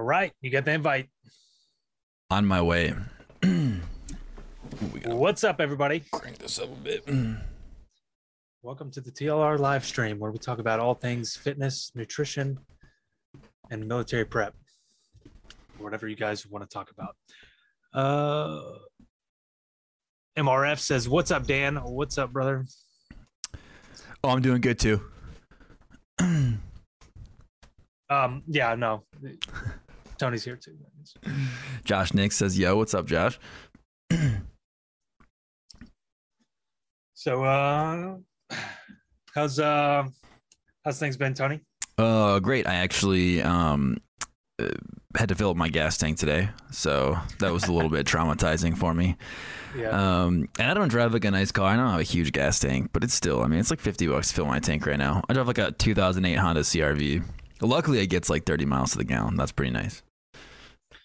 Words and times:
All 0.00 0.06
right, 0.06 0.32
you 0.40 0.50
got 0.50 0.64
the 0.64 0.72
invite. 0.72 1.10
On 2.30 2.46
my 2.46 2.62
way. 2.62 2.94
What's 5.04 5.44
up, 5.44 5.60
everybody? 5.60 6.02
Crank 6.10 6.38
this 6.38 6.58
up 6.58 6.72
a 6.72 6.74
bit. 6.74 7.06
Welcome 8.62 8.90
to 8.92 9.02
the 9.02 9.10
TLR 9.10 9.58
live 9.58 9.84
stream 9.84 10.18
where 10.18 10.30
we 10.30 10.38
talk 10.38 10.58
about 10.58 10.80
all 10.80 10.94
things 10.94 11.36
fitness, 11.36 11.92
nutrition, 11.94 12.58
and 13.70 13.86
military 13.86 14.24
prep. 14.24 14.54
Whatever 15.76 16.08
you 16.08 16.16
guys 16.16 16.46
want 16.46 16.64
to 16.64 16.74
talk 16.74 16.90
about. 16.90 17.14
Uh, 17.92 18.78
MRF 20.38 20.78
says, 20.78 21.10
What's 21.10 21.30
up, 21.30 21.46
Dan? 21.46 21.76
What's 21.76 22.16
up, 22.16 22.32
brother? 22.32 22.64
Oh, 24.24 24.30
I'm 24.30 24.40
doing 24.40 24.62
good 24.62 24.78
too. 24.78 25.02
Um, 28.10 28.42
yeah, 28.48 28.74
no. 28.74 29.04
Tony's 30.20 30.44
here 30.44 30.56
too. 30.56 30.76
Josh 31.84 32.14
Nick 32.14 32.32
says, 32.32 32.58
"Yo, 32.58 32.76
what's 32.76 32.94
up, 32.94 33.06
Josh?" 33.06 33.38
So, 37.20 37.44
uh, 37.44 38.16
how's 39.34 39.58
uh, 39.58 40.04
how's 40.86 40.98
things 40.98 41.18
been, 41.18 41.34
Tony? 41.34 41.60
Uh, 41.98 42.38
great. 42.38 42.66
I 42.66 42.76
actually 42.76 43.42
um 43.42 43.98
uh, 44.58 44.68
had 45.14 45.28
to 45.28 45.34
fill 45.34 45.50
up 45.50 45.56
my 45.58 45.68
gas 45.68 45.98
tank 45.98 46.16
today, 46.16 46.48
so 46.70 47.18
that 47.40 47.52
was 47.52 47.64
a 47.64 47.74
little 47.74 47.90
bit 47.90 48.06
traumatizing 48.14 48.74
for 48.74 48.94
me. 48.94 49.18
Yeah. 49.76 49.90
Um, 49.90 50.48
and 50.58 50.70
I 50.70 50.72
don't 50.72 50.88
drive 50.88 51.12
like 51.12 51.26
a 51.26 51.30
nice 51.30 51.52
car. 51.52 51.66
I 51.66 51.76
don't 51.76 51.90
have 51.90 52.00
a 52.00 52.04
huge 52.04 52.32
gas 52.32 52.58
tank, 52.58 52.88
but 52.94 53.04
it's 53.04 53.12
still. 53.12 53.42
I 53.42 53.48
mean, 53.48 53.60
it's 53.60 53.68
like 53.68 53.80
fifty 53.80 54.06
bucks 54.06 54.28
to 54.28 54.36
fill 54.36 54.46
my 54.46 54.58
tank 54.58 54.86
right 54.86 54.96
now. 54.96 55.22
I 55.28 55.34
drive 55.34 55.46
like 55.46 55.58
a 55.58 55.72
2008 55.72 56.36
Honda 56.36 56.62
CRV. 56.62 57.22
Luckily, 57.60 57.98
it 57.98 58.06
gets 58.06 58.30
like 58.30 58.46
30 58.46 58.64
miles 58.64 58.92
to 58.92 58.96
the 58.96 59.04
gallon. 59.04 59.36
That's 59.36 59.52
pretty 59.52 59.72
nice. 59.72 60.02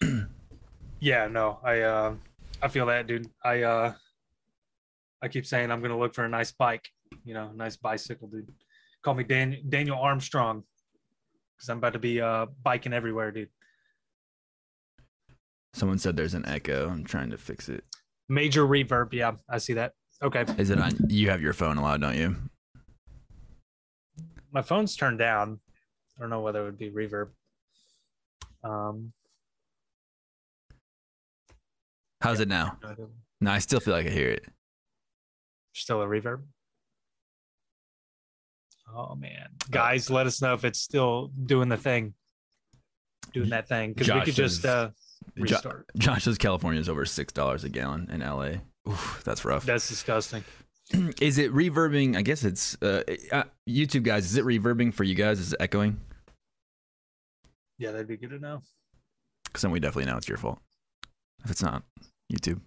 Yeah, 0.98 1.28
no, 1.28 1.58
I 1.62 1.80
uh 1.82 2.14
I 2.62 2.68
feel 2.68 2.86
that, 2.86 3.06
dude. 3.06 3.28
I 3.44 3.62
uh 3.62 3.92
I 5.22 5.28
keep 5.28 5.44
saying 5.44 5.70
I'm 5.70 5.82
gonna 5.82 5.98
look 5.98 6.14
for 6.14 6.24
a 6.24 6.28
nice 6.28 6.52
bike, 6.52 6.88
you 7.22 7.34
know, 7.34 7.50
nice 7.54 7.76
bicycle, 7.76 8.28
dude. 8.28 8.50
Call 9.02 9.14
me 9.14 9.22
Dan- 9.22 9.62
Daniel 9.68 9.98
Armstrong, 9.98 10.64
because 11.54 11.68
I'm 11.68 11.78
about 11.78 11.92
to 11.92 11.98
be 11.98 12.20
uh 12.20 12.46
biking 12.62 12.94
everywhere, 12.94 13.30
dude. 13.30 13.50
Someone 15.74 15.98
said 15.98 16.16
there's 16.16 16.32
an 16.34 16.46
echo. 16.46 16.88
I'm 16.88 17.04
trying 17.04 17.28
to 17.30 17.36
fix 17.38 17.68
it. 17.68 17.84
Major 18.30 18.66
reverb, 18.66 19.12
yeah, 19.12 19.32
I 19.50 19.58
see 19.58 19.74
that. 19.74 19.92
Okay, 20.22 20.46
Is 20.56 20.70
it 20.70 20.80
on? 20.80 20.92
You 21.10 21.28
have 21.28 21.42
your 21.42 21.52
phone 21.52 21.76
allowed, 21.76 22.00
don't 22.00 22.16
you? 22.16 22.36
my 24.50 24.62
phone's 24.62 24.96
turned 24.96 25.18
down. 25.18 25.60
I 26.16 26.22
don't 26.22 26.30
know 26.30 26.40
whether 26.40 26.62
it 26.62 26.64
would 26.64 26.78
be 26.78 26.90
reverb. 26.90 27.28
Um, 28.64 29.12
How's 32.26 32.40
it 32.40 32.48
now? 32.48 32.76
No, 33.40 33.52
I 33.52 33.60
still 33.60 33.78
feel 33.78 33.94
like 33.94 34.04
I 34.06 34.10
hear 34.10 34.30
it. 34.30 34.44
still 35.74 36.02
a 36.02 36.06
reverb. 36.06 36.42
Oh 38.92 39.14
man, 39.14 39.46
guys, 39.70 40.10
let 40.10 40.26
us 40.26 40.42
know 40.42 40.52
if 40.52 40.64
it's 40.64 40.80
still 40.80 41.30
doing 41.44 41.68
the 41.68 41.76
thing, 41.76 42.14
doing 43.32 43.50
that 43.50 43.68
thing, 43.68 43.92
because 43.92 44.12
we 44.12 44.22
could 44.22 44.34
just 44.34 44.58
is- 44.58 44.64
uh 44.64 44.90
Jo- 45.36 45.42
restart. 45.42 45.86
Josh 45.96 46.24
says 46.24 46.36
California 46.36 46.80
is 46.80 46.88
over 46.88 47.04
six 47.04 47.32
dollars 47.32 47.62
a 47.62 47.68
gallon 47.68 48.10
in 48.10 48.22
LA. 48.22 48.54
Oof, 48.88 49.22
that's 49.24 49.44
rough. 49.44 49.64
That's 49.64 49.88
disgusting. 49.88 50.42
is 51.20 51.38
it 51.38 51.54
reverbing? 51.54 52.16
I 52.16 52.22
guess 52.22 52.42
it's 52.42 52.76
uh, 52.82 53.04
uh, 53.30 53.44
YouTube 53.68 54.02
guys. 54.02 54.24
Is 54.24 54.36
it 54.36 54.44
reverbing 54.44 54.92
for 54.92 55.04
you 55.04 55.14
guys? 55.14 55.38
Is 55.38 55.52
it 55.52 55.60
echoing? 55.60 56.00
Yeah, 57.78 57.92
that'd 57.92 58.08
be 58.08 58.16
good 58.16 58.30
to 58.30 58.40
know. 58.40 58.62
Because 59.44 59.62
then 59.62 59.70
we 59.70 59.78
definitely 59.78 60.10
know 60.10 60.16
it's 60.16 60.28
your 60.28 60.38
fault. 60.38 60.58
If 61.44 61.52
it's 61.52 61.62
not 61.62 61.84
YouTube, 62.32 62.60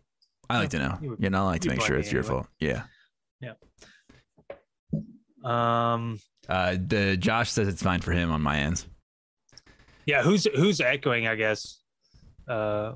I 0.49 0.57
like 0.59 0.69
to 0.71 0.79
know. 0.79 0.97
You 1.01 1.09
would- 1.11 1.31
know, 1.31 1.43
I 1.43 1.45
like 1.51 1.61
to 1.61 1.69
make 1.69 1.81
sure 1.81 1.97
it's 1.97 2.11
your 2.11 2.21
anyway. 2.23 2.35
fault. 2.43 2.47
Yeah. 2.59 2.83
Yeah. 3.41 3.53
Um, 5.43 6.19
Uh, 6.47 6.75
the 6.85 7.15
Josh 7.17 7.51
says 7.51 7.67
it's 7.67 7.83
fine 7.83 8.01
for 8.01 8.11
him 8.11 8.31
on 8.31 8.41
my 8.41 8.57
ends. 8.59 8.87
yeah, 10.05 10.23
who's 10.23 10.45
who's 10.55 10.81
echoing? 10.81 11.27
I 11.27 11.35
guess. 11.35 11.81
Uh, 12.47 12.93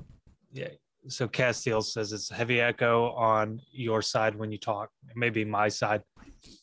yeah. 0.52 0.68
So 1.08 1.28
Castile 1.28 1.82
says 1.82 2.12
it's 2.12 2.30
heavy 2.30 2.60
echo 2.60 3.12
on 3.12 3.60
your 3.70 4.02
side 4.02 4.34
when 4.34 4.50
you 4.50 4.58
talk. 4.58 4.90
Maybe 5.14 5.44
my 5.44 5.68
side. 5.68 6.02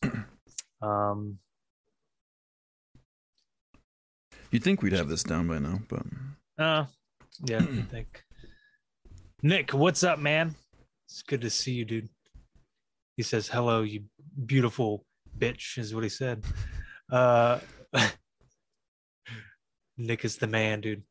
Um, 0.84 1.38
You'd 4.50 4.64
think 4.64 4.82
we'd 4.82 4.94
have 4.94 5.08
this 5.10 5.22
down 5.24 5.48
by 5.48 5.60
now, 5.60 5.80
but 5.88 6.02
uh, 6.58 6.86
yeah, 7.46 7.60
I 7.60 7.82
think. 7.84 8.24
Nick, 9.44 9.74
what's 9.74 10.04
up, 10.04 10.20
man? 10.20 10.54
It's 11.08 11.24
good 11.24 11.42
to 11.42 11.50
see 11.50 11.72
you, 11.72 11.84
dude. 11.84 12.10
He 13.18 13.24
says, 13.24 13.48
"Hello, 13.48 13.82
you 13.82 14.04
beautiful 14.46 15.04
bitch," 15.36 15.80
is 15.80 15.96
what 15.96 16.04
he 16.04 16.10
said. 16.10 16.44
Uh, 17.12 17.60
Nick 19.98 20.26
is 20.26 20.38
the 20.38 20.46
man, 20.46 20.82
dude. 20.82 21.02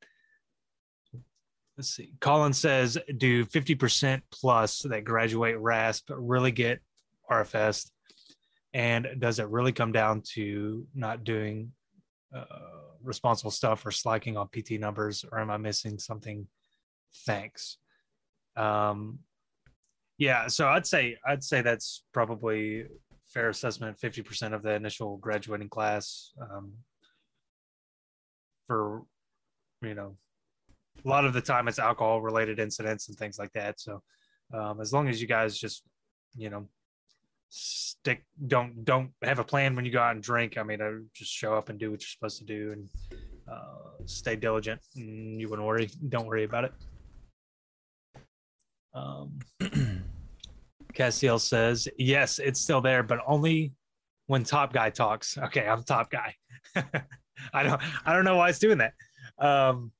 Let's 1.77 1.91
see. 1.91 2.13
Colin 2.21 2.53
says, 2.53 2.97
"Do 3.17 3.45
fifty 3.47 3.75
percent 3.75 4.23
plus 4.31 4.83
that 4.83 5.05
graduate 5.05 5.59
RASP 5.59 6.13
really 6.15 6.53
get 6.53 6.79
RFS? 7.29 7.91
And 8.73 9.09
does 9.19 9.41
it 9.41 9.49
really 9.49 9.73
come 9.73 9.91
down 9.91 10.23
to 10.35 10.87
not 10.95 11.25
doing 11.25 11.73
uh, 12.33 12.45
responsible 13.03 13.51
stuff 13.51 13.85
or 13.85 13.91
slacking 13.91 14.37
on 14.37 14.47
PT 14.47 14.79
numbers, 14.79 15.25
or 15.33 15.41
am 15.41 15.51
I 15.51 15.57
missing 15.57 15.99
something? 15.99 16.47
Thanks." 17.27 17.79
Um, 18.61 19.21
yeah, 20.19 20.49
so 20.49 20.69
I'd 20.69 20.87
say 20.87 21.17
I'd 21.27 21.43
say 21.43 21.63
that's 21.63 22.05
probably 22.13 22.85
fair 23.27 23.49
assessment. 23.49 23.99
Fifty 23.99 24.23
percent 24.23 24.55
of 24.55 24.63
the 24.63 24.75
initial 24.75 25.17
graduating 25.17 25.71
class. 25.71 26.33
Um, 26.41 26.73
for 28.67 29.03
you 29.83 29.95
know, 29.95 30.17
a 31.05 31.09
lot 31.09 31.25
of 31.25 31.33
the 31.33 31.41
time 31.41 31.69
it's 31.69 31.79
alcohol 31.79 32.21
related 32.21 32.59
incidents 32.59 33.09
and 33.09 33.17
things 33.17 33.39
like 33.39 33.53
that. 33.53 33.81
So 33.81 34.03
um, 34.53 34.81
as 34.81 34.93
long 34.93 35.09
as 35.09 35.23
you 35.23 35.27
guys 35.27 35.59
just 35.59 35.83
you 36.37 36.51
know 36.51 36.69
stick 37.49 38.25
don't 38.47 38.85
don't 38.85 39.11
have 39.23 39.39
a 39.39 39.45
plan 39.45 39.75
when 39.75 39.85
you 39.85 39.91
go 39.91 40.01
out 40.01 40.15
and 40.15 40.23
drink. 40.23 40.59
I 40.59 40.63
mean, 40.63 40.83
I 40.83 40.99
just 41.15 41.33
show 41.33 41.55
up 41.55 41.71
and 41.71 41.79
do 41.79 41.91
what 41.91 42.01
you're 42.01 42.09
supposed 42.09 42.39
to 42.39 42.45
do 42.45 42.73
and 42.73 42.89
uh, 43.51 44.05
stay 44.05 44.37
diligent. 44.37 44.81
And 44.97 45.41
you 45.41 45.49
wouldn't 45.49 45.67
worry. 45.67 45.91
Don't 46.11 46.27
worry 46.27 46.45
about 46.45 46.65
it. 46.65 46.73
Um, 48.95 49.39
Castiel 50.95 51.41
says, 51.41 51.89
yes, 51.99 52.39
it's 52.39 52.61
still 52.61 52.81
there, 52.81 53.03
but 53.03 53.21
only 53.27 53.73
when 54.27 54.45
top 54.45 54.73
guy 54.73 54.91
talks. 54.91 55.39
Okay, 55.39 55.67
I'm 55.67 55.83
top 55.83 56.11
guy. 56.11 56.35
I 57.55 57.63
don't 57.63 57.81
I 58.07 58.13
don't 58.13 58.25
know 58.25 58.37
why 58.37 58.51
it's 58.51 58.59
doing 58.59 58.79
that. 58.79 58.93
Um, 59.39 59.93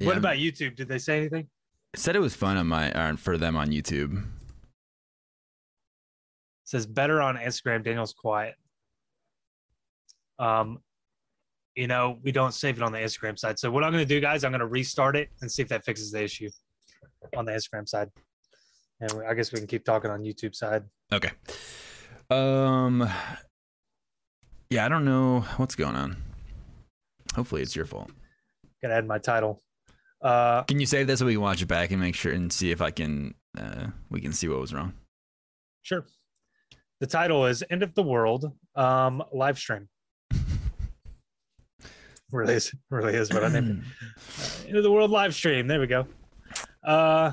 what 0.00 0.16
about 0.16 0.36
YouTube? 0.36 0.76
Did 0.76 0.88
they 0.88 0.98
say 0.98 1.18
anything? 1.18 1.48
said 1.96 2.14
it 2.14 2.20
was 2.20 2.34
fun 2.34 2.56
on 2.56 2.66
my 2.66 2.90
or 2.92 3.16
for 3.16 3.38
them 3.38 3.56
on 3.56 3.68
YouTube. 3.68 4.24
says 6.64 6.86
better 6.86 7.20
on 7.20 7.36
Instagram. 7.36 7.82
Daniel's 7.82 8.12
quiet. 8.12 8.54
Um, 10.38 10.78
you 11.74 11.86
know, 11.86 12.18
we 12.22 12.32
don't 12.32 12.52
save 12.52 12.76
it 12.76 12.82
on 12.82 12.92
the 12.92 12.98
Instagram 12.98 13.38
side. 13.38 13.58
So 13.58 13.70
what 13.70 13.84
I'm 13.84 13.92
going 13.92 14.06
to 14.06 14.14
do, 14.14 14.20
guys, 14.20 14.44
I'm 14.44 14.52
going 14.52 14.60
to 14.60 14.66
restart 14.66 15.16
it 15.16 15.30
and 15.40 15.50
see 15.50 15.62
if 15.62 15.68
that 15.68 15.84
fixes 15.84 16.10
the 16.10 16.22
issue 16.22 16.50
on 17.36 17.44
the 17.44 17.52
Instagram 17.52 17.88
side. 17.88 18.10
And 19.00 19.12
we- 19.12 19.24
I 19.24 19.34
guess 19.34 19.52
we 19.52 19.58
can 19.58 19.66
keep 19.68 19.84
talking 19.84 20.10
on 20.10 20.22
YouTube 20.24 20.54
side. 20.54 20.84
Okay. 21.12 21.30
Um. 22.30 23.08
Yeah, 24.70 24.84
I 24.84 24.88
don't 24.88 25.04
know 25.04 25.40
what's 25.56 25.74
going 25.74 25.96
on. 25.96 26.16
Hopefully, 27.34 27.62
it's 27.62 27.74
your 27.74 27.86
fault. 27.86 28.10
Gonna 28.82 28.94
add 28.94 29.06
my 29.06 29.18
title. 29.18 29.62
Uh, 30.20 30.64
Can 30.64 30.80
you 30.80 30.86
save 30.86 31.06
this 31.06 31.20
so 31.20 31.26
we 31.26 31.34
can 31.34 31.40
watch 31.42 31.62
it 31.62 31.66
back 31.66 31.90
and 31.92 32.00
make 32.00 32.14
sure 32.16 32.32
and 32.32 32.52
see 32.52 32.70
if 32.72 32.82
I 32.82 32.90
can 32.90 33.34
uh 33.56 33.86
we 34.10 34.20
can 34.20 34.32
see 34.32 34.48
what 34.48 34.60
was 34.60 34.74
wrong? 34.74 34.92
sure. 35.82 36.04
The 37.00 37.06
title 37.06 37.46
is 37.46 37.62
"End 37.70 37.82
of 37.84 37.94
the 37.94 38.02
World" 38.02 38.52
um, 38.74 39.22
live 39.32 39.58
stream. 39.58 39.88
really 42.32 42.54
is, 42.54 42.74
really 42.90 43.14
is 43.14 43.32
what 43.32 43.44
I 43.44 43.48
named 43.48 43.70
it. 43.70 43.84
Uh, 44.38 44.66
End 44.68 44.76
of 44.76 44.82
the 44.82 44.90
World 44.92 45.10
live 45.10 45.34
stream. 45.34 45.66
There 45.66 45.80
we 45.80 45.86
go. 45.86 46.06
Uh, 46.84 47.32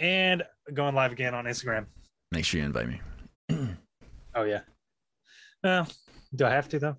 and 0.00 0.42
going 0.74 0.94
live 0.94 1.12
again 1.12 1.34
on 1.34 1.44
Instagram. 1.44 1.86
Make 2.32 2.44
sure 2.44 2.58
you 2.58 2.66
invite 2.66 2.88
me. 2.88 3.00
Oh 4.32 4.44
yeah. 4.44 4.60
Well, 5.64 5.88
do 6.36 6.44
I 6.46 6.50
have 6.50 6.68
to 6.68 6.78
though? 6.78 6.96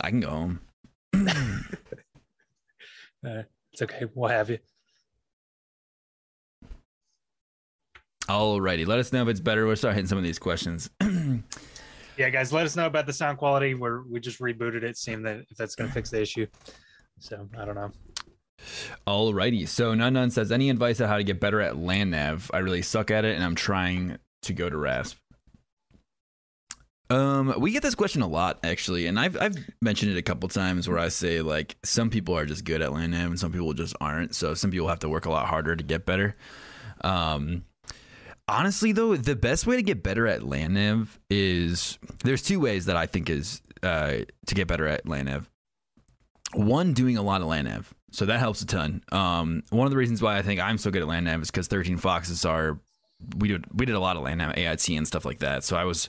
I 0.00 0.10
can 0.10 0.18
go 0.18 0.30
home. 0.30 0.60
Uh, 3.26 3.42
it's 3.72 3.82
okay. 3.82 4.04
We'll 4.14 4.30
have 4.30 4.48
you. 4.48 4.58
Alrighty, 8.28 8.86
let 8.86 9.00
us 9.00 9.12
know 9.12 9.22
if 9.22 9.28
it's 9.28 9.40
better. 9.40 9.66
We'll 9.66 9.74
start 9.74 9.96
hitting 9.96 10.06
some 10.06 10.18
of 10.18 10.24
these 10.24 10.38
questions. 10.38 10.88
Yeah, 12.18 12.30
guys, 12.30 12.52
let 12.52 12.66
us 12.66 12.74
know 12.74 12.86
about 12.86 13.06
the 13.06 13.12
sound 13.12 13.38
quality. 13.38 13.74
We're 13.74 14.02
we 14.02 14.18
just 14.18 14.40
rebooted 14.40 14.82
it, 14.82 14.96
seeing 14.96 15.22
that 15.22 15.44
if 15.50 15.56
that's 15.56 15.76
gonna 15.76 15.92
fix 15.92 16.10
the 16.10 16.20
issue. 16.20 16.48
So 17.20 17.48
I 17.56 17.64
don't 17.64 17.76
know. 17.76 17.92
Alrighty. 19.06 19.66
So 19.68 19.94
None 19.94 20.12
None 20.12 20.30
says, 20.30 20.52
any 20.52 20.70
advice 20.70 21.00
on 21.00 21.08
how 21.08 21.16
to 21.16 21.24
get 21.24 21.40
better 21.40 21.60
at 21.60 21.76
land 21.76 22.10
nav? 22.10 22.50
I 22.52 22.58
really 22.58 22.82
suck 22.82 23.10
at 23.10 23.24
it, 23.24 23.34
and 23.34 23.44
I'm 23.44 23.54
trying 23.54 24.18
to 24.42 24.52
go 24.52 24.68
to 24.68 24.76
Rasp. 24.76 25.16
Um, 27.10 27.54
we 27.58 27.70
get 27.70 27.82
this 27.82 27.94
question 27.94 28.20
a 28.20 28.26
lot 28.26 28.58
actually, 28.64 29.06
and 29.06 29.18
I've 29.18 29.40
I've 29.40 29.56
mentioned 29.80 30.12
it 30.12 30.18
a 30.18 30.22
couple 30.22 30.48
times 30.50 30.88
where 30.88 30.98
I 30.98 31.08
say 31.08 31.40
like 31.40 31.76
some 31.82 32.10
people 32.10 32.36
are 32.36 32.44
just 32.44 32.64
good 32.64 32.82
at 32.82 32.92
land 32.92 33.12
nav 33.12 33.30
and 33.30 33.40
some 33.40 33.50
people 33.50 33.72
just 33.72 33.96
aren't. 34.00 34.34
So 34.34 34.52
some 34.54 34.70
people 34.70 34.88
have 34.88 34.98
to 35.00 35.08
work 35.08 35.24
a 35.24 35.30
lot 35.30 35.46
harder 35.46 35.74
to 35.74 35.82
get 35.82 36.04
better. 36.04 36.36
Um, 37.02 37.64
honestly 38.46 38.92
though, 38.92 39.16
the 39.16 39.36
best 39.36 39.66
way 39.66 39.76
to 39.76 39.82
get 39.82 40.02
better 40.02 40.26
at 40.26 40.42
land 40.42 40.74
nav 40.74 41.18
is 41.30 41.98
there's 42.24 42.42
two 42.42 42.60
ways 42.60 42.84
that 42.86 42.96
I 42.96 43.06
think 43.06 43.30
is 43.30 43.62
uh, 43.82 44.18
to 44.46 44.54
get 44.54 44.68
better 44.68 44.86
at 44.86 45.08
land 45.08 45.28
nav. 45.28 45.48
One, 46.52 46.92
doing 46.92 47.16
a 47.16 47.22
lot 47.22 47.40
of 47.40 47.46
land 47.46 47.68
nav, 47.68 47.94
so 48.10 48.26
that 48.26 48.38
helps 48.38 48.62
a 48.62 48.66
ton. 48.66 49.02
Um, 49.12 49.62
one 49.70 49.86
of 49.86 49.90
the 49.90 49.96
reasons 49.96 50.22
why 50.22 50.38
I 50.38 50.42
think 50.42 50.60
I'm 50.60 50.78
so 50.78 50.90
good 50.90 51.02
at 51.02 51.08
land 51.08 51.26
nav 51.26 51.42
is 51.42 51.50
because 51.50 51.68
13 51.68 51.98
Foxes 51.98 52.44
are 52.44 52.78
we 53.36 53.48
did 53.48 53.64
we 53.74 53.84
did 53.84 53.96
a 53.96 54.00
lot 54.00 54.16
of 54.16 54.22
land 54.22 54.38
nav 54.38 54.56
AIT 54.56 54.88
and 54.90 55.06
stuff 55.06 55.24
like 55.24 55.40
that. 55.40 55.64
So 55.64 55.76
I 55.76 55.84
was 55.84 56.08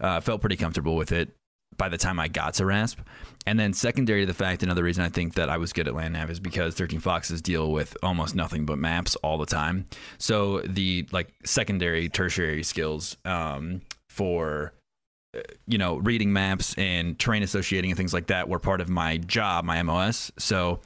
uh, 0.00 0.20
felt 0.20 0.40
pretty 0.40 0.56
comfortable 0.56 0.96
with 0.96 1.12
it 1.12 1.30
by 1.76 1.88
the 1.88 1.98
time 1.98 2.20
I 2.20 2.28
got 2.28 2.54
to 2.54 2.66
RASP. 2.66 3.00
And 3.46 3.58
then 3.58 3.72
secondary 3.72 4.20
to 4.20 4.26
the 4.26 4.34
fact, 4.34 4.62
another 4.62 4.84
reason 4.84 5.02
I 5.02 5.08
think 5.08 5.34
that 5.34 5.48
I 5.48 5.56
was 5.56 5.72
good 5.72 5.88
at 5.88 5.94
land 5.94 6.14
nav 6.14 6.30
is 6.30 6.38
because 6.38 6.74
13 6.74 7.00
Foxes 7.00 7.40
deal 7.40 7.72
with 7.72 7.96
almost 8.02 8.34
nothing 8.34 8.66
but 8.66 8.78
maps 8.78 9.16
all 9.16 9.38
the 9.38 9.46
time. 9.46 9.86
So 10.18 10.60
the 10.60 11.08
like 11.12 11.32
secondary, 11.44 12.08
tertiary 12.08 12.62
skills 12.62 13.16
um, 13.24 13.80
for 14.08 14.74
uh, 15.36 15.40
you 15.66 15.78
know 15.78 15.96
reading 15.96 16.32
maps 16.32 16.74
and 16.76 17.18
terrain 17.18 17.42
associating 17.42 17.90
and 17.90 17.96
things 17.96 18.14
like 18.14 18.28
that 18.28 18.48
were 18.48 18.58
part 18.58 18.80
of 18.80 18.88
my 18.88 19.16
job, 19.16 19.64
my 19.64 19.82
MOS. 19.82 20.30
So 20.38 20.80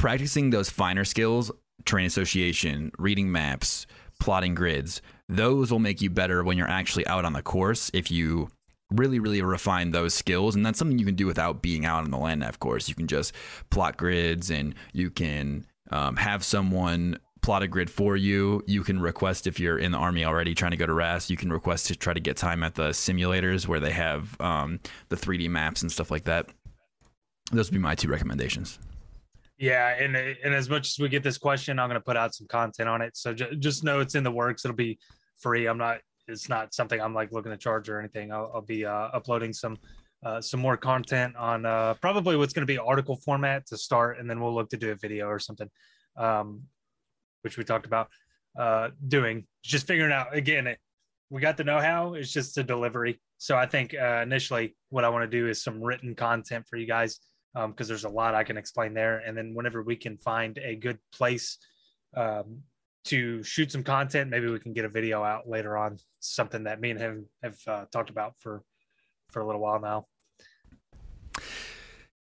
practicing 0.00 0.48
those 0.48 0.70
finer 0.70 1.04
skills, 1.04 1.52
terrain 1.84 2.06
association, 2.06 2.90
reading 2.98 3.30
maps, 3.30 3.86
plotting 4.18 4.54
grids, 4.54 5.02
those 5.28 5.70
will 5.70 5.78
make 5.78 6.00
you 6.00 6.08
better 6.08 6.42
when 6.42 6.56
you're 6.56 6.66
actually 6.66 7.06
out 7.06 7.26
on 7.26 7.34
the 7.34 7.42
course 7.42 7.90
if 7.92 8.10
you 8.10 8.48
really 8.90 9.18
really 9.18 9.42
refine 9.42 9.90
those 9.90 10.14
skills. 10.14 10.56
And 10.56 10.64
that's 10.64 10.78
something 10.78 10.98
you 10.98 11.04
can 11.04 11.16
do 11.16 11.26
without 11.26 11.60
being 11.60 11.84
out 11.84 12.02
on 12.02 12.10
the 12.10 12.16
land 12.16 12.40
nav 12.40 12.58
course. 12.60 12.88
You 12.88 12.94
can 12.94 13.08
just 13.08 13.34
plot 13.68 13.98
grids 13.98 14.50
and 14.50 14.74
you 14.94 15.10
can 15.10 15.66
um, 15.90 16.16
have 16.16 16.44
someone 16.44 17.18
plot 17.42 17.62
a 17.62 17.68
grid 17.68 17.90
for 17.90 18.16
you. 18.16 18.64
You 18.66 18.82
can 18.82 19.00
request 19.00 19.46
if 19.46 19.60
you're 19.60 19.78
in 19.78 19.92
the 19.92 19.98
army 19.98 20.24
already 20.24 20.54
trying 20.54 20.70
to 20.70 20.78
go 20.78 20.86
to 20.86 20.94
RAS 20.94 21.28
you 21.28 21.36
can 21.36 21.52
request 21.52 21.88
to 21.88 21.94
try 21.94 22.14
to 22.14 22.20
get 22.20 22.38
time 22.38 22.62
at 22.62 22.74
the 22.74 22.88
simulators 22.88 23.68
where 23.68 23.80
they 23.80 23.92
have 23.92 24.34
um, 24.40 24.80
the 25.10 25.16
3d 25.16 25.50
maps 25.50 25.82
and 25.82 25.92
stuff 25.92 26.10
like 26.10 26.24
that. 26.24 26.48
Those 27.52 27.70
would 27.70 27.76
be 27.76 27.82
my 27.82 27.94
two 27.94 28.08
recommendations 28.08 28.78
yeah, 29.60 29.88
and 29.88 30.16
and 30.16 30.54
as 30.54 30.70
much 30.70 30.88
as 30.88 30.98
we 30.98 31.10
get 31.10 31.22
this 31.22 31.36
question, 31.36 31.78
I'm 31.78 31.90
going 31.90 32.00
to 32.00 32.04
put 32.04 32.16
out 32.16 32.34
some 32.34 32.46
content 32.46 32.88
on 32.88 33.02
it. 33.02 33.14
So 33.14 33.34
j- 33.34 33.54
just 33.56 33.84
know 33.84 34.00
it's 34.00 34.14
in 34.14 34.24
the 34.24 34.30
works. 34.30 34.64
It'll 34.64 34.74
be 34.74 34.98
free. 35.38 35.66
I'm 35.66 35.76
not. 35.76 35.98
It's 36.26 36.48
not 36.48 36.72
something 36.72 36.98
I'm 36.98 37.12
like 37.12 37.30
looking 37.30 37.52
to 37.52 37.58
charge 37.58 37.90
or 37.90 37.98
anything. 37.98 38.32
I'll, 38.32 38.50
I'll 38.54 38.62
be 38.62 38.86
uh, 38.86 39.08
uploading 39.12 39.52
some 39.52 39.76
uh, 40.24 40.40
some 40.40 40.60
more 40.60 40.78
content 40.78 41.36
on 41.36 41.66
uh, 41.66 41.92
probably 42.00 42.36
what's 42.36 42.54
going 42.54 42.66
to 42.66 42.72
be 42.72 42.78
article 42.78 43.16
format 43.16 43.66
to 43.66 43.76
start, 43.76 44.18
and 44.18 44.30
then 44.30 44.40
we'll 44.40 44.54
look 44.54 44.70
to 44.70 44.78
do 44.78 44.92
a 44.92 44.94
video 44.94 45.26
or 45.26 45.38
something, 45.38 45.68
um, 46.16 46.62
which 47.42 47.58
we 47.58 47.64
talked 47.64 47.84
about 47.84 48.08
uh, 48.58 48.88
doing. 49.08 49.46
Just 49.62 49.86
figuring 49.86 50.12
out 50.12 50.34
again. 50.34 50.68
It, 50.68 50.78
we 51.28 51.42
got 51.42 51.58
the 51.58 51.64
know-how. 51.64 52.14
It's 52.14 52.32
just 52.32 52.54
the 52.54 52.64
delivery. 52.64 53.20
So 53.36 53.56
I 53.56 53.66
think 53.66 53.94
uh, 53.94 54.20
initially, 54.22 54.74
what 54.88 55.04
I 55.04 55.10
want 55.10 55.30
to 55.30 55.38
do 55.38 55.48
is 55.48 55.62
some 55.62 55.82
written 55.82 56.14
content 56.14 56.66
for 56.66 56.76
you 56.76 56.86
guys 56.86 57.20
because 57.54 57.86
um, 57.86 57.88
there's 57.88 58.04
a 58.04 58.08
lot 58.08 58.34
I 58.34 58.44
can 58.44 58.56
explain 58.56 58.94
there. 58.94 59.18
And 59.18 59.36
then 59.36 59.54
whenever 59.54 59.82
we 59.82 59.96
can 59.96 60.16
find 60.16 60.58
a 60.58 60.76
good 60.76 60.98
place 61.12 61.58
um, 62.16 62.62
to 63.06 63.42
shoot 63.42 63.72
some 63.72 63.82
content, 63.82 64.30
maybe 64.30 64.48
we 64.48 64.60
can 64.60 64.72
get 64.72 64.84
a 64.84 64.88
video 64.88 65.22
out 65.22 65.48
later 65.48 65.76
on. 65.76 65.98
Something 66.20 66.64
that 66.64 66.80
me 66.80 66.90
and 66.90 67.00
him 67.00 67.26
have 67.42 67.58
uh, 67.66 67.84
talked 67.92 68.10
about 68.10 68.34
for 68.38 68.62
for 69.30 69.40
a 69.40 69.46
little 69.46 69.60
while 69.60 69.80
now. 69.80 70.06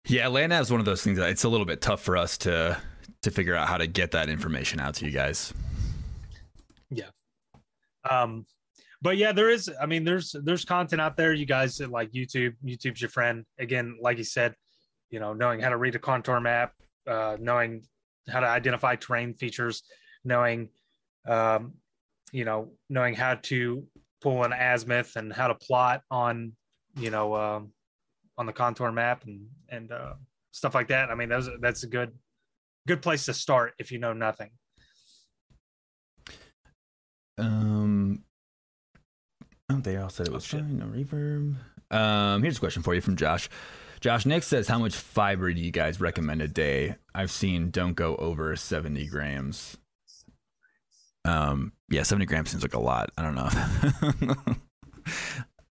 Yeah, 0.08 0.28
land 0.28 0.50
nav 0.52 0.62
is 0.62 0.72
one 0.72 0.80
of 0.80 0.86
those 0.86 1.04
things 1.04 1.18
that 1.18 1.30
it's 1.30 1.44
a 1.44 1.50
little 1.50 1.66
bit 1.66 1.82
tough 1.82 2.02
for 2.02 2.18
us 2.18 2.38
to 2.40 2.82
to 3.22 3.32
figure 3.32 3.56
out 3.56 3.68
how 3.68 3.78
to 3.78 3.88
get 3.88 4.12
that 4.12 4.30
information 4.30 4.80
out 4.80 4.96
to 4.96 5.06
you 5.06 5.12
guys. 5.12 5.54
Yeah. 6.90 7.10
Um, 8.10 8.46
but 9.02 9.18
yeah, 9.18 9.32
there 9.32 9.50
is. 9.50 9.70
I 9.82 9.86
mean, 9.86 10.04
there's 10.04 10.36
there's 10.44 10.66
content 10.66 11.02
out 11.02 11.16
there. 11.16 11.34
You 11.34 11.46
guys 11.46 11.80
like 11.80 12.12
YouTube. 12.12 12.54
YouTube's 12.66 13.02
your 13.02 13.10
friend. 13.10 13.46
Again, 13.58 13.98
like 14.02 14.18
you 14.18 14.24
said, 14.24 14.56
you 15.10 15.20
know, 15.20 15.34
knowing 15.34 15.60
how 15.60 15.70
to 15.70 15.78
read 15.78 15.96
a 15.96 16.00
contour 16.00 16.40
map, 16.40 16.74
uh, 17.08 17.38
knowing 17.40 17.84
how 18.30 18.40
to 18.40 18.48
identify 18.48 18.96
terrain 18.96 19.34
features, 19.34 19.84
knowing, 20.24 20.70
um, 21.28 21.74
you 22.32 22.46
know, 22.46 22.72
knowing 22.90 23.16
how 23.16 23.36
to 23.36 23.86
pull 24.22 24.44
an 24.44 24.54
azimuth 24.54 25.16
and 25.16 25.34
how 25.34 25.48
to 25.48 25.56
plot 25.56 26.02
on, 26.12 26.54
you 26.98 27.10
know, 27.10 27.36
um, 27.36 27.72
on 28.38 28.46
the 28.46 28.54
contour 28.54 28.92
map 28.92 29.24
and 29.26 29.48
and 29.70 29.92
uh, 29.92 30.14
stuff 30.52 30.76
like 30.76 30.88
that. 30.88 31.10
I 31.10 31.16
mean, 31.16 31.30
those 31.30 31.50
that's 31.60 31.84
a 31.84 31.88
good 31.88 32.12
good 32.88 33.02
place 33.02 33.26
to 33.26 33.34
start 33.34 33.74
if 33.80 33.92
you 33.92 34.00
know 34.00 34.14
nothing. 34.14 34.50
Um. 37.38 38.24
Oh, 39.72 39.78
they 39.78 39.98
all 39.98 40.10
said 40.10 40.28
it 40.28 40.34
was 40.34 40.52
oh, 40.54 40.58
fine. 40.58 40.80
No 40.80 40.86
reverb. 40.86 41.56
Um, 41.92 42.42
here's 42.42 42.58
a 42.58 42.60
question 42.60 42.82
for 42.82 42.96
you 42.96 43.02
from 43.02 43.16
Josh. 43.16 43.50
Josh 44.02 44.26
Nick 44.26 44.44
says, 44.44 44.68
"How 44.68 44.80
much 44.80 44.96
fiber 44.96 45.52
do 45.54 45.60
you 45.60 45.72
guys 45.72 46.00
recommend 46.00 46.42
a 46.42 46.48
day?" 46.48 46.96
I've 47.14 47.32
seen 47.32 47.72
don't 47.72 47.94
go 47.94 48.16
over 48.16 48.56
seventy 48.56 49.08
grams. 49.08 49.78
Um, 51.26 51.74
yeah, 51.90 52.04
seventy 52.04 52.26
grams 52.26 52.50
seems 52.50 52.64
like 52.64 52.74
a 52.74 52.80
lot. 52.80 53.12
I 53.18 53.24
don't 53.24 53.36
know. 53.36 53.50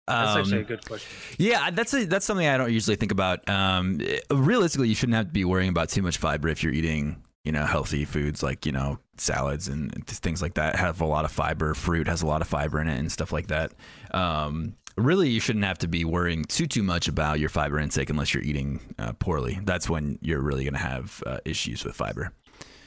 That's 0.08 0.38
actually 0.38 0.58
a 0.58 0.60
um, 0.60 0.66
good 0.66 0.86
question. 0.86 1.12
Yeah, 1.40 1.72
that's 1.72 1.92
a, 1.96 2.06
that's 2.06 2.28
something 2.28 2.46
I 2.46 2.58
don't 2.58 2.72
usually 2.72 2.96
think 2.96 3.12
about. 3.12 3.48
Um, 3.50 4.00
realistically, 4.32 4.88
you 4.88 4.94
shouldn't 4.94 5.16
have 5.16 5.26
to 5.28 5.32
be 5.32 5.46
worrying 5.46 5.70
about 5.70 5.90
too 5.90 6.04
much 6.04 6.18
fiber 6.18 6.48
if 6.48 6.64
you're 6.64 6.74
eating, 6.74 7.24
you 7.44 7.52
know, 7.52 7.66
healthy 7.66 8.06
foods 8.06 8.44
like 8.44 8.68
you 8.68 8.72
know 8.72 9.00
salads 9.18 9.68
and 9.68 10.06
things 10.06 10.44
like 10.44 10.54
that 10.56 10.76
have 10.76 11.02
a 11.02 11.06
lot 11.06 11.26
of 11.26 11.32
fiber. 11.32 11.74
Fruit 11.74 12.08
has 12.08 12.22
a 12.22 12.28
lot 12.28 12.42
of 12.42 12.48
fiber 12.48 12.80
in 12.80 12.88
it 12.88 13.00
and 13.00 13.12
stuff 13.12 13.32
like 13.32 13.48
that. 13.48 13.72
Um, 14.12 14.76
really 14.98 15.30
you 15.30 15.40
shouldn't 15.40 15.66
have 15.66 15.78
to 15.80 15.88
be 15.88 16.06
worrying 16.06 16.44
too 16.46 16.68
too 16.68 16.84
much 16.84 17.08
about 17.08 17.40
your 17.40 17.50
fiber 17.50 17.80
intake 17.80 18.10
unless 18.10 18.34
you're 18.34 18.44
eating 18.44 18.80
uh, 19.00 19.14
poorly. 19.14 19.60
That's 19.64 19.90
when 19.90 20.20
you're 20.22 20.42
really 20.42 20.64
going 20.64 20.74
to 20.74 20.80
have 20.80 21.22
uh, 21.26 21.38
issues 21.46 21.84
with 21.84 21.96
fiber. 21.96 22.32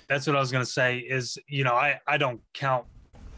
That's 0.09 0.27
what 0.27 0.37
I 0.37 0.41
was 0.41 0.51
going 0.51 0.65
to 0.65 0.71
say. 0.71 0.99
Is 0.99 1.39
you 1.47 1.65
know 1.65 1.75
I 1.75 2.01
I 2.07 2.17
don't 2.17 2.41
count 2.55 2.87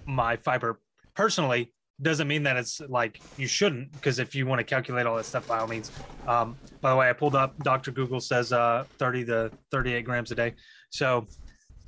my 0.06 0.36
fiber 0.36 0.80
personally. 1.14 1.72
Doesn't 2.02 2.28
mean 2.28 2.42
that 2.44 2.56
it's 2.56 2.80
like 2.88 3.20
you 3.36 3.46
shouldn't 3.46 3.92
because 3.92 4.18
if 4.18 4.34
you 4.34 4.46
want 4.46 4.58
to 4.58 4.64
calculate 4.64 5.04
all 5.04 5.16
that 5.16 5.26
stuff, 5.26 5.46
by 5.46 5.58
all 5.58 5.66
means. 5.66 5.90
Um, 6.26 6.56
by 6.80 6.90
the 6.90 6.96
way, 6.96 7.10
I 7.10 7.12
pulled 7.12 7.34
up. 7.34 7.58
Doctor 7.62 7.90
Google 7.90 8.20
says 8.20 8.52
uh, 8.52 8.84
30 8.98 9.26
to 9.26 9.50
38 9.70 10.04
grams 10.04 10.30
a 10.30 10.34
day. 10.34 10.54
So 10.88 11.26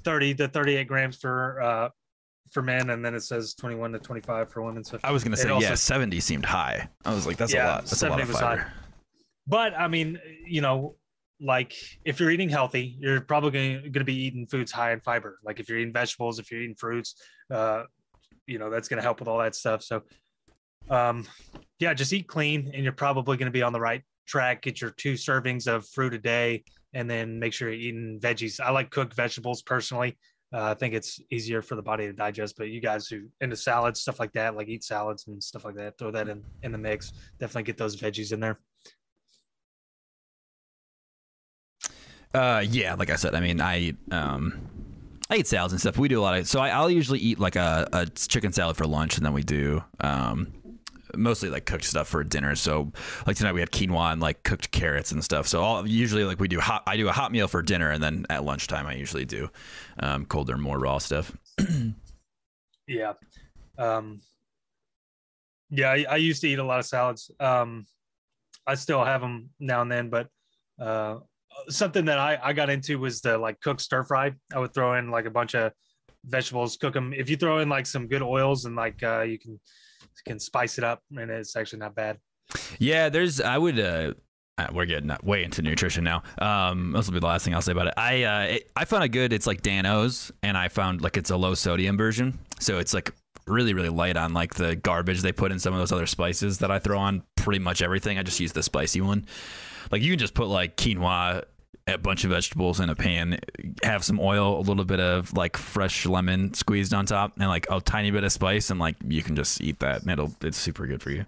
30 0.05 0.35
to 0.35 0.49
38 0.49 0.87
grams 0.87 1.17
for 1.17 1.63
uh, 1.63 1.89
for 2.53 2.63
men, 2.63 2.91
and 2.91 3.05
then 3.05 3.15
it 3.15 3.23
says 3.23 3.55
21 3.55 3.93
to 3.93 3.99
25 3.99 4.51
for 4.51 4.63
women. 4.63 4.85
So 4.85 4.99
I 5.03 5.11
was 5.11 5.25
gonna 5.25 5.37
say, 5.37 5.49
also, 5.49 5.69
yeah, 5.69 5.75
70 5.75 6.21
seemed 6.21 6.45
high. 6.45 6.89
I 7.05 7.15
was 7.15 7.27
like, 7.27 7.37
that's 7.37 7.53
yeah, 7.53 7.65
a 7.65 7.69
lot. 7.69 7.87
That's 7.87 8.03
a 8.03 8.09
lot 8.09 8.21
of 8.21 8.29
fiber. 8.31 8.63
High. 8.63 8.71
But 9.47 9.79
I 9.79 9.89
mean, 9.89 10.21
you 10.47 10.61
know, 10.61 10.97
like 11.41 11.75
if 12.05 12.21
you're 12.21 12.31
eating 12.31 12.49
healthy, 12.49 12.97
you're 13.01 13.21
probably 13.21 13.51
going 13.51 13.93
to 13.93 14.05
be 14.05 14.15
eating 14.15 14.47
foods 14.47 14.71
high 14.71 14.93
in 14.93 15.01
fiber. 15.01 15.39
Like 15.45 15.59
if 15.59 15.69
you're 15.69 15.79
eating 15.79 15.93
vegetables, 15.93 16.39
if 16.39 16.51
you're 16.51 16.61
eating 16.61 16.77
fruits, 16.77 17.17
uh, 17.51 17.85
you 18.47 18.59
know, 18.59 18.71
that's 18.71 18.89
going 18.89 18.99
to 18.99 19.03
help 19.03 19.19
with 19.19 19.29
all 19.29 19.39
that 19.39 19.55
stuff. 19.55 19.83
So, 19.83 20.03
um, 20.89 21.27
yeah, 21.79 21.95
just 21.95 22.13
eat 22.13 22.29
clean, 22.29 22.71
and 22.73 22.85
you're 22.85 22.93
probably 22.93 23.37
going 23.37 23.47
to 23.47 23.53
be 23.53 23.63
on 23.63 23.73
the 23.73 23.81
right 23.81 24.03
track. 24.27 24.63
Get 24.63 24.81
your 24.81 24.91
two 24.91 25.15
servings 25.15 25.67
of 25.67 25.87
fruit 25.89 26.15
a 26.15 26.19
day, 26.19 26.65
and 26.93 27.11
then 27.11 27.39
make 27.39 27.53
sure 27.53 27.69
you're 27.69 27.79
eating 27.79 28.21
veggies. 28.21 28.61
I 28.61 28.71
like 28.71 28.91
cooked 28.91 29.15
vegetables 29.15 29.63
personally. 29.63 30.19
Uh, 30.53 30.65
I 30.65 30.75
think 30.75 30.93
it's 30.93 31.21
easier 31.31 31.63
for 31.63 31.77
the 31.77 31.83
body 31.83 32.07
to 32.07 32.13
digest. 32.13 32.57
But 32.59 32.69
you 32.69 32.81
guys 32.81 33.07
who 33.07 33.23
into 33.41 33.57
salads, 33.57 34.01
stuff 34.01 34.21
like 34.21 34.33
that, 34.33 34.55
like 34.57 34.69
eat 34.69 34.85
salads 34.85 35.27
and 35.27 35.43
stuff 35.43 35.65
like 35.65 35.77
that, 35.77 35.97
throw 35.99 36.11
that 36.11 36.29
in 36.29 36.43
in 36.63 36.73
the 36.73 36.79
mix. 36.79 37.13
Definitely 37.41 37.65
get 37.65 37.79
those 37.79 37.97
veggies 37.97 38.33
in 38.33 38.41
there. 38.41 38.59
Uh, 42.35 42.65
yeah, 42.67 42.95
like 42.95 43.11
I 43.11 43.17
said, 43.17 43.35
I 43.35 43.41
mean, 43.41 43.61
I 43.61 43.79
eat, 43.79 43.97
um, 44.11 44.55
I 45.29 45.37
eat 45.37 45.47
salads 45.47 45.73
and 45.73 45.81
stuff. 45.81 45.99
We 45.99 46.09
do 46.09 46.21
a 46.21 46.23
lot 46.23 46.39
of 46.39 46.49
so 46.49 46.61
I, 46.61 46.81
will 46.81 46.91
usually 46.91 47.19
eat 47.19 47.39
like 47.39 47.57
a, 47.57 47.89
a 47.93 48.07
chicken 48.07 48.53
salad 48.53 48.77
for 48.77 48.87
lunch, 48.87 49.17
and 49.17 49.27
then 49.27 49.35
we 49.35 49.43
do 49.43 49.83
um, 50.01 50.53
mostly 51.17 51.51
like 51.51 51.67
cooked 51.67 51.85
stuff 51.85 52.09
for 52.09 52.23
dinner. 52.25 52.55
So 52.55 52.93
like 53.27 53.37
tonight 53.37 53.53
we 53.53 53.61
had 53.61 53.71
quinoa 53.71 54.13
and 54.13 54.21
like 54.21 54.43
cooked 54.43 54.71
carrots 54.71 55.13
and 55.13 55.23
stuff. 55.23 55.47
So 55.47 55.63
all, 55.63 55.87
usually 55.87 56.25
like 56.25 56.41
we 56.41 56.49
do 56.49 56.61
hot. 56.61 56.83
I 56.87 56.97
do 56.97 57.09
a 57.09 57.13
hot 57.13 57.33
meal 57.33 57.49
for 57.49 57.63
dinner, 57.63 57.91
and 57.91 58.03
then 58.03 58.27
at 58.31 58.45
lunchtime 58.45 58.87
I 58.87 58.95
usually 58.95 59.25
do 59.25 59.51
um, 59.99 60.27
colder, 60.27 60.57
more 60.57 60.79
raw 60.79 60.99
stuff. 60.99 61.37
yeah, 62.87 63.13
um, 63.79 64.21
yeah. 65.71 65.91
I, 65.91 66.07
I, 66.09 66.17
used 66.17 66.41
to 66.43 66.49
eat 66.49 66.59
a 66.59 66.65
lot 66.65 66.79
of 66.79 66.87
salads. 66.87 67.31
Um, 67.41 67.87
I 68.67 68.75
still 68.75 69.05
have 69.05 69.21
them 69.21 69.51
now 69.61 69.83
and 69.83 69.91
then, 69.91 70.09
but 70.09 70.29
uh, 70.81 71.19
something 71.69 72.05
that 72.07 72.19
I, 72.19 72.39
I 72.43 72.53
got 72.53 72.71
into 72.71 72.99
was 72.99 73.21
the 73.21 73.39
like 73.39 73.61
cook 73.61 73.81
stir 73.81 74.05
fry. 74.05 74.33
I 74.55 74.59
would 74.59 74.75
throw 74.75 74.95
in 74.95 75.11
like 75.11 75.27
a 75.27 75.31
bunch 75.31 75.55
of 75.55 75.73
vegetables, 76.25 76.77
cook 76.77 76.95
them. 76.95 77.13
If 77.13 77.29
you 77.29 77.37
throw 77.37 77.59
in 77.59 77.69
like 77.69 77.87
some 77.87 78.07
good 78.07 78.23
oils 78.23 78.65
and 78.65 78.77
like 78.77 79.03
uh, 79.03 79.23
you 79.23 79.39
can 79.39 79.61
can 80.27 80.39
spice 80.39 80.79
it 80.79 80.85
up, 80.85 81.03
and 81.17 81.31
it's 81.31 81.57
actually 81.57 81.81
not 81.81 81.95
bad. 81.95 82.19
Yeah, 82.79 83.09
there's. 83.09 83.41
I 83.41 83.59
would. 83.59 83.79
uh 83.79 84.15
uh, 84.59 84.67
we're 84.73 84.85
getting 84.85 85.11
way 85.23 85.45
into 85.45 85.63
nutrition 85.63 86.05
now. 86.05 86.23
Um, 86.39 86.93
this 86.93 87.07
will 87.07 87.15
be 87.15 87.21
the 87.21 87.27
last 87.27 87.45
thing 87.45 87.55
I'll 87.55 87.63
say 87.63 87.73
about 87.73 87.87
it. 87.87 87.95
I 87.97 88.23
uh, 88.23 88.43
it, 88.43 88.71
I 88.77 88.85
found 88.85 89.03
a 89.03 89.09
good. 89.09 89.33
It's 89.33 89.47
like 89.47 89.63
Dan-O's, 89.63 90.31
and 90.43 90.59
I 90.59 90.69
found 90.69 91.01
like 91.01 91.17
it's 91.17 91.31
a 91.31 91.37
low 91.37 91.55
sodium 91.55 91.97
version, 91.97 92.39
so 92.59 92.79
it's 92.79 92.93
like 92.93 93.13
really 93.47 93.75
really 93.75 93.89
light 93.89 94.17
on 94.17 94.35
like 94.35 94.55
the 94.55 94.77
garbage 94.77 95.21
they 95.23 95.33
put 95.33 95.51
in 95.51 95.59
some 95.59 95.73
of 95.73 95.81
those 95.81 95.91
other 95.91 96.07
spices 96.07 96.59
that 96.59 96.71
I 96.71 96.79
throw 96.79 96.99
on 96.99 97.23
pretty 97.37 97.61
much 97.61 97.83
everything. 97.83 98.19
I 98.19 98.23
just 98.23 98.41
use 98.41 98.53
the 98.53 98.63
spicy 98.63 99.01
one. 99.01 99.27
Like 99.91 100.03
you 100.03 100.11
can 100.11 100.19
just 100.19 100.35
put 100.35 100.49
like 100.49 100.77
quinoa, 100.77 101.45
a 101.87 101.99
bunch 101.99 102.25
of 102.25 102.31
vegetables 102.31 102.81
in 102.81 102.89
a 102.91 102.95
pan, 102.95 103.39
have 103.83 104.05
some 104.05 104.21
oil, 104.21 104.59
a 104.59 104.63
little 104.63 104.85
bit 104.85 105.01
of 105.01 105.33
like 105.37 105.57
fresh 105.57 106.07
lemon 106.07 106.55
squeezed 106.55 106.95
on 106.95 107.07
top, 107.07 107.33
and 107.39 107.49
like 107.49 107.67
a 107.71 107.81
tiny 107.81 108.11
bit 108.11 108.25
of 108.25 108.33
spice, 108.33 108.71
and 108.71 108.79
like 108.81 108.97
you 109.07 109.23
can 109.23 109.35
just 109.37 109.61
eat 109.61 109.79
that. 109.81 110.03
And 110.03 110.11
it'll 110.11 110.33
it's 110.43 110.59
super 110.59 110.87
good 110.87 111.03
for 111.03 111.11
you. 111.11 111.25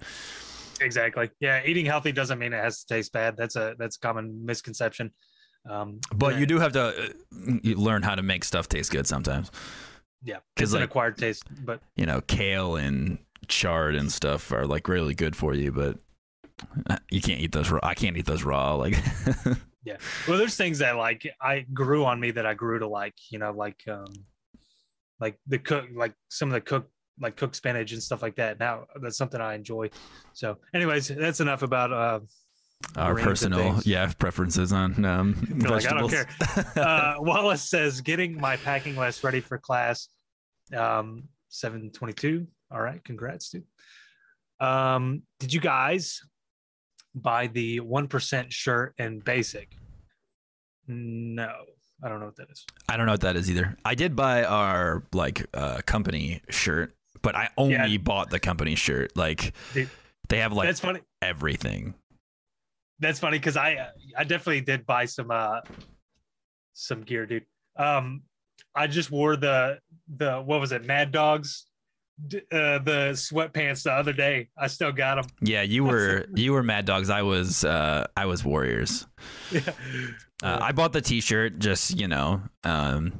Exactly. 0.81 1.31
Yeah, 1.41 1.63
eating 1.65 1.87
healthy 1.87 2.13
doesn't 2.13 2.39
mean 2.39 2.53
it 2.53 2.63
has 2.63 2.85
to 2.85 2.95
taste 2.95 3.13
bad. 3.13 3.37
That's 3.37 3.57
a 3.57 3.75
that's 3.79 3.97
a 3.97 4.01
common 4.01 4.45
misconception. 4.45 5.13
Um, 5.69 6.01
But 6.15 6.39
you 6.39 6.47
do 6.47 6.59
have 6.59 6.73
to 6.73 6.83
uh, 6.83 7.09
you 7.63 7.77
learn 7.77 8.03
how 8.03 8.15
to 8.15 8.23
make 8.23 8.45
stuff 8.45 8.69
taste 8.69 8.91
good 8.91 9.07
sometimes. 9.07 9.51
yeah, 10.23 10.39
it's 10.57 10.73
an 10.73 10.83
acquired 10.83 11.17
taste. 11.17 11.45
But 11.65 11.81
You 11.97 12.07
know, 12.07 12.21
kale 12.23 12.77
and 12.77 13.19
chard 13.49 13.95
and 13.95 14.11
stuff 14.13 14.53
are 14.53 14.67
like 14.67 14.89
really 14.89 15.15
good 15.15 15.35
for 15.37 15.55
you, 15.55 15.73
but 15.73 15.99
uh, 16.89 16.99
you 17.11 17.21
can't 17.21 17.41
eat 17.41 17.53
those 17.53 17.71
raw. 17.71 17.81
I 17.83 17.95
can't 17.95 18.17
eat 18.17 18.27
those 18.27 18.43
raw. 18.43 18.75
Like, 18.75 18.97
yeah, 19.85 19.97
well, 20.27 20.39
there's 20.39 20.57
things 20.57 20.79
that 20.79 20.97
like 20.97 21.29
I 21.41 21.61
grew 21.73 22.05
on 22.05 22.19
me 22.19 22.31
that 22.33 22.47
I 22.47 22.55
grew 22.55 22.79
to 22.79 22.89
like. 22.89 23.15
You 23.31 23.39
know, 23.39 23.53
like 23.53 23.83
um, 23.89 24.07
like 25.21 25.39
the 25.47 25.59
cook, 25.59 25.87
like 25.95 26.15
some 26.29 26.49
of 26.49 26.55
the 26.55 26.61
cook, 26.61 26.89
like 27.21 27.37
cooked 27.37 27.57
spinach 27.57 27.93
and 27.93 28.03
stuff 28.03 28.23
like 28.23 28.37
that. 28.37 28.59
Now 28.59 28.85
that's 29.01 29.19
something 29.19 29.41
I 29.41 29.55
enjoy. 29.55 29.91
So, 30.33 30.59
anyways, 30.75 31.09
that's 31.09 31.41
enough 31.41 31.63
about 31.63 31.93
uh, 31.93 32.21
our 32.97 33.15
personal, 33.15 33.81
yeah, 33.85 34.11
preferences 34.19 34.73
on 34.73 35.05
um, 35.05 35.47
You're 35.61 35.71
like, 35.71 35.87
I 35.87 35.99
don't 35.99 36.11
vegetables. 36.11 36.77
uh, 36.77 37.15
Wallace 37.21 37.69
says 37.69 38.01
getting 38.01 38.41
my 38.41 38.57
packing 38.57 38.97
list 38.97 39.23
ready 39.23 39.41
for 39.41 39.59
class. 39.59 40.09
Um, 40.75 41.25
722. 41.49 42.47
All 42.71 42.81
right, 42.81 43.03
congrats, 43.05 43.51
dude. 43.51 43.65
Um, 44.61 45.23
did 45.41 45.53
you 45.53 45.61
guys 45.61 46.23
buy 47.15 47.47
the 47.49 47.81
one 47.81 48.09
percent 48.09 48.53
shirt 48.53 48.95
and 48.99 49.23
basic? 49.25 49.77
No, 50.87 51.51
I 52.03 52.09
don't 52.09 52.21
know 52.21 52.27
what 52.27 52.37
that 52.37 52.51
is. 52.51 52.65
I 52.89 52.97
don't 52.97 53.07
know 53.07 53.13
what 53.13 53.23
that 53.23 53.37
is 53.37 53.51
either. 53.51 53.77
I 53.85 53.95
did 53.95 54.15
buy 54.15 54.45
our 54.45 55.05
like 55.13 55.47
uh, 55.55 55.81
company 55.87 56.41
shirt, 56.51 56.95
but 57.23 57.35
I 57.35 57.49
only 57.57 57.75
Yeah. 57.75 57.97
bought 57.99 58.31
the 58.31 58.39
company 58.41 58.75
shirt. 58.75 59.17
Like, 59.17 59.55
Dude, 59.73 59.89
they 60.29 60.39
have 60.39 60.53
like 60.53 60.69
That's 60.69 60.81
funny. 60.81 61.01
everything. 61.23 61.95
That's 63.01 63.19
funny 63.19 63.39
because 63.39 63.57
I 63.57 63.89
I 64.17 64.25
definitely 64.25 64.61
did 64.61 64.87
buy 64.87 65.07
some 65.07 65.31
uh 65.31 65.61
some 66.75 67.03
gear, 67.03 67.27
dude. 67.27 67.45
Um, 67.77 68.23
I 68.75 68.87
just 68.87 69.11
wore 69.11 69.37
the 69.37 69.79
the 70.17 70.39
what 70.41 70.61
was 70.61 70.73
it, 70.73 70.85
Mad 70.85 71.13
Dogs, 71.13 71.67
uh, 72.23 72.79
the 72.79 73.11
sweatpants 73.13 73.83
the 73.85 73.93
other 73.93 74.13
day. 74.13 74.49
I 74.57 74.69
still 74.69 74.93
got 74.93 75.17
them. 75.17 75.25
Yeah, 75.41 75.63
you 75.63 75.85
were 75.91 76.27
you 76.35 76.53
were 76.53 76.63
Mad 76.63 76.85
Dogs. 76.87 77.11
I 77.11 77.23
was 77.23 77.65
uh, 77.65 78.07
I 78.17 78.27
was 78.27 78.45
Warriors. 78.45 79.07
Yeah. 79.53 79.73
Uh, 80.43 80.59
I 80.61 80.73
bought 80.73 80.93
the 80.93 81.01
T-shirt 81.01 81.59
just 81.59 81.99
you 81.99 82.07
know, 82.09 82.43
um, 82.65 83.13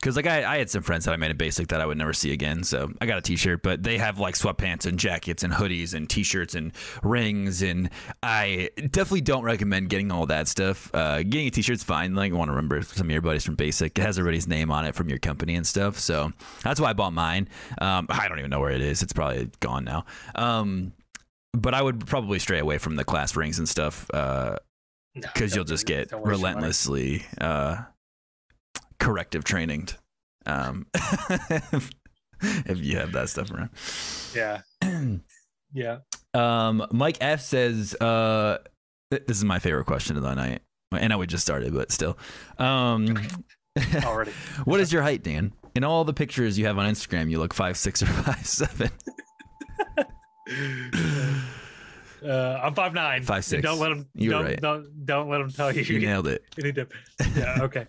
because 0.00 0.16
like 0.16 0.26
I, 0.26 0.54
I 0.54 0.58
had 0.58 0.70
some 0.70 0.82
friends 0.82 1.04
that 1.04 1.12
I 1.12 1.16
made 1.16 1.30
a 1.30 1.34
basic 1.34 1.68
that 1.68 1.80
I 1.80 1.86
would 1.86 1.98
never 1.98 2.12
see 2.12 2.32
again, 2.32 2.64
so 2.64 2.90
I 3.00 3.06
got 3.06 3.18
a 3.18 3.20
T-shirt. 3.20 3.62
But 3.62 3.82
they 3.82 3.98
have 3.98 4.18
like 4.18 4.34
sweatpants 4.34 4.86
and 4.86 4.98
jackets 4.98 5.42
and 5.42 5.52
hoodies 5.52 5.94
and 5.94 6.08
T-shirts 6.08 6.54
and 6.54 6.72
rings, 7.02 7.62
and 7.62 7.90
I 8.22 8.70
definitely 8.76 9.20
don't 9.20 9.42
recommend 9.44 9.90
getting 9.90 10.10
all 10.10 10.26
that 10.26 10.48
stuff. 10.48 10.90
Uh, 10.94 11.18
getting 11.22 11.46
a 11.46 11.50
T-shirt's 11.50 11.84
fine. 11.84 12.14
Like, 12.14 12.32
I 12.32 12.36
want 12.36 12.48
to 12.48 12.52
remember 12.52 12.82
some 12.82 13.06
of 13.06 13.10
your 13.10 13.20
buddies 13.22 13.44
from 13.44 13.56
Basic. 13.56 13.98
It 13.98 14.02
has 14.02 14.18
everybody's 14.18 14.48
name 14.48 14.70
on 14.70 14.84
it 14.86 14.94
from 14.94 15.08
your 15.08 15.18
company 15.18 15.54
and 15.54 15.66
stuff. 15.66 15.98
So 15.98 16.32
that's 16.62 16.80
why 16.80 16.90
I 16.90 16.92
bought 16.94 17.12
mine. 17.12 17.48
Um, 17.80 18.06
I 18.08 18.26
don't 18.28 18.38
even 18.38 18.50
know 18.50 18.60
where 18.60 18.72
it 18.72 18.80
is. 18.80 19.02
It's 19.02 19.12
probably 19.12 19.50
gone 19.60 19.84
now. 19.84 20.06
Um, 20.34 20.92
but 21.52 21.74
I 21.74 21.82
would 21.82 22.06
probably 22.06 22.38
stray 22.38 22.58
away 22.58 22.78
from 22.78 22.96
the 22.96 23.04
class 23.04 23.36
rings 23.36 23.58
and 23.58 23.68
stuff. 23.68 24.08
Uh, 24.14 24.56
No, 25.14 25.28
because 25.34 25.54
you'll 25.54 25.64
just 25.64 25.84
get 25.86 26.08
Don't 26.10 26.20
waste 26.22 26.26
your 26.26 26.38
money. 26.38 26.54
relentlessly 26.54 27.26
uh, 27.40 27.76
corrective 29.00 29.42
training 29.42 29.88
um, 30.46 30.86
if 32.40 32.78
you 32.78 32.96
have 32.98 33.12
that 33.12 33.28
stuff 33.28 33.50
around. 33.50 33.70
Yeah. 34.34 34.62
Yeah. 35.72 35.98
Um, 36.34 36.84
Mike 36.90 37.18
F 37.20 37.40
says, 37.40 37.94
uh, 38.00 38.58
th- 39.12 39.22
"This 39.28 39.36
is 39.36 39.44
my 39.44 39.60
favorite 39.60 39.84
question 39.84 40.16
of 40.16 40.24
the 40.24 40.34
night." 40.34 40.62
And 40.90 41.12
I 41.12 41.16
would 41.16 41.28
just 41.28 41.44
started, 41.44 41.72
but 41.72 41.92
still. 41.92 42.18
Um, 42.58 43.16
Already. 44.04 44.32
what 44.64 44.80
is 44.80 44.92
your 44.92 45.02
height, 45.02 45.22
Dan? 45.22 45.52
In 45.76 45.84
all 45.84 46.02
the 46.02 46.12
pictures 46.12 46.58
you 46.58 46.66
have 46.66 46.76
on 46.76 46.92
Instagram, 46.92 47.30
you 47.30 47.38
look 47.38 47.54
five 47.54 47.76
six 47.76 48.02
or 48.02 48.06
five 48.06 48.44
seven. 48.44 48.90
Uh, 52.22 52.60
I'm 52.62 52.74
five 52.74 52.92
nine. 52.92 53.22
Five, 53.22 53.46
six. 53.46 53.62
Don't 53.62 53.78
let 53.78 53.88
them. 53.88 54.06
You 54.14 54.30
were 54.30 54.34
don't, 54.34 54.44
right. 54.44 54.60
don't 54.60 55.06
don't 55.06 55.30
let 55.30 55.38
them 55.38 55.50
tell 55.50 55.72
you. 55.72 55.80
You 55.80 56.00
nailed 56.00 56.26
it. 56.26 56.44
to. 56.56 56.86
Yeah. 57.34 57.62
Okay. 57.62 57.86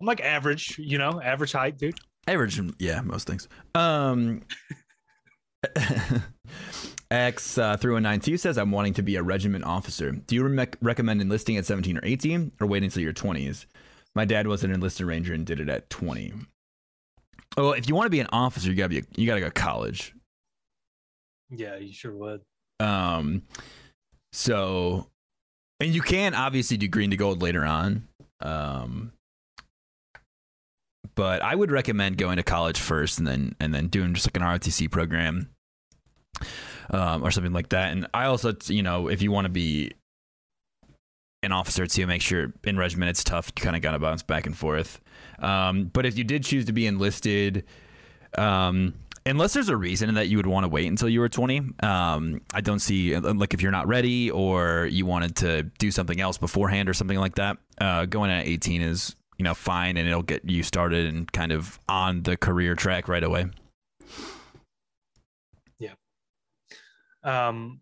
I'm 0.00 0.06
like 0.06 0.20
average. 0.20 0.78
You 0.78 0.98
know, 0.98 1.20
average 1.22 1.52
height, 1.52 1.78
dude. 1.78 1.98
Average, 2.26 2.60
yeah, 2.78 3.00
most 3.00 3.26
things. 3.26 3.48
Um, 3.74 4.42
X 7.10 7.58
uh, 7.58 7.76
through 7.76 7.96
a 7.96 8.00
nine 8.00 8.20
two 8.20 8.36
says, 8.36 8.56
"I'm 8.56 8.70
wanting 8.70 8.94
to 8.94 9.02
be 9.02 9.16
a 9.16 9.22
regiment 9.22 9.64
officer. 9.64 10.12
Do 10.12 10.34
you 10.34 10.46
rec- 10.46 10.76
recommend 10.80 11.20
enlisting 11.20 11.56
at 11.56 11.66
17 11.66 11.98
or 11.98 12.04
18, 12.04 12.52
or 12.60 12.66
waiting 12.66 12.86
until 12.86 13.02
your 13.02 13.12
20s? 13.12 13.66
My 14.14 14.24
dad 14.24 14.46
was 14.46 14.64
an 14.64 14.70
enlisted 14.70 15.06
ranger 15.06 15.34
and 15.34 15.44
did 15.44 15.60
it 15.60 15.68
at 15.68 15.90
20. 15.90 16.32
Well, 17.56 17.72
if 17.72 17.88
you 17.88 17.94
want 17.94 18.06
to 18.06 18.10
be 18.10 18.20
an 18.20 18.28
officer, 18.32 18.70
you 18.70 18.76
gotta 18.76 18.88
be 18.88 19.02
you 19.16 19.26
gotta 19.26 19.40
go 19.40 19.46
to 19.46 19.52
college. 19.52 20.14
Yeah, 21.50 21.76
you 21.76 21.92
sure 21.92 22.14
would. 22.14 22.42
Um, 22.78 23.42
so, 24.32 25.08
and 25.80 25.92
you 25.92 26.00
can 26.00 26.34
obviously 26.34 26.76
do 26.76 26.86
green 26.86 27.10
to 27.10 27.16
gold 27.16 27.42
later 27.42 27.64
on. 27.64 28.06
Um, 28.40 29.12
but 31.20 31.42
I 31.42 31.54
would 31.54 31.70
recommend 31.70 32.16
going 32.16 32.38
to 32.38 32.42
college 32.42 32.78
first 32.80 33.18
and 33.18 33.26
then 33.26 33.54
and 33.60 33.74
then 33.74 33.88
doing 33.88 34.14
just 34.14 34.26
like 34.26 34.38
an 34.38 34.42
ROTC 34.42 34.90
program, 34.90 35.50
um, 36.88 37.22
or 37.22 37.30
something 37.30 37.52
like 37.52 37.68
that. 37.68 37.92
And 37.92 38.06
I 38.14 38.24
also, 38.24 38.54
you 38.68 38.82
know, 38.82 39.08
if 39.08 39.20
you 39.20 39.30
want 39.30 39.44
to 39.44 39.50
be 39.50 39.92
an 41.42 41.52
officer 41.52 41.86
too, 41.86 42.06
make 42.06 42.22
sure 42.22 42.54
in 42.64 42.78
regiment 42.78 43.10
it's 43.10 43.22
tough. 43.22 43.52
You 43.54 43.62
kind 43.62 43.76
of 43.76 43.82
got 43.82 43.90
to 43.90 43.98
bounce 43.98 44.22
back 44.22 44.46
and 44.46 44.56
forth. 44.56 44.98
Um, 45.40 45.90
but 45.92 46.06
if 46.06 46.16
you 46.16 46.24
did 46.24 46.42
choose 46.42 46.64
to 46.64 46.72
be 46.72 46.86
enlisted, 46.86 47.66
um, 48.38 48.94
unless 49.26 49.52
there's 49.52 49.68
a 49.68 49.76
reason 49.76 50.14
that 50.14 50.28
you 50.28 50.38
would 50.38 50.46
want 50.46 50.64
to 50.64 50.68
wait 50.68 50.86
until 50.86 51.10
you 51.10 51.20
were 51.20 51.28
20, 51.28 51.58
um, 51.82 52.40
I 52.54 52.62
don't 52.62 52.78
see 52.78 53.14
like 53.14 53.52
if 53.52 53.60
you're 53.60 53.72
not 53.72 53.88
ready 53.88 54.30
or 54.30 54.88
you 54.90 55.04
wanted 55.04 55.36
to 55.36 55.64
do 55.78 55.90
something 55.90 56.18
else 56.18 56.38
beforehand 56.38 56.88
or 56.88 56.94
something 56.94 57.18
like 57.18 57.34
that. 57.34 57.58
Uh, 57.78 58.06
going 58.06 58.30
at 58.30 58.46
18 58.46 58.80
is 58.80 59.16
you 59.40 59.44
know 59.44 59.54
fine, 59.54 59.96
and 59.96 60.06
it'll 60.06 60.22
get 60.22 60.44
you 60.44 60.62
started 60.62 61.06
and 61.06 61.32
kind 61.32 61.50
of 61.50 61.80
on 61.88 62.24
the 62.24 62.36
career 62.36 62.74
track 62.74 63.08
right 63.08 63.24
away. 63.24 63.46
Yeah 65.78 65.92
um, 67.22 67.80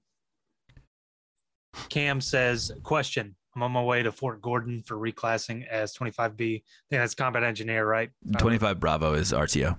Cam 1.89 2.21
says, 2.21 2.71
question. 2.85 3.35
I'm 3.57 3.63
on 3.65 3.73
my 3.73 3.83
way 3.83 4.05
to 4.05 4.13
Fort 4.13 4.41
Gordon 4.41 4.85
for 4.87 4.97
reclassing 4.97 5.67
as 5.67 5.93
25B. 5.97 6.21
I 6.21 6.31
think 6.31 6.63
that's 6.91 7.17
combat 7.17 7.43
engineer, 7.43 7.85
right? 7.85 8.11
Uh, 8.33 8.39
25 8.39 8.79
Bravo 8.79 9.15
is 9.15 9.33
RTO. 9.33 9.77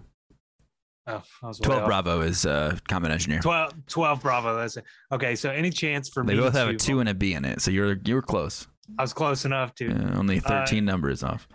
Oh, 1.07 1.23
I 1.41 1.47
was 1.47 1.59
12 1.59 1.83
off. 1.83 1.87
Bravo 1.87 2.19
is 2.21 2.45
uh, 2.45 2.77
combat 2.89 3.11
engineer. 3.11 3.39
12, 3.39 3.85
12 3.87 4.21
Bravo. 4.21 4.57
That's 4.57 4.75
it. 4.75 4.83
Okay, 5.13 5.35
so 5.37 5.49
any 5.49 5.69
chance 5.69 6.09
for 6.09 6.25
They 6.25 6.33
me 6.33 6.41
both 6.41 6.55
have 6.55 6.67
to, 6.67 6.75
a 6.75 6.77
two 6.77 6.99
and 6.99 7.07
a 7.07 7.13
B 7.13 7.35
in 7.35 7.45
it, 7.45 7.61
so 7.61 7.71
you're 7.71 7.97
you're 8.03 8.21
close. 8.21 8.67
I 8.97 9.03
was 9.03 9.13
close 9.13 9.45
enough 9.45 9.75
to. 9.75 9.91
Uh, 9.91 10.17
only 10.17 10.39
13 10.39 10.83
numbers 10.83 11.23
off. 11.23 11.47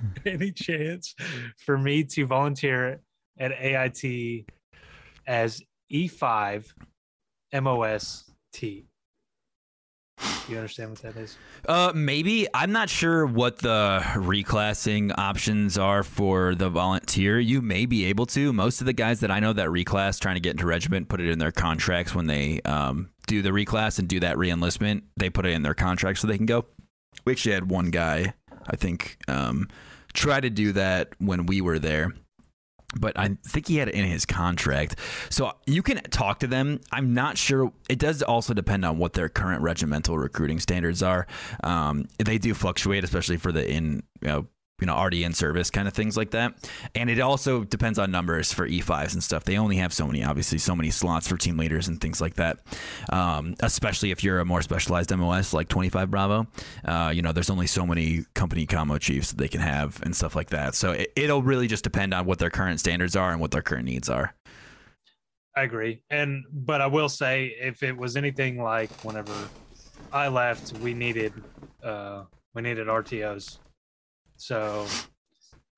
any 0.26 0.52
chance 0.52 1.14
for 1.58 1.78
me 1.78 2.04
to 2.04 2.26
volunteer 2.26 3.00
at 3.38 3.52
AIT 3.52 4.46
as 5.26 5.62
E 5.90 6.08
E5 6.08 6.72
MOST? 7.52 8.84
You 10.48 10.56
understand 10.56 10.90
what 10.90 11.02
that 11.02 11.16
is? 11.16 11.36
Uh, 11.68 11.92
maybe 11.94 12.46
I'm 12.54 12.72
not 12.72 12.88
sure 12.88 13.26
what 13.26 13.58
the 13.58 14.00
reclassing 14.14 15.12
options 15.16 15.78
are 15.78 16.02
for 16.02 16.54
the 16.54 16.68
volunteer. 16.68 17.38
You 17.38 17.60
may 17.62 17.86
be 17.86 18.04
able 18.06 18.26
to. 18.26 18.52
Most 18.52 18.80
of 18.80 18.86
the 18.86 18.92
guys 18.92 19.20
that 19.20 19.30
I 19.30 19.40
know 19.40 19.52
that 19.52 19.68
reclass, 19.68 20.20
trying 20.20 20.34
to 20.34 20.40
get 20.40 20.50
into 20.52 20.66
regiment, 20.66 21.08
put 21.08 21.20
it 21.20 21.28
in 21.28 21.38
their 21.38 21.52
contracts 21.52 22.14
when 22.14 22.26
they 22.26 22.60
um, 22.62 23.10
do 23.26 23.42
the 23.42 23.50
reclass 23.50 23.98
and 23.98 24.08
do 24.08 24.20
that 24.20 24.36
reenlistment. 24.36 25.02
They 25.16 25.30
put 25.30 25.46
it 25.46 25.50
in 25.50 25.62
their 25.62 25.74
contract 25.74 26.18
so 26.18 26.26
they 26.26 26.36
can 26.36 26.46
go. 26.46 26.66
We 27.24 27.32
actually 27.32 27.54
had 27.54 27.70
one 27.70 27.90
guy, 27.90 28.34
I 28.68 28.76
think, 28.76 29.18
um, 29.28 29.68
try 30.12 30.40
to 30.40 30.50
do 30.50 30.72
that 30.72 31.10
when 31.18 31.46
we 31.46 31.60
were 31.60 31.78
there 31.78 32.12
but 32.98 33.18
I 33.18 33.36
think 33.46 33.68
he 33.68 33.76
had 33.76 33.88
it 33.88 33.94
in 33.94 34.04
his 34.04 34.24
contract. 34.24 34.96
So 35.30 35.52
you 35.66 35.82
can 35.82 36.02
talk 36.10 36.40
to 36.40 36.46
them. 36.46 36.80
I'm 36.90 37.14
not 37.14 37.38
sure. 37.38 37.72
It 37.88 37.98
does 37.98 38.22
also 38.22 38.54
depend 38.54 38.84
on 38.84 38.98
what 38.98 39.14
their 39.14 39.28
current 39.28 39.62
regimental 39.62 40.18
recruiting 40.18 40.60
standards 40.60 41.02
are. 41.02 41.26
Um, 41.64 42.06
they 42.18 42.38
do 42.38 42.54
fluctuate, 42.54 43.04
especially 43.04 43.36
for 43.36 43.52
the 43.52 43.68
in 43.68 44.02
you 44.20 44.28
know 44.28 44.46
you 44.82 44.86
know 44.86 44.94
already 44.94 45.22
in 45.22 45.32
service 45.32 45.70
kind 45.70 45.86
of 45.86 45.94
things 45.94 46.16
like 46.16 46.32
that. 46.32 46.54
And 46.96 47.08
it 47.08 47.20
also 47.20 47.62
depends 47.62 48.00
on 48.00 48.10
numbers 48.10 48.52
for 48.52 48.68
e5s 48.68 49.12
and 49.12 49.22
stuff. 49.22 49.44
They 49.44 49.56
only 49.56 49.76
have 49.76 49.92
so 49.92 50.08
many 50.08 50.24
obviously 50.24 50.58
so 50.58 50.74
many 50.74 50.90
slots 50.90 51.28
for 51.28 51.36
team 51.36 51.56
leaders 51.56 51.86
and 51.86 52.00
things 52.00 52.20
like 52.20 52.34
that. 52.34 52.58
Um, 53.10 53.54
especially 53.60 54.10
if 54.10 54.24
you're 54.24 54.40
a 54.40 54.44
more 54.44 54.60
specialized 54.60 55.14
mos 55.16 55.52
like 55.52 55.68
25 55.68 56.10
bravo 56.10 56.48
uh, 56.84 57.12
you 57.14 57.22
know 57.22 57.30
there's 57.30 57.50
only 57.50 57.68
so 57.68 57.86
many 57.86 58.24
company 58.34 58.66
commo 58.66 58.98
chiefs 58.98 59.30
that 59.30 59.38
they 59.38 59.48
can 59.48 59.60
have 59.60 60.02
and 60.02 60.16
stuff 60.16 60.34
like 60.34 60.50
that. 60.50 60.74
So 60.74 60.92
it, 60.92 61.12
it'll 61.14 61.42
really 61.42 61.68
just 61.68 61.84
depend 61.84 62.12
on 62.12 62.26
what 62.26 62.40
their 62.40 62.50
current 62.50 62.80
standards 62.80 63.14
are 63.14 63.30
and 63.30 63.40
what 63.40 63.52
their 63.52 63.62
current 63.62 63.84
needs 63.84 64.08
are. 64.08 64.34
I 65.56 65.62
agree. 65.62 66.02
And 66.10 66.44
but 66.50 66.80
I 66.80 66.86
will 66.86 67.08
say 67.08 67.54
if 67.60 67.82
it 67.82 67.96
was 67.96 68.16
anything 68.16 68.62
like 68.62 68.90
whenever 69.04 69.34
I 70.12 70.28
left, 70.28 70.72
we 70.78 70.94
needed 70.94 71.32
uh 71.82 72.24
we 72.54 72.62
needed 72.62 72.86
RTOs. 72.86 73.58
So 74.36 74.86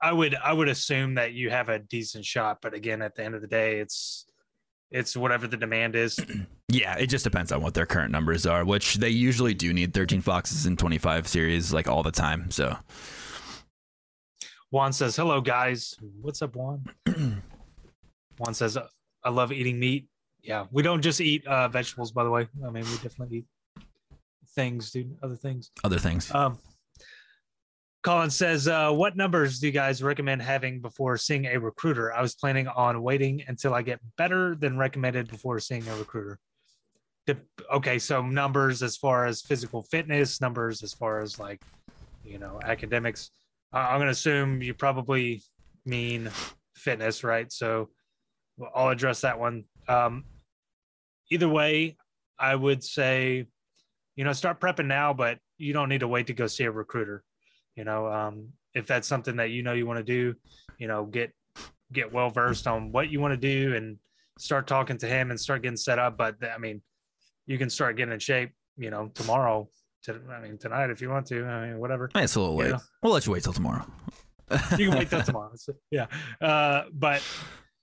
I 0.00 0.12
would 0.12 0.34
I 0.34 0.52
would 0.52 0.68
assume 0.68 1.14
that 1.14 1.32
you 1.32 1.50
have 1.50 1.68
a 1.68 1.78
decent 1.78 2.24
shot, 2.24 2.58
but 2.62 2.74
again 2.74 3.02
at 3.02 3.14
the 3.14 3.24
end 3.24 3.34
of 3.34 3.40
the 3.40 3.46
day 3.46 3.80
it's 3.80 4.26
it's 4.90 5.16
whatever 5.16 5.46
the 5.46 5.56
demand 5.56 5.96
is. 5.96 6.18
yeah, 6.68 6.96
it 6.96 7.06
just 7.06 7.24
depends 7.24 7.52
on 7.52 7.62
what 7.62 7.74
their 7.74 7.86
current 7.86 8.12
numbers 8.12 8.46
are, 8.46 8.64
which 8.64 8.96
they 8.96 9.08
usually 9.08 9.54
do 9.54 9.72
need 9.72 9.92
13 9.92 10.20
foxes 10.20 10.66
in 10.66 10.76
25 10.76 11.26
series 11.26 11.72
like 11.72 11.88
all 11.88 12.02
the 12.02 12.12
time. 12.12 12.50
So 12.50 12.76
Juan 14.70 14.92
says, 14.92 15.16
"Hello 15.16 15.40
guys. 15.40 15.96
What's 16.20 16.42
up, 16.42 16.54
Juan?" 16.56 16.84
Juan 18.38 18.54
says, 18.54 18.76
I 19.22 19.30
love 19.30 19.52
eating 19.52 19.78
meat. 19.78 20.08
Yeah, 20.42 20.66
we 20.70 20.82
don't 20.82 21.00
just 21.00 21.20
eat 21.20 21.46
uh, 21.46 21.68
vegetables, 21.68 22.12
by 22.12 22.24
the 22.24 22.30
way. 22.30 22.46
I 22.66 22.70
mean, 22.70 22.84
we 22.84 22.96
definitely 22.98 23.38
eat 23.38 23.46
things, 24.54 24.90
dude. 24.90 25.16
Other 25.22 25.36
things. 25.36 25.70
Other 25.82 25.98
things. 25.98 26.34
Um, 26.34 26.58
Colin 28.04 28.28
says, 28.28 28.68
uh, 28.68 28.92
"What 28.92 29.16
numbers 29.16 29.58
do 29.58 29.66
you 29.66 29.72
guys 29.72 30.02
recommend 30.02 30.42
having 30.42 30.80
before 30.80 31.16
seeing 31.16 31.46
a 31.46 31.56
recruiter? 31.58 32.12
I 32.12 32.20
was 32.20 32.34
planning 32.34 32.68
on 32.68 33.02
waiting 33.02 33.42
until 33.48 33.72
I 33.72 33.80
get 33.80 33.98
better 34.18 34.54
than 34.54 34.76
recommended 34.76 35.28
before 35.28 35.58
seeing 35.58 35.88
a 35.88 35.96
recruiter." 35.96 36.38
The, 37.26 37.38
okay, 37.72 37.98
so 37.98 38.20
numbers 38.20 38.82
as 38.82 38.98
far 38.98 39.24
as 39.24 39.40
physical 39.40 39.82
fitness, 39.84 40.42
numbers 40.42 40.82
as 40.82 40.92
far 40.92 41.22
as 41.22 41.38
like, 41.38 41.62
you 42.22 42.38
know, 42.38 42.60
academics. 42.62 43.30
I'm 43.72 44.00
to 44.00 44.08
assume 44.08 44.60
you 44.60 44.74
probably 44.74 45.42
mean 45.86 46.30
fitness, 46.76 47.24
right? 47.24 47.50
So 47.50 47.88
I'll 48.74 48.90
address 48.90 49.22
that 49.22 49.40
one. 49.40 49.64
Um, 49.88 50.24
either 51.30 51.48
way, 51.48 51.96
I 52.38 52.54
would 52.54 52.84
say, 52.84 53.46
you 54.14 54.24
know, 54.24 54.34
start 54.34 54.60
prepping 54.60 54.86
now, 54.86 55.14
but 55.14 55.38
you 55.56 55.72
don't 55.72 55.88
need 55.88 56.00
to 56.00 56.08
wait 56.08 56.26
to 56.26 56.34
go 56.34 56.46
see 56.46 56.64
a 56.64 56.70
recruiter. 56.70 57.24
You 57.76 57.84
know, 57.84 58.06
um, 58.06 58.48
if 58.74 58.86
that's 58.86 59.08
something 59.08 59.36
that 59.36 59.50
you 59.50 59.62
know 59.62 59.72
you 59.72 59.86
want 59.86 59.98
to 59.98 60.04
do, 60.04 60.34
you 60.78 60.88
know, 60.88 61.04
get 61.04 61.32
get 61.92 62.12
well 62.12 62.30
versed 62.30 62.66
on 62.66 62.92
what 62.92 63.10
you 63.10 63.20
want 63.20 63.32
to 63.32 63.36
do 63.36 63.74
and 63.74 63.98
start 64.38 64.66
talking 64.66 64.98
to 64.98 65.06
him 65.06 65.30
and 65.30 65.40
start 65.40 65.62
getting 65.62 65.76
set 65.76 65.98
up. 65.98 66.16
But 66.16 66.36
I 66.42 66.58
mean, 66.58 66.82
you 67.46 67.58
can 67.58 67.70
start 67.70 67.96
getting 67.96 68.12
in 68.12 68.20
shape, 68.20 68.50
you 68.76 68.90
know, 68.90 69.10
tomorrow. 69.14 69.68
To, 70.04 70.20
I 70.30 70.40
mean, 70.40 70.58
tonight 70.58 70.90
if 70.90 71.00
you 71.00 71.08
want 71.08 71.26
to. 71.28 71.44
I 71.44 71.68
mean, 71.68 71.78
whatever. 71.78 72.10
It's 72.14 72.34
a 72.34 72.40
little 72.40 72.56
late. 72.56 72.72
Know? 72.72 72.80
We'll 73.02 73.12
let 73.12 73.26
you 73.26 73.32
wait 73.32 73.44
till 73.44 73.52
tomorrow. 73.52 73.86
you 74.78 74.90
can 74.90 74.98
wait 74.98 75.10
till 75.10 75.22
tomorrow. 75.24 75.52
So, 75.54 75.72
yeah, 75.90 76.06
uh, 76.40 76.84
but 76.92 77.22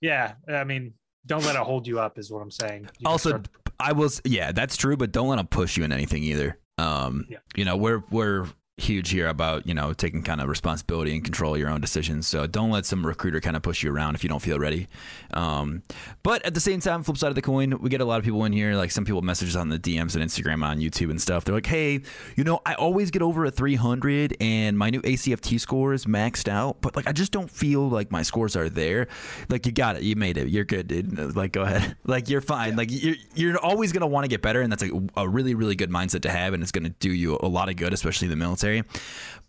yeah, 0.00 0.34
I 0.48 0.64
mean, 0.64 0.94
don't 1.26 1.44
let 1.44 1.56
it 1.56 1.62
hold 1.62 1.86
you 1.86 1.98
up, 2.00 2.18
is 2.18 2.30
what 2.30 2.40
I'm 2.40 2.50
saying. 2.50 2.88
You 2.98 3.08
also, 3.08 3.42
I 3.80 3.92
was 3.92 4.20
yeah, 4.24 4.52
that's 4.52 4.76
true, 4.76 4.96
but 4.96 5.12
don't 5.12 5.28
let 5.28 5.36
them 5.36 5.48
push 5.48 5.76
you 5.76 5.84
in 5.84 5.92
anything 5.92 6.22
either. 6.22 6.58
Um, 6.78 7.26
yeah. 7.28 7.38
you 7.56 7.64
know, 7.64 7.76
we're 7.76 8.02
we're 8.10 8.46
huge 8.78 9.10
here 9.10 9.28
about 9.28 9.66
you 9.66 9.74
know 9.74 9.92
taking 9.92 10.22
kind 10.22 10.40
of 10.40 10.48
responsibility 10.48 11.12
and 11.12 11.22
control 11.22 11.54
of 11.54 11.60
your 11.60 11.68
own 11.68 11.80
decisions. 11.80 12.26
So 12.26 12.46
don't 12.46 12.70
let 12.70 12.86
some 12.86 13.06
recruiter 13.06 13.40
kind 13.40 13.56
of 13.56 13.62
push 13.62 13.82
you 13.82 13.92
around 13.92 14.14
if 14.14 14.22
you 14.22 14.28
don't 14.30 14.40
feel 14.40 14.58
ready. 14.58 14.88
Um, 15.34 15.82
but 16.22 16.44
at 16.46 16.54
the 16.54 16.60
same 16.60 16.80
time, 16.80 17.02
flip 17.02 17.18
side 17.18 17.28
of 17.28 17.34
the 17.34 17.42
coin, 17.42 17.78
we 17.80 17.90
get 17.90 18.00
a 18.00 18.04
lot 18.04 18.18
of 18.18 18.24
people 18.24 18.44
in 18.44 18.52
here. 18.52 18.74
Like 18.74 18.90
some 18.90 19.04
people 19.04 19.20
messages 19.20 19.56
on 19.56 19.68
the 19.68 19.78
DMs 19.78 20.14
and 20.14 20.24
Instagram 20.24 20.64
on 20.64 20.78
YouTube 20.78 21.10
and 21.10 21.20
stuff. 21.20 21.44
They're 21.44 21.54
like, 21.54 21.66
hey, 21.66 22.00
you 22.36 22.44
know, 22.44 22.60
I 22.64 22.74
always 22.74 23.10
get 23.10 23.20
over 23.20 23.44
a 23.44 23.50
300 23.50 24.36
and 24.40 24.78
my 24.78 24.88
new 24.88 25.02
ACFT 25.02 25.60
score 25.60 25.92
is 25.92 26.06
maxed 26.06 26.48
out, 26.48 26.80
but 26.80 26.96
like 26.96 27.06
I 27.06 27.12
just 27.12 27.30
don't 27.30 27.50
feel 27.50 27.88
like 27.88 28.10
my 28.10 28.22
scores 28.22 28.56
are 28.56 28.70
there. 28.70 29.08
Like 29.50 29.66
you 29.66 29.72
got 29.72 29.96
it, 29.96 30.02
you 30.02 30.16
made 30.16 30.38
it, 30.38 30.48
you're 30.48 30.64
good, 30.64 30.88
dude. 30.88 31.36
Like 31.36 31.52
go 31.52 31.62
ahead, 31.62 31.96
like 32.04 32.30
you're 32.30 32.40
fine. 32.40 32.70
Yeah. 32.70 32.76
Like 32.76 32.88
you're 32.90 33.16
you're 33.34 33.58
always 33.58 33.92
gonna 33.92 34.06
want 34.06 34.24
to 34.24 34.28
get 34.28 34.40
better, 34.40 34.62
and 34.62 34.72
that's 34.72 34.82
like 34.82 34.92
a 35.16 35.28
really 35.28 35.54
really 35.54 35.76
good 35.76 35.90
mindset 35.90 36.22
to 36.22 36.30
have, 36.30 36.54
and 36.54 36.62
it's 36.62 36.72
gonna 36.72 36.88
do 36.88 37.12
you 37.12 37.38
a 37.42 37.48
lot 37.48 37.68
of 37.68 37.76
good, 37.76 37.92
especially 37.92 38.26
in 38.26 38.30
the 38.30 38.36
military 38.36 38.71
military. 38.72 38.98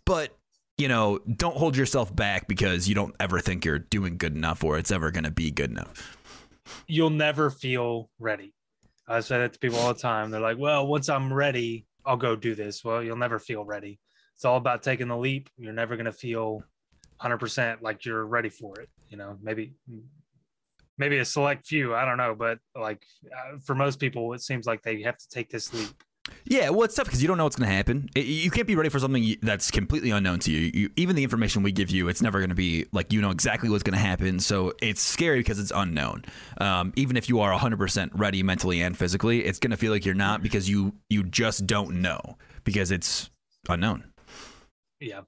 But 0.04 0.36
you 0.76 0.88
know, 0.88 1.20
don't 1.36 1.56
hold 1.56 1.76
yourself 1.76 2.14
back 2.14 2.48
because 2.48 2.88
you 2.88 2.94
don't 2.96 3.14
ever 3.20 3.38
think 3.38 3.64
you're 3.64 3.78
doing 3.78 4.16
good 4.16 4.34
enough 4.34 4.64
or 4.64 4.76
it's 4.76 4.90
ever 4.90 5.12
going 5.12 5.24
to 5.24 5.30
be 5.30 5.50
good 5.52 5.70
enough. 5.70 6.18
You'll 6.88 7.10
never 7.10 7.48
feel 7.48 8.10
ready. 8.18 8.54
I 9.06 9.20
say 9.20 9.38
that 9.38 9.52
to 9.52 9.58
people 9.58 9.78
all 9.78 9.94
the 9.94 10.00
time. 10.00 10.30
They're 10.30 10.40
like, 10.40 10.58
well, 10.58 10.86
once 10.86 11.08
I'm 11.08 11.32
ready, 11.32 11.86
I'll 12.04 12.16
go 12.16 12.34
do 12.34 12.56
this. 12.56 12.82
Well, 12.84 13.04
you'll 13.04 13.16
never 13.16 13.38
feel 13.38 13.64
ready. 13.64 14.00
It's 14.34 14.44
all 14.44 14.56
about 14.56 14.82
taking 14.82 15.06
the 15.06 15.16
leap. 15.16 15.48
You're 15.56 15.72
never 15.72 15.94
going 15.94 16.06
to 16.06 16.12
feel 16.12 16.64
100% 17.22 17.80
like 17.82 18.04
you're 18.04 18.26
ready 18.26 18.48
for 18.48 18.80
it. 18.80 18.88
You 19.10 19.16
know, 19.16 19.38
maybe 19.40 19.74
maybe 20.98 21.18
a 21.18 21.24
select 21.24 21.66
few, 21.66 21.94
I 21.94 22.04
don't 22.04 22.16
know, 22.16 22.34
but 22.36 22.58
like 22.74 23.04
uh, 23.26 23.58
for 23.64 23.74
most 23.74 24.00
people 24.00 24.32
it 24.32 24.42
seems 24.42 24.66
like 24.66 24.82
they 24.82 25.02
have 25.02 25.18
to 25.18 25.28
take 25.28 25.50
this 25.50 25.72
leap 25.72 25.90
yeah, 26.46 26.70
well, 26.70 26.82
it's 26.82 26.94
tough 26.94 27.06
because 27.06 27.22
you 27.22 27.28
don't 27.28 27.38
know 27.38 27.44
what's 27.44 27.56
going 27.56 27.68
to 27.68 27.74
happen. 27.74 28.08
It, 28.14 28.26
you 28.26 28.50
can't 28.50 28.66
be 28.66 28.76
ready 28.76 28.88
for 28.88 28.98
something 28.98 29.36
that's 29.42 29.70
completely 29.70 30.10
unknown 30.10 30.38
to 30.40 30.50
you. 30.50 30.70
you 30.74 30.90
even 30.96 31.16
the 31.16 31.22
information 31.22 31.62
we 31.62 31.72
give 31.72 31.90
you, 31.90 32.08
it's 32.08 32.22
never 32.22 32.38
going 32.38 32.50
to 32.50 32.54
be 32.54 32.86
like 32.92 33.12
you 33.12 33.20
know 33.20 33.30
exactly 33.30 33.68
what's 33.68 33.82
going 33.82 33.94
to 33.94 34.04
happen. 34.04 34.40
So 34.40 34.72
it's 34.80 35.00
scary 35.00 35.40
because 35.40 35.58
it's 35.58 35.72
unknown. 35.74 36.24
Um, 36.58 36.92
even 36.96 37.16
if 37.16 37.28
you 37.28 37.40
are 37.40 37.56
100% 37.58 38.10
ready 38.14 38.42
mentally 38.42 38.82
and 38.82 38.96
physically, 38.96 39.44
it's 39.44 39.58
going 39.58 39.70
to 39.70 39.76
feel 39.76 39.92
like 39.92 40.04
you're 40.04 40.14
not 40.14 40.42
because 40.42 40.68
you 40.68 40.94
you 41.08 41.24
just 41.24 41.66
don't 41.66 42.02
know 42.02 42.36
because 42.64 42.90
it's 42.90 43.30
unknown. 43.68 44.04
Yeah. 45.00 45.22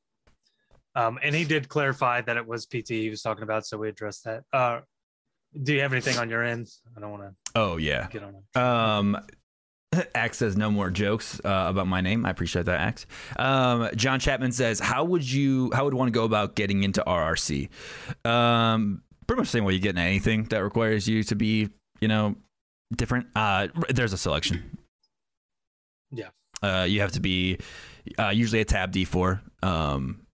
Um, 0.94 1.18
and 1.22 1.35
he 1.35 1.44
did 1.44 1.68
clarify 1.68 2.22
that 2.22 2.38
it 2.38 2.46
was 2.46 2.64
PT 2.64 2.88
he 2.88 3.11
was 3.11 3.20
talking 3.20 3.42
about, 3.42 3.66
so 3.66 3.76
we 3.76 3.88
addressed 3.88 4.24
that. 4.24 4.44
Uh, 4.52 4.80
do 5.62 5.74
you 5.74 5.80
have 5.80 5.92
anything 5.92 6.18
on 6.18 6.30
your 6.30 6.42
end? 6.42 6.68
I 6.96 7.00
don't 7.00 7.11
want 7.11 7.22
to. 7.22 7.35
Oh 7.54 7.76
yeah. 7.76 8.09
Get 8.09 8.22
on. 8.22 8.35
It. 8.35 8.59
Um, 8.59 9.18
Axe 10.14 10.38
says 10.38 10.57
no 10.57 10.70
more 10.70 10.90
jokes 10.90 11.40
uh, 11.44 11.66
about 11.68 11.87
my 11.87 12.01
name. 12.01 12.27
I 12.27 12.31
appreciate 12.31 12.66
that, 12.66 12.81
Axe. 12.81 13.07
Um, 13.38 13.88
John 13.94 14.20
Chapman 14.20 14.53
says, 14.53 14.81
"How 14.81 15.05
would 15.05 15.31
you? 15.31 15.70
How 15.72 15.85
would 15.85 15.94
one 15.94 16.11
go 16.11 16.25
about 16.25 16.55
getting 16.55 16.83
into 16.83 17.03
RRC?" 17.07 17.68
Um, 18.25 19.03
pretty 19.27 19.40
much 19.40 19.49
the 19.49 19.53
same 19.53 19.64
way 19.64 19.75
you 19.75 19.81
get 19.81 19.90
into 19.90 20.03
anything 20.03 20.44
that 20.44 20.62
requires 20.62 21.09
you 21.09 21.22
to 21.25 21.35
be, 21.35 21.68
you 22.01 22.09
know, 22.09 22.37
different. 22.94 23.29
Uh, 23.35 23.68
there's 23.88 24.12
a 24.12 24.18
selection. 24.18 24.79
Yeah. 26.11 26.29
Uh, 26.62 26.87
you 26.88 27.01
have 27.01 27.12
to 27.12 27.20
be 27.20 27.59
uh, 28.18 28.31
usually 28.31 28.61
a 28.61 28.64
tabbed 28.64 28.94
E4. 28.94 29.40
Um, 29.62 30.25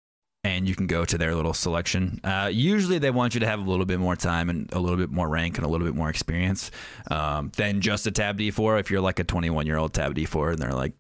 and 0.44 0.68
you 0.68 0.76
can 0.76 0.88
go 0.88 1.06
to 1.06 1.18
their 1.18 1.36
little 1.36 1.54
selection. 1.54 2.20
Uh, 2.24 2.50
usually, 2.52 2.98
they 2.98 3.12
want 3.12 3.34
you 3.34 3.40
to 3.42 3.48
have 3.48 3.60
a 3.60 3.70
little 3.70 3.86
bit 3.86 4.00
more 4.00 4.16
time 4.16 4.50
and 4.50 4.72
a 4.74 4.80
little 4.80 4.98
bit 4.98 5.12
more 5.12 5.30
rank 5.30 5.58
and 5.58 5.66
a 5.66 5.70
little 5.70 5.86
bit 5.86 5.96
more 5.96 6.10
experience 6.10 6.72
um, 7.10 7.52
than 7.58 7.82
just 7.82 8.08
a 8.08 8.12
tabbed 8.12 8.40
E4. 8.40 8.80
If 8.80 8.90
you're 8.90 9.02
like 9.02 9.20
a 9.20 9.24
21 9.24 9.66
year 9.68 9.78
old 9.78 9.94
tabbed 9.94 10.18
E4, 10.18 10.54
and 10.54 10.60
they're 10.60 10.74
like, 10.74 10.94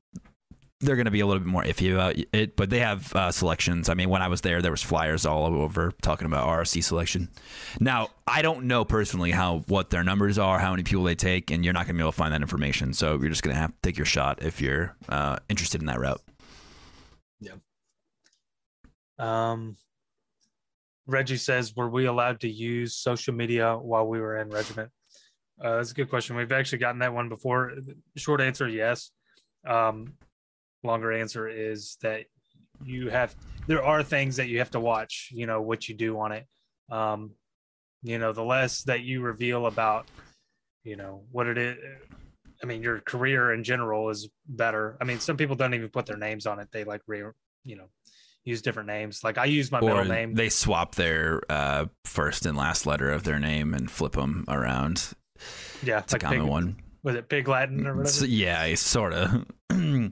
they're 0.81 0.95
going 0.95 1.05
to 1.05 1.11
be 1.11 1.19
a 1.19 1.25
little 1.25 1.39
bit 1.39 1.47
more 1.47 1.63
iffy 1.63 1.93
about 1.93 2.15
it, 2.33 2.55
but 2.55 2.69
they 2.69 2.79
have 2.79 3.15
uh, 3.15 3.31
selections. 3.31 3.87
I 3.87 3.93
mean, 3.93 4.09
when 4.09 4.21
I 4.21 4.27
was 4.27 4.41
there, 4.41 4.61
there 4.61 4.71
was 4.71 4.81
flyers 4.81 5.25
all 5.25 5.45
over 5.45 5.91
talking 6.01 6.25
about 6.25 6.47
RSC 6.47 6.83
selection. 6.83 7.29
Now, 7.79 8.09
I 8.27 8.41
don't 8.41 8.65
know 8.65 8.83
personally 8.83 9.31
how 9.31 9.59
what 9.67 9.91
their 9.91 10.03
numbers 10.03 10.37
are, 10.37 10.59
how 10.59 10.71
many 10.71 10.83
people 10.83 11.03
they 11.03 11.15
take, 11.15 11.51
and 11.51 11.63
you're 11.63 11.73
not 11.73 11.85
going 11.85 11.95
to 11.95 11.99
be 11.99 12.01
able 12.01 12.11
to 12.11 12.17
find 12.17 12.33
that 12.33 12.41
information. 12.41 12.93
So 12.93 13.19
you're 13.19 13.29
just 13.29 13.43
going 13.43 13.55
to 13.55 13.61
have 13.61 13.71
to 13.71 13.77
take 13.83 13.97
your 13.97 14.05
shot 14.05 14.41
if 14.41 14.59
you're 14.59 14.95
uh, 15.07 15.37
interested 15.49 15.81
in 15.81 15.87
that 15.87 15.99
route. 15.99 16.21
Yeah. 17.39 17.53
Um, 19.21 19.77
Reggie 21.05 21.37
says, 21.37 21.75
were 21.75 21.89
we 21.89 22.05
allowed 22.05 22.39
to 22.41 22.49
use 22.49 22.95
social 22.95 23.33
media 23.33 23.77
while 23.77 24.07
we 24.07 24.19
were 24.19 24.37
in 24.37 24.49
regiment? 24.49 24.89
Uh, 25.63 25.75
that's 25.77 25.91
a 25.91 25.93
good 25.93 26.09
question. 26.09 26.35
We've 26.35 26.51
actually 26.51 26.79
gotten 26.79 26.99
that 26.99 27.13
one 27.13 27.29
before. 27.29 27.73
Short 28.17 28.41
answer, 28.41 28.67
yes. 28.67 29.11
Um, 29.67 30.13
longer 30.83 31.11
answer 31.11 31.47
is 31.47 31.97
that 32.01 32.25
you 32.83 33.09
have 33.09 33.35
there 33.67 33.83
are 33.83 34.01
things 34.01 34.35
that 34.37 34.47
you 34.47 34.57
have 34.57 34.71
to 34.71 34.79
watch. 34.79 35.29
You 35.31 35.45
know 35.45 35.61
what 35.61 35.87
you 35.87 35.93
do 35.95 36.19
on 36.19 36.31
it. 36.31 36.47
Um, 36.89 37.31
you 38.01 38.17
know, 38.17 38.33
the 38.33 38.43
less 38.43 38.81
that 38.83 39.01
you 39.01 39.21
reveal 39.21 39.67
about, 39.67 40.07
you 40.83 40.95
know, 40.95 41.23
what 41.31 41.45
it 41.45 41.59
is. 41.59 41.77
I 42.63 42.65
mean, 42.65 42.81
your 42.81 42.99
career 43.01 43.53
in 43.53 43.63
general 43.63 44.09
is 44.09 44.29
better. 44.47 44.97
I 44.99 45.03
mean, 45.03 45.19
some 45.19 45.37
people 45.37 45.55
don't 45.55 45.75
even 45.75 45.89
put 45.89 46.07
their 46.07 46.17
names 46.17 46.47
on 46.47 46.59
it. 46.59 46.69
They 46.71 46.83
like, 46.83 47.01
re, 47.07 47.23
you 47.63 47.75
know, 47.75 47.89
use 48.45 48.61
different 48.61 48.87
names. 48.87 49.23
Like 49.23 49.37
I 49.37 49.45
use 49.45 49.71
my 49.71 49.79
or 49.79 49.89
middle 49.89 50.05
name. 50.05 50.33
they 50.33 50.49
swap 50.49 50.95
their 50.95 51.41
uh, 51.49 51.85
first 52.05 52.45
and 52.45 52.57
last 52.57 52.85
letter 52.85 53.09
of 53.09 53.23
their 53.23 53.39
name 53.39 53.73
and 53.73 53.89
flip 53.89 54.13
them 54.13 54.45
around. 54.47 55.13
yeah, 55.83 55.99
It's 55.99 56.13
a 56.13 56.19
common 56.19 56.41
Pig, 56.41 56.49
one. 56.49 56.75
Was 57.03 57.15
it 57.15 57.29
Pig 57.29 57.47
Latin 57.47 57.87
or 57.87 57.95
whatever? 57.95 58.25
Yeah, 58.25 58.75
sort 58.75 59.13
of. 59.13 59.45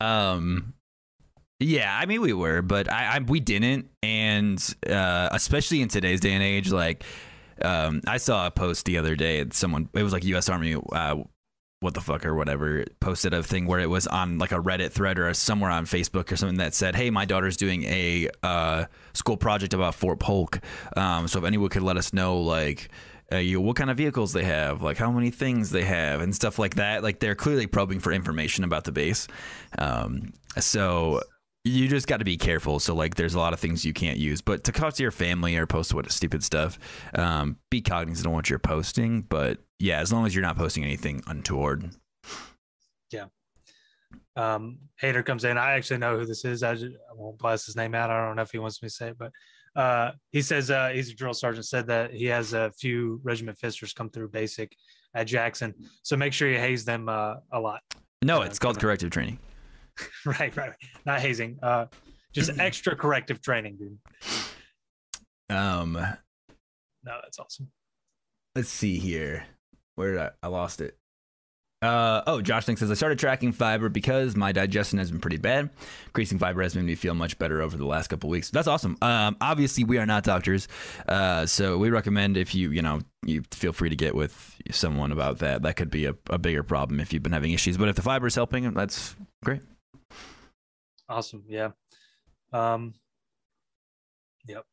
um, 0.00 0.74
yeah, 1.60 1.96
I 1.96 2.06
mean 2.06 2.20
we 2.20 2.32
were, 2.32 2.62
but 2.62 2.90
I, 2.90 3.16
I 3.16 3.18
we 3.20 3.40
didn't, 3.40 3.88
and 4.02 4.62
uh, 4.88 5.28
especially 5.32 5.80
in 5.80 5.88
today's 5.88 6.20
day 6.20 6.32
and 6.32 6.42
age, 6.42 6.70
like 6.72 7.04
um, 7.60 8.00
I 8.06 8.16
saw 8.16 8.46
a 8.46 8.50
post 8.50 8.84
the 8.86 8.98
other 8.98 9.14
day. 9.14 9.44
Someone 9.52 9.88
it 9.94 10.02
was 10.02 10.12
like 10.12 10.24
U.S. 10.24 10.48
Army. 10.48 10.74
Uh, 10.74 11.16
what 11.82 11.94
the 11.94 12.00
fuck 12.00 12.24
or 12.24 12.34
whatever 12.34 12.84
posted 13.00 13.34
a 13.34 13.42
thing 13.42 13.66
where 13.66 13.80
it 13.80 13.90
was 13.90 14.06
on 14.06 14.38
like 14.38 14.52
a 14.52 14.60
Reddit 14.60 14.92
thread 14.92 15.18
or 15.18 15.32
somewhere 15.34 15.70
on 15.70 15.84
Facebook 15.84 16.30
or 16.32 16.36
something 16.36 16.58
that 16.58 16.74
said, 16.74 16.94
"Hey, 16.94 17.10
my 17.10 17.24
daughter's 17.24 17.56
doing 17.56 17.84
a 17.84 18.28
uh, 18.42 18.86
school 19.12 19.36
project 19.36 19.74
about 19.74 19.94
Fort 19.94 20.18
Polk. 20.18 20.60
Um, 20.96 21.28
so 21.28 21.38
if 21.38 21.44
anyone 21.44 21.68
could 21.68 21.82
let 21.82 21.96
us 21.96 22.12
know, 22.12 22.40
like, 22.40 22.90
uh, 23.32 23.36
you 23.36 23.60
what 23.60 23.76
kind 23.76 23.90
of 23.90 23.96
vehicles 23.96 24.32
they 24.32 24.44
have, 24.44 24.82
like 24.82 24.96
how 24.96 25.10
many 25.10 25.30
things 25.30 25.70
they 25.70 25.84
have, 25.84 26.20
and 26.20 26.34
stuff 26.34 26.58
like 26.58 26.76
that. 26.76 27.02
Like 27.02 27.18
they're 27.20 27.34
clearly 27.34 27.66
probing 27.66 28.00
for 28.00 28.12
information 28.12 28.64
about 28.64 28.84
the 28.84 28.92
base. 28.92 29.26
Um, 29.78 30.32
so 30.58 31.20
you 31.64 31.88
just 31.88 32.08
got 32.08 32.18
to 32.18 32.24
be 32.24 32.36
careful. 32.36 32.80
So 32.80 32.94
like, 32.94 33.14
there's 33.14 33.34
a 33.34 33.38
lot 33.38 33.52
of 33.52 33.60
things 33.60 33.84
you 33.84 33.92
can't 33.92 34.18
use, 34.18 34.40
but 34.40 34.64
to 34.64 34.72
talk 34.72 34.94
to 34.94 35.02
your 35.02 35.12
family 35.12 35.56
or 35.56 35.66
post 35.66 35.94
what 35.94 36.10
stupid 36.10 36.42
stuff, 36.42 36.78
um, 37.14 37.56
be 37.70 37.80
cognizant 37.80 38.26
of 38.26 38.32
what 38.32 38.50
you're 38.50 38.58
posting. 38.58 39.22
But 39.22 39.58
yeah, 39.82 39.98
as 39.98 40.12
long 40.12 40.24
as 40.24 40.32
you're 40.32 40.42
not 40.42 40.56
posting 40.56 40.84
anything 40.84 41.20
untoward. 41.26 41.90
Yeah. 43.10 43.24
Um, 44.36 44.78
Hater 45.00 45.24
comes 45.24 45.42
in. 45.42 45.58
I 45.58 45.72
actually 45.72 45.98
know 45.98 46.16
who 46.16 46.24
this 46.24 46.44
is. 46.44 46.62
I, 46.62 46.74
just, 46.74 46.94
I 47.10 47.14
won't 47.14 47.36
blast 47.36 47.66
his 47.66 47.74
name 47.74 47.92
out. 47.92 48.08
I 48.08 48.24
don't 48.24 48.36
know 48.36 48.42
if 48.42 48.52
he 48.52 48.58
wants 48.58 48.80
me 48.80 48.88
to 48.88 48.94
say 48.94 49.08
it, 49.08 49.18
but 49.18 49.32
uh, 49.74 50.12
he 50.30 50.40
says 50.40 50.70
uh, 50.70 50.90
he's 50.90 51.10
a 51.10 51.14
drill 51.16 51.34
sergeant. 51.34 51.66
Said 51.66 51.88
that 51.88 52.12
he 52.12 52.26
has 52.26 52.52
a 52.52 52.70
few 52.78 53.20
regiment 53.24 53.58
fisters 53.58 53.92
come 53.92 54.08
through 54.08 54.28
basic 54.28 54.72
at 55.14 55.26
Jackson. 55.26 55.74
So 56.04 56.16
make 56.16 56.32
sure 56.32 56.48
you 56.48 56.58
haze 56.58 56.84
them 56.84 57.08
uh, 57.08 57.34
a 57.50 57.58
lot. 57.58 57.80
No, 58.22 58.40
Yeah, 58.40 58.46
it's 58.46 58.60
called 58.60 58.78
corrective 58.78 59.10
training. 59.10 59.40
right, 60.24 60.56
right. 60.56 60.74
Not 61.04 61.18
hazing. 61.20 61.58
Uh, 61.60 61.86
just 62.32 62.52
extra 62.60 62.94
corrective 62.94 63.42
training, 63.42 63.78
dude. 63.78 63.98
Um, 65.50 65.94
No, 65.94 67.18
that's 67.20 67.40
awesome. 67.40 67.68
let's 68.54 68.68
see 68.68 69.00
here. 69.00 69.44
Where 69.96 70.12
did 70.12 70.20
I, 70.20 70.30
I 70.42 70.46
lost 70.48 70.80
it? 70.80 70.96
Uh, 71.82 72.22
oh, 72.28 72.40
Josh 72.40 72.64
thinks 72.64 72.78
says 72.78 72.92
I 72.92 72.94
started 72.94 73.18
tracking 73.18 73.50
fiber 73.50 73.88
because 73.88 74.36
my 74.36 74.52
digestion 74.52 75.00
has 75.00 75.10
been 75.10 75.20
pretty 75.20 75.36
bad. 75.36 75.68
Increasing 76.06 76.38
fiber 76.38 76.62
has 76.62 76.76
made 76.76 76.84
me 76.84 76.94
feel 76.94 77.12
much 77.14 77.36
better 77.40 77.60
over 77.60 77.76
the 77.76 77.84
last 77.84 78.06
couple 78.06 78.30
weeks. 78.30 78.50
That's 78.50 78.68
awesome. 78.68 78.96
Um, 79.02 79.36
obviously 79.40 79.82
we 79.82 79.98
are 79.98 80.06
not 80.06 80.22
doctors, 80.22 80.68
uh, 81.08 81.44
so 81.44 81.76
we 81.78 81.90
recommend 81.90 82.36
if 82.36 82.54
you 82.54 82.70
you 82.70 82.82
know 82.82 83.00
you 83.26 83.42
feel 83.50 83.72
free 83.72 83.88
to 83.88 83.96
get 83.96 84.14
with 84.14 84.56
someone 84.70 85.10
about 85.10 85.38
that. 85.40 85.62
That 85.62 85.74
could 85.74 85.90
be 85.90 86.06
a, 86.06 86.14
a 86.30 86.38
bigger 86.38 86.62
problem 86.62 87.00
if 87.00 87.12
you've 87.12 87.24
been 87.24 87.32
having 87.32 87.50
issues. 87.50 87.76
But 87.76 87.88
if 87.88 87.96
the 87.96 88.02
fiber 88.02 88.28
is 88.28 88.36
helping, 88.36 88.72
that's 88.74 89.16
great. 89.44 89.62
Awesome. 91.08 91.42
Yeah. 91.48 91.70
Um, 92.52 92.94
yep. 94.46 94.64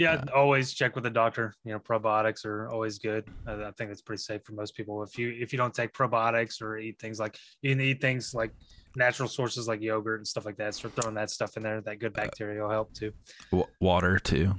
Yeah, 0.00 0.24
always 0.34 0.72
check 0.72 0.94
with 0.94 1.04
the 1.04 1.10
doctor. 1.10 1.52
You 1.62 1.72
know, 1.74 1.78
probiotics 1.78 2.46
are 2.46 2.70
always 2.70 2.98
good. 2.98 3.28
I, 3.46 3.52
I 3.64 3.70
think 3.72 3.90
it's 3.90 4.00
pretty 4.00 4.22
safe 4.22 4.40
for 4.44 4.52
most 4.52 4.74
people. 4.74 5.02
If 5.02 5.18
you 5.18 5.28
if 5.38 5.52
you 5.52 5.58
don't 5.58 5.74
take 5.74 5.92
probiotics 5.92 6.62
or 6.62 6.78
eat 6.78 6.98
things 6.98 7.20
like 7.20 7.36
you 7.60 7.72
can 7.72 7.82
eat 7.82 8.00
things 8.00 8.32
like 8.32 8.50
natural 8.96 9.28
sources 9.28 9.68
like 9.68 9.82
yogurt 9.82 10.20
and 10.20 10.26
stuff 10.26 10.46
like 10.46 10.56
that, 10.56 10.74
start 10.74 10.94
throwing 10.94 11.14
that 11.16 11.28
stuff 11.28 11.58
in 11.58 11.62
there. 11.62 11.82
That 11.82 11.98
good 11.98 12.14
bacteria 12.14 12.62
will 12.62 12.70
help 12.70 12.94
too. 12.94 13.12
Water 13.78 14.18
too 14.18 14.54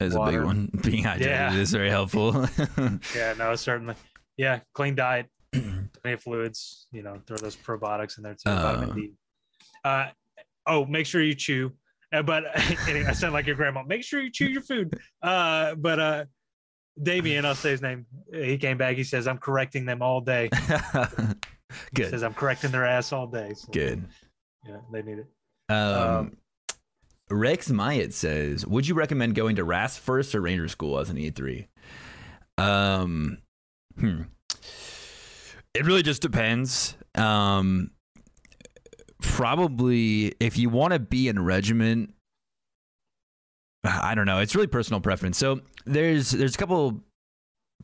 is 0.00 0.16
a 0.16 0.24
big 0.24 0.42
one. 0.42 0.70
Being 0.82 1.04
hydrated 1.04 1.20
Yeah. 1.20 1.54
is 1.54 1.70
very 1.70 1.88
helpful. 1.90 2.44
Yeah, 3.14 3.34
no, 3.38 3.54
certainly. 3.54 3.94
Yeah, 4.36 4.58
clean 4.72 4.96
diet, 4.96 5.28
plenty 5.52 5.86
of 6.14 6.20
fluids. 6.20 6.88
You 6.90 7.04
know, 7.04 7.20
throw 7.28 7.36
those 7.36 7.54
probiotics 7.54 8.16
in 8.18 8.24
there 8.24 8.34
too. 8.34 8.50
Uh. 8.50 8.62
vitamin 8.76 8.96
D. 8.96 9.12
Uh, 9.84 10.06
oh, 10.66 10.84
make 10.84 11.06
sure 11.06 11.22
you 11.22 11.34
chew. 11.36 11.72
Uh, 12.14 12.22
but 12.22 12.44
anyway, 12.88 13.06
I 13.06 13.12
sound 13.12 13.32
like 13.32 13.46
your 13.46 13.56
grandma. 13.56 13.82
Make 13.82 14.04
sure 14.04 14.22
you 14.22 14.30
chew 14.30 14.46
your 14.46 14.62
food. 14.62 14.98
Uh, 15.22 15.74
but 15.74 15.98
uh, 15.98 16.24
Damien, 17.02 17.44
I'll 17.44 17.54
say 17.54 17.70
his 17.70 17.82
name. 17.82 18.06
He 18.32 18.56
came 18.56 18.78
back. 18.78 18.96
He 18.96 19.04
says, 19.04 19.26
"I'm 19.26 19.38
correcting 19.38 19.84
them 19.84 20.00
all 20.02 20.20
day." 20.20 20.48
Good. 21.94 22.04
He 22.04 22.04
says, 22.04 22.22
"I'm 22.22 22.34
correcting 22.34 22.70
their 22.70 22.84
ass 22.86 23.12
all 23.12 23.26
day." 23.26 23.52
So, 23.54 23.68
Good. 23.72 24.04
Yeah, 24.66 24.76
they 24.92 25.02
need 25.02 25.18
it. 25.18 25.26
Um, 25.68 25.76
Um, 25.76 26.36
Rex 27.30 27.70
Myatt 27.70 28.12
says, 28.12 28.66
"Would 28.66 28.86
you 28.86 28.94
recommend 28.94 29.34
going 29.34 29.56
to 29.56 29.64
RAS 29.64 29.96
first 29.96 30.34
or 30.34 30.40
Ranger 30.40 30.68
School 30.68 30.98
as 30.98 31.10
an 31.10 31.18
E 31.18 31.30
three? 31.30 31.66
Um, 32.58 33.38
hmm. 33.98 34.22
It 35.74 35.84
really 35.84 36.04
just 36.04 36.22
depends. 36.22 36.96
Um, 37.16 37.90
probably 39.20 40.34
if 40.40 40.58
you 40.58 40.68
want 40.68 40.92
to 40.92 40.98
be 40.98 41.28
in 41.28 41.44
regiment, 41.44 42.14
I 43.84 44.14
don't 44.14 44.26
know. 44.26 44.38
It's 44.38 44.54
really 44.54 44.66
personal 44.66 45.00
preference. 45.00 45.38
So 45.38 45.60
there's 45.84 46.30
there's 46.30 46.54
a 46.54 46.58
couple 46.58 47.02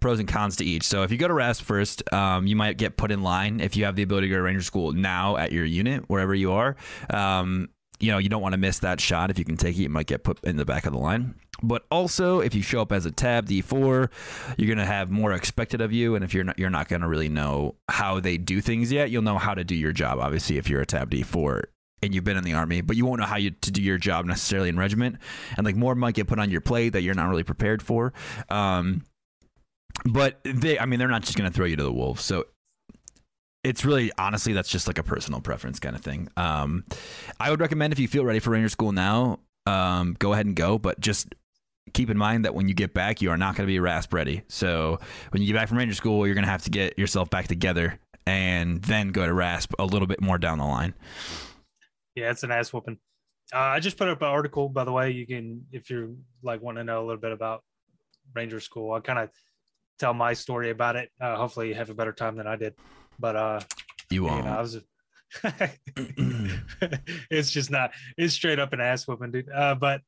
pros 0.01 0.19
and 0.19 0.29
cons 0.29 0.57
to 0.57 0.65
each. 0.65 0.85
So 0.85 1.03
if 1.03 1.11
you 1.11 1.19
go 1.19 1.29
to 1.29 1.35
RAS 1.35 1.61
first, 1.61 2.03
um, 2.13 2.47
you 2.47 2.57
might 2.57 2.79
get 2.79 2.97
put 2.97 3.11
in 3.11 3.23
line 3.23 3.61
if 3.61 3.77
you 3.77 3.85
have 3.85 3.97
the 3.97 4.03
ability 4.03 4.29
to 4.29 4.31
go 4.31 4.37
to 4.37 4.43
Ranger 4.43 4.63
School 4.63 4.93
now 4.93 5.37
at 5.37 5.53
your 5.53 5.65
unit 5.65 6.09
wherever 6.09 6.35
you 6.35 6.53
are. 6.53 6.77
Um, 7.11 7.69
you 8.01 8.11
know, 8.11 8.19
you 8.19 8.31
don't 8.31 8.41
want 8.41 8.55
to 8.55 8.59
miss 8.59 8.79
that 8.79 8.99
shot. 8.99 9.31
If 9.31 9.39
you 9.39 9.45
can 9.45 9.59
take 9.59 9.77
it, 9.77 9.83
you 9.83 9.89
might 9.91 10.07
get 10.07 10.25
put 10.25 10.43
in 10.43 10.57
the 10.57 10.65
back 10.65 10.87
of 10.87 10.93
the 10.93 10.99
line. 10.99 11.35
But 11.63 11.85
also, 11.91 12.41
if 12.41 12.55
you 12.55 12.63
show 12.63 12.81
up 12.81 12.93
as 12.93 13.07
a 13.07 13.11
tabbed 13.11 13.51
E4, 13.51 14.11
you're 14.57 14.75
gonna 14.75 14.87
have 14.87 15.11
more 15.11 15.33
expected 15.33 15.81
of 15.81 15.93
you, 15.93 16.15
and 16.15 16.25
if 16.25 16.33
you're 16.35 16.45
not, 16.45 16.59
you're 16.59 16.71
not 16.71 16.89
gonna 16.89 17.09
really 17.09 17.29
know 17.29 17.77
how 17.89 18.21
they 18.21 18.39
do 18.39 18.61
things 18.61 18.91
yet. 18.91 19.11
You'll 19.11 19.23
know 19.23 19.39
how 19.39 19.55
to 19.55 19.65
do 19.65 19.75
your 19.75 19.93
job, 19.93 20.19
obviously, 20.19 20.59
if 20.59 20.69
you're 20.69 20.81
a 20.81 20.87
tabbed 20.87 21.13
E4 21.13 21.65
and 22.03 22.15
you've 22.15 22.25
been 22.25 22.37
in 22.37 22.45
the 22.45 22.55
army, 22.55 22.81
but 22.81 22.97
you 22.97 23.05
won't 23.05 23.21
know 23.21 23.27
how 23.27 23.37
you 23.37 23.51
to 23.51 23.71
do 23.71 23.83
your 23.83 23.99
job 23.99 24.25
necessarily 24.25 24.69
in 24.69 24.79
regiment, 24.79 25.17
and 25.57 25.67
like 25.67 25.77
more 25.77 25.95
might 25.95 26.15
get 26.15 26.27
put 26.27 26.39
on 26.39 26.51
your 26.51 26.63
plate 26.63 26.91
that 26.91 27.03
you're 27.03 27.15
not 27.15 27.29
really 27.29 27.45
prepared 27.45 27.83
for. 27.83 28.13
Um, 28.49 29.05
but 30.05 30.41
they, 30.45 30.79
I 30.79 30.87
mean, 30.87 30.99
they're 30.99 31.09
not 31.09 31.23
just 31.23 31.37
gonna 31.37 31.51
throw 31.51 31.67
you 31.67 31.77
to 31.77 31.83
the 31.83 31.93
wolves, 31.93 32.23
so 32.25 32.47
it's 33.63 33.85
really 33.85 34.11
honestly 34.17 34.55
that's 34.55 34.71
just 34.71 34.87
like 34.87 34.97
a 34.97 35.03
personal 35.03 35.41
preference 35.41 35.79
kind 35.79 35.95
of 35.95 36.03
thing. 36.03 36.29
Um, 36.37 36.85
I 37.39 37.51
would 37.51 37.61
recommend 37.61 37.93
if 37.93 37.99
you 37.99 38.09
feel 38.09 38.25
ready 38.25 38.39
for 38.39 38.51
Ranger 38.51 38.71
School 38.71 38.93
now, 38.93 39.41
um, 39.67 40.17
go 40.19 40.33
ahead 40.33 40.47
and 40.47 40.57
go, 40.57 40.79
but 40.79 41.01
just 41.01 41.35
keep 41.93 42.11
in 42.11 42.17
mind 42.17 42.45
that 42.45 42.55
when 42.55 42.69
you 42.69 42.75
get 42.75 42.95
back, 42.95 43.21
you 43.21 43.31
are 43.31 43.37
not 43.37 43.57
going 43.57 43.67
to 43.67 43.71
be 43.73 43.79
RASP 43.81 44.13
ready. 44.13 44.43
So 44.49 44.99
when 45.31 45.43
you 45.43 45.49
get 45.49 45.55
back 45.59 45.69
from 45.69 45.79
Ranger 45.79 45.95
School, 45.95 46.27
you're 46.27 46.35
going 46.35 46.45
to 46.45 46.51
have 46.51 46.63
to 46.65 46.71
get 46.71 46.99
yourself 46.99 47.31
back 47.31 47.49
together 47.49 47.99
and 48.27 48.83
then 48.83 49.09
go 49.09 49.27
to 49.27 49.33
RASP 49.33 49.75
a 49.79 49.85
little 49.85 50.07
bit 50.07 50.21
more 50.21 50.39
down 50.39 50.59
the 50.59 50.65
line. 50.65 50.95
Yeah, 52.15 52.31
it's 52.31 52.43
an 52.43 52.51
ass 52.51 52.73
whooping. 52.73 52.99
Uh, 53.53 53.59
I 53.59 53.81
just 53.81 53.97
put 53.97 54.09
up 54.09 54.23
an 54.23 54.29
article, 54.29 54.69
by 54.69 54.85
the 54.85 54.93
way. 54.93 55.11
You 55.11 55.27
can, 55.27 55.67
if 55.73 55.91
you 55.91 56.19
like, 56.43 56.61
want 56.63 56.77
to 56.79 56.85
know 56.85 57.03
a 57.03 57.05
little 57.07 57.21
bit 57.21 57.33
about 57.33 57.65
Ranger 58.35 58.61
School. 58.61 58.93
I 58.93 59.01
kind 59.01 59.19
of 59.19 59.31
tell 59.99 60.15
my 60.15 60.35
story 60.35 60.71
about 60.71 60.97
it. 60.97 61.11
Uh, 61.21 61.37
hopefully, 61.37 61.69
you 61.69 61.75
have 61.75 61.91
a 61.91 61.95
better 61.95 62.13
time 62.13 62.37
than 62.37 62.47
I 62.47 62.55
did. 62.57 62.75
But 63.19 63.37
uh, 63.37 63.61
You 64.11 64.23
you 64.23 64.25
won't. 64.25 64.45
know, 64.45 64.53
I 64.53 64.61
was. 64.61 64.79
it's 67.31 67.51
just 67.51 67.71
not. 67.71 67.93
It's 68.17 68.35
straight 68.35 68.59
up 68.59 68.73
an 68.73 68.81
ass 68.81 69.07
whooping, 69.07 69.33
dude. 69.33 69.51
Uh, 69.51 69.75
but 69.75 70.03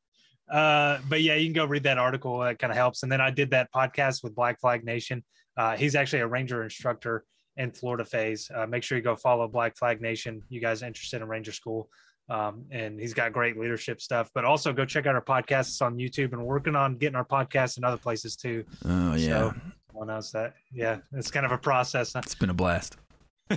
uh, 0.51 0.99
but 1.09 1.23
yeah, 1.23 1.35
you 1.35 1.47
can 1.47 1.53
go 1.53 1.65
read 1.65 1.85
that 1.85 1.99
article. 1.99 2.39
That 2.41 2.59
kind 2.59 2.71
of 2.71 2.77
helps. 2.77 3.03
And 3.03 3.11
then 3.11 3.21
I 3.21 3.31
did 3.31 3.51
that 3.51 3.71
podcast 3.73 4.23
with 4.23 4.35
Black 4.35 4.61
Flag 4.61 4.85
Nation. 4.85 5.25
Uh, 5.57 5.77
he's 5.77 5.95
actually 5.95 6.21
a 6.21 6.27
ranger 6.27 6.63
instructor 6.63 7.25
in 7.57 7.71
Florida 7.71 8.05
phase. 8.05 8.51
Uh, 8.55 8.67
make 8.67 8.83
sure 8.83 8.97
you 8.97 9.05
go 9.05 9.17
follow 9.17 9.47
Black 9.49 9.77
Flag 9.77 10.01
Nation. 10.01 10.43
You 10.49 10.61
guys 10.61 10.83
interested 10.83 11.23
in 11.23 11.29
Ranger 11.29 11.53
School? 11.53 11.89
Um, 12.29 12.65
and 12.71 12.99
he's 12.99 13.15
got 13.15 13.33
great 13.33 13.59
leadership 13.59 14.01
stuff. 14.01 14.31
But 14.35 14.45
also 14.45 14.73
go 14.73 14.85
check 14.85 15.07
out 15.07 15.15
our 15.15 15.25
podcasts 15.25 15.83
on 15.83 15.97
YouTube. 15.97 16.33
And 16.33 16.39
we're 16.43 16.55
working 16.55 16.77
on 16.77 16.97
getting 16.97 17.17
our 17.17 17.25
podcasts 17.25 17.77
in 17.79 17.85
other 17.85 17.99
places 17.99 18.37
too. 18.37 18.65
oh 18.87 19.15
yeah, 19.15 19.29
So 19.29 19.55
I'll 19.95 20.03
announce 20.03 20.31
that. 20.33 20.55
Yeah, 20.73 20.99
it's 21.13 21.31
kind 21.31 21.45
of 21.45 21.53
a 21.53 21.59
process. 21.59 22.15
Huh? 22.15 22.23
it's 22.25 22.35
been 22.35 22.51
a 22.51 22.55
blast. 22.55 22.97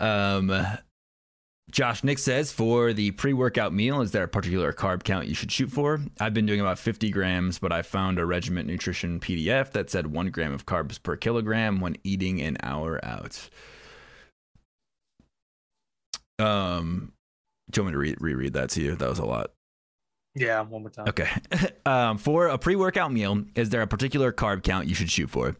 Um, 0.00 0.48
Josh 1.70 2.02
Nick 2.02 2.18
says 2.18 2.50
for 2.50 2.92
the 2.92 3.10
pre-workout 3.12 3.74
meal, 3.74 4.00
is 4.00 4.12
there 4.12 4.24
a 4.24 4.28
particular 4.28 4.72
carb 4.72 5.04
count 5.04 5.26
you 5.26 5.34
should 5.34 5.52
shoot 5.52 5.70
for? 5.70 6.00
I've 6.18 6.32
been 6.32 6.46
doing 6.46 6.60
about 6.60 6.78
50 6.78 7.10
grams, 7.10 7.58
but 7.58 7.72
I 7.72 7.82
found 7.82 8.18
a 8.18 8.24
regiment 8.24 8.66
nutrition 8.66 9.20
PDF 9.20 9.72
that 9.72 9.90
said 9.90 10.06
one 10.06 10.30
gram 10.30 10.54
of 10.54 10.64
carbs 10.64 11.02
per 11.02 11.16
kilogram 11.16 11.80
when 11.80 11.96
eating 12.04 12.40
an 12.40 12.56
hour 12.62 13.04
out. 13.04 13.50
Um, 16.38 17.12
do 17.70 17.80
you 17.80 17.84
want 17.84 17.92
me 17.92 17.92
to 17.92 17.98
re- 17.98 18.16
reread 18.18 18.54
that 18.54 18.70
to 18.70 18.82
you? 18.82 18.94
That 18.94 19.08
was 19.08 19.18
a 19.18 19.26
lot. 19.26 19.50
Yeah, 20.34 20.60
one 20.62 20.82
more 20.82 20.90
time. 20.90 21.08
Okay. 21.08 21.28
um, 21.86 22.16
for 22.16 22.48
a 22.48 22.56
pre-workout 22.56 23.12
meal, 23.12 23.44
is 23.54 23.70
there 23.70 23.82
a 23.82 23.86
particular 23.86 24.32
carb 24.32 24.62
count 24.62 24.86
you 24.86 24.94
should 24.94 25.10
shoot 25.10 25.28
for? 25.28 25.56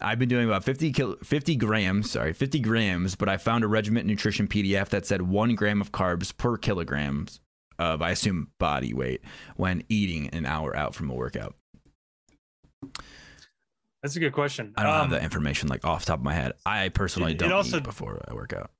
I've 0.00 0.18
been 0.18 0.28
doing 0.28 0.46
about 0.46 0.62
50, 0.64 0.92
kil- 0.92 1.16
50 1.24 1.56
grams, 1.56 2.10
sorry, 2.10 2.32
50 2.34 2.60
grams, 2.60 3.14
but 3.14 3.28
I 3.28 3.38
found 3.38 3.64
a 3.64 3.66
Regiment 3.66 4.06
Nutrition 4.06 4.46
PDF 4.46 4.90
that 4.90 5.06
said 5.06 5.22
one 5.22 5.54
gram 5.54 5.80
of 5.80 5.90
carbs 5.90 6.36
per 6.36 6.58
kilograms 6.58 7.40
of, 7.78 8.02
I 8.02 8.10
assume, 8.10 8.50
body 8.58 8.92
weight 8.92 9.22
when 9.56 9.84
eating 9.88 10.28
an 10.30 10.44
hour 10.44 10.76
out 10.76 10.94
from 10.94 11.08
a 11.10 11.14
workout. 11.14 11.54
That's 14.02 14.16
a 14.16 14.20
good 14.20 14.34
question. 14.34 14.74
I 14.76 14.82
don't 14.82 14.92
Um, 14.92 15.00
have 15.00 15.10
that 15.10 15.22
information 15.24 15.68
like 15.68 15.84
off 15.84 16.00
the 16.04 16.08
top 16.08 16.18
of 16.20 16.24
my 16.24 16.34
head. 16.34 16.52
I 16.66 16.90
personally 16.90 17.32
It- 17.32 17.36
it 17.36 17.38
don't 17.38 17.52
also- 17.52 17.78
eat 17.78 17.84
before 17.84 18.22
I 18.28 18.34
work 18.34 18.52
out. 18.52 18.70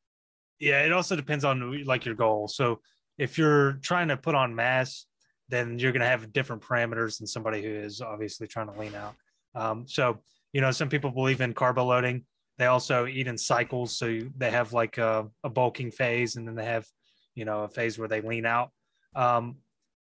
Yeah, 0.59 0.83
it 0.85 0.93
also 0.93 1.17
depends 1.17 1.45
on 1.45 1.83
like 1.85 2.05
your 2.05 2.15
goal. 2.15 2.47
So 2.49 2.81
if 3.19 3.39
you're 3.39 3.75
trying 3.83 4.09
to 4.09 4.17
put 4.17 4.35
on 4.35 4.55
mass, 4.55 5.07
then 5.49 5.79
you're 5.79 5.93
going 5.93 6.01
to 6.01 6.07
have 6.09 6.33
different 6.33 6.63
parameters 6.63 7.19
than 7.19 7.27
somebody 7.27 7.63
who 7.63 7.69
is 7.71 8.01
obviously 8.01 8.47
trying 8.47 8.67
to 8.73 8.79
lean 8.79 8.95
out. 8.95 9.17
Um, 9.55 9.87
so 9.89 10.23
you 10.57 10.63
know, 10.63 10.71
some 10.71 10.89
people 10.89 11.11
believe 11.11 11.43
in 11.43 11.53
carbo 11.53 11.85
loading. 11.85 12.25
They 12.57 12.65
also 12.65 13.05
eat 13.05 13.27
in 13.27 13.37
cycles, 13.37 13.99
so 13.99 14.21
they 14.39 14.51
have 14.51 14.73
like 14.73 14.97
a, 14.97 15.29
a 15.45 15.51
bulking 15.51 15.91
phase, 15.91 16.37
and 16.37 16.49
then 16.49 16.55
they 16.55 16.65
have 16.65 16.87
you 17.35 17.45
know 17.45 17.65
a 17.65 17.69
phase 17.69 17.99
where 17.99 18.09
they 18.09 18.23
lean 18.23 18.47
out. 18.47 18.71
Um, 19.15 19.57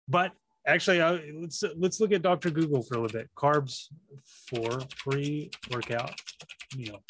but 0.07 0.31
actually, 0.67 1.01
uh, 1.01 1.17
let's 1.41 1.63
let's 1.75 1.99
look 1.99 2.11
at 2.11 2.21
Dr. 2.21 2.51
Google 2.51 2.83
for 2.83 2.99
a 2.99 3.01
little 3.01 3.19
bit. 3.19 3.31
Carbs 3.35 3.87
for 4.47 4.79
pre-workout 4.95 6.21
meal. 6.77 7.01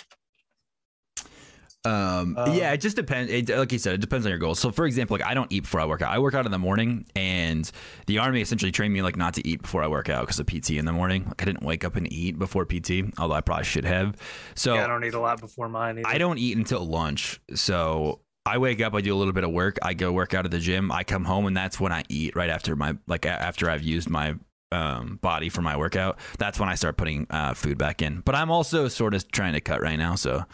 Um, 1.86 2.38
Uh, 2.38 2.54
yeah, 2.56 2.72
it 2.72 2.78
just 2.78 2.96
depends. 2.96 3.32
It, 3.32 3.50
like 3.50 3.72
you 3.72 3.80
said, 3.80 3.94
it 3.94 4.02
depends 4.02 4.26
on 4.26 4.30
your 4.30 4.40
goals. 4.40 4.60
So, 4.60 4.72
for 4.72 4.86
example, 4.86 5.18
like 5.18 5.26
I 5.26 5.34
don't 5.34 5.52
eat 5.52 5.62
before 5.62 5.82
I 5.82 5.86
work 5.86 6.02
out. 6.02 6.14
I 6.14 6.20
work 6.20 6.34
out 6.34 6.46
in 6.46 6.52
the 6.52 6.60
morning, 6.60 7.06
and 7.16 7.70
the 8.08 8.20
army 8.20 8.42
essentially 8.42 8.72
trained 8.72 8.94
me 8.94 9.02
like 9.02 9.18
not 9.18 9.34
to 9.36 9.48
eat 9.48 9.62
before 9.62 9.84
I 9.84 9.88
work 9.88 10.08
out 10.10 10.22
because 10.22 10.40
of 10.40 10.48
PT 10.48 10.72
in 10.72 10.86
the 10.86 10.94
morning. 10.94 11.26
Like 11.26 11.42
I 11.42 11.46
didn't 11.46 11.64
wake 11.64 11.84
up 11.84 11.96
and 11.96 12.12
eat 12.12 12.40
before 12.40 12.66
PT, 12.66 13.14
although 13.20 13.36
I 13.36 13.42
probably 13.42 13.66
should 13.66 13.86
have. 13.86 14.16
So 14.56 14.76
yeah, 14.76 14.86
I 14.86 14.88
don't 14.88 15.04
eat 15.04 15.14
a 15.14 15.20
lot 15.20 15.42
before 15.42 15.68
mine. 15.68 15.98
Either. 15.98 16.08
I 16.08 16.18
don't 16.18 16.38
eat 16.38 16.56
until 16.56 16.86
lunch. 16.86 17.42
So 17.54 18.22
I 18.46 18.58
wake 18.60 18.82
up, 18.82 18.94
I 18.94 19.02
do 19.02 19.14
a 19.14 19.18
little 19.18 19.34
bit 19.34 19.44
of 19.44 19.52
work, 19.52 19.78
I 19.82 19.94
go 19.94 20.12
work 20.12 20.34
out 20.34 20.46
at 20.46 20.52
the 20.52 20.60
gym, 20.60 20.92
I 20.92 21.04
come 21.04 21.26
home, 21.26 21.48
and 21.48 21.56
that's 21.56 21.80
when 21.80 21.92
I 21.92 22.04
eat. 22.08 22.36
Right 22.36 22.50
after 22.50 22.76
my 22.78 22.96
like 23.08 23.26
after 23.26 23.70
I've 23.70 23.84
used 23.84 24.10
my 24.10 24.36
um, 24.72 25.20
body 25.22 25.50
for 25.50 25.62
my 25.62 25.76
workout, 25.76 26.18
that's 26.40 26.60
when 26.60 26.70
I 26.70 26.76
start 26.76 26.96
putting 26.98 27.28
uh, 27.30 27.54
food 27.54 27.78
back 27.78 28.02
in. 28.02 28.22
But 28.22 28.36
I'm 28.36 28.52
also 28.52 28.88
sort 28.88 29.14
of 29.14 29.30
trying 29.32 29.54
to 29.54 29.62
cut 29.62 29.82
right 29.82 29.98
now, 29.98 30.16
so 30.16 30.46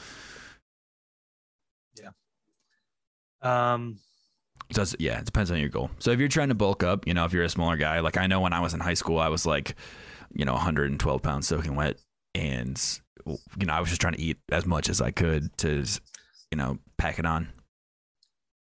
Um, 3.42 4.00
does 4.72 4.96
yeah, 5.00 5.20
it 5.20 5.26
depends 5.26 5.52
on 5.52 5.60
your 5.60 5.70
goal. 5.70 5.90
So 6.00 6.12
if 6.12 6.20
you're 6.20 6.28
trying 6.28 6.50
to 6.50 6.56
bulk 6.56 6.84
up, 6.84 7.08
you 7.08 7.14
know, 7.14 7.26
if 7.26 7.34
you're 7.34 7.44
a 7.44 7.50
smaller 7.50 7.78
guy, 7.78 8.00
like 8.02 8.18
I 8.18 8.28
know 8.28 8.40
when 8.42 8.54
I 8.54 8.60
was 8.60 8.74
in 8.74 8.80
high 8.80 8.94
school, 8.94 9.20
I 9.20 9.30
was 9.30 9.46
like, 9.46 9.76
you 10.34 10.46
know, 10.46 10.54
112 10.54 11.22
pounds 11.22 11.48
soaking 11.48 11.76
wet, 11.76 11.98
and 12.36 12.80
you 13.26 13.66
know, 13.66 13.74
I 13.74 13.80
was 13.80 13.90
just 13.90 14.02
trying 14.02 14.14
to 14.14 14.22
eat 14.22 14.38
as 14.52 14.66
much 14.66 14.90
as 14.90 15.02
I 15.02 15.12
could 15.12 15.56
to, 15.60 15.86
you 16.52 16.58
know, 16.58 16.80
pack 16.98 17.20
it 17.20 17.26
on. 17.26 17.50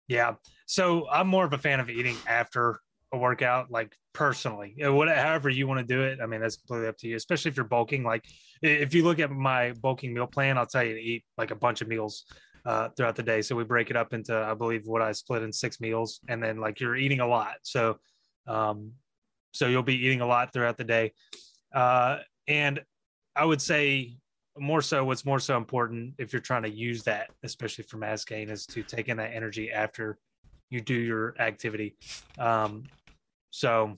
yeah. 0.08 0.34
So 0.66 1.08
I'm 1.08 1.26
more 1.28 1.44
of 1.44 1.52
a 1.52 1.58
fan 1.58 1.80
of 1.80 1.90
eating 1.90 2.22
after 2.26 2.80
a 3.12 3.18
workout, 3.18 3.70
like 3.70 3.96
personally. 4.12 4.76
Uh, 4.84 4.92
What, 4.92 5.08
however 5.08 5.48
you 5.50 5.66
want 5.66 5.80
to 5.80 5.94
do 5.94 6.02
it. 6.02 6.20
I 6.22 6.26
mean, 6.26 6.40
that's 6.40 6.56
completely 6.56 6.88
up 6.88 6.96
to 6.98 7.08
you. 7.08 7.16
Especially 7.16 7.50
if 7.50 7.56
you're 7.56 7.66
bulking. 7.66 8.04
Like, 8.04 8.24
if 8.62 8.94
you 8.94 9.04
look 9.04 9.18
at 9.18 9.30
my 9.30 9.72
bulking 9.72 10.14
meal 10.14 10.26
plan, 10.26 10.58
I'll 10.58 10.66
tell 10.66 10.84
you 10.84 10.94
to 10.94 11.00
eat 11.00 11.24
like 11.36 11.50
a 11.50 11.56
bunch 11.56 11.80
of 11.80 11.88
meals 11.88 12.24
uh, 12.64 12.88
throughout 12.96 13.16
the 13.16 13.22
day. 13.22 13.42
So 13.42 13.56
we 13.56 13.64
break 13.64 13.90
it 13.90 13.96
up 13.96 14.12
into, 14.12 14.36
I 14.36 14.54
believe, 14.54 14.86
what 14.86 15.02
I 15.02 15.12
split 15.12 15.42
in 15.42 15.52
six 15.52 15.80
meals, 15.80 16.20
and 16.28 16.42
then 16.42 16.58
like 16.58 16.80
you're 16.80 16.96
eating 16.96 17.20
a 17.20 17.26
lot. 17.26 17.56
So, 17.62 17.98
um, 18.46 18.92
so 19.52 19.66
you'll 19.66 19.82
be 19.82 19.96
eating 19.96 20.20
a 20.20 20.26
lot 20.26 20.52
throughout 20.52 20.76
the 20.76 20.84
day. 20.84 21.12
Uh, 21.74 22.18
and 22.46 22.80
I 23.36 23.44
would 23.44 23.62
say 23.62 24.16
more 24.58 24.82
so 24.82 25.04
what's 25.04 25.24
more 25.24 25.38
so 25.38 25.56
important 25.56 26.14
if 26.18 26.32
you're 26.32 26.42
trying 26.42 26.62
to 26.62 26.70
use 26.70 27.02
that 27.04 27.28
especially 27.44 27.84
for 27.84 27.96
mass 27.96 28.24
gain 28.24 28.50
is 28.50 28.66
to 28.66 28.82
take 28.82 29.08
in 29.08 29.16
that 29.16 29.32
energy 29.32 29.70
after 29.70 30.18
you 30.70 30.80
do 30.80 30.94
your 30.94 31.34
activity 31.38 31.96
um 32.38 32.82
so 33.50 33.96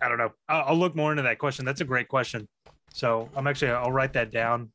i 0.00 0.08
don't 0.08 0.18
know 0.18 0.30
i'll, 0.48 0.68
I'll 0.68 0.78
look 0.78 0.94
more 0.94 1.10
into 1.10 1.24
that 1.24 1.38
question 1.38 1.64
that's 1.64 1.80
a 1.80 1.84
great 1.84 2.08
question 2.08 2.48
so 2.92 3.28
i'm 3.34 3.46
actually 3.46 3.72
i'll 3.72 3.92
write 3.92 4.12
that 4.12 4.30
down 4.30 4.70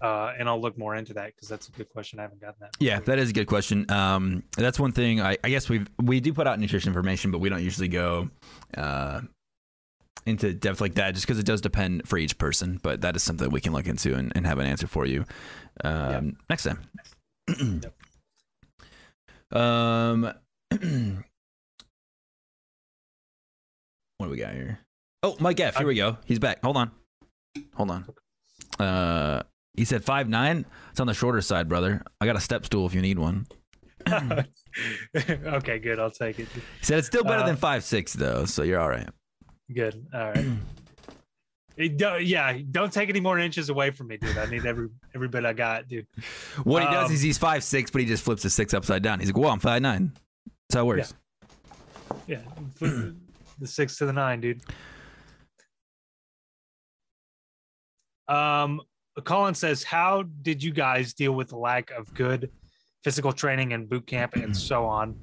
uh 0.00 0.32
and 0.38 0.48
i'll 0.48 0.60
look 0.60 0.76
more 0.78 0.94
into 0.94 1.12
that 1.14 1.34
because 1.34 1.48
that's 1.48 1.68
a 1.68 1.72
good 1.72 1.88
question 1.90 2.18
i 2.18 2.22
haven't 2.22 2.40
gotten 2.40 2.56
that 2.60 2.70
Yeah, 2.78 3.00
that 3.00 3.18
is 3.18 3.30
a 3.30 3.32
good 3.32 3.46
question. 3.46 3.90
Um, 3.90 4.42
that's 4.56 4.78
one 4.78 4.92
thing. 4.92 5.20
I, 5.20 5.36
I 5.42 5.48
guess 5.50 5.68
we 5.68 5.84
we 6.02 6.20
do 6.20 6.32
put 6.32 6.46
out 6.46 6.58
nutrition 6.60 6.88
information, 6.90 7.30
but 7.30 7.38
we 7.38 7.48
don't 7.48 7.62
usually 7.62 7.88
go 7.88 8.30
uh, 8.76 9.20
into 10.26 10.52
depth 10.54 10.80
like 10.80 10.94
that, 10.94 11.14
just 11.14 11.26
because 11.26 11.38
it 11.38 11.46
does 11.46 11.60
depend 11.60 12.06
for 12.08 12.18
each 12.18 12.38
person. 12.38 12.78
But 12.82 13.00
that 13.00 13.16
is 13.16 13.22
something 13.22 13.50
we 13.50 13.60
can 13.60 13.72
look 13.72 13.86
into 13.86 14.14
and, 14.14 14.32
and 14.36 14.46
have 14.46 14.58
an 14.58 14.66
answer 14.66 14.86
for 14.86 15.06
you 15.06 15.24
um, 15.84 16.36
next 16.48 16.64
time. 16.64 16.88
Um, 19.50 20.22
what 24.18 24.26
do 24.26 24.30
we 24.30 24.36
got 24.36 24.52
here? 24.52 24.78
Oh, 25.22 25.36
Mike 25.40 25.58
F. 25.60 25.76
Here 25.76 25.86
we 25.86 25.94
go. 25.94 26.18
He's 26.26 26.38
back. 26.38 26.62
Hold 26.62 26.76
on. 26.76 26.90
Hold 27.74 27.90
on. 27.90 28.04
Uh, 28.78 29.42
he 29.78 29.84
said 29.84 30.04
five 30.04 30.28
nine. 30.28 30.66
It's 30.90 31.00
on 31.00 31.06
the 31.06 31.14
shorter 31.14 31.40
side, 31.40 31.68
brother. 31.68 32.02
I 32.20 32.26
got 32.26 32.36
a 32.36 32.40
step 32.40 32.66
stool 32.66 32.84
if 32.86 32.94
you 32.94 33.00
need 33.00 33.18
one. 33.18 33.46
okay 35.26 35.78
good 35.80 35.98
i'll 35.98 36.10
take 36.10 36.38
it 36.38 36.46
He 36.54 36.60
said 36.82 36.98
it's 36.98 37.08
still 37.08 37.24
better 37.24 37.42
Uh, 37.42 37.46
than 37.46 37.56
five 37.56 37.82
six 37.82 38.12
though, 38.12 38.44
so 38.44 38.62
you're 38.62 38.78
all 38.78 38.88
right. 38.88 39.08
good 39.74 40.06
all 40.14 40.30
right 40.32 40.46
don't- 41.96 42.24
yeah 42.24 42.56
don't 42.70 42.92
take 42.92 43.08
any 43.10 43.18
more 43.20 43.38
inches 43.40 43.70
away 43.70 43.90
from 43.90 44.06
me 44.06 44.16
dude 44.16 44.38
i 44.38 44.46
need 44.46 44.64
every 44.66 44.88
every 45.16 45.26
bit 45.28 45.44
i 45.44 45.52
got 45.52 45.88
dude 45.88 46.06
What 46.62 46.82
he 46.82 46.88
does 46.88 47.06
Um, 47.08 47.12
is 47.12 47.20
he's 47.20 47.38
five 47.38 47.64
six, 47.64 47.90
but 47.90 48.00
he 48.00 48.06
just 48.06 48.22
flips 48.22 48.42
the 48.44 48.50
six 48.50 48.72
upside 48.72 49.02
down. 49.02 49.18
He's 49.18 49.28
like, 49.30 49.36
"Well, 49.36 49.50
I'm 49.50 49.58
five 49.60 49.82
nine. 49.82 50.12
That's 50.68 50.76
how 50.76 50.82
it 50.82 50.86
works." 50.86 51.12
Yeah, 52.28 52.38
flip 52.76 53.14
the 53.58 53.66
six 53.66 53.96
to 53.98 54.06
the 54.06 54.12
nine, 54.12 54.40
dude. 54.40 54.60
Um, 58.28 58.80
Colin 59.24 59.54
says, 59.54 59.82
"How 59.82 60.22
did 60.42 60.62
you 60.62 60.72
guys 60.72 61.14
deal 61.14 61.32
with 61.32 61.48
the 61.48 61.56
lack 61.56 61.90
of 61.90 62.12
good 62.14 62.50
physical 63.04 63.32
training 63.32 63.72
and 63.72 63.88
boot 63.88 64.06
camp 64.06 64.36
and 64.36 64.56
so 64.56 64.86
on? 64.86 65.18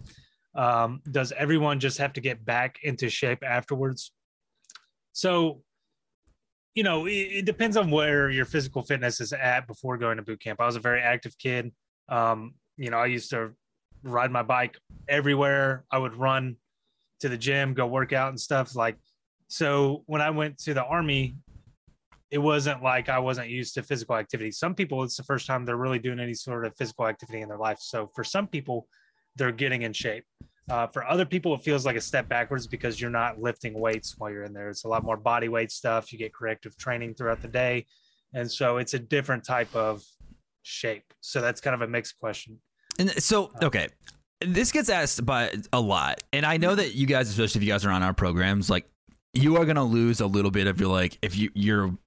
Um, 0.55 1.01
does 1.12 1.31
everyone 1.34 1.79
just 1.79 1.97
have 1.97 2.13
to 2.13 2.21
get 2.21 2.45
back 2.45 2.79
into 2.84 3.10
shape 3.10 3.43
afterwards?" 3.43 4.12
So, 5.13 5.62
you 6.73 6.84
know, 6.84 7.05
it, 7.05 7.12
it 7.12 7.45
depends 7.45 7.77
on 7.77 7.89
where 7.89 8.29
your 8.29 8.45
physical 8.45 8.84
fitness 8.84 9.21
is 9.21 9.31
at 9.34 9.67
before 9.67 9.97
going 9.97 10.17
to 10.17 10.23
boot 10.23 10.41
camp. 10.41 10.60
I 10.60 10.65
was 10.65 10.75
a 10.75 10.81
very 10.81 11.01
active 11.01 11.38
kid. 11.38 11.71
Um, 12.10 12.55
you 12.77 12.89
know, 12.89 12.97
I 12.97 13.05
used 13.05 13.29
to 13.29 13.51
ride 14.03 14.31
my 14.31 14.43
bike 14.43 14.77
everywhere. 15.08 15.86
I 15.91 15.97
would 15.97 16.15
run 16.15 16.58
to 17.21 17.29
the 17.29 17.38
gym, 17.38 17.73
go 17.73 17.88
work 17.88 18.13
out 18.13 18.29
and 18.29 18.39
stuff. 18.39 18.75
Like, 18.75 18.97
so 19.47 20.03
when 20.05 20.21
I 20.21 20.31
went 20.31 20.58
to 20.60 20.73
the 20.73 20.84
army, 20.84 21.36
it 22.36 22.41
wasn't 22.41 22.84
like 22.84 23.08
I 23.08 23.17
wasn't 23.17 23.48
used 23.48 23.76
to 23.76 23.82
physical 23.82 24.17
activity. 24.17 24.52
Some 24.52 24.76
people, 24.76 25.04
it's 25.04 25.15
the 25.15 25.24
first 25.24 25.48
time 25.48 25.63
they're 25.63 25.78
really 25.78 26.00
doing 26.00 26.19
any 26.19 26.34
sort 26.34 26.65
of 26.65 26.76
physical 26.76 27.08
activity 27.08 27.39
in 27.39 27.48
their 27.48 27.58
life. 27.58 27.78
So 27.80 28.12
for 28.13 28.26
some 28.26 28.45
people, 28.45 28.89
they're 29.38 29.54
getting 29.54 29.84
in 29.84 29.93
shape. 29.93 30.26
Uh, 30.69 30.86
for 30.86 31.08
other 31.08 31.26
people, 31.26 31.56
it 31.56 31.62
feels 31.62 31.86
like 31.86 31.95
a 31.95 32.02
step 32.02 32.28
backwards 32.28 32.67
because 32.67 33.00
you're 33.00 33.10
not 33.10 33.39
lifting 33.39 33.80
weights 33.80 34.15
while 34.17 34.30
you're 34.30 34.43
in 34.43 34.52
there. 34.52 34.69
It's 34.69 34.84
a 34.84 34.89
lot 34.89 35.06
more 35.06 35.15
body 35.15 35.48
weight 35.48 35.71
stuff. 35.71 36.12
You 36.12 36.19
get 36.19 36.34
corrective 36.34 36.76
training 36.76 37.13
throughout 37.13 37.41
the 37.41 37.48
day. 37.48 37.86
And 38.34 38.52
so 38.52 38.80
it's 38.80 38.93
a 38.93 39.00
different 39.00 39.45
type 39.45 39.74
of 39.74 40.04
shape. 40.63 41.13
So 41.21 41.39
that's 41.39 41.62
kind 41.62 41.74
of 41.74 41.84
a 41.84 41.88
mixed 41.88 42.19
question. 42.19 42.60
And 43.00 43.12
so, 43.24 43.54
okay, 43.63 43.88
this 44.41 44.74
gets 44.74 44.89
asked 44.89 45.26
by 45.26 45.54
a 45.71 45.80
lot, 45.80 46.21
and 46.34 46.45
I 46.45 46.58
know 46.58 46.76
that 46.76 46.95
you 46.95 47.08
guys, 47.08 47.30
especially 47.30 47.60
if 47.60 47.65
you 47.65 47.71
guys 47.71 47.86
are 47.86 47.91
on 47.91 48.04
our 48.04 48.13
programs, 48.13 48.69
like 48.69 48.89
you 49.34 49.56
are 49.58 49.65
gonna 49.65 49.86
lose 49.86 50.19
a 50.19 50.28
little 50.28 50.52
bit 50.52 50.67
of 50.67 50.80
your 50.80 50.89
like 50.89 51.17
if 51.21 51.38
you 51.38 51.50
your 51.54 51.98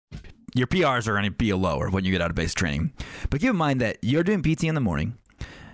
your 0.55 0.67
PRs 0.67 1.07
are 1.07 1.15
gonna 1.15 1.31
be 1.31 1.53
lower 1.53 1.91
when 1.91 2.05
you 2.05 2.13
get 2.13 2.21
out 2.21 2.31
of 2.31 2.37
base 2.37 2.55
training. 2.55 2.93
But 3.31 3.41
keep 3.41 3.51
in 3.51 3.57
mind 3.57 3.81
that 3.81 3.99
you're 4.03 4.23
doing 4.23 4.43
PT 4.43 4.65
in 4.65 4.75
the 4.75 4.81
morning, 4.81 5.17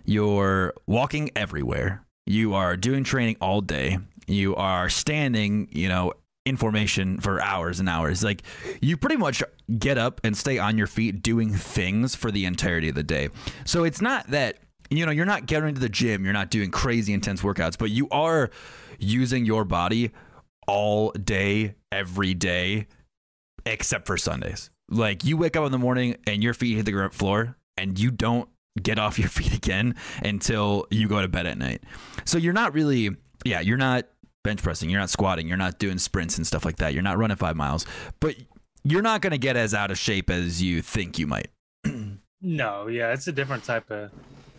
you're 0.05 0.75
walking 0.87 1.31
everywhere, 1.37 2.05
you 2.27 2.55
are 2.55 2.77
doing 2.77 3.05
training 3.05 3.37
all 3.41 3.61
day, 3.61 3.99
you 4.27 4.55
are 4.57 4.89
standing, 4.89 5.69
you 5.71 5.89
know. 5.89 6.13
In 6.47 6.59
formation 6.59 7.21
for 7.21 7.41
hours 7.41 7.81
and 7.81 7.89
hours. 7.89 8.23
Like, 8.23 8.43
you 8.83 8.99
pretty 8.99 9.17
much 9.17 9.43
get 9.79 9.97
up 9.97 10.21
and 10.25 10.37
stay 10.37 10.59
on 10.59 10.77
your 10.77 10.87
feet 10.87 11.23
doing 11.23 11.55
things 11.55 12.15
for 12.15 12.31
the 12.31 12.45
entirety 12.45 12.91
of 12.91 12.95
the 12.95 13.03
day. 13.03 13.31
So, 13.65 13.85
it's 13.85 14.03
not 14.03 14.27
that 14.27 14.59
you 14.91 15.07
know, 15.07 15.13
you're 15.13 15.25
not 15.25 15.47
getting 15.47 15.75
to 15.75 15.81
the 15.81 15.89
gym, 15.89 16.25
you're 16.25 16.33
not 16.35 16.51
doing 16.51 16.71
crazy 16.71 17.13
intense 17.13 17.41
workouts, 17.41 17.79
but 17.79 17.91
you 17.91 18.09
are 18.11 18.51
using 18.99 19.45
your 19.45 19.65
body 19.65 20.11
all 20.67 21.11
day, 21.13 21.75
every 21.93 22.35
day, 22.35 22.87
except 23.67 24.07
for 24.07 24.17
Sundays. 24.17 24.71
Like 24.89 25.25
you 25.25 25.37
wake 25.37 25.57
up 25.57 25.65
in 25.65 25.73
the 25.73 25.79
morning 25.79 26.17
and 26.27 26.43
your 26.43 26.55
feet 26.55 26.77
hit 26.77 26.85
the 26.85 26.93
ground 26.93 27.15
floor 27.15 27.57
and 27.77 27.99
you 27.99 28.11
don't 28.11 28.49
get 28.83 28.99
off 28.99 29.19
your 29.19 29.29
feet 29.29 29.55
again 29.55 29.95
until 30.23 30.87
you 30.91 31.09
go 31.09 31.21
to 31.21 31.29
bed 31.29 31.47
at 31.47 31.59
night. 31.59 31.83
So 32.25 32.39
you're 32.39 32.53
not 32.53 32.75
really, 32.75 33.11
yeah, 33.45 33.61
you're 33.61 33.79
not 33.79 34.07
bench 34.43 34.63
pressing, 34.63 34.91
you're 34.91 35.01
not 35.01 35.11
squatting, 35.11 35.49
you're 35.49 35.57
not 35.57 35.79
doing 35.79 35.99
sprints 35.99 36.37
and 36.37 36.47
stuff 36.47 36.65
like 36.65 36.77
that. 36.77 36.93
You're 36.93 37.03
not 37.03 37.19
running 37.19 37.37
five 37.37 37.57
miles, 37.57 37.87
but 38.21 38.37
you're 38.85 39.03
not 39.03 39.23
going 39.23 39.31
to 39.31 39.39
get 39.39 39.57
as 39.57 39.73
out 39.75 39.91
of 39.91 39.99
shape 39.99 40.31
as 40.31 40.63
you 40.63 40.83
think 40.83 41.19
you 41.19 41.27
might. 41.27 41.49
no, 42.43 42.89
yeah, 42.89 43.13
it's 43.13 43.27
a 43.27 43.33
different 43.33 43.65
type 43.65 43.91
of 43.91 44.11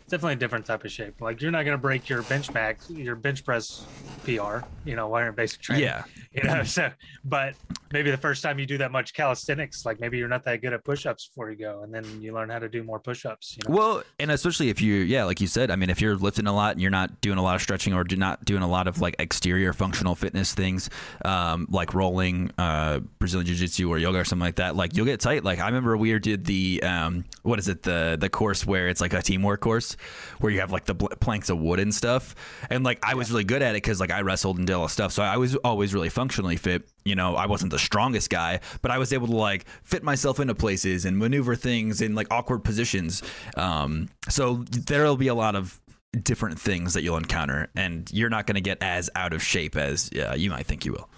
definitely 0.07 0.33
a 0.33 0.37
different 0.37 0.65
type 0.65 0.83
of 0.83 0.91
shape. 0.91 1.19
Like 1.19 1.41
you're 1.41 1.51
not 1.51 1.63
going 1.65 1.77
to 1.77 1.81
break 1.81 2.07
your 2.07 2.21
bench 2.23 2.51
max, 2.53 2.89
your 2.89 3.15
bench 3.15 3.43
press 3.43 3.85
PR, 4.23 4.59
you 4.83 4.95
know, 4.95 5.07
while 5.07 5.21
you're 5.21 5.29
in 5.29 5.35
basic 5.35 5.61
training. 5.61 5.85
Yeah. 5.85 6.03
You 6.33 6.43
know, 6.43 6.63
so, 6.63 6.91
but 7.23 7.55
maybe 7.91 8.11
the 8.11 8.17
first 8.17 8.43
time 8.43 8.59
you 8.59 8.65
do 8.65 8.77
that 8.79 8.91
much 8.91 9.13
calisthenics, 9.13 9.85
like 9.85 9.99
maybe 9.99 10.17
you're 10.17 10.27
not 10.27 10.43
that 10.43 10.61
good 10.61 10.73
at 10.73 10.83
push-ups 10.83 11.27
before 11.27 11.49
you 11.49 11.57
go, 11.57 11.81
and 11.83 11.93
then 11.93 12.03
you 12.21 12.33
learn 12.33 12.49
how 12.49 12.59
to 12.59 12.67
do 12.67 12.83
more 12.83 12.99
push-ups. 12.99 13.57
You 13.57 13.69
know? 13.69 13.75
Well, 13.75 14.03
and 14.19 14.31
especially 14.31 14.69
if 14.69 14.81
you, 14.81 14.95
yeah, 14.95 15.23
like 15.23 15.39
you 15.39 15.47
said, 15.47 15.71
I 15.71 15.75
mean, 15.75 15.89
if 15.89 16.01
you're 16.01 16.17
lifting 16.17 16.45
a 16.45 16.53
lot 16.53 16.73
and 16.73 16.81
you're 16.81 16.91
not 16.91 17.21
doing 17.21 17.37
a 17.37 17.41
lot 17.41 17.55
of 17.55 17.61
stretching 17.61 17.93
or 17.93 18.03
do 18.03 18.17
not 18.17 18.43
doing 18.43 18.63
a 18.63 18.67
lot 18.67 18.87
of 18.87 18.99
like 18.99 19.15
exterior 19.17 19.73
functional 19.73 20.13
fitness 20.13 20.53
things, 20.53 20.89
um, 21.23 21.67
like 21.69 21.93
rolling, 21.93 22.51
uh, 22.57 22.99
Brazilian 23.17 23.47
jiu-jitsu 23.47 23.89
or 23.89 23.97
yoga 23.97 24.19
or 24.19 24.25
something 24.25 24.45
like 24.45 24.57
that, 24.57 24.75
like 24.75 24.95
you'll 24.95 25.05
get 25.05 25.19
tight. 25.21 25.43
Like 25.43 25.59
I 25.59 25.67
remember 25.67 25.95
we 25.95 26.17
did 26.19 26.45
the, 26.45 26.83
um, 26.83 27.25
what 27.43 27.59
is 27.59 27.69
it, 27.69 27.83
the 27.83 28.17
the 28.19 28.29
course 28.29 28.65
where 28.65 28.87
it's 28.89 29.01
like 29.01 29.13
a 29.13 29.21
teamwork 29.21 29.61
course 29.61 29.94
where 30.39 30.51
you 30.51 30.60
have 30.60 30.71
like 30.71 30.86
the 30.86 30.95
planks 30.95 31.49
of 31.49 31.60
wood 31.60 31.79
and 31.79 31.93
stuff. 31.93 32.36
And 32.69 32.84
like 32.84 32.99
I 33.03 33.15
was 33.15 33.31
really 33.31 33.43
good 33.43 33.62
at 33.62 33.71
it 33.71 33.84
because 33.84 33.99
like 33.99 34.12
I 34.12 34.21
wrestled 34.21 34.58
and 34.58 34.67
did 34.67 34.73
all 34.73 34.88
stuff, 34.88 35.12
so 35.12 35.23
I 35.23 35.38
was 35.38 35.55
always 35.58 35.93
really 35.93 36.10
functionally 36.10 36.58
fit. 36.58 36.88
You 37.03 37.15
know, 37.15 37.36
I 37.36 37.45
wasn't 37.45 37.71
the 37.71 37.79
strongest 37.79 38.29
guy, 38.29 38.60
but 38.81 38.91
I 38.91 38.97
was 38.97 39.13
able 39.13 39.27
to 39.27 39.36
like 39.36 39.65
fit 39.84 40.03
myself 40.03 40.39
into 40.39 40.55
places 40.55 41.05
and 41.05 41.17
maneuver 41.17 41.55
things 41.55 42.01
in 42.01 42.15
like 42.15 42.27
awkward 42.31 42.63
positions. 42.63 43.21
Um, 43.58 44.10
so 44.29 44.63
there'll 44.69 45.17
be 45.17 45.27
a 45.27 45.36
lot 45.36 45.55
of 45.55 45.79
different 46.23 46.60
things 46.60 46.93
that 46.93 47.03
you'll 47.03 47.17
encounter, 47.17 47.69
and 47.75 48.10
you're 48.12 48.29
not 48.29 48.47
going 48.47 48.55
to 48.55 48.62
get 48.62 48.81
as 48.81 49.10
out 49.15 49.34
of 49.34 49.43
shape 49.43 49.75
as 49.75 50.10
uh, 50.13 50.34
you 50.36 50.49
might 50.49 50.65
think 50.65 50.86
you 50.86 50.93
will. 50.93 51.10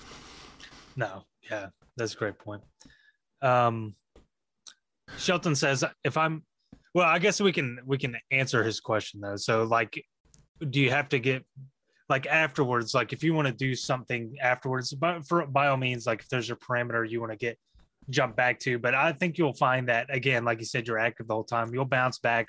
No, 0.95 1.23
yeah, 1.49 1.67
that's 1.95 2.13
a 2.13 2.17
great 2.17 2.39
point. 2.39 2.63
Um, 3.41 3.95
Shelton 5.17 5.55
says, 5.55 5.83
if 6.03 6.17
I'm 6.17 6.43
well, 6.97 7.07
I 7.07 7.19
guess 7.19 7.39
we 7.39 7.51
can 7.51 7.77
we 7.85 7.99
can 7.99 8.17
answer 8.31 8.63
his 8.63 8.79
question 8.79 9.21
though. 9.21 9.35
So 9.35 9.65
like 9.65 10.03
do 10.67 10.79
you 10.79 10.89
have 10.89 11.09
to 11.09 11.19
get 11.19 11.45
like 12.09 12.25
afterwards 12.25 12.95
like 12.95 13.13
if 13.13 13.23
you 13.23 13.35
want 13.35 13.47
to 13.47 13.53
do 13.53 13.75
something 13.75 14.35
afterwards 14.41 14.91
but 14.93 15.23
for 15.27 15.45
by 15.45 15.67
all 15.67 15.77
means 15.77 16.07
like 16.07 16.21
if 16.21 16.29
there's 16.29 16.49
a 16.49 16.55
parameter 16.55 17.07
you 17.07 17.19
want 17.19 17.31
to 17.31 17.37
get 17.37 17.59
jump 18.09 18.35
back 18.35 18.57
to 18.59 18.79
but 18.79 18.95
i 18.95 19.11
think 19.11 19.37
you'll 19.37 19.53
find 19.53 19.89
that 19.89 20.07
again 20.09 20.43
like 20.43 20.57
you 20.59 20.65
said 20.65 20.87
you're 20.87 20.97
active 20.97 21.27
the 21.27 21.33
whole 21.33 21.43
time 21.43 21.71
you'll 21.73 21.85
bounce 21.85 22.17
back 22.17 22.47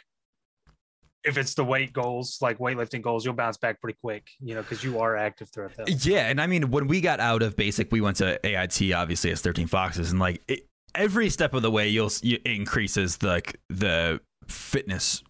if 1.24 1.36
it's 1.36 1.54
the 1.54 1.64
weight 1.64 1.92
goals 1.92 2.38
like 2.40 2.58
weightlifting 2.58 3.02
goals 3.02 3.24
you'll 3.24 3.34
bounce 3.34 3.56
back 3.56 3.80
pretty 3.80 3.98
quick 4.00 4.28
you 4.40 4.54
know 4.54 4.62
because 4.62 4.84
you 4.84 5.00
are 5.00 5.16
active 5.16 5.50
throughout 5.52 5.74
that 5.76 6.06
yeah 6.06 6.28
and 6.28 6.40
i 6.40 6.46
mean 6.46 6.70
when 6.70 6.86
we 6.86 7.00
got 7.00 7.18
out 7.18 7.42
of 7.42 7.56
basic 7.56 7.90
we 7.90 8.00
went 8.00 8.16
to 8.16 8.38
ait 8.46 8.92
obviously 8.92 9.32
as 9.32 9.42
13 9.42 9.66
foxes 9.66 10.12
and 10.12 10.20
like 10.20 10.40
it, 10.46 10.67
every 10.94 11.30
step 11.30 11.54
of 11.54 11.62
the 11.62 11.70
way 11.70 11.88
you'll 11.88 12.10
it 12.22 12.42
increases 12.44 13.18
the 13.18 13.28
like 13.28 13.60
the 13.68 14.20
fitness 14.46 15.22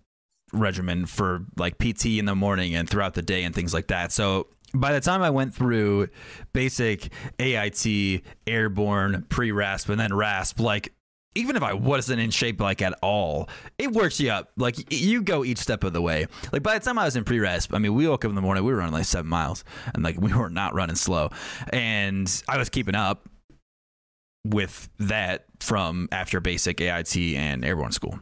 regimen 0.53 1.07
for 1.07 1.45
like 1.57 1.79
PT 1.79 2.07
in 2.07 2.25
the 2.25 2.35
morning 2.35 2.75
and 2.75 2.89
throughout 2.89 3.15
the 3.15 3.23
day 3.23 3.45
and 3.45 3.55
things 3.55 3.75
like 3.75 3.89
that. 3.89 4.13
So 4.13 4.49
by 4.75 4.93
the 4.93 5.01
time 5.01 5.23
I 5.23 5.31
went 5.31 5.55
through 5.55 6.09
basic 6.53 7.13
AIT, 7.39 8.23
airborne, 8.47 9.27
pre 9.29 9.53
RASP, 9.53 9.91
and 9.91 10.01
then 10.01 10.15
RASP, 10.15 10.61
like 10.61 10.95
even 11.35 11.57
if 11.57 11.63
I 11.63 11.73
wasn't 11.73 12.21
in 12.21 12.31
shape 12.31 12.61
like 12.61 12.83
at 12.83 12.95
all, 13.03 13.49
it 13.79 13.93
works 13.93 14.19
you 14.19 14.31
up. 14.31 14.51
Like 14.57 14.93
you 14.93 15.23
go 15.23 15.45
each 15.45 15.59
step 15.59 15.85
of 15.85 15.93
the 15.93 16.03
way. 16.03 16.27
Like 16.53 16.63
by 16.63 16.79
the 16.79 16.85
time 16.85 16.99
I 16.99 17.05
was 17.05 17.17
in 17.17 17.25
pre 17.25 17.39
RASP, 17.39 17.75
I 17.75 17.79
mean, 17.79 17.95
we 17.95 18.09
woke 18.09 18.25
up 18.25 18.29
in 18.31 18.35
the 18.35 18.43
morning, 18.43 18.65
we 18.65 18.73
were 18.73 18.79
running 18.79 18.95
like 18.95 19.05
seven 19.05 19.29
miles 19.29 19.65
and 19.95 20.03
like 20.03 20.17
we 20.21 20.33
were 20.33 20.51
not 20.51 20.75
running 20.75 20.97
slow. 20.97 21.31
And 21.73 22.43
I 22.49 22.59
was 22.59 22.69
keeping 22.69 22.95
up 22.95 23.29
with 24.45 24.89
that 24.99 25.45
from 25.61 26.09
after 26.13 26.41
basic 26.41 26.81
AIT 26.81 27.17
and 27.17 27.65
airborne 27.65 27.93
school 27.93 28.19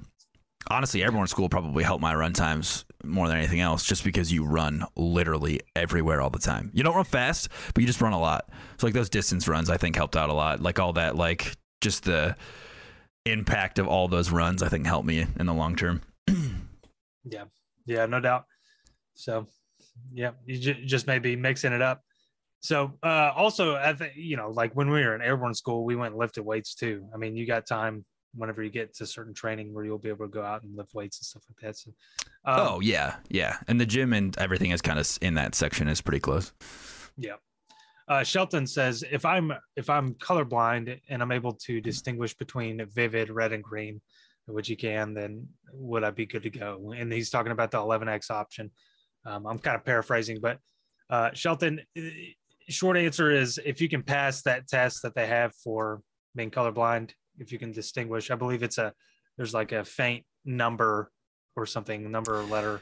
honestly, 0.71 1.03
airborne 1.03 1.27
school 1.27 1.49
probably 1.49 1.85
helped 1.85 2.03
my 2.03 2.15
run 2.15 2.33
times 2.33 2.85
more 3.05 3.29
than 3.29 3.37
anything 3.37 3.61
else, 3.61 3.85
just 3.85 4.05
because 4.05 4.33
you 4.33 4.45
run 4.45 4.85
literally 4.97 5.61
everywhere 5.75 6.21
all 6.21 6.31
the 6.31 6.39
time. 6.39 6.71
You 6.75 6.83
don't 6.83 6.95
run 6.95 7.05
fast, 7.05 7.49
but 7.75 7.81
you 7.81 7.87
just 7.87 8.01
run 8.01 8.13
a 8.13 8.21
lot. 8.21 8.49
So 8.79 8.87
like 8.87 8.95
those 8.95 9.09
distance 9.09 9.47
runs, 9.49 9.71
I 9.71 9.77
think 9.77 9.97
helped 9.97 10.17
out 10.17 10.31
a 10.31 10.35
lot. 10.35 10.61
Like 10.61 10.79
all 10.79 10.93
that, 10.95 11.17
like 11.17 11.57
just 11.81 12.05
the 12.05 12.37
impact 13.25 13.79
of 13.79 13.87
all 13.87 14.09
those 14.09 14.31
runs, 14.31 14.63
I 14.63 14.69
think 14.69 14.87
helped 14.87 15.07
me 15.07 15.27
in 15.39 15.47
the 15.47 15.55
long 15.55 15.77
term. 15.77 16.03
yeah, 17.25 17.45
yeah, 17.87 18.07
no 18.07 18.21
doubt. 18.21 18.45
So, 19.15 19.47
yeah, 20.13 20.33
you 20.45 20.59
j- 20.59 20.85
just 20.85 21.07
maybe 21.07 21.37
mixing 21.37 21.73
it 21.73 21.83
up. 21.83 22.03
So, 22.67 22.99
uh, 23.01 23.31
also, 23.37 23.77
I 23.77 23.93
think 23.93 24.15
you 24.17 24.37
know, 24.37 24.51
like 24.51 24.73
when 24.75 24.91
we 24.91 25.01
were 25.05 25.15
in 25.15 25.23
airborne 25.23 25.55
school, 25.55 25.85
we 25.85 25.95
went 25.95 26.13
and 26.13 26.19
lifted 26.19 26.43
weights 26.43 26.75
too. 26.75 27.07
I 27.15 27.17
mean, 27.17 27.37
you 27.37 27.47
got 27.47 27.65
time 27.65 28.05
whenever 28.35 28.61
you 28.61 28.71
get 28.71 28.93
to 28.97 29.07
certain 29.07 29.33
training 29.33 29.73
where 29.73 29.85
you'll 29.85 29.99
be 29.99 30.09
able 30.09 30.27
to 30.27 30.31
go 30.31 30.43
out 30.43 30.65
and 30.65 30.77
lift 30.77 30.93
weights 30.93 31.21
and 31.21 31.27
stuff 31.27 31.45
like 31.49 31.61
that. 31.61 31.79
So, 31.79 31.93
um, 32.45 32.61
oh 32.61 32.81
yeah, 32.81 33.17
yeah, 33.29 33.59
and 33.69 33.81
the 33.81 33.87
gym 33.87 34.13
and 34.13 34.37
everything 34.37 34.73
is 34.73 34.83
kind 34.83 34.99
of 34.99 35.09
in 35.23 35.35
that 35.35 35.55
section 35.55 35.87
is 35.87 36.01
pretty 36.01 36.19
close. 36.19 36.53
Yeah. 37.17 37.37
Uh, 38.09 38.25
Shelton 38.25 38.67
says 38.67 39.05
if 39.13 39.25
I'm 39.25 39.53
if 39.77 39.89
I'm 39.89 40.15
colorblind 40.15 41.01
and 41.09 41.23
I'm 41.23 41.33
able 41.33 41.53
to 41.53 41.81
distinguish 41.81 42.35
between 42.35 42.85
vivid 42.87 43.31
red 43.31 43.53
and 43.53 43.63
green, 43.63 44.01
which 44.47 44.69
you 44.69 44.77
can, 44.77 45.15
then 45.15 45.47
would 45.73 46.03
I 46.03 46.11
be 46.11 46.27
good 46.27 46.43
to 46.43 46.51
go? 46.51 46.93
And 46.97 47.13
he's 47.13 47.31
talking 47.31 47.53
about 47.53 47.71
the 47.71 47.79
11x 47.79 48.29
option. 48.31 48.73
Um, 49.25 49.47
I'm 49.47 49.59
kind 49.61 49.77
of 49.77 49.85
paraphrasing, 49.85 50.41
but 50.41 50.59
uh, 51.11 51.31
Shelton, 51.33 51.81
short 52.69 52.97
answer 52.97 53.31
is 53.31 53.59
if 53.65 53.81
you 53.81 53.89
can 53.89 54.03
pass 54.03 54.43
that 54.43 54.69
test 54.69 55.03
that 55.03 55.15
they 55.15 55.27
have 55.27 55.53
for 55.63 56.01
being 56.35 56.51
colorblind, 56.51 57.11
if 57.39 57.53
you 57.53 57.59
can 57.59 57.73
distinguish. 57.73 58.31
I 58.31 58.35
believe 58.35 58.63
it's 58.63 58.79
a 58.79 58.93
there's 59.37 59.55
like 59.55 59.73
a 59.73 59.85
faint 59.85 60.25
number 60.45 61.11
or 61.57 61.67
something, 61.67 62.11
number 62.11 62.39
or 62.39 62.45
letter 62.45 62.81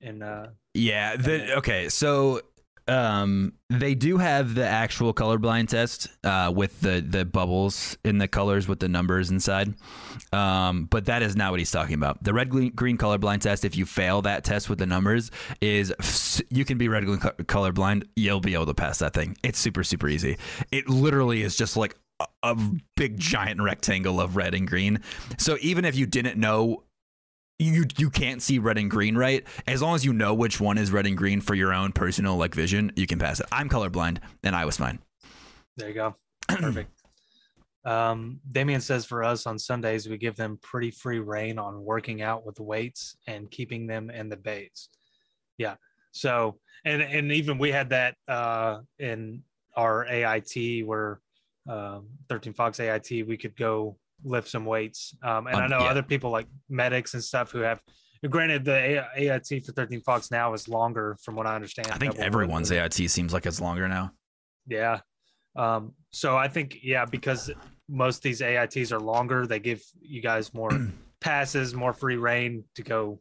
in 0.00 0.22
uh 0.22 0.50
Yeah, 0.74 1.16
the 1.16 1.56
okay, 1.58 1.88
so 1.88 2.40
um 2.86 3.52
they 3.70 3.94
do 3.94 4.18
have 4.18 4.54
the 4.54 4.66
actual 4.66 5.14
colorblind 5.14 5.68
test 5.68 6.08
uh 6.22 6.52
with 6.54 6.80
the 6.80 7.00
the 7.00 7.24
bubbles 7.24 7.96
in 8.04 8.18
the 8.18 8.28
colors 8.28 8.68
with 8.68 8.80
the 8.80 8.88
numbers 8.88 9.30
inside. 9.30 9.74
Um 10.32 10.84
but 10.86 11.06
that 11.06 11.22
is 11.22 11.36
not 11.36 11.50
what 11.50 11.60
he's 11.60 11.70
talking 11.70 11.94
about. 11.94 12.22
The 12.22 12.34
red 12.34 12.50
green, 12.50 12.98
colorblind 12.98 13.40
test 13.40 13.64
if 13.64 13.76
you 13.76 13.86
fail 13.86 14.22
that 14.22 14.44
test 14.44 14.68
with 14.68 14.78
the 14.78 14.86
numbers 14.86 15.30
is 15.60 15.92
you 16.50 16.64
can 16.64 16.78
be 16.78 16.88
red 16.88 17.04
green 17.04 17.18
colorblind 17.18 18.06
you'll 18.16 18.40
be 18.40 18.54
able 18.54 18.66
to 18.66 18.74
pass 18.74 18.98
that 18.98 19.14
thing. 19.14 19.36
It's 19.42 19.58
super 19.58 19.84
super 19.84 20.08
easy. 20.08 20.36
It 20.70 20.88
literally 20.88 21.42
is 21.42 21.56
just 21.56 21.76
like 21.76 21.96
a 22.42 22.56
big 22.96 23.18
giant 23.18 23.60
rectangle 23.60 24.20
of 24.20 24.36
red 24.36 24.54
and 24.54 24.68
green. 24.68 25.00
So 25.38 25.56
even 25.60 25.84
if 25.84 25.96
you 25.96 26.06
didn't 26.06 26.38
know 26.38 26.84
you 27.58 27.84
you 27.96 28.10
can't 28.10 28.42
see 28.42 28.58
red 28.58 28.78
and 28.78 28.90
green 28.90 29.16
right? 29.16 29.44
As 29.66 29.82
long 29.82 29.94
as 29.94 30.04
you 30.04 30.12
know 30.12 30.34
which 30.34 30.60
one 30.60 30.78
is 30.78 30.90
red 30.90 31.06
and 31.06 31.16
green 31.16 31.40
for 31.40 31.54
your 31.54 31.72
own 31.72 31.92
personal 31.92 32.36
like 32.36 32.54
vision 32.54 32.92
you 32.96 33.06
can 33.06 33.18
pass 33.18 33.40
it. 33.40 33.46
I'm 33.52 33.68
colorblind 33.68 34.18
and 34.42 34.54
i 34.54 34.64
was 34.64 34.76
fine. 34.76 34.98
There 35.76 35.88
you 35.88 35.94
go. 35.94 36.16
Perfect. 36.48 36.90
Um 37.84 38.40
damien 38.50 38.80
says 38.80 39.04
for 39.04 39.22
us 39.22 39.46
on 39.46 39.58
sundays 39.58 40.08
we 40.08 40.16
give 40.18 40.36
them 40.36 40.58
pretty 40.62 40.90
free 40.90 41.20
rein 41.20 41.58
on 41.58 41.84
working 41.84 42.22
out 42.22 42.44
with 42.44 42.58
weights 42.60 43.16
and 43.26 43.50
keeping 43.50 43.86
them 43.86 44.10
in 44.10 44.28
the 44.28 44.36
bays. 44.36 44.88
Yeah. 45.58 45.76
So 46.12 46.58
and 46.84 47.02
and 47.02 47.32
even 47.32 47.58
we 47.58 47.70
had 47.70 47.90
that 47.90 48.16
uh 48.28 48.80
in 48.98 49.42
our 49.76 50.06
ait 50.06 50.84
where 50.84 51.20
um, 51.68 52.08
13 52.28 52.52
Fox 52.52 52.80
AIT, 52.80 53.26
we 53.26 53.36
could 53.36 53.56
go 53.56 53.96
lift 54.24 54.48
some 54.48 54.64
weights. 54.64 55.16
Um, 55.22 55.46
and 55.46 55.56
um, 55.56 55.62
I 55.62 55.66
know 55.66 55.80
yeah. 55.80 55.90
other 55.90 56.02
people 56.02 56.30
like 56.30 56.46
medics 56.68 57.14
and 57.14 57.22
stuff 57.22 57.50
who 57.50 57.60
have. 57.60 57.80
Granted, 58.28 58.64
the 58.64 59.04
AIT 59.16 59.66
for 59.66 59.72
13 59.72 60.00
Fox 60.00 60.30
now 60.30 60.54
is 60.54 60.66
longer, 60.66 61.14
from 61.22 61.36
what 61.36 61.46
I 61.46 61.54
understand. 61.54 61.88
I 61.92 61.98
think 61.98 62.16
everyone's 62.16 62.72
AIT 62.72 62.94
seems 62.94 63.34
like 63.34 63.44
it's 63.44 63.60
longer 63.60 63.86
now. 63.86 64.12
Yeah. 64.66 65.00
Um, 65.56 65.92
so 66.10 66.36
I 66.36 66.48
think 66.48 66.78
yeah, 66.82 67.04
because 67.04 67.50
most 67.88 68.16
of 68.16 68.22
these 68.22 68.40
AITs 68.40 68.92
are 68.92 69.00
longer, 69.00 69.46
they 69.46 69.60
give 69.60 69.82
you 70.00 70.22
guys 70.22 70.54
more 70.54 70.70
passes, 71.20 71.74
more 71.74 71.92
free 71.92 72.16
rein 72.16 72.64
to 72.76 72.82
go 72.82 73.18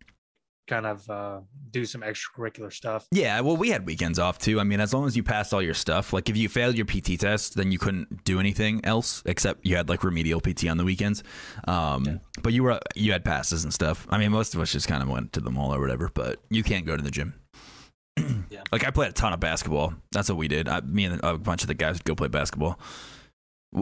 kind 0.67 0.85
of 0.85 1.09
uh, 1.09 1.41
do 1.71 1.85
some 1.85 2.01
extracurricular 2.01 2.71
stuff. 2.71 3.07
Yeah, 3.11 3.41
well, 3.41 3.57
we 3.57 3.69
had 3.69 3.85
weekends 3.85 4.19
off 4.19 4.37
too. 4.39 4.59
I 4.59 4.63
mean, 4.63 4.79
as 4.79 4.93
long 4.93 5.05
as 5.05 5.15
you 5.15 5.23
passed 5.23 5.53
all 5.53 5.61
your 5.61 5.73
stuff, 5.73 6.13
like 6.13 6.29
if 6.29 6.37
you 6.37 6.49
failed 6.49 6.75
your 6.75 6.85
PT 6.85 7.19
test, 7.19 7.55
then 7.55 7.71
you 7.71 7.77
couldn't 7.77 8.23
do 8.23 8.39
anything 8.39 8.83
else 8.83 9.23
except 9.25 9.65
you 9.65 9.75
had 9.75 9.89
like 9.89 10.03
remedial 10.03 10.39
PT 10.39 10.67
on 10.69 10.77
the 10.77 10.85
weekends. 10.85 11.23
Um, 11.67 12.05
yeah. 12.05 12.17
But 12.41 12.53
you 12.53 12.63
were 12.63 12.79
you 12.95 13.11
had 13.11 13.25
passes 13.25 13.63
and 13.63 13.73
stuff. 13.73 14.07
I 14.09 14.17
mean, 14.17 14.31
most 14.31 14.55
of 14.55 14.61
us 14.61 14.71
just 14.71 14.87
kind 14.87 15.03
of 15.03 15.09
went 15.09 15.33
to 15.33 15.41
the 15.41 15.51
mall 15.51 15.73
or 15.73 15.79
whatever. 15.79 16.09
But 16.13 16.39
you 16.49 16.63
can't 16.63 16.85
go 16.85 16.95
to 16.95 17.03
the 17.03 17.11
gym. 17.11 17.33
yeah. 18.49 18.63
Like 18.71 18.85
I 18.85 18.91
played 18.91 19.09
a 19.09 19.13
ton 19.13 19.33
of 19.33 19.39
basketball. 19.39 19.93
That's 20.11 20.29
what 20.29 20.37
we 20.37 20.47
did. 20.47 20.67
I, 20.69 20.81
me 20.81 21.05
and 21.05 21.19
a 21.23 21.37
bunch 21.37 21.63
of 21.63 21.67
the 21.67 21.73
guys 21.73 21.95
would 21.95 22.05
go 22.05 22.15
play 22.15 22.29
basketball. 22.29 22.79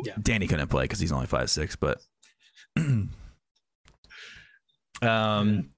Yeah. 0.03 0.13
Danny 0.21 0.47
couldn't 0.47 0.69
play 0.69 0.85
because 0.85 0.99
he's 0.99 1.11
only 1.11 1.27
five 1.27 1.49
six, 1.49 1.75
but. 1.75 2.01
um 5.01 5.71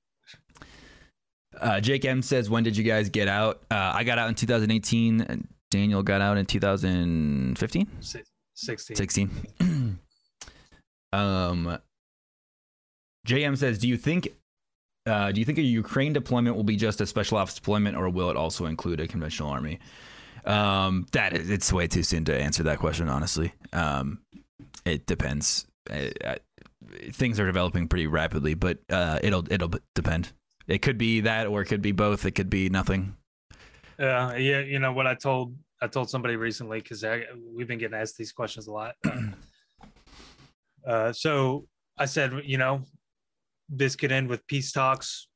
Uh, 1.63 1.79
Jake 1.79 2.03
M 2.05 2.21
says, 2.21 2.49
"When 2.49 2.63
did 2.63 2.75
you 2.75 2.83
guys 2.83 3.09
get 3.09 3.27
out?" 3.27 3.63
Uh, 3.71 3.91
I 3.95 4.03
got 4.03 4.17
out 4.17 4.29
in 4.29 4.35
2018. 4.35 5.21
And 5.21 5.47
Daniel 5.71 6.03
got 6.03 6.21
out 6.21 6.37
in 6.37 6.45
2015, 6.45 7.87
16. 7.99 8.95
16. 8.95 9.31
um, 11.13 11.79
JM 13.25 13.57
says, 13.57 13.79
"Do 13.79 13.87
you 13.87 13.97
think?" 13.97 14.27
Uh, 15.05 15.31
do 15.31 15.39
you 15.39 15.45
think 15.45 15.57
a 15.57 15.63
Ukraine 15.63 16.13
deployment 16.13 16.55
will 16.55 16.63
be 16.63 16.75
just 16.75 17.01
a 17.01 17.07
special 17.07 17.37
ops 17.37 17.55
deployment, 17.55 17.97
or 17.97 18.07
will 18.09 18.29
it 18.29 18.37
also 18.37 18.67
include 18.67 18.99
a 18.99 19.07
conventional 19.07 19.49
army? 19.49 19.79
Um, 20.45 21.07
that 21.11 21.33
is, 21.33 21.49
it's 21.49 21.73
way 21.73 21.87
too 21.87 22.03
soon 22.03 22.23
to 22.25 22.37
answer 22.37 22.63
that 22.63 22.79
question. 22.79 23.09
Honestly, 23.09 23.53
um, 23.73 24.19
it 24.85 25.05
depends. 25.07 25.65
Uh, 25.89 26.09
uh, 26.23 26.35
things 27.11 27.39
are 27.39 27.45
developing 27.47 27.87
pretty 27.87 28.07
rapidly, 28.07 28.53
but 28.53 28.77
uh, 28.89 29.19
it'll 29.23 29.51
it'll 29.51 29.71
depend. 29.95 30.31
It 30.67 30.81
could 30.81 30.97
be 30.97 31.21
that, 31.21 31.47
or 31.47 31.61
it 31.61 31.65
could 31.65 31.81
be 31.81 31.91
both. 31.91 32.25
It 32.25 32.31
could 32.31 32.49
be 32.49 32.69
nothing. 32.69 33.15
Uh, 33.99 34.33
yeah, 34.37 34.59
you 34.61 34.79
know 34.79 34.91
what 34.93 35.05
I 35.07 35.13
told 35.15 35.55
I 35.81 35.87
told 35.87 36.09
somebody 36.09 36.35
recently 36.35 36.79
because 36.79 37.03
we've 37.53 37.67
been 37.67 37.79
getting 37.79 37.97
asked 37.97 38.17
these 38.17 38.31
questions 38.31 38.67
a 38.67 38.71
lot. 38.71 38.95
uh, 40.87 41.11
so 41.13 41.67
I 41.97 42.05
said, 42.05 42.33
you 42.45 42.57
know, 42.57 42.85
this 43.69 43.95
could 43.95 44.11
end 44.11 44.29
with 44.29 44.45
peace 44.47 44.71
talks 44.71 45.27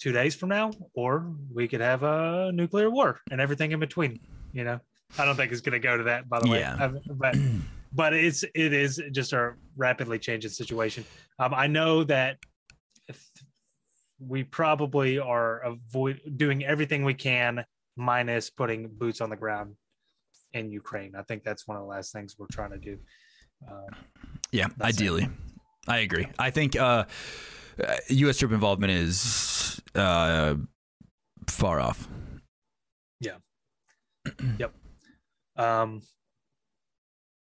two 0.00 0.12
days 0.12 0.34
from 0.34 0.48
now, 0.48 0.72
or 0.94 1.32
we 1.52 1.68
could 1.68 1.80
have 1.80 2.02
a 2.02 2.50
nuclear 2.52 2.90
war 2.90 3.20
and 3.30 3.40
everything 3.40 3.72
in 3.72 3.80
between. 3.80 4.18
You 4.52 4.64
know, 4.64 4.80
I 5.18 5.24
don't 5.24 5.36
think 5.36 5.52
it's 5.52 5.60
going 5.60 5.74
to 5.74 5.78
go 5.78 5.96
to 5.96 6.04
that, 6.04 6.28
by 6.28 6.40
the 6.40 6.48
Yeah. 6.48 6.88
way. 6.88 7.00
But 7.08 7.36
but 7.92 8.14
it's 8.14 8.42
it 8.54 8.72
is 8.72 9.00
just 9.12 9.32
a 9.32 9.52
rapidly 9.76 10.18
changing 10.18 10.50
situation. 10.50 11.04
Um, 11.38 11.54
I 11.54 11.66
know 11.66 12.04
that 12.04 12.38
we 14.28 14.44
probably 14.44 15.18
are 15.18 15.60
avoid 15.60 16.20
doing 16.36 16.64
everything 16.64 17.04
we 17.04 17.14
can 17.14 17.64
minus 17.96 18.50
putting 18.50 18.88
boots 18.88 19.20
on 19.20 19.30
the 19.30 19.36
ground 19.36 19.74
in 20.52 20.70
Ukraine. 20.70 21.14
I 21.16 21.22
think 21.22 21.44
that's 21.44 21.66
one 21.66 21.76
of 21.76 21.82
the 21.82 21.88
last 21.88 22.12
things 22.12 22.36
we're 22.38 22.46
trying 22.50 22.70
to 22.70 22.78
do. 22.78 22.98
Uh, 23.68 23.88
Yeah, 24.50 24.66
it. 24.66 24.82
ideally. 24.82 25.28
I 25.88 25.98
agree. 25.98 26.26
I 26.38 26.50
think 26.50 26.76
uh, 26.76 27.04
uh, 27.82 27.96
U.S. 28.08 28.38
troop 28.38 28.52
involvement 28.52 28.92
is 28.92 29.80
uh, 29.94 30.54
far 31.48 31.80
off. 31.80 32.08
Yeah. 33.20 33.36
yep. 34.58 34.72
Um, 35.56 36.02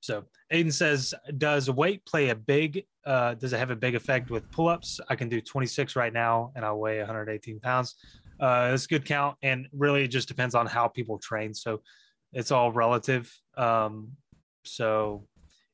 so 0.04 0.24
Aiden 0.52 0.70
says, 0.70 1.14
does 1.38 1.70
weight 1.70 2.04
play 2.04 2.28
a 2.28 2.34
big? 2.34 2.84
Uh, 3.06 3.32
does 3.32 3.54
it 3.54 3.58
have 3.58 3.70
a 3.70 3.76
big 3.76 3.94
effect 3.94 4.30
with 4.30 4.50
pull-ups? 4.50 5.00
I 5.08 5.16
can 5.16 5.30
do 5.30 5.40
26 5.40 5.96
right 5.96 6.12
now, 6.12 6.52
and 6.54 6.62
I 6.62 6.74
weigh 6.74 6.98
118 6.98 7.58
pounds. 7.58 7.94
Uh, 8.38 8.72
it's 8.74 8.84
a 8.84 8.88
good 8.88 9.06
count, 9.06 9.38
and 9.42 9.66
really 9.72 10.04
it 10.04 10.08
just 10.08 10.28
depends 10.28 10.54
on 10.54 10.66
how 10.66 10.88
people 10.88 11.18
train. 11.18 11.54
So 11.54 11.80
it's 12.34 12.50
all 12.50 12.70
relative. 12.70 13.32
Um, 13.56 14.10
so 14.64 15.26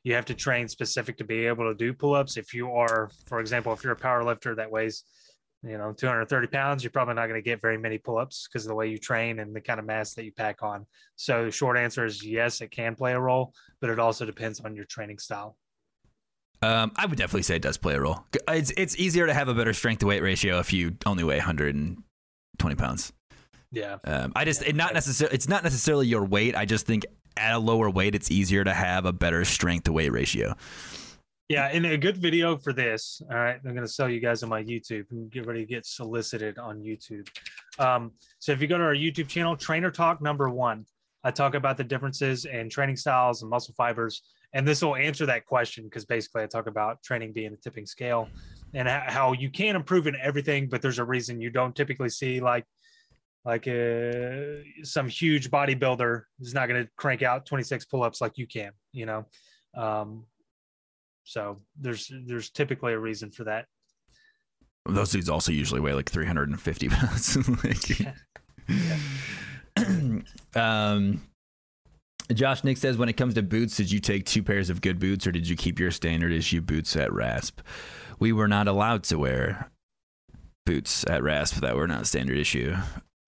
you 0.04 0.14
have 0.14 0.26
to 0.26 0.34
train 0.34 0.68
specific 0.68 1.16
to 1.18 1.24
be 1.24 1.46
able 1.46 1.68
to 1.68 1.74
do 1.74 1.92
pull-ups. 1.92 2.36
If 2.36 2.54
you 2.54 2.70
are, 2.70 3.10
for 3.26 3.40
example, 3.40 3.72
if 3.72 3.82
you're 3.82 3.94
a 3.94 3.96
power 3.96 4.22
lifter 4.22 4.54
that 4.54 4.70
weighs 4.70 5.02
you 5.62 5.76
know 5.76 5.92
230 5.92 6.46
pounds 6.46 6.82
you're 6.82 6.90
probably 6.90 7.14
not 7.14 7.26
going 7.26 7.38
to 7.38 7.44
get 7.44 7.60
very 7.60 7.76
many 7.76 7.98
pull-ups 7.98 8.48
because 8.48 8.64
of 8.64 8.68
the 8.68 8.74
way 8.74 8.88
you 8.88 8.96
train 8.98 9.40
and 9.40 9.54
the 9.54 9.60
kind 9.60 9.78
of 9.78 9.86
mass 9.86 10.14
that 10.14 10.24
you 10.24 10.32
pack 10.32 10.62
on 10.62 10.86
so 11.16 11.50
short 11.50 11.76
answer 11.76 12.04
is 12.04 12.24
yes 12.24 12.60
it 12.60 12.70
can 12.70 12.94
play 12.94 13.12
a 13.12 13.20
role 13.20 13.52
but 13.80 13.90
it 13.90 13.98
also 13.98 14.24
depends 14.24 14.60
on 14.60 14.74
your 14.74 14.86
training 14.86 15.18
style 15.18 15.56
Um, 16.62 16.92
I 16.96 17.06
would 17.06 17.18
definitely 17.18 17.42
say 17.42 17.56
it 17.56 17.62
does 17.62 17.78
play 17.78 17.94
a 17.94 18.00
role. 18.00 18.24
It's 18.48 18.70
it's 18.76 18.96
easier 18.98 19.26
to 19.26 19.34
have 19.34 19.48
a 19.48 19.54
better 19.54 19.72
strength 19.72 20.00
to 20.00 20.06
weight 20.06 20.22
ratio 20.22 20.58
if 20.60 20.72
you 20.72 20.96
only 21.06 21.24
weigh 21.24 21.38
120 21.38 22.74
pounds. 22.76 23.12
yeah 23.72 23.96
Um, 24.04 24.32
I 24.36 24.44
just 24.44 24.62
it 24.62 24.76
not 24.76 24.92
necessarily 24.94 25.34
it's 25.34 25.48
not 25.48 25.62
necessarily 25.64 26.06
your 26.06 26.24
weight. 26.24 26.54
I 26.56 26.64
just 26.66 26.86
think 26.86 27.04
at 27.36 27.54
a 27.54 27.58
lower 27.58 27.88
weight, 27.88 28.14
it's 28.14 28.30
easier 28.30 28.64
to 28.64 28.74
have 28.74 29.06
a 29.06 29.12
better 29.12 29.44
strength 29.44 29.84
to 29.84 29.92
weight 29.92 30.12
ratio. 30.12 30.54
Yeah 31.50 31.66
and 31.66 31.84
a 31.84 31.98
good 31.98 32.16
video 32.16 32.56
for 32.56 32.72
this 32.72 33.20
all 33.28 33.36
right 33.36 33.58
i'm 33.66 33.74
going 33.74 33.86
to 33.86 33.92
sell 33.92 34.08
you 34.08 34.20
guys 34.20 34.44
on 34.44 34.48
my 34.48 34.62
youtube 34.62 35.04
and 35.10 35.30
get 35.32 35.46
ready 35.46 35.60
to 35.60 35.66
get 35.66 35.84
solicited 35.84 36.58
on 36.58 36.78
youtube. 36.80 37.28
Um, 37.80 38.12
so 38.38 38.52
if 38.52 38.62
you 38.62 38.68
go 38.68 38.78
to 38.78 38.84
our 38.84 38.94
youtube 38.94 39.26
channel 39.26 39.56
trainer 39.56 39.90
talk 39.90 40.22
number 40.22 40.48
one 40.48 40.86
i 41.24 41.30
talk 41.32 41.54
about 41.56 41.76
the 41.76 41.82
differences 41.82 42.44
in 42.44 42.70
training 42.70 42.96
styles 42.96 43.42
and 43.42 43.50
muscle 43.50 43.74
fibers 43.76 44.22
and 44.54 44.66
this 44.66 44.80
will 44.80 44.94
answer 44.94 45.26
that 45.26 45.44
question 45.44 45.84
because 45.84 46.04
basically 46.04 46.44
i 46.44 46.46
talk 46.46 46.68
about 46.68 47.02
training 47.02 47.32
being 47.32 47.52
a 47.52 47.56
tipping 47.56 47.84
scale 47.84 48.28
and 48.74 48.88
how 48.88 49.32
you 49.32 49.50
can 49.50 49.74
improve 49.74 50.06
in 50.06 50.14
everything 50.22 50.68
but 50.68 50.80
there's 50.80 51.00
a 51.00 51.04
reason 51.04 51.40
you 51.40 51.50
don't 51.50 51.74
typically 51.74 52.08
see 52.08 52.38
like 52.38 52.64
like 53.44 53.66
uh, 53.66 54.62
some 54.84 55.08
huge 55.08 55.50
bodybuilder 55.50 56.22
is 56.40 56.54
not 56.54 56.68
going 56.68 56.84
to 56.84 56.88
crank 56.96 57.22
out 57.22 57.44
26 57.44 57.86
pull-ups 57.86 58.20
like 58.20 58.38
you 58.38 58.46
can 58.46 58.70
you 58.92 59.06
know? 59.06 59.24
Um, 59.74 60.26
so 61.30 61.60
there's 61.80 62.10
there's 62.26 62.50
typically 62.50 62.92
a 62.92 62.98
reason 62.98 63.30
for 63.30 63.44
that 63.44 63.66
Those 64.84 65.12
dudes 65.12 65.28
also 65.28 65.52
usually 65.52 65.80
weigh 65.80 65.94
like 65.94 66.10
350 66.10 66.88
pounds. 66.88 67.38
Like- 67.64 68.14
um, 70.56 71.22
Josh 72.34 72.64
Nick 72.64 72.76
says, 72.78 72.96
when 72.96 73.08
it 73.08 73.16
comes 73.16 73.34
to 73.34 73.42
boots, 73.42 73.76
did 73.76 73.90
you 73.92 74.00
take 74.00 74.24
two 74.26 74.42
pairs 74.42 74.70
of 74.70 74.80
good 74.80 74.98
boots 74.98 75.26
or 75.26 75.32
did 75.32 75.48
you 75.48 75.54
keep 75.56 75.78
your 75.78 75.90
standard 75.92 76.32
issue 76.32 76.60
boots 76.60 76.96
at 76.96 77.12
RASP? 77.12 77.60
We 78.18 78.32
were 78.32 78.48
not 78.48 78.66
allowed 78.66 79.04
to 79.04 79.18
wear 79.18 79.70
boots 80.66 81.04
at 81.08 81.22
RASP 81.22 81.60
that 81.60 81.76
were 81.76 81.88
not 81.88 82.06
standard 82.08 82.38
issue. 82.38 82.74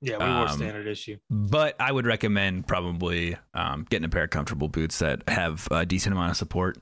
Yeah 0.03 0.19
we 0.19 0.25
were 0.25 0.49
Um, 0.49 0.57
standard 0.57 0.87
issue 0.87 1.17
But 1.31 1.77
I 1.81 1.91
would 1.93 2.05
recommend 2.07 2.67
probably 2.67 3.37
um, 3.55 3.87
getting 3.89 4.05
a 4.05 4.09
pair 4.09 4.25
of 4.25 4.31
comfortable 4.31 4.69
boots 4.69 4.99
that 4.99 5.23
have 5.29 5.67
a 5.71 5.87
decent 5.87 6.13
amount 6.15 6.33
of 6.33 6.37
support 6.37 6.77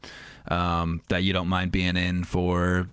um, 0.48 1.02
that 1.10 1.22
you 1.22 1.32
don't 1.32 1.48
mind 1.48 1.70
being 1.70 1.96
in 1.96 2.24
for 2.24 2.88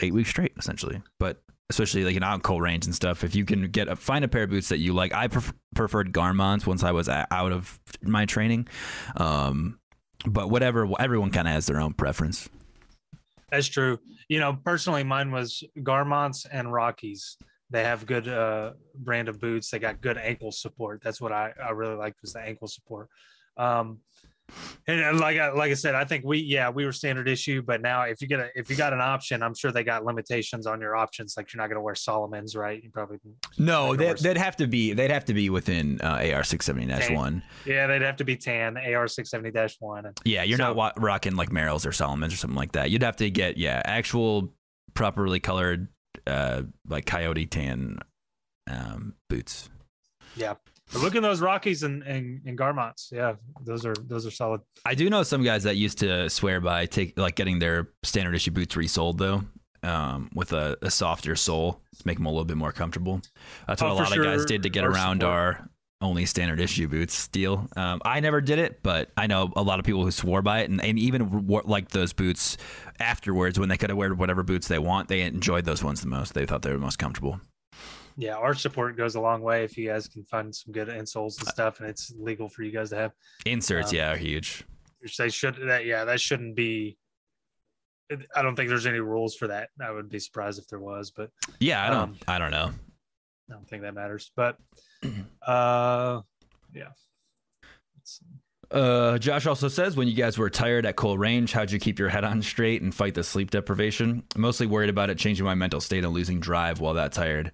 eight 0.00 0.12
weeks 0.12 0.30
straight, 0.30 0.52
essentially. 0.58 1.00
But 1.20 1.40
especially 1.70 2.04
like 2.04 2.16
in 2.16 2.22
out 2.22 2.42
Cole 2.42 2.60
Range 2.60 2.84
and 2.84 2.94
stuff, 2.94 3.24
if 3.24 3.34
you 3.34 3.44
can 3.44 3.70
get 3.70 3.88
a, 3.88 3.96
find 3.96 4.24
a 4.24 4.28
pair 4.28 4.42
of 4.42 4.50
boots 4.50 4.68
that 4.68 4.78
you 4.78 4.92
like. 4.92 5.14
I 5.14 5.28
pref- 5.28 5.54
preferred 5.74 6.12
Garmonts 6.12 6.66
once 6.66 6.82
I 6.82 6.90
was 6.90 7.08
a- 7.08 7.26
out 7.30 7.52
of 7.52 7.78
my 8.02 8.26
training. 8.26 8.68
Um, 9.16 9.78
but 10.26 10.50
whatever, 10.50 10.88
everyone 10.98 11.30
kind 11.30 11.46
of 11.46 11.54
has 11.54 11.66
their 11.66 11.80
own 11.80 11.92
preference. 11.92 12.48
That's 13.50 13.68
true. 13.68 14.00
You 14.28 14.40
know, 14.40 14.58
personally, 14.64 15.04
mine 15.04 15.30
was 15.30 15.62
Garmonts 15.78 16.46
and 16.50 16.72
Rockies. 16.72 17.36
They 17.74 17.82
have 17.82 18.06
good 18.06 18.28
uh, 18.28 18.74
brand 18.94 19.28
of 19.28 19.40
boots. 19.40 19.68
They 19.68 19.80
got 19.80 20.00
good 20.00 20.16
ankle 20.16 20.52
support. 20.52 21.02
That's 21.02 21.20
what 21.20 21.32
I, 21.32 21.52
I 21.62 21.70
really 21.72 21.96
liked 21.96 22.22
was 22.22 22.32
the 22.32 22.40
ankle 22.40 22.68
support. 22.68 23.08
Um, 23.56 23.98
and 24.86 25.18
like 25.18 25.38
I, 25.38 25.50
like 25.52 25.70
I 25.70 25.74
said, 25.74 25.94
I 25.94 26.04
think 26.04 26.24
we 26.24 26.38
yeah 26.38 26.68
we 26.68 26.84
were 26.84 26.92
standard 26.92 27.28
issue, 27.28 27.62
but 27.62 27.80
now 27.80 28.02
if 28.02 28.20
you 28.20 28.28
get 28.28 28.40
a 28.40 28.48
if 28.54 28.68
you 28.70 28.76
got 28.76 28.92
an 28.92 29.00
option, 29.00 29.42
I'm 29.42 29.54
sure 29.54 29.72
they 29.72 29.82
got 29.82 30.04
limitations 30.04 30.66
on 30.66 30.80
your 30.80 30.94
options. 30.94 31.34
Like 31.36 31.52
you're 31.52 31.62
not 31.62 31.68
going 31.68 31.78
to 31.78 31.80
wear 31.82 31.94
Salomons, 31.94 32.54
right? 32.54 32.80
You 32.82 32.90
probably 32.90 33.18
No, 33.58 33.96
They, 33.96 34.12
they'd 34.12 34.36
have 34.36 34.54
to 34.58 34.66
be 34.66 34.92
they'd 34.92 35.10
have 35.10 35.24
to 35.24 35.34
be 35.34 35.48
within 35.50 36.00
uh, 36.02 36.30
AR 36.34 36.44
six 36.44 36.66
seventy 36.66 36.86
one. 37.14 37.42
yeah 37.64 37.86
they'd 37.86 38.02
have 38.02 38.16
to 38.16 38.24
be 38.24 38.36
tan 38.36 38.76
AR 38.76 39.08
six 39.08 39.30
seventy 39.30 39.50
dash 39.50 39.76
one. 39.80 40.12
Yeah, 40.24 40.42
you're 40.42 40.58
So- 40.58 40.64
not 40.64 40.76
wa- 40.76 40.92
rocking 40.98 41.36
like 41.36 41.48
Merrell's 41.50 41.86
or 41.86 41.92
Salomon's 41.92 42.34
or 42.34 42.36
something 42.36 42.56
like 42.58 42.72
that. 42.72 42.90
You'd 42.90 43.02
have 43.02 43.16
to 43.16 43.30
get 43.30 43.56
yeah 43.56 43.80
actual 43.84 44.52
properly 44.92 45.40
colored 45.40 45.88
uh 46.26 46.62
like 46.88 47.06
coyote 47.06 47.46
tan 47.46 47.98
um 48.70 49.14
boots. 49.28 49.68
Yeah, 50.36 50.54
but 50.92 51.02
look 51.02 51.14
at 51.14 51.22
those 51.22 51.40
Rockies 51.40 51.82
and, 51.82 52.02
and 52.02 52.40
and 52.46 52.58
Garmonts. 52.58 53.12
Yeah, 53.12 53.34
those 53.64 53.84
are 53.86 53.94
those 53.94 54.26
are 54.26 54.30
solid. 54.30 54.60
I 54.84 54.94
do 54.94 55.08
know 55.10 55.22
some 55.22 55.42
guys 55.42 55.62
that 55.64 55.76
used 55.76 55.98
to 55.98 56.28
swear 56.30 56.60
by 56.60 56.86
take 56.86 57.18
like 57.18 57.36
getting 57.36 57.58
their 57.58 57.90
standard 58.02 58.34
issue 58.34 58.50
boots 58.50 58.76
resoled 58.76 59.18
though. 59.18 59.42
Um, 59.82 60.30
with 60.34 60.54
a, 60.54 60.78
a 60.80 60.90
softer 60.90 61.36
sole 61.36 61.78
to 61.98 62.02
make 62.06 62.16
them 62.16 62.24
a 62.24 62.30
little 62.30 62.46
bit 62.46 62.56
more 62.56 62.72
comfortable. 62.72 63.20
That's 63.68 63.82
what 63.82 63.90
Oh, 63.90 63.92
a 63.92 63.96
lot 63.96 64.16
of 64.16 64.24
guys 64.24 64.46
did 64.46 64.62
to 64.62 64.70
get 64.70 64.82
Our 64.82 64.90
around 64.90 65.20
support. 65.20 65.34
our 65.34 65.68
only 66.00 66.26
standard 66.26 66.60
issue 66.60 66.88
boots 66.88 67.28
deal. 67.28 67.66
Um, 67.76 68.00
I 68.04 68.20
never 68.20 68.40
did 68.40 68.58
it, 68.58 68.82
but 68.82 69.10
I 69.16 69.26
know 69.26 69.52
a 69.56 69.62
lot 69.62 69.78
of 69.78 69.84
people 69.84 70.04
who 70.04 70.10
swore 70.10 70.42
by 70.42 70.60
it, 70.60 70.70
and, 70.70 70.82
and 70.82 70.98
even 70.98 71.46
wore, 71.46 71.62
like 71.64 71.88
those 71.90 72.12
boots 72.12 72.56
afterwards 73.00 73.58
when 73.58 73.68
they 73.68 73.76
could 73.76 73.90
have 73.90 73.96
wear 73.96 74.14
whatever 74.14 74.42
boots 74.42 74.68
they 74.68 74.78
want. 74.78 75.08
They 75.08 75.22
enjoyed 75.22 75.64
those 75.64 75.82
ones 75.82 76.00
the 76.00 76.08
most. 76.08 76.34
They 76.34 76.46
thought 76.46 76.62
they 76.62 76.72
were 76.72 76.78
most 76.78 76.98
comfortable. 76.98 77.40
Yeah, 78.16 78.34
arch 78.34 78.60
support 78.60 78.96
goes 78.96 79.16
a 79.16 79.20
long 79.20 79.42
way 79.42 79.64
if 79.64 79.76
you 79.76 79.88
guys 79.88 80.06
can 80.06 80.22
find 80.24 80.54
some 80.54 80.72
good 80.72 80.88
insoles 80.88 81.38
and 81.38 81.48
stuff, 81.48 81.80
and 81.80 81.88
it's 81.88 82.12
legal 82.16 82.48
for 82.48 82.62
you 82.62 82.70
guys 82.70 82.90
to 82.90 82.96
have. 82.96 83.12
Inserts, 83.44 83.90
Um, 83.90 83.96
yeah, 83.96 84.12
are 84.12 84.16
huge. 84.16 84.62
Which 85.00 85.16
they 85.16 85.28
should 85.30 85.56
that 85.66 85.84
yeah 85.84 86.04
that 86.04 86.20
shouldn't 86.20 86.54
be. 86.54 86.96
I 88.36 88.42
don't 88.42 88.54
think 88.54 88.68
there's 88.68 88.86
any 88.86 89.00
rules 89.00 89.34
for 89.34 89.48
that. 89.48 89.70
I 89.80 89.90
would 89.90 90.08
be 90.10 90.18
surprised 90.18 90.58
if 90.58 90.68
there 90.68 90.78
was, 90.78 91.10
but 91.10 91.30
Yeah, 91.58 91.84
I 91.84 91.90
don't, 91.90 91.98
um, 91.98 92.16
I 92.28 92.38
don't 92.38 92.50
know. 92.50 92.70
I 93.50 93.52
don't 93.52 93.68
think 93.68 93.82
that 93.82 93.94
matters. 93.94 94.30
But 94.36 94.58
uh, 95.46 96.20
yeah. 96.74 96.88
Uh, 98.70 99.18
Josh 99.18 99.46
also 99.46 99.68
says, 99.68 99.96
when 99.96 100.08
you 100.08 100.14
guys 100.14 100.36
were 100.36 100.50
tired 100.50 100.84
at 100.84 100.96
Cole 100.96 101.16
Range, 101.16 101.50
how'd 101.52 101.70
you 101.70 101.78
keep 101.78 101.98
your 101.98 102.08
head 102.08 102.24
on 102.24 102.42
straight 102.42 102.82
and 102.82 102.92
fight 102.92 103.14
the 103.14 103.22
sleep 103.22 103.50
deprivation? 103.50 104.24
Mostly 104.36 104.66
worried 104.66 104.90
about 104.90 105.10
it 105.10 105.18
changing 105.18 105.44
my 105.44 105.54
mental 105.54 105.80
state 105.80 106.04
and 106.04 106.12
losing 106.12 106.40
drive 106.40 106.80
while 106.80 106.94
that 106.94 107.12
tired. 107.12 107.52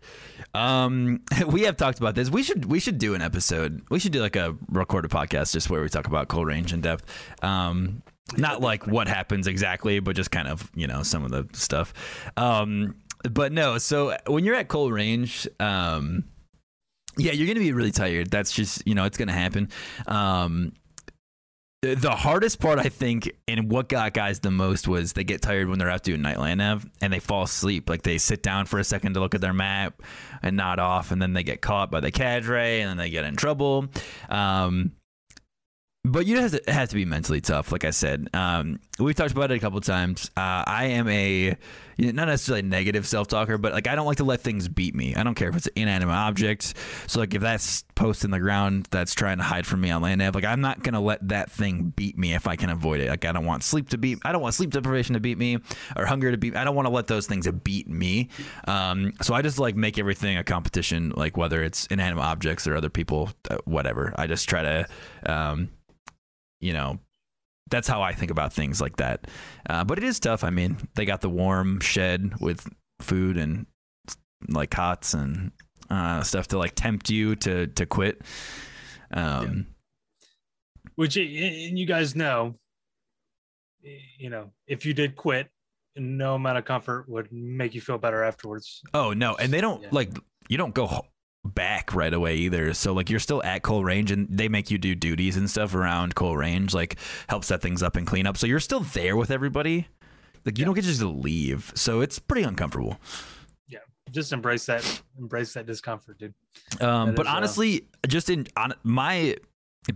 Um, 0.55 1.21
we 1.47 1.63
have 1.63 1.77
talked 1.77 1.99
about 1.99 2.15
this. 2.15 2.31
We 2.31 2.43
should 2.43 2.65
we 2.65 2.81
should 2.81 2.99
do 2.99 3.15
an 3.15 3.21
episode. 3.21 3.83
We 3.91 3.99
should 3.99 4.13
do 4.13 4.21
like 4.23 4.37
a 4.37 4.57
recorded 4.71 5.11
podcast 5.11 5.53
just 5.53 5.69
where 5.69 5.83
we 5.83 5.89
talk 5.91 6.07
about 6.07 6.29
Cole 6.29 6.47
Range 6.47 6.73
in 6.73 6.81
depth. 6.81 7.05
Um, 7.45 8.03
not 8.37 8.61
like 8.61 8.87
what 8.87 9.09
happens 9.09 9.47
exactly, 9.47 10.01
but 10.01 10.17
just 10.17 10.31
kind 10.31 10.49
of 10.49 10.71
you 10.75 10.87
know 10.87 11.03
some 11.03 11.25
of 11.25 11.31
the 11.31 11.47
stuff. 11.53 11.93
Um, 12.39 12.95
but 13.31 13.53
no, 13.53 13.77
so 13.77 14.17
when 14.27 14.45
you're 14.45 14.55
at 14.55 14.69
Cole 14.69 14.91
Range, 14.91 15.47
um, 15.59 16.25
yeah, 17.21 17.33
you're 17.33 17.47
gonna 17.47 17.61
be 17.61 17.73
really 17.73 17.93
tired. 17.93 18.31
That's 18.31 18.53
just 18.53 18.87
you 18.87 18.95
know 18.95 19.05
it's 19.05 19.19
gonna 19.19 19.33
happen. 19.33 19.69
Um, 20.07 20.73
the 21.83 22.11
hardest 22.11 22.61
part, 22.61 22.79
I 22.79 22.91
think, 22.91 23.33
and 23.49 23.71
what 23.71 23.89
got 23.89 24.13
guys 24.13 24.41
the 24.41 24.51
most 24.51 24.87
was 24.87 25.15
they 25.15 25.25
get 25.25 25.41
tired 25.41 25.67
when 25.69 25.79
they're 25.79 25.89
out 25.89 26.03
doing 26.03 26.21
nightland 26.21 26.59
nav 26.59 26.87
and 27.01 27.11
they 27.11 27.21
fall 27.21 27.45
asleep. 27.45 27.89
Like 27.89 28.03
they 28.03 28.19
sit 28.19 28.43
down 28.43 28.67
for 28.67 28.79
a 28.79 28.85
second 28.85 29.15
to 29.15 29.21
look 29.21 29.35
at 29.35 29.41
their 29.41 29.55
map 29.55 30.03
and 30.43 30.57
nod 30.57 30.79
off, 30.79 31.11
and 31.11 31.23
then 31.23 31.33
they 31.33 31.43
get 31.43 31.63
caught 31.63 31.91
by 31.91 32.01
the 32.01 32.11
cadre 32.11 32.81
and 32.81 32.91
then 32.91 32.97
they 32.99 33.09
get 33.09 33.25
in 33.25 33.35
trouble. 33.35 33.87
Um, 34.29 34.93
but 36.05 36.27
you 36.27 36.39
have 36.39 36.53
to, 36.53 36.73
has 36.73 36.91
to 36.91 36.95
be 36.95 37.05
mentally 37.05 37.41
tough. 37.41 37.73
Like 37.73 37.85
I 37.85 37.91
said, 37.91 38.29
um, 38.35 38.81
we've 38.99 39.15
talked 39.15 39.33
about 39.33 39.51
it 39.51 39.57
a 39.57 39.61
couple 39.61 39.81
times. 39.81 40.31
Uh, 40.37 40.65
I 40.67 40.85
am 40.87 41.09
a 41.09 41.57
not 42.01 42.29
necessarily 42.29 42.63
negative 42.63 43.07
self 43.07 43.29
talker, 43.29 43.59
but 43.59 43.73
like 43.73 43.87
I 43.87 43.95
don't 43.95 44.07
like 44.07 44.19
to 44.19 44.25
let 44.25 44.41
things 44.41 44.69
beat 44.69 44.95
me. 44.95 45.15
I 45.15 45.23
don't 45.23 45.35
care 45.35 45.49
if 45.49 45.57
it's 45.57 45.67
an 45.67 45.73
inanimate 45.77 46.15
object. 46.15 46.75
So 47.07 47.21
like 47.21 47.35
if 47.35 47.43
that's 47.43 47.85
post 47.95 48.25
in 48.25 48.31
the 48.31 48.41
ground 48.41 48.89
that's 48.91 49.15
trying 49.15 49.39
to 49.39 49.45
hide 49.45 49.67
from 49.67 49.81
me 49.81 49.91
on 49.91 50.03
land 50.03 50.19
nav, 50.19 50.35
like 50.35 50.45
I'm 50.45 50.61
not 50.61 50.83
gonna 50.83 51.01
let 51.01 51.27
that 51.29 51.51
thing 51.51 51.93
beat 51.95 52.19
me 52.19 52.35
if 52.35 52.47
I 52.47 52.57
can 52.57 52.71
avoid 52.71 53.01
it. 53.01 53.09
Like 53.09 53.25
I 53.25 53.33
don't 53.33 53.45
want 53.45 53.63
sleep 53.63 53.91
to 53.91 53.99
beat. 53.99 54.19
I 54.25 54.33
don't 54.33 54.43
want 54.43 54.55
sleep 54.55 54.71
deprivation 54.71 55.15
to 55.15 55.21
beat 55.21 55.39
me 55.39 55.59
or 55.97 56.07
hunger 56.07 56.31
to 56.31 56.39
beat. 56.39 56.57
I 56.57 56.65
don't 56.65 56.75
want 56.75 56.87
to 56.87 56.93
let 56.93 57.07
those 57.07 57.27
things 57.27 57.49
beat 57.65 57.89
me. 57.89 58.29
Um, 58.67 59.13
so 59.23 59.35
I 59.35 59.43
just 59.43 59.59
like 59.59 59.77
make 59.77 59.99
everything 59.99 60.37
a 60.37 60.45
competition. 60.45 61.13
Like 61.15 61.37
whether 61.37 61.63
it's 61.63 61.87
inanimate 61.87 62.25
objects 62.25 62.67
or 62.67 62.77
other 62.77 62.91
people, 62.91 63.31
uh, 63.51 63.59
whatever. 63.65 64.15
I 64.17 64.27
just 64.27 64.49
try 64.49 64.63
to. 64.63 64.87
Um, 65.27 65.71
you 66.61 66.75
know, 66.75 66.99
that's 67.71 67.89
how 67.89 68.03
I 68.03 68.13
think 68.13 68.31
about 68.31 68.53
things 68.53 68.81
like 68.81 68.97
that. 68.97 69.27
Uh, 69.69 69.85
but 69.85 69.99
it 69.99 70.05
is 70.05 70.21
tough. 70.21 70.45
I 70.45 70.51
mean, 70.51 70.77
they 70.95 71.05
got 71.05 71.21
the 71.21 71.31
warm 71.31 71.81
shed 71.81 72.35
with 72.41 72.69
food 73.01 73.37
and 73.37 73.67
like 74.49 74.71
cots 74.71 75.15
and 75.15 75.53
uh, 75.89 76.23
stuff 76.23 76.49
to 76.49 76.59
like 76.59 76.75
tempt 76.75 77.11
you 77.11 77.37
to 77.37 77.67
to 77.69 77.87
quit. 77.87 78.23
Um, 79.13 79.67
yeah. 80.23 80.25
Which 80.97 81.17
and 81.17 81.79
you 81.79 81.87
guys 81.87 82.15
know, 82.15 82.57
you 84.19 84.31
know, 84.31 84.51
if 84.67 84.85
you 84.85 84.93
did 84.93 85.17
quit, 85.17 85.49
no 85.97 86.35
amount 86.35 86.59
of 86.59 86.65
comfort 86.65 87.09
would 87.09 87.33
make 87.33 87.75
you 87.75 87.81
feel 87.81 87.99
better 87.99 88.23
afterwards. 88.23 88.83
Oh 88.95 89.13
no, 89.13 89.37
and 89.37 89.53
they 89.53 89.61
don't 89.61 89.83
yeah. 89.83 89.89
like 89.93 90.11
you 90.49 90.57
don't 90.57 90.75
go 90.75 90.87
back 91.45 91.95
right 91.95 92.13
away 92.13 92.37
either. 92.37 92.75
So 92.75 92.93
like 92.93 93.11
you're 93.11 93.21
still 93.21 93.43
at 93.43 93.63
Cole 93.63 93.85
Range 93.85 94.11
and 94.11 94.29
they 94.29 94.49
make 94.49 94.71
you 94.71 94.79
do 94.79 94.95
duties 94.95 95.37
and 95.37 95.49
stuff 95.49 95.75
around 95.75 96.15
Cole 96.15 96.37
Range, 96.37 96.73
like 96.75 96.97
help 97.29 97.45
set 97.45 97.63
things 97.63 97.83
up 97.83 97.97
and 97.97 98.07
clean 98.07 98.27
up. 98.27 98.37
So 98.37 98.47
you're 98.47 98.61
still 98.61 98.81
there 98.81 99.17
with 99.17 99.31
everybody. 99.31 99.89
Like 100.45 100.59
you 100.59 100.63
yeah. 100.63 100.67
don't 100.67 100.75
get 100.75 100.85
just 100.85 101.01
to 101.01 101.09
leave. 101.09 101.73
So 101.75 102.01
it's 102.01 102.19
pretty 102.19 102.43
uncomfortable. 102.43 102.99
Yeah. 103.69 103.79
Just 104.11 104.33
embrace 104.33 104.67
that 104.67 105.03
embrace 105.19 105.55
that 105.55 105.67
discomfort, 105.67 106.19
dude. 106.19 106.35
Um 106.81 107.09
that 107.09 107.17
but 107.17 107.27
is, 107.27 107.33
uh, 107.33 107.37
honestly, 107.37 107.83
uh... 108.05 108.09
just 108.09 108.29
in 108.31 108.47
on 108.57 108.75
my 108.83 109.37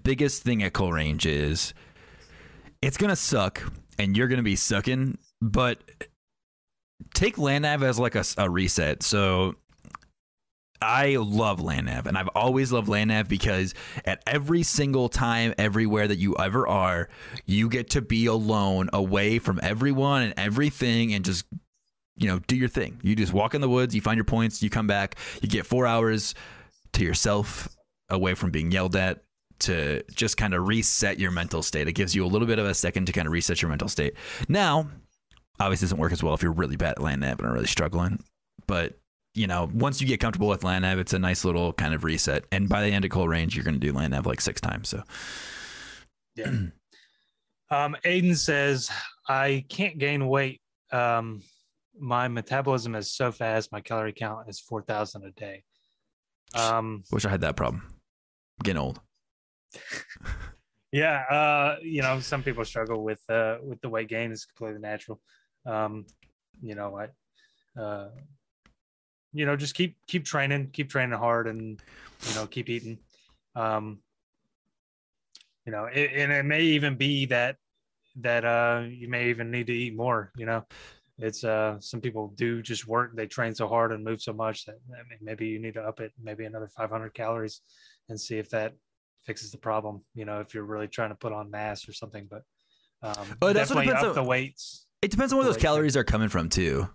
biggest 0.02 0.42
thing 0.42 0.62
at 0.62 0.72
Cole 0.72 0.92
Range 0.92 1.24
is 1.26 1.74
it's 2.80 2.96
gonna 2.96 3.16
suck 3.16 3.62
and 3.98 4.16
you're 4.16 4.28
gonna 4.28 4.42
be 4.42 4.56
sucking, 4.56 5.18
but 5.42 5.78
take 7.14 7.38
land 7.38 7.62
nav 7.62 7.82
as 7.82 7.98
like 7.98 8.14
a, 8.14 8.24
a 8.38 8.48
reset. 8.48 9.02
So 9.02 9.56
I 10.84 11.16
love 11.16 11.60
land 11.60 11.86
nav, 11.86 12.06
and 12.06 12.16
I've 12.16 12.28
always 12.28 12.70
loved 12.70 12.88
land 12.88 13.08
nav 13.08 13.28
because 13.28 13.74
at 14.04 14.22
every 14.26 14.62
single 14.62 15.08
time, 15.08 15.54
everywhere 15.58 16.06
that 16.06 16.18
you 16.18 16.36
ever 16.36 16.68
are, 16.68 17.08
you 17.46 17.68
get 17.68 17.90
to 17.90 18.02
be 18.02 18.26
alone, 18.26 18.90
away 18.92 19.38
from 19.38 19.58
everyone 19.62 20.22
and 20.22 20.34
everything, 20.36 21.14
and 21.14 21.24
just 21.24 21.46
you 22.16 22.28
know 22.28 22.38
do 22.40 22.56
your 22.56 22.68
thing. 22.68 23.00
You 23.02 23.16
just 23.16 23.32
walk 23.32 23.54
in 23.54 23.60
the 23.60 23.68
woods, 23.68 23.94
you 23.94 24.00
find 24.00 24.16
your 24.16 24.24
points, 24.24 24.62
you 24.62 24.70
come 24.70 24.86
back, 24.86 25.16
you 25.40 25.48
get 25.48 25.66
four 25.66 25.86
hours 25.86 26.34
to 26.92 27.04
yourself, 27.04 27.68
away 28.10 28.34
from 28.34 28.50
being 28.50 28.70
yelled 28.70 28.94
at, 28.94 29.24
to 29.60 30.02
just 30.14 30.36
kind 30.36 30.54
of 30.54 30.68
reset 30.68 31.18
your 31.18 31.30
mental 31.30 31.62
state. 31.62 31.88
It 31.88 31.94
gives 31.94 32.14
you 32.14 32.24
a 32.24 32.28
little 32.28 32.46
bit 32.46 32.58
of 32.58 32.66
a 32.66 32.74
second 32.74 33.06
to 33.06 33.12
kind 33.12 33.26
of 33.26 33.32
reset 33.32 33.62
your 33.62 33.70
mental 33.70 33.88
state. 33.88 34.14
Now, 34.48 34.88
obviously, 35.58 35.86
doesn't 35.86 35.98
work 35.98 36.12
as 36.12 36.22
well 36.22 36.34
if 36.34 36.42
you're 36.42 36.52
really 36.52 36.76
bad 36.76 36.92
at 36.92 37.02
land 37.02 37.22
nav 37.22 37.38
and 37.38 37.48
are 37.48 37.52
really 37.54 37.66
struggling, 37.66 38.22
but 38.66 38.98
you 39.34 39.48
know, 39.48 39.68
once 39.74 40.00
you 40.00 40.06
get 40.06 40.20
comfortable 40.20 40.48
with 40.48 40.62
land 40.62 40.82
nav, 40.82 40.98
it's 40.98 41.12
a 41.12 41.18
nice 41.18 41.44
little 41.44 41.72
kind 41.72 41.92
of 41.92 42.04
reset. 42.04 42.44
And 42.52 42.68
by 42.68 42.82
the 42.82 42.88
end 42.88 43.04
of 43.04 43.10
Cole 43.10 43.28
Range, 43.28 43.54
you're 43.54 43.64
going 43.64 43.78
to 43.78 43.84
do 43.84 43.92
land 43.92 44.12
nav 44.12 44.26
like 44.26 44.40
six 44.40 44.60
times. 44.60 44.88
So, 44.88 45.02
yeah. 46.36 46.46
um, 47.70 47.96
Aiden 48.04 48.36
says, 48.36 48.90
I 49.28 49.64
can't 49.68 49.98
gain 49.98 50.28
weight. 50.28 50.60
Um, 50.92 51.42
my 51.98 52.28
metabolism 52.28 52.94
is 52.94 53.12
so 53.12 53.32
fast. 53.32 53.72
My 53.72 53.80
calorie 53.80 54.12
count 54.12 54.48
is 54.48 54.60
4,000 54.60 55.24
a 55.24 55.30
day. 55.32 55.64
Um, 56.54 57.02
Wish 57.10 57.24
I 57.24 57.30
had 57.30 57.40
that 57.40 57.56
problem. 57.56 57.82
I'm 57.86 58.62
getting 58.62 58.80
old. 58.80 59.00
yeah. 60.92 61.22
Uh, 61.28 61.76
you 61.82 62.02
know, 62.02 62.20
some 62.20 62.44
people 62.44 62.64
struggle 62.64 63.02
with, 63.02 63.20
uh, 63.28 63.56
with 63.62 63.80
the 63.80 63.88
weight 63.88 64.08
gain. 64.08 64.30
It's 64.30 64.44
completely 64.44 64.80
natural. 64.80 65.20
Um, 65.66 66.06
you 66.62 66.76
know, 66.76 66.96
I, 66.98 67.80
uh, 67.80 68.10
you 69.34 69.44
know, 69.44 69.56
just 69.56 69.74
keep 69.74 69.96
keep 70.06 70.24
training, 70.24 70.70
keep 70.72 70.88
training 70.88 71.18
hard, 71.18 71.48
and 71.48 71.82
you 72.28 72.34
know, 72.34 72.46
keep 72.46 72.68
eating. 72.68 72.98
Um, 73.56 73.98
you 75.66 75.72
know, 75.72 75.86
it, 75.86 76.10
and 76.14 76.32
it 76.32 76.44
may 76.44 76.62
even 76.62 76.96
be 76.96 77.26
that 77.26 77.56
that 78.20 78.44
uh, 78.44 78.84
you 78.88 79.08
may 79.08 79.28
even 79.30 79.50
need 79.50 79.66
to 79.66 79.72
eat 79.72 79.96
more. 79.96 80.30
You 80.36 80.46
know, 80.46 80.64
it's 81.18 81.42
uh, 81.42 81.80
some 81.80 82.00
people 82.00 82.32
do 82.36 82.62
just 82.62 82.86
work; 82.86 83.16
they 83.16 83.26
train 83.26 83.54
so 83.54 83.66
hard 83.66 83.92
and 83.92 84.04
move 84.04 84.22
so 84.22 84.32
much 84.32 84.66
that 84.66 84.76
I 84.92 85.02
mean, 85.10 85.18
maybe 85.20 85.48
you 85.48 85.58
need 85.58 85.74
to 85.74 85.82
up 85.82 86.00
it, 86.00 86.12
maybe 86.22 86.44
another 86.44 86.68
500 86.68 87.12
calories, 87.12 87.60
and 88.08 88.18
see 88.18 88.38
if 88.38 88.50
that 88.50 88.74
fixes 89.24 89.50
the 89.50 89.58
problem. 89.58 90.02
You 90.14 90.26
know, 90.26 90.40
if 90.40 90.54
you're 90.54 90.64
really 90.64 90.88
trying 90.88 91.10
to 91.10 91.16
put 91.16 91.32
on 91.32 91.50
mass 91.50 91.88
or 91.88 91.92
something, 91.92 92.28
but 92.30 92.42
um, 93.02 93.36
oh, 93.42 93.52
definitely 93.52 93.92
up 93.92 94.04
on, 94.04 94.14
the 94.14 94.22
weights. 94.22 94.86
It 95.02 95.10
depends 95.10 95.32
on 95.32 95.38
where 95.38 95.46
those 95.46 95.56
calories 95.56 95.96
are 95.96 96.04
coming 96.04 96.28
from 96.28 96.48
too. 96.48 96.88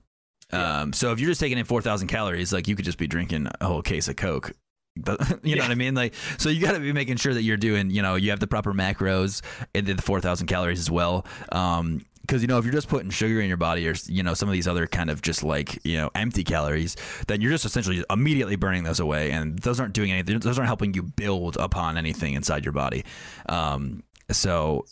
Yeah. 0.52 0.82
Um, 0.82 0.94
so 0.94 1.12
if 1.12 1.20
you're 1.20 1.30
just 1.30 1.40
taking 1.40 1.58
in 1.58 1.66
4,000 1.66 2.08
calories, 2.08 2.52
like 2.52 2.68
you 2.68 2.76
could 2.76 2.86
just 2.86 2.98
be 2.98 3.08
drinking 3.08 3.48
a 3.62 3.66
whole 3.66 3.82
case 3.82 4.08
of 4.08 4.16
Coke. 4.16 4.52
you 4.98 5.06
yeah. 5.44 5.56
know 5.56 5.62
what 5.64 5.72
I 5.72 5.76
mean? 5.76 5.96
Like, 5.96 6.14
so 6.38 6.50
you 6.50 6.62
got 6.62 6.74
to 6.74 6.80
be 6.80 6.92
making 6.92 7.18
sure 7.18 7.34
that 7.34 7.44
you're 7.44 7.58
doing, 7.58 7.90
you 7.90 8.02
know, 8.02 8.16
you 8.16 8.32
have 8.32 8.40
the 8.40 8.48
proper 8.48 8.74
macros 8.74 9.42
and 9.74 9.86
the 9.86 10.02
4,000 10.02 10.48
calories 10.48 10.80
as 10.80 10.92
well. 10.92 11.26
Um, 11.52 12.06
because 12.30 12.44
you 12.44 12.48
know 12.48 12.60
if 12.60 12.64
you're 12.64 12.74
just 12.74 12.88
putting 12.88 13.10
sugar 13.10 13.42
in 13.42 13.48
your 13.48 13.58
body 13.58 13.88
or 13.88 13.96
you 14.06 14.22
know 14.22 14.36
some 14.36 14.48
of 14.48 14.54
these 14.54 14.68
other 14.68 14.86
kind 14.86 15.10
of 15.10 15.20
just 15.20 15.44
like 15.44 15.84
you 15.84 15.98
know 15.98 16.12
empty 16.14 16.44
calories 16.44 16.96
then 17.26 17.42
you're 17.42 17.50
just 17.50 17.66
essentially 17.66 18.04
immediately 18.12 18.56
burning 18.56 18.84
those 18.84 19.00
away 19.00 19.32
and 19.32 19.58
those 19.60 19.80
aren't 19.80 19.94
doing 19.94 20.12
anything 20.12 20.38
those 20.38 20.60
aren't 20.60 20.68
helping 20.68 20.94
you 20.94 21.02
build 21.02 21.58
upon 21.58 21.98
anything 21.98 22.36
inside 22.36 22.64
your 22.64 22.72
body 22.72 23.04
um, 23.48 24.04
so 24.30 24.86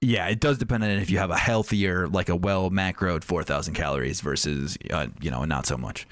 yeah, 0.00 0.28
it 0.28 0.40
does 0.40 0.56
depend 0.56 0.82
on 0.82 0.90
if 0.90 1.10
you 1.10 1.18
have 1.18 1.30
a 1.30 1.36
healthier, 1.36 2.08
like 2.08 2.30
a 2.30 2.36
well 2.36 2.70
macroed 2.70 3.22
4,000 3.22 3.74
calories 3.74 4.20
versus, 4.20 4.78
uh, 4.90 5.08
you 5.20 5.30
know, 5.30 5.44
not 5.44 5.66
so 5.66 5.76
much. 5.76 6.06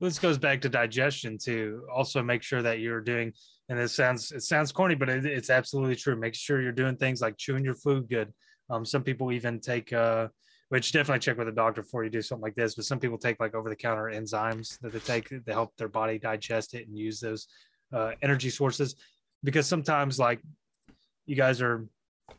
This 0.00 0.18
goes 0.18 0.38
back 0.38 0.62
to 0.62 0.70
digestion 0.70 1.36
too. 1.36 1.84
Also, 1.94 2.22
make 2.22 2.42
sure 2.42 2.62
that 2.62 2.78
you're 2.78 3.02
doing, 3.02 3.34
and 3.68 3.78
it 3.78 3.90
sounds 3.90 4.32
it 4.32 4.42
sounds 4.42 4.72
corny, 4.72 4.94
but 4.94 5.10
it, 5.10 5.26
it's 5.26 5.50
absolutely 5.50 5.96
true. 5.96 6.16
Make 6.16 6.34
sure 6.34 6.62
you're 6.62 6.72
doing 6.72 6.96
things 6.96 7.20
like 7.20 7.36
chewing 7.36 7.64
your 7.64 7.74
food 7.74 8.08
good. 8.08 8.32
Um, 8.70 8.86
some 8.86 9.02
people 9.02 9.30
even 9.30 9.60
take, 9.60 9.92
uh, 9.92 10.28
which 10.70 10.92
definitely 10.92 11.18
check 11.18 11.36
with 11.36 11.48
a 11.48 11.52
doctor 11.52 11.82
before 11.82 12.02
you 12.04 12.08
do 12.08 12.22
something 12.22 12.42
like 12.42 12.54
this. 12.54 12.76
But 12.76 12.86
some 12.86 12.98
people 12.98 13.18
take 13.18 13.38
like 13.40 13.54
over 13.54 13.68
the 13.68 13.76
counter 13.76 14.04
enzymes 14.04 14.78
that 14.80 14.92
they 14.92 15.00
take 15.00 15.28
to 15.28 15.52
help 15.52 15.76
their 15.76 15.88
body 15.88 16.18
digest 16.18 16.72
it 16.72 16.88
and 16.88 16.96
use 16.96 17.20
those 17.20 17.46
uh, 17.92 18.12
energy 18.22 18.48
sources. 18.48 18.94
Because 19.44 19.66
sometimes, 19.66 20.18
like 20.18 20.40
you 21.26 21.36
guys 21.36 21.60
are 21.60 21.86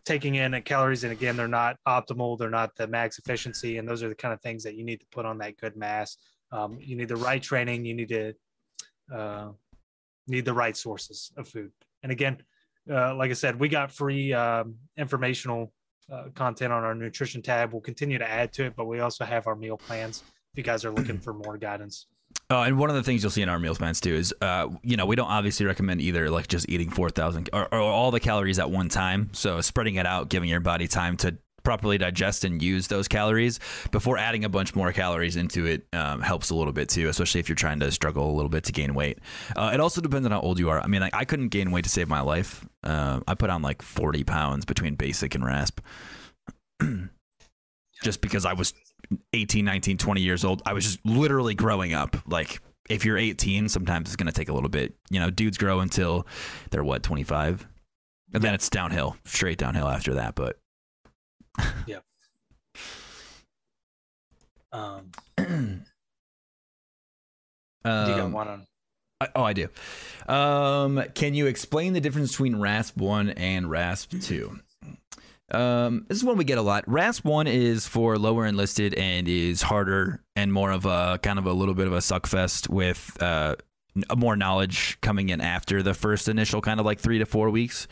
taking 0.06 0.36
in 0.36 0.60
calories 0.64 1.04
and 1.04 1.12
again 1.12 1.36
they're 1.38 1.48
not 1.48 1.78
optimal 1.88 2.38
they're 2.38 2.50
not 2.50 2.76
the 2.76 2.88
max 2.88 3.20
efficiency 3.20 3.78
and 3.78 3.88
those 3.88 4.04
are 4.04 4.10
the 4.10 4.16
kind 4.16 4.34
of 4.34 4.42
things 4.42 4.64
that 4.64 4.76
you 4.76 4.84
need 4.84 5.00
to 5.00 5.06
put 5.12 5.26
on 5.26 5.38
that 5.38 5.58
good 5.58 5.76
mass. 5.76 6.18
Um, 6.52 6.78
you 6.80 6.98
need 6.98 7.08
the 7.08 7.16
right 7.16 7.42
training 7.42 7.86
you 7.86 7.94
need 7.94 8.10
to 8.10 8.34
uh, 9.14 9.50
need 10.28 10.46
the 10.46 10.54
right 10.54 10.76
sources 10.76 11.32
of 11.38 11.48
food. 11.48 11.72
And 12.04 12.12
again 12.12 12.38
uh, 12.92 13.16
like 13.16 13.30
i 13.30 13.34
said 13.34 13.60
we 13.60 13.70
got 13.70 13.92
free 13.92 14.34
um, 14.34 14.76
informational 14.98 15.72
uh, 16.12 16.26
content 16.36 16.74
on 16.74 16.84
our 16.84 16.96
nutrition 16.96 17.42
tab. 17.42 17.72
We'll 17.72 17.82
continue 17.82 18.18
to 18.18 18.30
add 18.30 18.52
to 18.54 18.66
it 18.66 18.76
but 18.76 18.86
we 18.86 19.00
also 19.00 19.26
have 19.26 19.48
our 19.48 19.56
meal 19.56 19.78
plans 19.78 20.24
if 20.52 20.58
you 20.58 20.64
guys 20.64 20.84
are 20.84 20.92
looking 20.92 21.20
for 21.26 21.34
more 21.34 21.58
guidance 21.58 22.08
Uh, 22.52 22.64
and 22.64 22.78
one 22.78 22.90
of 22.90 22.96
the 22.98 23.04
things 23.04 23.24
you'll 23.24 23.32
see 23.32 23.42
in 23.42 23.48
our 23.48 23.60
meal 23.60 23.74
plans 23.74 24.02
too 24.02 24.14
is, 24.14 24.34
uh, 24.42 24.68
you 24.84 24.98
know, 24.98 25.06
we 25.06 25.16
don't 25.16 25.30
obviously 25.30 25.66
recommend 25.66 26.02
either 26.02 26.30
like 26.30 26.48
just 26.50 26.68
eating 26.68 26.90
4,000 26.90 27.50
or, 27.54 27.74
or 27.74 27.80
all 27.80 28.12
the 28.12 28.20
calories 28.20 28.60
at 28.60 28.70
one 28.70 28.90
time. 28.90 29.30
So 29.32 29.62
spreading 29.62 29.96
it 29.96 30.06
out, 30.06 30.28
giving 30.28 30.50
your 30.50 30.60
body 30.60 30.90
time 30.90 31.16
to 31.18 31.38
properly 31.64 31.98
digest 31.98 32.44
and 32.44 32.62
use 32.62 32.88
those 32.88 33.08
calories 33.08 33.60
before 33.92 34.18
adding 34.18 34.44
a 34.44 34.50
bunch 34.50 34.76
more 34.76 34.92
calories 34.92 35.38
into 35.38 35.66
it 35.66 35.86
um, 35.94 36.20
helps 36.20 36.50
a 36.50 36.56
little 36.56 36.74
bit 36.74 36.90
too, 36.90 37.08
especially 37.08 37.40
if 37.40 37.48
you're 37.48 37.56
trying 37.56 37.80
to 37.80 37.92
struggle 37.92 38.30
a 38.30 38.36
little 38.36 38.50
bit 38.50 38.66
to 38.66 38.74
gain 38.74 38.94
weight. 38.94 39.20
Uh, 39.56 39.72
it 39.74 39.80
also 39.80 40.02
depends 40.02 40.26
on 40.26 40.32
how 40.32 40.42
old 40.42 40.60
you 40.60 40.70
are. 40.70 40.82
I 40.82 40.88
mean, 40.88 41.04
I 41.04 41.24
couldn't 41.24 41.50
gain 41.50 41.72
weight 41.72 41.86
to 41.86 41.90
save 41.90 42.10
my 42.10 42.22
life. 42.22 42.68
Uh, 42.84 43.22
I 43.28 43.36
put 43.36 43.50
on 43.50 43.62
like 43.62 43.82
40 43.82 44.26
pounds 44.26 44.66
between 44.66 44.96
basic 44.96 45.36
and 45.36 45.46
rasp. 45.46 45.80
just 48.02 48.22
because 48.22 48.46
I 48.46 48.54
was 48.54 48.74
18, 49.34 49.64
19, 49.66 49.98
20 49.98 50.22
years 50.22 50.44
old. 50.44 50.62
I 50.66 50.74
was 50.74 50.84
just 50.86 51.06
literally 51.06 51.54
growing 51.56 51.94
up. 51.94 52.18
Like 52.28 52.60
if 52.90 53.06
you're 53.06 53.18
18, 53.18 53.70
sometimes 53.70 54.10
it's 54.10 54.16
going 54.16 54.28
to 54.28 54.34
take 54.34 54.50
a 54.50 54.54
little 54.54 54.70
bit. 54.70 54.94
You 55.10 55.20
know, 55.20 55.30
dudes 55.30 55.58
grow 55.58 55.80
until 55.80 56.26
they're 56.72 56.84
what, 56.84 57.04
25? 57.04 57.68
And 58.34 58.44
then 58.44 58.54
it's 58.54 58.70
downhill, 58.70 59.18
straight 59.26 59.58
downhill 59.58 59.88
after 59.88 60.16
that. 60.16 60.36
But 60.36 60.60
yeah. 61.86 62.00
Um, 64.74 65.12
um, 65.38 65.84
you 67.86 68.16
got 68.16 68.32
one 68.32 68.48
on. 68.48 68.68
I- 69.20 69.30
oh, 69.36 69.44
I 69.44 69.54
do. 69.54 69.68
Um, 70.28 71.04
can 71.14 71.34
you 71.34 71.46
explain 71.48 71.94
the 71.94 72.02
difference 72.02 72.32
between 72.32 72.56
RASP 72.60 72.98
1 72.98 73.30
and 73.32 73.70
RASP 73.70 74.20
2? 74.22 74.60
Um, 75.54 76.06
this 76.08 76.18
is 76.18 76.24
one 76.24 76.38
we 76.38 76.46
get 76.46 76.58
a 76.58 76.62
lot. 76.62 76.84
RASP 76.88 77.26
1 77.26 77.48
is 77.48 77.88
for 77.88 78.18
lower 78.18 78.46
enlisted 78.46 78.94
and 78.94 79.28
is 79.28 79.62
harder 79.62 80.24
and 80.36 80.52
more 80.52 80.72
of 80.72 80.86
a 80.86 81.20
kind 81.22 81.38
of 81.38 81.46
a 81.46 81.54
little 81.54 81.74
bit 81.74 81.88
of 81.88 81.94
a 81.94 81.98
suckfest 81.98 82.70
with 82.70 83.18
uh, 83.22 83.56
more 84.16 84.36
knowledge 84.36 84.98
coming 85.02 85.30
in 85.30 85.42
after 85.42 85.84
the 85.84 85.94
first 85.94 86.30
initial 86.30 86.62
kind 86.62 86.80
of 86.80 86.86
like 86.86 87.00
three 87.00 87.20
to 87.20 87.26
four 87.26 87.50
weeks. 87.50 87.88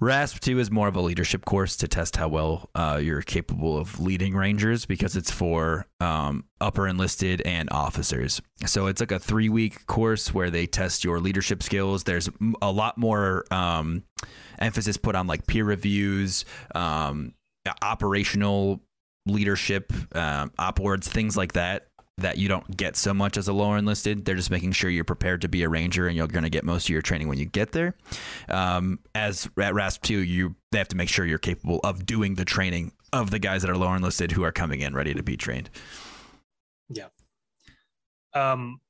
RASP 0.00 0.40
2 0.40 0.58
is 0.58 0.70
more 0.70 0.88
of 0.88 0.96
a 0.96 1.00
leadership 1.00 1.44
course 1.44 1.76
to 1.76 1.88
test 1.88 2.16
how 2.16 2.28
well 2.28 2.70
uh, 2.74 3.00
you're 3.02 3.22
capable 3.22 3.78
of 3.78 4.00
leading 4.00 4.34
Rangers 4.34 4.86
because 4.86 5.16
it's 5.16 5.30
for 5.30 5.86
um, 6.00 6.44
upper 6.60 6.88
enlisted 6.88 7.40
and 7.42 7.68
officers. 7.70 8.40
So 8.66 8.86
it's 8.86 9.00
like 9.00 9.12
a 9.12 9.18
three 9.18 9.48
week 9.48 9.86
course 9.86 10.32
where 10.34 10.50
they 10.50 10.66
test 10.66 11.04
your 11.04 11.20
leadership 11.20 11.62
skills. 11.62 12.04
There's 12.04 12.28
a 12.60 12.70
lot 12.70 12.98
more 12.98 13.44
um, 13.50 14.02
emphasis 14.58 14.96
put 14.96 15.14
on 15.14 15.26
like 15.26 15.46
peer 15.46 15.64
reviews, 15.64 16.44
um, 16.74 17.34
operational 17.82 18.80
leadership, 19.26 19.92
um, 20.14 20.50
OPORDs, 20.58 21.08
things 21.08 21.36
like 21.36 21.54
that 21.54 21.88
that 22.18 22.38
you 22.38 22.48
don't 22.48 22.76
get 22.76 22.96
so 22.96 23.12
much 23.12 23.36
as 23.36 23.48
a 23.48 23.52
lower 23.52 23.76
enlisted. 23.76 24.24
They're 24.24 24.36
just 24.36 24.50
making 24.50 24.72
sure 24.72 24.88
you're 24.88 25.04
prepared 25.04 25.40
to 25.42 25.48
be 25.48 25.62
a 25.62 25.68
ranger 25.68 26.06
and 26.06 26.16
you're 26.16 26.26
going 26.26 26.44
to 26.44 26.50
get 26.50 26.64
most 26.64 26.86
of 26.86 26.90
your 26.90 27.02
training 27.02 27.28
when 27.28 27.38
you 27.38 27.44
get 27.44 27.72
there. 27.72 27.96
Um, 28.48 29.00
as 29.14 29.48
at 29.60 29.74
RASP 29.74 30.02
2, 30.02 30.18
you 30.18 30.54
they 30.70 30.78
have 30.78 30.88
to 30.88 30.96
make 30.96 31.08
sure 31.08 31.24
you're 31.26 31.38
capable 31.38 31.80
of 31.82 32.06
doing 32.06 32.34
the 32.34 32.44
training 32.44 32.92
of 33.12 33.30
the 33.30 33.38
guys 33.38 33.62
that 33.62 33.70
are 33.70 33.76
lower 33.76 33.96
enlisted 33.96 34.32
who 34.32 34.44
are 34.44 34.52
coming 34.52 34.80
in 34.80 34.94
ready 34.94 35.14
to 35.14 35.22
be 35.22 35.36
trained. 35.36 35.70
Yeah. 36.88 37.06
Um, 38.32 38.80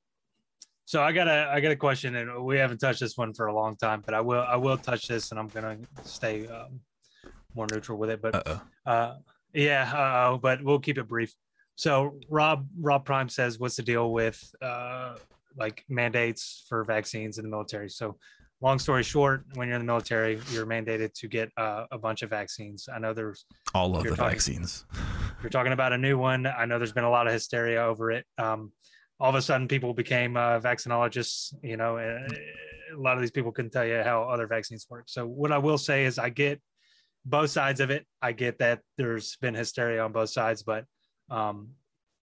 so 0.85 1.01
I 1.01 1.11
got 1.11 1.27
a 1.27 1.49
I 1.51 1.61
got 1.61 1.71
a 1.71 1.75
question, 1.75 2.15
and 2.15 2.45
we 2.45 2.57
haven't 2.57 2.77
touched 2.77 2.99
this 2.99 3.17
one 3.17 3.33
for 3.33 3.47
a 3.47 3.55
long 3.55 3.75
time, 3.75 4.03
but 4.05 4.13
I 4.13 4.21
will 4.21 4.41
I 4.41 4.55
will 4.55 4.77
touch 4.77 5.07
this, 5.07 5.31
and 5.31 5.39
I'm 5.39 5.47
gonna 5.47 5.77
stay 6.03 6.47
um, 6.47 6.79
more 7.55 7.65
neutral 7.71 7.97
with 7.97 8.11
it. 8.11 8.21
But 8.21 8.61
uh, 8.85 9.15
yeah, 9.53 9.91
uh, 9.91 10.37
but 10.37 10.63
we'll 10.63 10.79
keep 10.79 10.99
it 10.99 11.07
brief. 11.07 11.33
So 11.75 12.17
Rob 12.29 12.67
Rob 12.79 13.05
Prime 13.05 13.29
says, 13.29 13.59
"What's 13.59 13.75
the 13.75 13.83
deal 13.83 14.11
with 14.11 14.41
uh, 14.61 15.15
like 15.57 15.83
mandates 15.89 16.65
for 16.69 16.83
vaccines 16.83 17.37
in 17.37 17.43
the 17.43 17.49
military?" 17.49 17.89
So, 17.89 18.17
long 18.61 18.79
story 18.79 19.03
short, 19.03 19.43
when 19.55 19.67
you're 19.67 19.75
in 19.75 19.81
the 19.81 19.85
military, 19.91 20.39
you're 20.51 20.65
mandated 20.65 21.13
to 21.15 21.27
get 21.27 21.49
uh, 21.57 21.85
a 21.91 21.97
bunch 21.97 22.21
of 22.21 22.29
vaccines. 22.29 22.87
I 22.93 22.99
know 22.99 23.13
there's 23.13 23.45
All 23.73 23.95
of 23.95 24.03
the 24.03 24.09
talking- 24.11 24.25
vaccines. 24.31 24.85
you're 25.43 25.49
talking 25.49 25.73
about 25.73 25.91
a 25.93 25.97
new 25.97 26.17
one. 26.17 26.45
I 26.47 26.65
know 26.65 26.77
there's 26.77 26.93
been 26.93 27.03
a 27.03 27.09
lot 27.09 27.27
of 27.27 27.33
hysteria 27.33 27.83
over 27.83 28.11
it. 28.11 28.25
Um, 28.37 28.71
all 29.19 29.29
of 29.29 29.35
a 29.35 29.41
sudden, 29.41 29.67
people 29.67 29.93
became 29.93 30.37
uh, 30.37 30.59
vaccinologists. 30.61 31.53
You 31.61 31.75
know, 31.77 31.97
and 31.97 32.31
a 32.93 32.97
lot 32.97 33.15
of 33.15 33.21
these 33.21 33.31
people 33.31 33.51
couldn't 33.51 33.71
tell 33.71 33.85
you 33.85 34.01
how 34.01 34.23
other 34.23 34.47
vaccines 34.47 34.87
work. 34.89 35.05
So, 35.07 35.25
what 35.27 35.51
I 35.51 35.57
will 35.57 35.77
say 35.77 36.05
is, 36.05 36.17
I 36.19 36.29
get 36.29 36.61
both 37.25 37.49
sides 37.49 37.81
of 37.81 37.89
it. 37.89 38.05
I 38.21 38.31
get 38.31 38.59
that 38.59 38.79
there's 38.97 39.35
been 39.37 39.53
hysteria 39.55 40.01
on 40.05 40.13
both 40.13 40.29
sides, 40.29 40.63
but 40.63 40.85
um, 41.29 41.69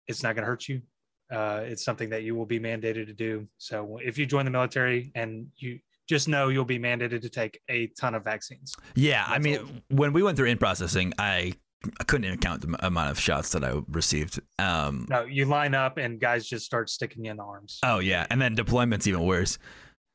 it's 0.07 0.22
not 0.22 0.34
going 0.34 0.43
to 0.43 0.47
hurt 0.47 0.68
you. 0.68 0.82
Uh, 1.30 1.61
it's 1.64 1.84
something 1.84 2.09
that 2.11 2.22
you 2.22 2.34
will 2.34 2.47
be 2.47 2.59
mandated 2.59 3.07
to 3.07 3.12
do. 3.12 3.47
So, 3.59 3.99
if 4.03 4.16
you 4.16 4.24
join 4.24 4.45
the 4.45 4.51
military 4.51 5.12
and 5.14 5.47
you 5.57 5.78
just 6.09 6.26
know 6.26 6.49
you'll 6.49 6.64
be 6.64 6.78
mandated 6.78 7.20
to 7.20 7.28
take 7.28 7.61
a 7.68 7.89
ton 8.01 8.14
of 8.14 8.24
vaccines. 8.24 8.74
Yeah, 8.95 9.24
I 9.26 9.39
mean, 9.39 9.82
when 9.91 10.12
we 10.12 10.22
went 10.22 10.39
through 10.39 10.47
in 10.47 10.57
processing, 10.57 11.12
I, 11.18 11.53
I 12.01 12.05
couldn't 12.05 12.24
even 12.24 12.39
count 12.39 12.62
the 12.62 12.86
amount 12.86 13.11
of 13.11 13.20
shots 13.20 13.53
that 13.53 13.62
I 13.62 13.82
received. 13.91 14.41
Um, 14.59 15.07
No, 15.11 15.24
you 15.24 15.45
line 15.45 15.74
up 15.74 15.99
and 15.99 16.18
guys 16.18 16.49
just 16.49 16.64
start 16.64 16.89
sticking 16.89 17.26
you 17.26 17.30
in 17.30 17.36
the 17.36 17.45
arms. 17.45 17.78
Oh 17.84 17.99
yeah, 17.99 18.26
and 18.30 18.41
then 18.41 18.55
deployment's 18.55 19.07
even 19.07 19.22
worse. 19.22 19.59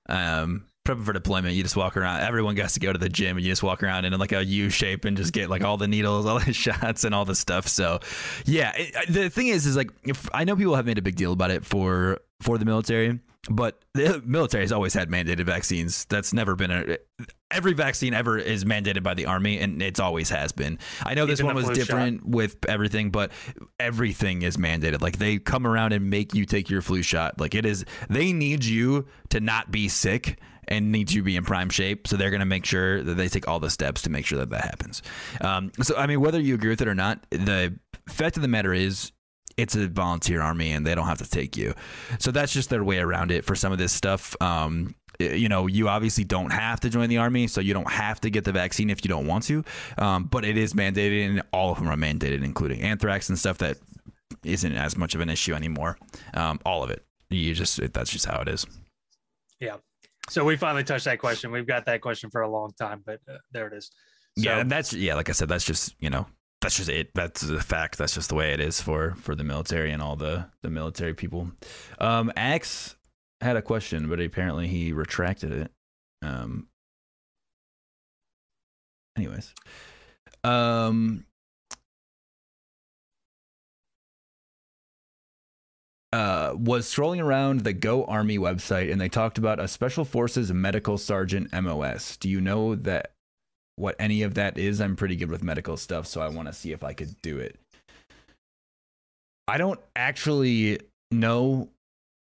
Um, 0.10 0.66
prepping 0.86 1.04
for 1.06 1.14
deployment, 1.14 1.56
you 1.56 1.64
just 1.64 1.76
walk 1.76 1.96
around. 1.96 2.22
Everyone 2.22 2.56
gets 2.56 2.74
to 2.74 2.80
go 2.80 2.92
to 2.92 3.00
the 3.00 3.10
gym, 3.10 3.38
and 3.38 3.46
you 3.46 3.52
just 3.52 3.64
walk 3.64 3.84
around 3.84 4.06
in 4.06 4.14
like 4.20 4.32
a 4.32 4.44
U 4.44 4.70
shape 4.70 5.06
and 5.06 5.16
just 5.16 5.34
get 5.34 5.50
like 5.50 5.64
all 5.64 5.78
the 5.78 5.88
needles, 5.88 6.26
all 6.26 6.40
the 6.40 6.54
shots, 6.54 7.04
and 7.04 7.16
all 7.16 7.26
the 7.26 7.36
stuff. 7.36 7.68
So, 7.68 8.00
yeah, 8.46 8.74
it, 8.76 9.12
the 9.14 9.30
thing 9.30 9.48
is, 9.48 9.66
is 9.66 9.76
like 9.76 9.92
if 10.04 10.28
I 10.34 10.44
know 10.44 10.56
people 10.56 10.76
have 10.76 10.86
made 10.86 10.98
a 10.98 11.02
big 11.02 11.16
deal 11.16 11.34
about 11.34 11.52
it 11.52 11.66
for 11.66 12.20
for 12.42 12.58
the 12.58 12.66
military, 12.66 13.20
but 13.50 13.84
the 13.94 14.22
military 14.26 14.64
has 14.64 14.72
always 14.72 14.94
had 14.94 15.10
mandated 15.10 15.46
vaccines. 15.46 16.06
That's 16.06 16.34
never 16.34 16.56
been 16.56 16.72
a. 16.72 16.98
Every 17.52 17.74
vaccine 17.74 18.14
ever 18.14 18.38
is 18.38 18.66
mandated 18.66 19.04
by 19.04 19.14
the 19.14 19.28
army, 19.28 19.60
and 19.60 19.82
it's 19.82 20.00
always 20.00 20.30
has 20.32 20.52
been. 20.52 20.80
I 21.04 21.14
know 21.14 21.26
this 21.26 21.40
Even 21.40 21.48
one 21.48 21.56
was 21.56 21.66
flu 21.66 21.76
shot. 21.76 21.80
different 21.80 22.26
with 22.26 22.58
everything, 22.68 23.12
but 23.12 23.32
everything 23.80 24.42
is 24.42 24.58
mandated. 24.58 25.02
Like 25.02 25.18
they 25.18 25.38
come 25.38 25.68
around 25.68 25.94
and 25.94 26.10
make 26.10 26.34
you 26.34 26.46
take 26.46 26.70
your 26.70 26.82
flu 26.82 27.04
shot. 27.04 27.40
Like 27.40 27.54
it 27.54 27.66
is, 27.66 27.86
they 28.10 28.34
need 28.34 28.66
you 28.66 29.08
to 29.30 29.40
not 29.40 29.72
be 29.72 29.88
sick 29.88 30.40
and 30.68 30.92
need 30.92 31.08
to 31.10 31.22
be 31.22 31.36
in 31.36 31.44
prime 31.44 31.70
shape. 31.70 32.08
So 32.08 32.18
they're 32.18 32.30
going 32.30 32.40
to 32.40 32.46
make 32.46 32.66
sure 32.66 33.04
that 33.04 33.16
they 33.16 33.28
take 33.28 33.48
all 33.48 33.60
the 33.60 33.70
steps 33.70 34.02
to 34.04 34.10
make 34.10 34.26
sure 34.26 34.40
that 34.40 34.50
that 34.50 34.66
happens. 34.66 35.02
Um, 35.42 35.72
so 35.82 35.96
I 35.96 36.08
mean, 36.08 36.22
whether 36.22 36.40
you 36.40 36.56
agree 36.56 36.70
with 36.70 36.82
it 36.82 36.88
or 36.88 36.96
not, 36.96 37.26
the 37.30 37.78
fact 38.08 38.36
of 38.36 38.42
the 38.42 38.48
matter 38.48 38.74
is. 38.74 39.12
It's 39.56 39.76
a 39.76 39.88
volunteer 39.88 40.42
army, 40.42 40.72
and 40.72 40.84
they 40.84 40.96
don't 40.96 41.06
have 41.06 41.20
to 41.20 41.30
take 41.30 41.56
you. 41.56 41.76
So 42.18 42.32
that's 42.32 42.52
just 42.52 42.72
their 42.72 42.84
way 42.84 42.98
around 42.98 43.30
it 43.30 43.46
for 43.46 43.56
some 43.56 43.72
of 43.72 43.78
this 43.78 43.92
stuff. 43.92 44.36
Um, 44.42 44.96
you 45.20 45.48
know, 45.48 45.68
you 45.68 45.90
obviously 45.90 46.24
don't 46.24 46.50
have 46.52 46.80
to 46.80 46.90
join 46.90 47.08
the 47.08 47.20
army, 47.20 47.46
so 47.46 47.62
you 47.62 47.72
don't 47.72 47.92
have 47.92 48.20
to 48.22 48.32
get 48.32 48.46
the 48.46 48.52
vaccine 48.52 48.90
if 48.90 49.06
you 49.06 49.10
don't 49.10 49.28
want 49.28 49.44
to. 49.44 49.64
Um, 50.00 50.24
but 50.24 50.44
it 50.44 50.58
is 50.58 50.74
mandated, 50.74 51.30
and 51.30 51.44
all 51.52 51.72
of 51.72 51.78
them 51.78 51.88
are 51.88 51.96
mandated, 51.96 52.44
including 52.44 52.82
anthrax 52.82 53.30
and 53.30 53.38
stuff 53.38 53.60
that 53.60 53.78
isn't 54.44 54.76
as 54.76 54.98
much 54.98 55.14
of 55.14 55.22
an 55.22 55.30
issue 55.30 55.54
anymore. 55.54 56.00
Um, 56.34 56.60
all 56.66 56.84
of 56.84 56.90
it. 56.90 57.06
You 57.30 57.54
just 57.54 57.80
that's 57.94 58.10
just 58.10 58.26
how 58.26 58.42
it 58.42 58.48
is. 58.48 58.66
So 60.30 60.46
we 60.46 60.56
finally 60.56 60.84
touched 60.84 61.06
that 61.06 61.20
question. 61.20 61.52
We've 61.52 61.68
got 61.68 61.86
that 61.86 62.02
question 62.02 62.30
for 62.30 62.42
a 62.42 62.50
long 62.50 62.72
time, 62.80 63.04
but 63.06 63.20
uh, 63.30 63.38
there 63.52 63.68
it 63.68 63.74
is. 63.74 63.92
So, 64.38 64.44
yeah, 64.44 64.60
and 64.60 64.72
that's 64.72 64.94
yeah, 64.94 65.16
like 65.16 65.30
I 65.30 65.34
said, 65.34 65.50
that's 65.50 65.66
just 65.66 65.96
you 66.00 66.10
know 66.10 66.26
that's 66.62 66.78
just 66.78 66.90
it. 66.90 67.14
That's 67.14 67.42
the 67.42 67.60
fact. 67.60 67.98
That's 67.98 68.16
just 68.16 68.30
the 68.30 68.36
way 68.36 68.54
it 68.54 68.60
is 68.60 68.82
for 68.82 69.16
for 69.16 69.36
the 69.36 69.44
military 69.44 69.92
and 69.92 70.02
all 70.02 70.16
the 70.16 70.48
the 70.62 70.70
military 70.70 71.14
people. 71.14 71.52
Um, 72.00 72.32
Axe 72.36 72.96
had 73.42 73.58
a 73.58 73.62
question, 73.62 74.08
but 74.10 74.20
apparently 74.20 74.68
he 74.68 74.94
retracted 74.94 75.52
it. 75.52 75.72
Um. 76.22 76.68
Anyways, 79.18 79.54
um. 80.44 81.26
Uh, 86.14 86.54
was 86.56 86.88
strolling 86.88 87.20
around 87.20 87.62
the 87.62 87.74
Go 87.74 88.06
Army 88.06 88.38
website 88.38 88.92
and 88.92 89.02
they 89.02 89.10
talked 89.10 89.40
about 89.40 89.60
a 89.60 89.68
Special 89.68 90.06
Forces 90.06 90.54
Medical 90.54 91.00
Sergeant 91.00 91.52
MOS. 91.52 92.18
Do 92.18 92.30
you 92.30 92.40
know 92.40 92.76
that 92.76 93.14
what 93.76 93.96
any 94.00 94.24
of 94.24 94.36
that 94.36 94.58
is. 94.58 94.82
I'm 94.82 94.96
pretty 94.96 95.16
good 95.16 95.30
with 95.30 95.44
medical 95.44 95.78
stuff, 95.78 96.08
so 96.08 96.22
I 96.22 96.28
want 96.28 96.48
to 96.48 96.54
see 96.54 96.72
if 96.72 96.84
I 96.84 96.94
could 96.94 97.22
do 97.22 97.38
it. 97.40 97.58
I 99.48 99.58
don't 99.58 99.80
actually 99.96 100.80
know 101.12 101.70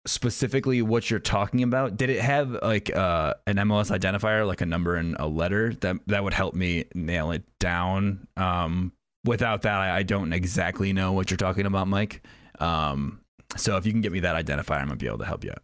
specifically 0.06 0.80
what 0.80 1.10
you're 1.10 1.20
talking 1.20 1.62
about. 1.62 1.96
Did 1.96 2.10
it 2.10 2.20
have 2.20 2.56
like 2.62 2.94
uh, 2.94 3.34
an 3.46 3.56
MOS 3.68 3.90
identifier, 3.90 4.46
like 4.46 4.60
a 4.60 4.66
number 4.66 4.96
and 4.96 5.16
a 5.18 5.26
letter 5.26 5.74
that 5.74 5.96
that 6.06 6.24
would 6.24 6.34
help 6.34 6.54
me 6.54 6.86
nail 6.94 7.30
it 7.30 7.42
down? 7.58 8.26
Um, 8.36 8.92
without 9.24 9.62
that, 9.62 9.74
I, 9.80 9.98
I 9.98 10.02
don't 10.02 10.32
exactly 10.32 10.92
know 10.92 11.12
what 11.12 11.30
you're 11.30 11.36
talking 11.36 11.66
about, 11.66 11.88
Mike. 11.88 12.24
Um, 12.58 13.20
so 13.56 13.76
if 13.76 13.86
you 13.86 13.92
can 13.92 14.00
get 14.00 14.12
me 14.12 14.20
that 14.20 14.36
identifier, 14.36 14.80
I'm 14.80 14.86
gonna 14.86 14.96
be 14.96 15.06
able 15.06 15.18
to 15.18 15.24
help 15.24 15.44
you 15.44 15.50
out. 15.50 15.62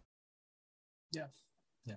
Yeah. 1.13 1.27
Yeah. 1.85 1.95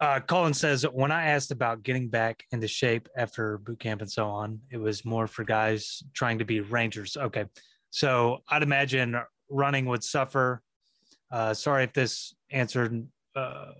Uh, 0.00 0.20
Colin 0.20 0.54
says, 0.54 0.84
when 0.84 1.12
I 1.12 1.26
asked 1.26 1.50
about 1.50 1.82
getting 1.82 2.08
back 2.08 2.44
into 2.50 2.66
shape 2.68 3.08
after 3.16 3.58
boot 3.58 3.80
camp 3.80 4.00
and 4.00 4.10
so 4.10 4.26
on, 4.28 4.60
it 4.70 4.78
was 4.78 5.04
more 5.04 5.26
for 5.26 5.44
guys 5.44 6.02
trying 6.14 6.38
to 6.38 6.44
be 6.44 6.60
rangers. 6.60 7.16
Okay. 7.16 7.46
So 7.90 8.38
I'd 8.48 8.62
imagine 8.62 9.16
running 9.48 9.86
would 9.86 10.02
suffer. 10.02 10.62
Uh, 11.30 11.54
sorry 11.54 11.84
if 11.84 11.92
this 11.92 12.34
answered 12.50 13.06
uh, 13.36 13.72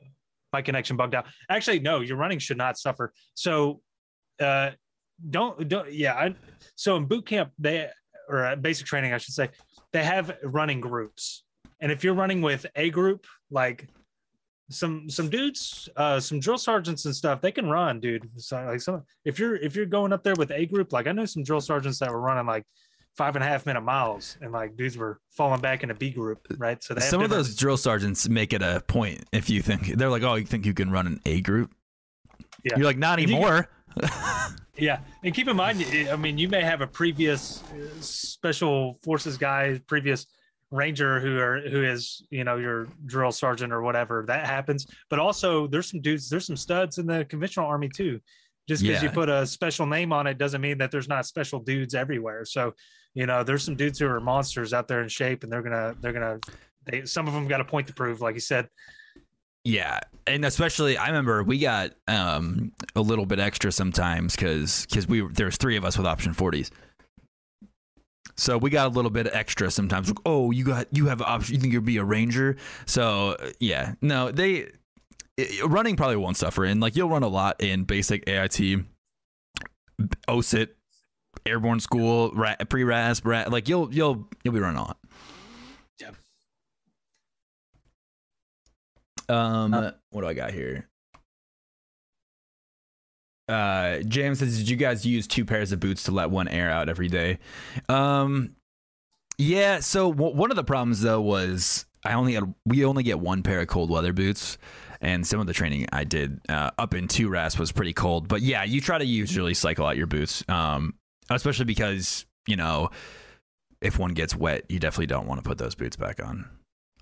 my 0.52 0.62
connection 0.62 0.96
bugged 0.96 1.14
out. 1.14 1.26
Actually, 1.48 1.80
no, 1.80 2.00
your 2.00 2.16
running 2.16 2.38
should 2.38 2.58
not 2.58 2.78
suffer. 2.78 3.12
So 3.34 3.80
uh, 4.40 4.70
don't 5.30 5.68
don't 5.68 5.92
yeah. 5.92 6.14
I, 6.14 6.34
so 6.76 6.96
in 6.96 7.06
boot 7.06 7.26
camp, 7.26 7.52
they 7.58 7.88
or 8.28 8.56
basic 8.56 8.86
training, 8.86 9.12
I 9.12 9.18
should 9.18 9.34
say, 9.34 9.50
they 9.92 10.04
have 10.04 10.36
running 10.42 10.80
groups, 10.80 11.44
and 11.80 11.92
if 11.92 12.02
you're 12.04 12.14
running 12.14 12.42
with 12.42 12.66
a 12.76 12.90
group, 12.90 13.26
like 13.50 13.88
some 14.70 15.08
some 15.08 15.28
dudes, 15.28 15.88
uh, 15.96 16.18
some 16.20 16.40
drill 16.40 16.58
sergeants 16.58 17.04
and 17.04 17.14
stuff, 17.14 17.40
they 17.40 17.52
can 17.52 17.68
run, 17.68 18.00
dude. 18.00 18.28
So 18.36 18.64
like 18.64 18.80
some 18.80 19.02
if 19.24 19.38
you're 19.38 19.56
if 19.56 19.76
you're 19.76 19.86
going 19.86 20.12
up 20.12 20.22
there 20.22 20.34
with 20.36 20.50
a 20.50 20.66
group, 20.66 20.92
like 20.92 21.06
I 21.06 21.12
know 21.12 21.24
some 21.24 21.42
drill 21.42 21.60
sergeants 21.60 21.98
that 21.98 22.10
were 22.10 22.20
running 22.20 22.46
like 22.46 22.64
five 23.16 23.36
and 23.36 23.44
a 23.44 23.46
half 23.46 23.66
minute 23.66 23.82
miles 23.82 24.38
and 24.40 24.52
like 24.52 24.76
dudes 24.76 24.96
were 24.96 25.20
falling 25.30 25.60
back 25.60 25.82
in 25.82 25.90
a 25.90 25.94
B 25.94 26.10
group, 26.10 26.46
right? 26.56 26.82
So 26.82 26.94
some 26.98 27.22
of 27.22 27.30
those 27.30 27.54
drill 27.54 27.76
sergeants 27.76 28.28
make 28.28 28.52
it 28.52 28.62
a 28.62 28.82
point 28.86 29.24
if 29.32 29.50
you 29.50 29.60
think 29.60 29.86
they're 29.98 30.08
like, 30.08 30.22
oh, 30.22 30.36
you 30.36 30.46
think 30.46 30.64
you 30.64 30.74
can 30.74 30.90
run 30.90 31.06
an 31.06 31.20
A 31.26 31.40
group? 31.40 31.72
Yeah. 32.64 32.76
You're 32.76 32.86
like, 32.86 32.98
not 32.98 33.18
anymore. 33.18 33.68
Yeah. 34.76 35.00
And 35.24 35.34
keep 35.34 35.48
in 35.48 35.56
mind, 35.56 35.84
I 36.10 36.16
mean, 36.16 36.38
you 36.38 36.48
may 36.48 36.62
have 36.62 36.80
a 36.80 36.86
previous 36.86 37.62
uh, 37.62 38.00
special 38.00 38.98
forces 39.02 39.36
guy, 39.36 39.80
previous 39.86 40.26
ranger 40.72 41.20
who 41.20 41.38
are 41.38 41.60
who 41.60 41.84
is 41.84 42.26
you 42.30 42.44
know 42.44 42.56
your 42.56 42.88
drill 43.04 43.30
sergeant 43.30 43.72
or 43.72 43.82
whatever 43.82 44.24
that 44.26 44.46
happens 44.46 44.86
but 45.10 45.18
also 45.18 45.66
there's 45.66 45.90
some 45.90 46.00
dudes 46.00 46.30
there's 46.30 46.46
some 46.46 46.56
studs 46.56 46.96
in 46.96 47.06
the 47.06 47.26
conventional 47.26 47.66
army 47.66 47.90
too 47.94 48.18
just 48.66 48.82
because 48.82 49.02
yeah. 49.02 49.08
you 49.08 49.14
put 49.14 49.28
a 49.28 49.46
special 49.46 49.84
name 49.84 50.14
on 50.14 50.26
it 50.26 50.38
doesn't 50.38 50.62
mean 50.62 50.78
that 50.78 50.90
there's 50.90 51.08
not 51.08 51.26
special 51.26 51.60
dudes 51.60 51.94
everywhere 51.94 52.44
so 52.46 52.72
you 53.12 53.26
know 53.26 53.44
there's 53.44 53.62
some 53.62 53.76
dudes 53.76 53.98
who 53.98 54.06
are 54.06 54.18
monsters 54.18 54.72
out 54.72 54.88
there 54.88 55.02
in 55.02 55.08
shape 55.08 55.42
and 55.42 55.52
they're 55.52 55.62
gonna 55.62 55.94
they're 56.00 56.12
gonna 56.12 56.38
they 56.86 57.04
some 57.04 57.28
of 57.28 57.34
them 57.34 57.46
got 57.46 57.60
a 57.60 57.64
point 57.64 57.86
to 57.86 57.92
prove 57.92 58.22
like 58.22 58.34
you 58.34 58.40
said 58.40 58.66
yeah 59.64 60.00
and 60.26 60.44
especially 60.44 60.96
i 60.96 61.06
remember 61.06 61.42
we 61.42 61.58
got 61.58 61.92
um 62.08 62.72
a 62.96 63.00
little 63.00 63.26
bit 63.26 63.38
extra 63.38 63.70
sometimes 63.70 64.34
because 64.34 64.86
because 64.86 65.06
we 65.06 65.26
there's 65.32 65.56
three 65.56 65.76
of 65.76 65.84
us 65.84 65.96
with 65.96 66.06
option 66.06 66.34
40s 66.34 66.70
so 68.36 68.58
we 68.58 68.70
got 68.70 68.86
a 68.86 68.90
little 68.90 69.10
bit 69.10 69.28
extra 69.32 69.70
sometimes. 69.70 70.08
Like, 70.08 70.18
oh, 70.24 70.50
you 70.50 70.64
got 70.64 70.86
you 70.90 71.06
have 71.06 71.20
an 71.20 71.26
option. 71.28 71.54
You 71.54 71.60
think 71.60 71.72
you'll 71.72 71.82
be 71.82 71.98
a 71.98 72.04
ranger? 72.04 72.56
So 72.86 73.36
yeah, 73.60 73.94
no, 74.00 74.30
they 74.30 74.68
it, 75.36 75.64
running 75.64 75.96
probably 75.96 76.16
won't 76.16 76.36
suffer. 76.36 76.64
And 76.64 76.80
like 76.80 76.96
you'll 76.96 77.08
run 77.08 77.22
a 77.22 77.28
lot 77.28 77.60
in 77.60 77.84
basic 77.84 78.28
AIT, 78.28 78.84
OSUT, 80.28 80.68
airborne 81.46 81.80
school, 81.80 82.30
pre 82.68 82.84
RASP, 82.84 83.26
like 83.26 83.68
you'll 83.68 83.92
you'll 83.92 84.28
you'll 84.44 84.54
be 84.54 84.60
running 84.60 84.78
a 84.78 84.82
lot. 84.82 84.98
Um, 89.32 89.72
uh, 89.74 89.90
what 90.10 90.22
do 90.22 90.28
I 90.28 90.34
got 90.34 90.52
here? 90.52 90.88
Uh, 93.48 93.98
James 94.00 94.38
says, 94.38 94.58
"Did 94.58 94.68
you 94.68 94.76
guys 94.76 95.04
use 95.04 95.26
two 95.26 95.44
pairs 95.44 95.72
of 95.72 95.80
boots 95.80 96.04
to 96.04 96.10
let 96.12 96.30
one 96.30 96.48
air 96.48 96.70
out 96.70 96.88
every 96.88 97.08
day?" 97.08 97.38
Um, 97.88 98.54
yeah. 99.38 99.80
So 99.80 100.12
w- 100.12 100.34
one 100.36 100.50
of 100.50 100.56
the 100.56 100.64
problems 100.64 101.00
though 101.00 101.20
was 101.20 101.84
I 102.04 102.12
only 102.14 102.34
had 102.34 102.54
we 102.64 102.84
only 102.84 103.02
get 103.02 103.20
one 103.20 103.42
pair 103.42 103.60
of 103.60 103.68
cold 103.68 103.90
weather 103.90 104.12
boots, 104.12 104.58
and 105.00 105.26
some 105.26 105.40
of 105.40 105.46
the 105.46 105.52
training 105.52 105.86
I 105.92 106.04
did 106.04 106.40
uh, 106.48 106.70
up 106.78 106.94
in 106.94 107.08
two 107.08 107.28
RASP 107.28 107.58
was 107.58 107.72
pretty 107.72 107.92
cold. 107.92 108.28
But 108.28 108.42
yeah, 108.42 108.64
you 108.64 108.80
try 108.80 108.98
to 108.98 109.04
usually 109.04 109.54
cycle 109.54 109.86
out 109.86 109.96
your 109.96 110.06
boots, 110.06 110.44
um, 110.48 110.94
especially 111.30 111.64
because 111.64 112.26
you 112.46 112.56
know 112.56 112.90
if 113.80 113.98
one 113.98 114.12
gets 114.12 114.36
wet, 114.36 114.64
you 114.68 114.78
definitely 114.78 115.06
don't 115.06 115.26
want 115.26 115.42
to 115.42 115.48
put 115.48 115.58
those 115.58 115.74
boots 115.74 115.96
back 115.96 116.22
on. 116.24 116.48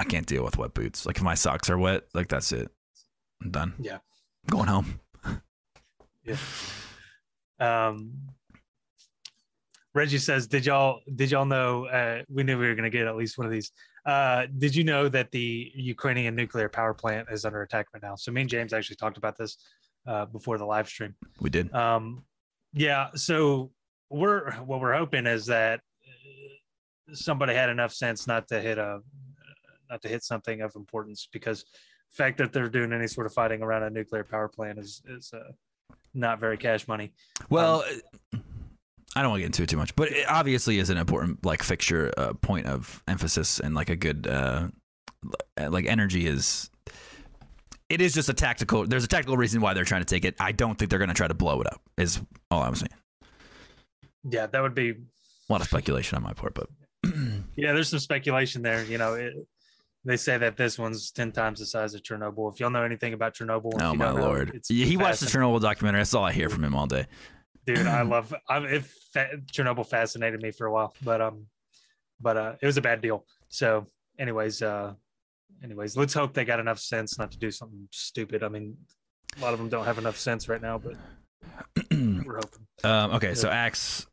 I 0.00 0.04
can't 0.04 0.24
deal 0.24 0.42
with 0.42 0.56
wet 0.56 0.72
boots. 0.72 1.04
Like 1.04 1.18
if 1.18 1.22
my 1.22 1.34
socks 1.34 1.68
are 1.68 1.76
wet, 1.76 2.04
like 2.14 2.28
that's 2.28 2.52
it. 2.52 2.70
I'm 3.42 3.50
done. 3.50 3.74
Yeah. 3.78 3.98
I'm 4.44 4.48
going 4.48 4.66
home. 4.66 5.00
Yeah. 6.24 6.36
Um, 7.60 8.12
Reggie 9.94 10.16
says, 10.16 10.46
"Did 10.46 10.64
y'all 10.64 11.00
did 11.14 11.30
y'all 11.30 11.44
know? 11.44 11.84
Uh, 11.84 12.22
we 12.30 12.44
knew 12.44 12.58
we 12.58 12.66
were 12.66 12.74
going 12.74 12.90
to 12.90 12.96
get 12.96 13.06
at 13.06 13.16
least 13.16 13.36
one 13.36 13.46
of 13.46 13.52
these. 13.52 13.72
Uh, 14.06 14.46
did 14.56 14.74
you 14.74 14.84
know 14.84 15.08
that 15.10 15.30
the 15.32 15.70
Ukrainian 15.74 16.34
nuclear 16.34 16.70
power 16.70 16.94
plant 16.94 17.28
is 17.30 17.44
under 17.44 17.60
attack 17.60 17.88
right 17.92 18.02
now? 18.02 18.14
So 18.14 18.32
me 18.32 18.40
and 18.40 18.50
James 18.50 18.72
actually 18.72 18.96
talked 18.96 19.18
about 19.18 19.36
this 19.36 19.58
uh, 20.06 20.24
before 20.24 20.56
the 20.56 20.64
live 20.64 20.88
stream. 20.88 21.14
We 21.40 21.50
did. 21.50 21.74
Um, 21.74 22.24
yeah. 22.72 23.08
So 23.16 23.70
we're 24.08 24.52
what 24.60 24.80
we're 24.80 24.96
hoping 24.96 25.26
is 25.26 25.44
that 25.46 25.80
somebody 27.12 27.54
had 27.54 27.68
enough 27.68 27.92
sense 27.92 28.26
not 28.26 28.48
to 28.48 28.60
hit 28.62 28.78
a 28.78 29.00
not 29.90 30.02
to 30.02 30.08
hit 30.08 30.22
something 30.24 30.60
of 30.62 30.74
importance 30.76 31.28
because 31.32 31.64
the 31.64 32.16
fact 32.16 32.38
that 32.38 32.52
they're 32.52 32.68
doing 32.68 32.92
any 32.92 33.06
sort 33.06 33.26
of 33.26 33.34
fighting 33.34 33.62
around 33.62 33.82
a 33.82 33.90
nuclear 33.90 34.24
power 34.24 34.48
plant 34.48 34.78
is 34.78 35.02
is 35.08 35.32
uh, 35.34 35.52
not 36.14 36.40
very 36.40 36.56
cash 36.56 36.88
money. 36.88 37.12
Well, 37.48 37.84
um, 38.32 38.42
I 39.16 39.22
don't 39.22 39.30
want 39.30 39.38
to 39.38 39.42
get 39.42 39.46
into 39.46 39.62
it 39.64 39.68
too 39.68 39.76
much, 39.76 39.94
but 39.96 40.10
it 40.10 40.28
obviously 40.28 40.78
is 40.78 40.90
an 40.90 40.96
important 40.96 41.44
like 41.44 41.62
fixture 41.62 42.12
uh, 42.16 42.32
point 42.34 42.66
of 42.66 43.02
emphasis 43.08 43.60
and 43.60 43.74
like 43.74 43.90
a 43.90 43.96
good 43.96 44.26
uh, 44.26 44.68
like 45.58 45.86
energy 45.86 46.26
is. 46.26 46.70
It 47.88 48.00
is 48.00 48.14
just 48.14 48.28
a 48.28 48.34
tactical. 48.34 48.86
There's 48.86 49.02
a 49.02 49.08
tactical 49.08 49.36
reason 49.36 49.60
why 49.60 49.74
they're 49.74 49.84
trying 49.84 50.02
to 50.02 50.06
take 50.06 50.24
it. 50.24 50.36
I 50.38 50.52
don't 50.52 50.78
think 50.78 50.90
they're 50.90 51.00
going 51.00 51.08
to 51.08 51.14
try 51.14 51.26
to 51.26 51.34
blow 51.34 51.60
it 51.60 51.66
up. 51.66 51.80
Is 51.98 52.20
all 52.48 52.62
I'm 52.62 52.76
saying. 52.76 52.90
Yeah, 54.30 54.46
that 54.46 54.62
would 54.62 54.76
be 54.76 54.90
a 54.90 55.52
lot 55.52 55.60
of 55.60 55.66
speculation 55.66 56.14
on 56.16 56.22
my 56.22 56.32
part, 56.32 56.54
but 56.54 56.68
yeah, 57.56 57.72
there's 57.72 57.88
some 57.88 57.98
speculation 57.98 58.62
there. 58.62 58.84
You 58.84 58.98
know, 58.98 59.14
it, 59.14 59.34
they 60.04 60.16
say 60.16 60.38
that 60.38 60.56
this 60.56 60.78
one's 60.78 61.10
10 61.10 61.32
times 61.32 61.58
the 61.58 61.66
size 61.66 61.94
of 61.94 62.02
Chernobyl. 62.02 62.52
If 62.52 62.60
y'all 62.60 62.70
know 62.70 62.82
anything 62.82 63.12
about 63.12 63.34
Chernobyl, 63.34 63.72
oh 63.80 63.94
my 63.94 64.10
lord. 64.10 64.54
Know, 64.54 64.60
yeah, 64.70 64.86
he 64.86 64.96
watched 64.96 65.20
the 65.20 65.26
Chernobyl 65.26 65.60
documentary. 65.60 66.00
That's 66.00 66.14
all 66.14 66.24
I 66.24 66.32
hear 66.32 66.48
from 66.48 66.64
him 66.64 66.74
all 66.74 66.86
day. 66.86 67.06
Dude, 67.66 67.86
I 67.86 68.02
love 68.02 68.34
I, 68.48 68.58
it. 68.60 68.84
Chernobyl 69.52 69.86
fascinated 69.86 70.40
me 70.40 70.50
for 70.50 70.66
a 70.66 70.72
while, 70.72 70.94
but 71.02 71.20
um, 71.20 71.46
but 72.20 72.36
uh, 72.36 72.52
it 72.60 72.66
was 72.66 72.76
a 72.76 72.82
bad 72.82 73.02
deal. 73.02 73.24
So, 73.48 73.86
anyways, 74.18 74.62
uh, 74.62 74.94
anyways, 75.62 75.96
let's 75.96 76.14
hope 76.14 76.32
they 76.32 76.44
got 76.44 76.60
enough 76.60 76.78
sense 76.78 77.18
not 77.18 77.30
to 77.32 77.38
do 77.38 77.50
something 77.50 77.86
stupid. 77.90 78.42
I 78.42 78.48
mean, 78.48 78.76
a 79.38 79.42
lot 79.42 79.52
of 79.52 79.58
them 79.58 79.68
don't 79.68 79.84
have 79.84 79.98
enough 79.98 80.18
sense 80.18 80.48
right 80.48 80.62
now, 80.62 80.78
but 80.78 80.94
we're 81.90 82.36
hoping. 82.36 82.66
Um, 82.84 83.12
okay, 83.12 83.34
so 83.34 83.48
Axe 83.50 84.06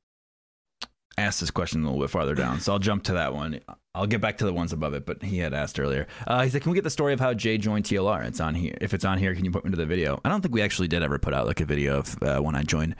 asked 1.17 1.39
this 1.39 1.51
question 1.51 1.83
a 1.83 1.85
little 1.85 2.01
bit 2.01 2.09
farther 2.09 2.35
down, 2.35 2.59
so 2.59 2.73
I'll 2.73 2.79
jump 2.79 3.03
to 3.03 3.13
that 3.13 3.33
one. 3.33 3.59
I'll 3.97 4.07
get 4.07 4.21
back 4.21 4.37
to 4.37 4.45
the 4.45 4.53
ones 4.53 4.73
above 4.73 4.93
it, 4.93 5.05
but 5.05 5.23
he 5.23 5.39
had 5.39 5.53
asked 5.53 5.79
earlier. 5.79 6.07
Uh, 6.27 6.43
he 6.43 6.49
said, 6.49 6.61
"Can 6.61 6.71
we 6.71 6.75
get 6.75 6.83
the 6.83 6.89
story 6.89 7.13
of 7.13 7.19
how 7.19 7.33
Jay 7.33 7.57
joined 7.57 7.85
TLR? 7.85 8.25
It's 8.25 8.39
on 8.39 8.53
here. 8.53 8.77
If 8.79 8.93
it's 8.93 9.03
on 9.03 9.17
here, 9.17 9.33
can 9.33 9.43
you 9.43 9.51
put 9.51 9.65
me 9.65 9.71
to 9.71 9.77
the 9.77 9.85
video?" 9.85 10.21
I 10.23 10.29
don't 10.29 10.41
think 10.41 10.53
we 10.53 10.61
actually 10.61 10.87
did 10.87 11.01
ever 11.01 11.17
put 11.17 11.33
out 11.33 11.47
like 11.47 11.59
a 11.61 11.65
video 11.65 11.97
of 11.97 12.21
uh, 12.21 12.39
when 12.39 12.55
I 12.55 12.61
joined. 12.61 12.95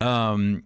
Um, 0.00 0.64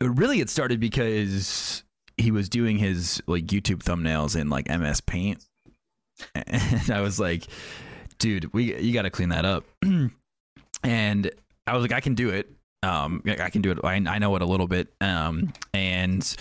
really, 0.00 0.40
it 0.40 0.50
started 0.50 0.80
because 0.80 1.82
he 2.18 2.30
was 2.30 2.48
doing 2.48 2.76
his 2.76 3.22
like 3.26 3.46
YouTube 3.46 3.82
thumbnails 3.82 4.38
in 4.38 4.50
like 4.50 4.68
MS 4.68 5.00
Paint, 5.00 5.42
and 6.34 6.90
I 6.90 7.00
was 7.00 7.18
like, 7.18 7.46
"Dude, 8.18 8.52
we 8.52 8.78
you 8.78 8.92
got 8.92 9.02
to 9.02 9.10
clean 9.10 9.30
that 9.30 9.46
up." 9.46 9.64
and 10.82 11.30
I 11.66 11.74
was 11.74 11.82
like, 11.82 11.92
"I 11.92 12.00
can 12.00 12.14
do 12.14 12.30
it." 12.30 12.50
Um, 12.82 13.22
I 13.26 13.50
can 13.50 13.62
do 13.62 13.70
it. 13.70 13.78
I, 13.84 13.94
I 13.94 14.18
know 14.18 14.34
it 14.36 14.42
a 14.42 14.46
little 14.46 14.66
bit. 14.66 14.88
Um, 15.02 15.52
and 15.74 16.36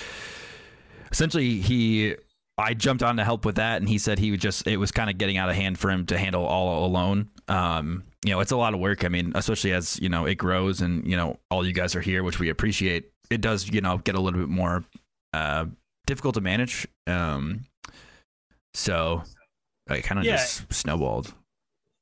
essentially 1.12 1.60
he 1.60 2.16
I 2.60 2.74
jumped 2.74 3.04
on 3.04 3.18
to 3.18 3.24
help 3.24 3.46
with 3.46 3.56
that, 3.56 3.78
and 3.78 3.88
he 3.88 3.98
said 3.98 4.20
he 4.20 4.32
would 4.32 4.42
just 4.42 4.68
it 4.68 4.78
was 4.78 4.92
kind 4.92 5.10
of 5.10 5.18
getting 5.18 5.38
out 5.38 5.50
of 5.50 5.56
hand 5.56 5.80
for 5.80 5.90
him 5.90 6.06
to 6.08 6.18
handle 6.18 6.46
all 6.46 6.86
alone. 6.86 7.30
Um, 7.48 8.04
you 8.26 8.32
know, 8.32 8.40
it's 8.40 8.52
a 8.52 8.58
lot 8.58 8.74
of 8.74 8.80
work. 8.80 9.06
I 9.06 9.08
mean, 9.08 9.32
especially 9.36 9.72
as 9.72 10.00
you 10.00 10.10
know 10.10 10.26
it 10.26 10.36
grows, 10.36 10.82
and 10.82 11.06
you 11.08 11.16
know 11.16 11.40
all 11.50 11.66
you 11.66 11.74
guys 11.74 11.96
are 11.96 12.02
here, 12.02 12.24
which 12.24 12.40
we 12.40 12.50
appreciate. 12.50 13.12
It 13.30 13.42
does 13.42 13.70
you 13.70 13.82
know 13.82 13.98
get 13.98 14.16
a 14.16 14.20
little 14.20 14.40
bit 14.40 14.50
more 14.50 14.84
uh, 15.34 15.66
difficult 16.06 16.36
to 16.36 16.42
manage. 16.42 16.88
Um, 17.08 17.66
so 18.74 19.24
I 19.88 20.02
kind 20.02 20.20
of 20.20 20.26
yeah. 20.26 20.38
just 20.38 20.72
snowballed. 20.74 21.34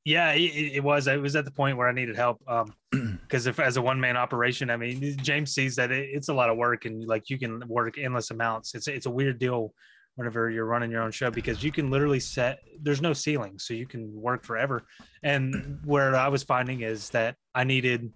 Yeah, 0.06 0.32
it, 0.32 0.76
it, 0.76 0.84
was. 0.84 1.08
It 1.08 1.22
was 1.22 1.36
at 1.36 1.44
the 1.44 1.52
point 1.52 1.76
where 1.76 1.90
I 1.90 1.92
needed 1.92 2.16
help. 2.16 2.42
Um, 2.48 2.74
because 3.22 3.46
if 3.46 3.60
as 3.60 3.76
a 3.76 3.82
one 3.82 4.00
man 4.00 4.16
operation, 4.16 4.70
I 4.70 4.78
mean, 4.78 5.18
James 5.18 5.54
sees 5.54 5.76
that 5.76 5.92
it, 5.92 6.10
it's 6.14 6.30
a 6.30 6.34
lot 6.34 6.50
of 6.50 6.56
work, 6.56 6.86
and 6.86 7.06
like 7.06 7.30
you 7.30 7.38
can 7.38 7.62
work 7.68 7.98
endless 7.98 8.32
amounts. 8.32 8.74
It's 8.74 8.88
it's 8.88 9.06
a 9.06 9.12
weird 9.12 9.38
deal 9.38 9.74
whenever 10.18 10.50
you're 10.50 10.66
running 10.66 10.92
your 10.92 11.02
own 11.02 11.12
show 11.12 11.32
because 11.32 11.64
you 11.64 11.72
can 11.72 11.90
literally 11.90 12.20
set. 12.20 12.60
There's 12.82 13.02
no 13.02 13.14
ceiling, 13.14 13.58
so 13.60 13.74
you 13.74 13.88
can 13.88 14.12
work 14.14 14.44
forever. 14.44 14.84
And 15.24 15.80
where 15.86 16.16
I 16.16 16.28
was 16.28 16.44
finding 16.44 16.82
is 16.82 17.10
that 17.12 17.36
I 17.56 17.64
needed, 17.64 18.12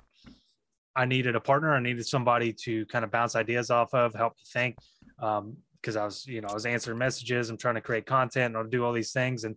I 0.95 1.05
needed 1.05 1.35
a 1.35 1.39
partner. 1.39 1.73
I 1.73 1.79
needed 1.79 2.05
somebody 2.05 2.53
to 2.63 2.85
kind 2.87 3.05
of 3.05 3.11
bounce 3.11 3.35
ideas 3.35 3.71
off 3.71 3.93
of, 3.93 4.13
help 4.13 4.33
me 4.33 4.43
think. 4.51 4.75
Um, 5.19 5.57
because 5.79 5.95
I 5.95 6.05
was, 6.05 6.27
you 6.27 6.41
know, 6.41 6.47
I 6.47 6.53
was 6.53 6.67
answering 6.67 6.99
messages. 6.99 7.49
I'm 7.49 7.57
trying 7.57 7.73
to 7.73 7.81
create 7.81 8.05
content 8.05 8.53
and 8.53 8.57
I'll 8.57 8.69
do 8.69 8.85
all 8.85 8.93
these 8.93 9.11
things, 9.13 9.45
and 9.45 9.55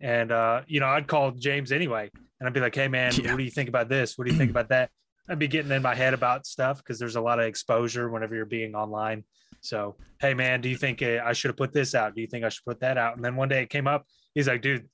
and, 0.00 0.32
uh, 0.32 0.62
you 0.66 0.80
know, 0.80 0.86
I'd 0.86 1.06
call 1.06 1.30
James 1.32 1.72
anyway 1.72 2.10
and 2.40 2.46
I'd 2.46 2.54
be 2.54 2.60
like, 2.60 2.74
hey, 2.74 2.88
man, 2.88 3.12
yeah. 3.14 3.30
what 3.30 3.38
do 3.38 3.44
you 3.44 3.50
think 3.50 3.68
about 3.68 3.88
this? 3.88 4.16
What 4.16 4.26
do 4.26 4.32
you 4.32 4.38
think 4.38 4.50
about 4.50 4.70
that? 4.70 4.90
I'd 5.28 5.38
be 5.38 5.46
getting 5.46 5.70
in 5.70 5.82
my 5.82 5.94
head 5.94 6.14
about 6.14 6.46
stuff 6.46 6.78
because 6.78 6.98
there's 6.98 7.16
a 7.16 7.20
lot 7.20 7.38
of 7.38 7.46
exposure 7.46 8.08
whenever 8.08 8.34
you're 8.34 8.46
being 8.46 8.74
online. 8.74 9.24
So, 9.60 9.96
hey 10.20 10.34
man, 10.34 10.60
do 10.60 10.68
you 10.68 10.76
think 10.76 11.02
uh, 11.02 11.18
I 11.24 11.32
should 11.32 11.50
have 11.50 11.56
put 11.56 11.72
this 11.72 11.94
out? 11.94 12.14
Do 12.14 12.20
you 12.20 12.26
think 12.26 12.44
I 12.44 12.48
should 12.48 12.64
put 12.64 12.80
that 12.80 12.96
out? 12.98 13.16
And 13.16 13.24
then 13.24 13.36
one 13.36 13.48
day 13.48 13.62
it 13.62 13.70
came 13.70 13.86
up. 13.86 14.04
He's 14.34 14.48
like, 14.48 14.62
dude, 14.62 14.88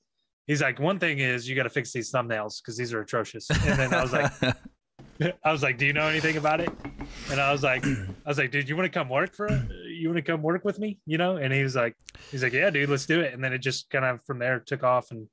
he's 0.45 0.61
like, 0.61 0.79
one 0.79 0.99
thing 0.99 1.19
is 1.19 1.47
you 1.47 1.55
got 1.55 1.63
to 1.63 1.69
fix 1.69 1.91
these 1.91 2.11
thumbnails 2.11 2.61
because 2.61 2.77
these 2.77 2.93
are 2.93 3.01
atrocious. 3.01 3.49
And 3.49 3.79
then 3.79 3.93
I 3.93 4.01
was 4.01 4.13
like, 4.13 4.31
I 5.43 5.51
was 5.51 5.63
like, 5.63 5.77
do 5.77 5.85
you 5.85 5.93
know 5.93 6.07
anything 6.07 6.37
about 6.37 6.61
it? 6.61 6.69
And 7.31 7.39
I 7.39 7.51
was 7.51 7.63
like, 7.63 7.85
I 7.85 8.07
was 8.25 8.37
like, 8.37 8.51
dude, 8.51 8.69
you 8.69 8.75
want 8.75 8.91
to 8.91 8.99
come 8.99 9.09
work 9.09 9.35
for? 9.35 9.49
You 9.87 10.09
want 10.09 10.17
to 10.17 10.31
come 10.31 10.41
work 10.41 10.63
with 10.63 10.79
me? 10.79 10.99
You 11.05 11.17
know? 11.17 11.37
And 11.37 11.53
he 11.53 11.63
was 11.63 11.75
like, 11.75 11.95
he's 12.31 12.43
like, 12.43 12.53
yeah, 12.53 12.69
dude, 12.69 12.89
let's 12.89 13.05
do 13.05 13.21
it. 13.21 13.33
And 13.33 13.43
then 13.43 13.53
it 13.53 13.59
just 13.59 13.89
kind 13.89 14.05
of 14.05 14.19
from 14.25 14.39
there 14.39 14.59
took 14.59 14.83
off 14.83 15.11
and 15.11 15.27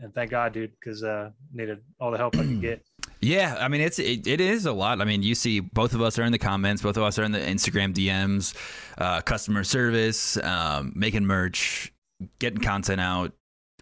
and 0.00 0.12
thank 0.12 0.30
God, 0.30 0.52
dude, 0.52 0.72
because 0.72 1.04
uh 1.04 1.30
needed 1.52 1.78
all 2.00 2.10
the 2.10 2.18
help 2.18 2.36
I 2.36 2.40
could 2.42 2.60
get. 2.62 2.84
Yeah, 3.22 3.56
I 3.60 3.68
mean 3.68 3.80
it's 3.80 4.00
it, 4.00 4.26
it 4.26 4.40
is 4.40 4.66
a 4.66 4.72
lot. 4.72 5.00
I 5.00 5.04
mean, 5.04 5.22
you 5.22 5.36
see 5.36 5.60
both 5.60 5.94
of 5.94 6.02
us 6.02 6.18
are 6.18 6.24
in 6.24 6.32
the 6.32 6.38
comments, 6.38 6.82
both 6.82 6.96
of 6.96 7.04
us 7.04 7.20
are 7.20 7.22
in 7.22 7.30
the 7.30 7.38
Instagram 7.38 7.94
DMs, 7.94 8.52
uh, 8.98 9.20
customer 9.20 9.62
service, 9.62 10.36
um, 10.38 10.92
making 10.96 11.24
merch, 11.24 11.92
getting 12.40 12.58
content 12.58 13.00
out, 13.00 13.32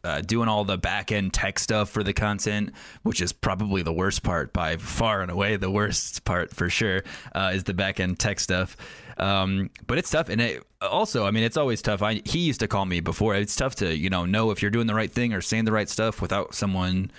uh, 0.05 0.20
doing 0.20 0.47
all 0.47 0.64
the 0.64 0.76
back 0.76 1.11
end 1.11 1.32
tech 1.32 1.59
stuff 1.59 1.88
for 1.88 2.03
the 2.03 2.12
content, 2.12 2.74
which 3.03 3.22
is 3.22 3.32
probably 3.32 3.80
the 3.80 3.93
worst 3.95 4.22
part 4.22 4.53
by 4.53 4.76
far 4.76 5.22
and 5.22 5.30
away. 5.30 5.57
The 5.57 5.70
worst 5.70 6.22
part 6.24 6.55
for 6.55 6.68
sure 6.68 7.03
uh, 7.34 7.53
is 7.55 7.64
the 7.64 7.72
back 7.74 7.99
end 7.99 8.18
tech 8.18 8.41
stuff. 8.41 8.76
Um, 9.16 9.70
but 9.86 9.97
it's 9.97 10.11
tough, 10.11 10.28
and 10.28 10.41
it, 10.41 10.62
also, 10.82 11.24
I 11.26 11.30
mean, 11.30 11.45
it's 11.45 11.57
always 11.59 11.80
tough. 11.80 12.03
I, 12.03 12.20
he 12.26 12.41
used 12.41 12.61
to 12.61 12.68
call 12.68 12.84
me 12.84 13.01
before. 13.01 13.34
It's 13.34 13.57
tough 13.57 13.74
to 13.76 13.97
you 13.97 14.11
know 14.11 14.26
know 14.26 14.51
if 14.51 14.61
you're 14.61 14.70
doing 14.70 14.86
the 14.86 14.95
right 14.95 15.11
thing 15.11 15.32
or 15.32 15.41
saying 15.41 15.64
the 15.64 15.72
right 15.72 15.88
stuff 15.88 16.20
without 16.20 16.55
someone 16.55 17.11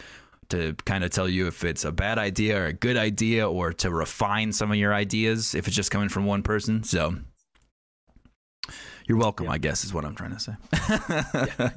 to 0.52 0.76
kind 0.86 1.04
of 1.04 1.12
tell 1.12 1.28
you 1.28 1.48
if 1.48 1.64
it's 1.64 1.84
a 1.84 1.92
bad 1.92 2.18
idea 2.18 2.62
or 2.62 2.66
a 2.68 2.74
good 2.74 2.98
idea, 2.98 3.50
or 3.50 3.74
to 3.74 3.90
refine 3.90 4.52
some 4.54 4.72
of 4.72 4.78
your 4.78 4.94
ideas 4.94 5.56
if 5.56 5.68
it's 5.68 5.76
just 5.76 5.92
coming 5.92 6.10
from 6.10 6.26
one 6.26 6.44
person. 6.44 6.84
So. 6.84 7.16
You're 9.08 9.18
welcome, 9.18 9.48
yeah. 9.48 9.54
I 9.54 9.58
guess, 9.58 9.84
is 9.84 9.94
what 9.94 10.06
I'm 10.06 10.16
trying 10.16 10.32
to 10.32 10.40
say. 10.40 10.54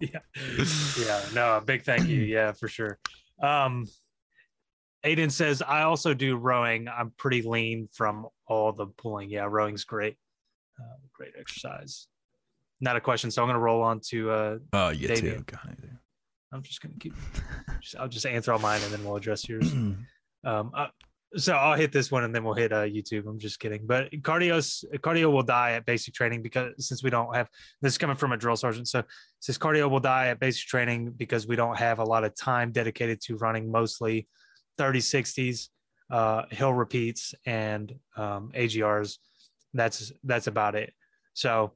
yeah. 0.00 0.18
yeah. 0.58 0.64
Yeah. 0.98 1.20
No, 1.32 1.62
big 1.64 1.84
thank 1.84 2.08
you. 2.08 2.20
Yeah, 2.28 2.52
for 2.52 2.68
sure. 2.68 2.98
Um, 3.42 3.86
Aiden 5.04 5.30
says, 5.30 5.62
I 5.62 5.82
also 5.82 6.12
do 6.12 6.36
rowing. 6.36 6.88
I'm 6.88 7.12
pretty 7.16 7.42
lean 7.42 7.88
from 7.92 8.26
all 8.46 8.72
the 8.72 8.86
pulling. 8.86 9.30
Yeah, 9.30 9.46
rowing's 9.48 9.84
great. 9.84 10.16
Uh, 10.78 10.96
great 11.14 11.32
exercise. 11.38 12.08
Not 12.80 12.96
a 12.96 13.00
question. 13.00 13.30
So 13.30 13.42
I'm 13.42 13.48
going 13.48 13.54
to 13.54 13.60
roll 13.60 13.82
on 13.82 14.00
to. 14.08 14.30
Uh, 14.30 14.58
oh, 14.72 14.88
you 14.90 15.08
too. 15.08 15.44
I'm 16.52 16.62
just 16.62 16.80
going 16.82 16.94
to 16.94 16.98
keep. 16.98 17.14
Just, 17.80 17.96
I'll 17.96 18.08
just 18.08 18.26
answer 18.26 18.52
all 18.52 18.58
mine 18.58 18.80
and 18.82 18.92
then 18.92 19.04
we'll 19.04 19.16
address 19.16 19.48
yours. 19.48 19.72
um, 19.72 20.06
uh, 20.44 20.86
so 21.36 21.54
I'll 21.54 21.76
hit 21.76 21.92
this 21.92 22.10
one 22.10 22.24
and 22.24 22.34
then 22.34 22.42
we'll 22.42 22.54
hit 22.54 22.72
uh, 22.72 22.84
YouTube. 22.84 23.26
I'm 23.26 23.38
just 23.38 23.60
kidding. 23.60 23.86
But 23.86 24.10
cardio 24.22 24.58
cardio 24.98 25.30
will 25.30 25.42
die 25.42 25.72
at 25.72 25.84
basic 25.84 26.14
training 26.14 26.42
because 26.42 26.86
since 26.86 27.02
we 27.02 27.10
don't 27.10 27.34
have 27.34 27.48
this 27.82 27.92
is 27.92 27.98
coming 27.98 28.16
from 28.16 28.32
a 28.32 28.36
drill 28.36 28.56
sergeant. 28.56 28.88
So 28.88 29.02
says 29.40 29.58
cardio 29.58 29.90
will 29.90 30.00
die 30.00 30.28
at 30.28 30.40
basic 30.40 30.66
training 30.66 31.12
because 31.16 31.46
we 31.46 31.54
don't 31.54 31.76
have 31.76 31.98
a 31.98 32.04
lot 32.04 32.24
of 32.24 32.34
time 32.34 32.72
dedicated 32.72 33.20
to 33.22 33.36
running 33.36 33.70
mostly 33.70 34.26
30 34.78 35.00
60s, 35.00 35.68
uh, 36.10 36.42
hill 36.50 36.72
repeats 36.72 37.34
and 37.44 37.94
um, 38.16 38.50
AGRs. 38.56 39.18
That's 39.74 40.12
that's 40.24 40.46
about 40.46 40.76
it. 40.76 40.94
So 41.34 41.74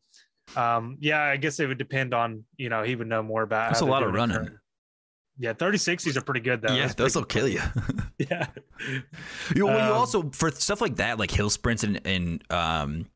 um, 0.56 0.96
yeah, 1.00 1.22
I 1.22 1.36
guess 1.36 1.60
it 1.60 1.66
would 1.66 1.78
depend 1.78 2.14
on 2.14 2.44
you 2.56 2.70
know 2.70 2.82
he 2.82 2.96
would 2.96 3.06
know 3.06 3.22
more 3.22 3.42
about. 3.42 3.68
That's 3.68 3.82
a 3.82 3.84
lot 3.84 4.02
of 4.02 4.14
running. 4.14 4.58
Yeah, 5.38 5.52
30 5.54 5.78
60s 5.78 6.16
are 6.16 6.22
pretty 6.22 6.40
good 6.40 6.62
though. 6.62 6.74
Yeah, 6.74 6.88
those 6.88 7.16
will 7.16 7.24
kill 7.24 7.48
you. 7.48 7.60
yeah. 8.18 8.46
You, 9.54 9.66
well, 9.66 9.78
um, 9.78 9.86
you 9.86 9.92
also 9.92 10.30
for 10.32 10.50
stuff 10.50 10.80
like 10.80 10.96
that, 10.96 11.16
like 11.16 11.30
hill 11.30 11.50
sprints 11.50 11.84
and, 11.84 12.00
and 12.04 12.42
um, 12.50 13.06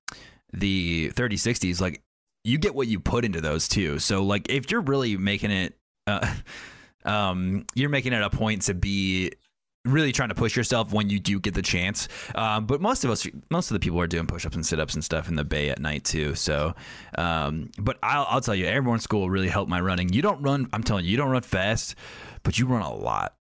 the 0.53 1.11
30 1.11 1.37
60s, 1.37 1.81
like 1.81 2.03
you 2.45 2.57
get 2.57 2.73
what 2.75 2.87
you 2.87 3.01
put 3.01 3.25
into 3.25 3.41
those 3.41 3.67
too. 3.67 3.99
So 3.99 4.23
like 4.23 4.49
if 4.49 4.71
you're 4.71 4.81
really 4.81 5.17
making 5.17 5.51
it, 5.51 5.77
uh, 6.07 6.35
um, 7.05 7.67
you're 7.75 7.91
making 7.91 8.13
it 8.13 8.23
a 8.23 8.31
point 8.31 8.63
to 8.63 8.75
be 8.75 9.33
really 9.87 10.13
trying 10.13 10.29
to 10.29 10.35
push 10.35 10.57
yourself 10.57 10.93
when 10.93 11.11
you 11.11 11.19
do 11.19 11.41
get 11.41 11.55
the 11.55 11.63
chance. 11.63 12.09
Um, 12.35 12.67
but 12.67 12.81
most 12.81 13.05
of 13.05 13.11
us, 13.11 13.27
most 13.51 13.71
of 13.71 13.75
the 13.75 13.81
people 13.81 14.01
are 14.01 14.07
doing 14.07 14.27
push-ups 14.27 14.57
and 14.57 14.65
sit-ups 14.65 14.95
and 14.95 15.05
stuff 15.05 15.29
in 15.29 15.37
the 15.37 15.45
bay 15.45 15.71
at 15.71 15.81
night 15.81 16.05
too. 16.05 16.35
So, 16.35 16.75
um, 17.17 17.71
but 17.79 17.99
I'll, 18.03 18.27
I'll 18.29 18.41
tell 18.41 18.55
you, 18.55 18.67
airborne 18.67 19.01
school 19.01 19.31
really 19.31 19.49
helped 19.49 19.71
my 19.71 19.81
running. 19.81 20.13
You 20.13 20.23
don't 20.23 20.43
run, 20.43 20.69
I'm 20.73 20.83
telling 20.83 21.05
you, 21.05 21.11
you 21.11 21.17
don't 21.17 21.31
run 21.31 21.43
fast, 21.43 21.95
but 22.43 22.59
you 22.59 22.67
run 22.67 22.83
a 22.83 22.95
lot. 22.95 23.35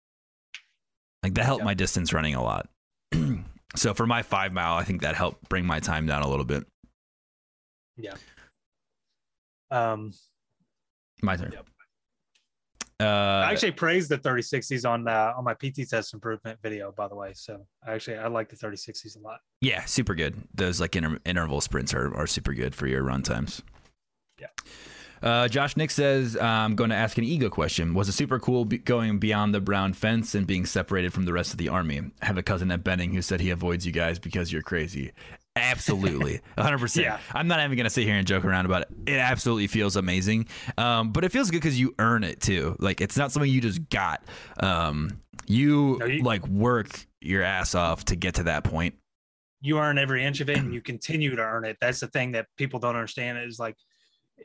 Like 1.23 1.35
that 1.35 1.45
helped 1.45 1.61
yep. 1.61 1.67
my 1.67 1.75
distance 1.75 2.13
running 2.13 2.35
a 2.35 2.43
lot. 2.43 2.69
so 3.77 3.95
for 3.95 4.07
my 4.07 4.23
five 4.23 4.53
mile, 4.53 4.75
I 4.75 4.85
think 4.85 5.03
that 5.03 5.15
helped 5.15 5.49
bring 5.49 5.65
my 5.65 5.81
time 5.81 6.07
down 6.07 6.23
a 6.23 6.29
little 6.29 6.45
bit. 6.45 6.67
Yeah. 7.97 8.15
Um, 9.71 10.13
my 11.23 11.37
turn. 11.37 11.53
Yep. 11.53 11.67
Uh, 13.03 13.45
I 13.47 13.51
actually 13.51 13.73
praised 13.73 14.09
the 14.09 14.19
3060s 14.19 14.89
on 14.89 15.09
uh, 15.09 15.33
on 15.37 15.45
my 15.45 15.55
PT 15.55 15.89
test 15.89 16.15
improvement 16.15 16.59
video, 16.63 16.93
by 16.93 17.09
the 17.09 17.15
way. 17.15 17.33
So 17.35 17.67
I 17.87 17.95
actually 17.95 18.19
I 18.19 18.29
like 18.29 18.49
the 18.49 18.57
3060s 18.57 19.17
a 19.17 19.21
lot. 19.21 19.41
Yeah, 19.61 19.85
super 19.85 20.15
good. 20.15 20.43
Those 20.55 20.81
like 20.81 20.95
inter- 20.95 21.19
interval 21.25 21.61
sprints 21.61 21.93
are, 21.95 22.15
are 22.15 22.27
super 22.27 22.53
good 22.53 22.75
for 22.75 22.87
your 22.87 23.03
run 23.03 23.23
times. 23.23 23.63
Yeah. 24.41 24.49
Uh, 25.23 25.47
Josh 25.47 25.77
Nick 25.77 25.93
says, 25.93 26.37
I'm 26.37 26.75
going 26.75 26.91
to 26.91 26.97
ask 26.97 27.17
an 27.17 27.23
ego 27.23 27.49
question. 27.49 27.95
Was 27.95 28.09
it 28.09 28.13
super 28.13 28.41
cool 28.41 28.65
be- 28.65 28.79
going 28.79 29.21
beyond 29.21 29.55
the 29.55 29.61
brown 29.61 29.93
fence 29.93 30.35
and 30.35 30.47
being 30.49 30.67
separated 30.67 31.13
from 31.13 31.27
the 31.27 31.33
rest 31.33 31.53
of 31.53 31.59
the 31.59 31.69
army? 31.69 32.01
I 32.21 32.27
have 32.27 32.39
a 32.39 32.43
cousin 32.43 32.73
at 32.73 32.83
Benning 32.83 33.13
who 33.13 33.23
said 33.23 33.41
he 33.41 33.51
avoids 33.51 33.87
you 33.87 33.93
guys 33.93 34.19
because 34.19 34.53
you're 34.53 34.63
crazy. 34.63 35.13
Absolutely, 35.55 36.41
100%. 36.59 37.03
Yeah. 37.03 37.19
I'm 37.33 37.47
not 37.47 37.61
even 37.61 37.77
going 37.77 37.85
to 37.85 37.91
sit 37.91 38.05
here 38.05 38.15
and 38.15 38.27
joke 38.27 38.45
around 38.45 38.65
about 38.65 38.83
it. 38.83 38.89
It 39.07 39.19
absolutely 39.19 39.67
feels 39.67 39.97
amazing. 39.97 40.47
Um, 40.79 41.13
but 41.13 41.25
it 41.25 41.33
feels 41.33 41.51
good 41.51 41.61
because 41.61 41.79
you 41.79 41.95
earn 41.99 42.25
it 42.25 42.41
too. 42.41 42.77
Like, 42.79 43.01
it's 43.01 43.17
not 43.17 43.33
something 43.33 43.51
you 43.51 43.61
just 43.61 43.89
got. 43.91 44.23
Um, 44.61 45.21
you, 45.47 45.99
no, 46.01 46.07
you 46.07 46.23
like 46.23 46.47
work 46.49 47.07
your 47.21 47.43
ass 47.43 47.75
off 47.75 48.05
to 48.07 48.17
get 48.17 48.37
to 48.37 48.45
that 48.45 48.65
point. 48.65 48.95
You 49.61 49.79
earn 49.79 49.99
every 49.99 50.25
inch 50.25 50.41
of 50.41 50.49
it 50.49 50.59
and 50.59 50.73
you 50.73 50.81
continue 50.81 51.37
to 51.37 51.43
earn 51.43 51.65
it. 51.65 51.77
That's 51.81 52.01
the 52.01 52.09
thing 52.09 52.33
that 52.33 52.47
people 52.57 52.81
don't 52.81 52.97
understand 52.97 53.39
is 53.39 53.59
like, 53.59 53.77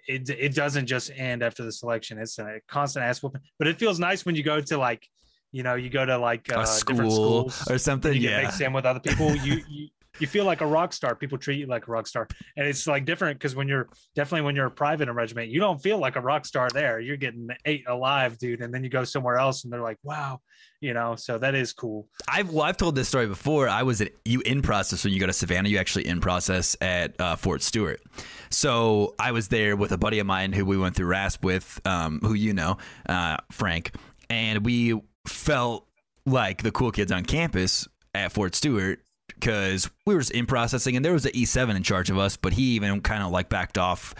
it, 0.08 0.30
it 0.30 0.54
doesn't 0.54 0.86
just 0.86 1.10
end 1.16 1.42
after 1.42 1.64
the 1.64 1.72
selection. 1.72 2.20
It's 2.20 2.38
a 2.38 2.60
constant 2.68 3.06
ass 3.06 3.24
whooping, 3.24 3.42
but 3.58 3.68
it 3.68 3.80
feels 3.80 4.00
nice 4.00 4.26
when 4.26 4.36
you 4.36 4.44
go 4.44 4.62
to 4.62 4.78
like, 4.78 5.08
you 5.52 5.64
know, 5.64 5.76
you 5.76 5.90
go 5.90 6.06
to 6.06 6.18
like 6.18 6.52
uh, 6.52 6.66
school 6.66 7.52
or 7.70 7.78
something. 7.78 8.14
You 8.14 8.30
yeah. 8.30 8.44
mixed 8.44 8.62
in 8.62 8.74
with 8.74 8.86
other 8.86 9.00
people. 9.00 9.34
You, 9.36 9.64
you 9.68 9.88
you 10.20 10.28
feel 10.28 10.46
like 10.46 10.62
a 10.62 10.66
rock 10.66 10.94
star. 10.94 11.16
People 11.16 11.38
treat 11.38 11.60
you 11.60 11.68
like 11.68 11.88
a 11.88 11.92
rock 11.92 12.08
star, 12.08 12.28
and 12.56 12.68
it's 12.68 12.88
like 12.88 13.06
different 13.06 13.40
because 13.40 13.56
when 13.56 13.68
you're 13.68 13.90
definitely 14.16 14.42
when 14.42 14.56
you're 14.56 14.68
a 14.68 14.72
private 14.72 15.04
in 15.04 15.10
a 15.10 15.14
regiment, 15.14 15.50
you 15.50 15.60
don't 15.60 15.82
feel 15.82 15.98
like 15.98 16.16
a 16.16 16.22
rock 16.22 16.46
star 16.46 16.70
there. 16.70 17.00
You're 17.00 17.18
getting 17.18 17.48
ate 17.66 17.88
alive, 17.88 18.38
dude, 18.38 18.62
and 18.62 18.74
then 18.74 18.84
you 18.84 18.90
go 18.90 19.04
somewhere 19.04 19.38
else, 19.38 19.64
and 19.64 19.72
they're 19.72 19.82
like, 19.82 19.98
wow, 20.04 20.42
you 20.82 20.94
know. 20.94 21.16
So 21.16 21.38
that 21.38 21.56
is 21.56 21.74
cool. 21.74 22.08
I've 22.28 22.50
well, 22.52 22.64
I've 22.64 22.78
told 22.78 22.96
this 22.96 23.08
story 23.08 23.28
before. 23.28 23.70
I 23.70 23.84
was 23.84 24.02
at 24.02 24.12
you 24.26 24.42
in 24.42 24.62
process 24.62 25.04
when 25.04 25.14
you 25.14 25.20
go 25.20 25.28
to 25.28 25.34
Savannah. 25.34 25.70
You 25.70 25.78
actually 25.78 26.08
in 26.08 26.22
process 26.22 26.76
at 26.82 27.20
uh, 27.20 27.36
Fort 27.36 27.62
Stewart. 27.62 28.02
So 28.50 29.16
I 29.20 29.32
was 29.32 29.50
there 29.50 29.76
with 29.76 29.92
a 29.92 29.98
buddy 29.98 30.20
of 30.20 30.28
mine 30.28 30.54
who 30.54 30.66
we 30.66 30.78
went 30.78 30.96
through 30.96 31.08
RASP 31.08 31.44
with, 31.44 31.82
um, 31.86 32.20
who 32.22 32.34
you 32.34 32.54
know, 32.54 32.78
uh, 33.08 33.38
Frank, 33.52 33.92
and 34.30 34.66
we 34.66 35.00
felt 35.28 35.88
like 36.26 36.64
the 36.64 36.72
cool 36.72 36.92
kids 36.92 37.12
on 37.12 37.24
campus 37.24 37.88
at 38.14 38.32
Fort 38.32 38.56
Stewart 38.56 39.00
because 39.40 39.90
we 40.06 40.14
were 40.14 40.22
just 40.22 40.32
in 40.32 40.46
processing 40.46 40.96
and 40.96 41.06
there 41.06 41.14
was 41.14 41.26
an 41.26 41.32
E7 41.32 41.76
in 41.76 41.84
charge 41.84 42.10
of 42.10 42.18
us, 42.18 42.38
but 42.38 42.54
he 42.54 42.76
even 42.76 43.02
kind 43.02 43.24
of 43.24 43.32
like 43.32 43.50
backed 43.50 43.78
off. 43.78 44.16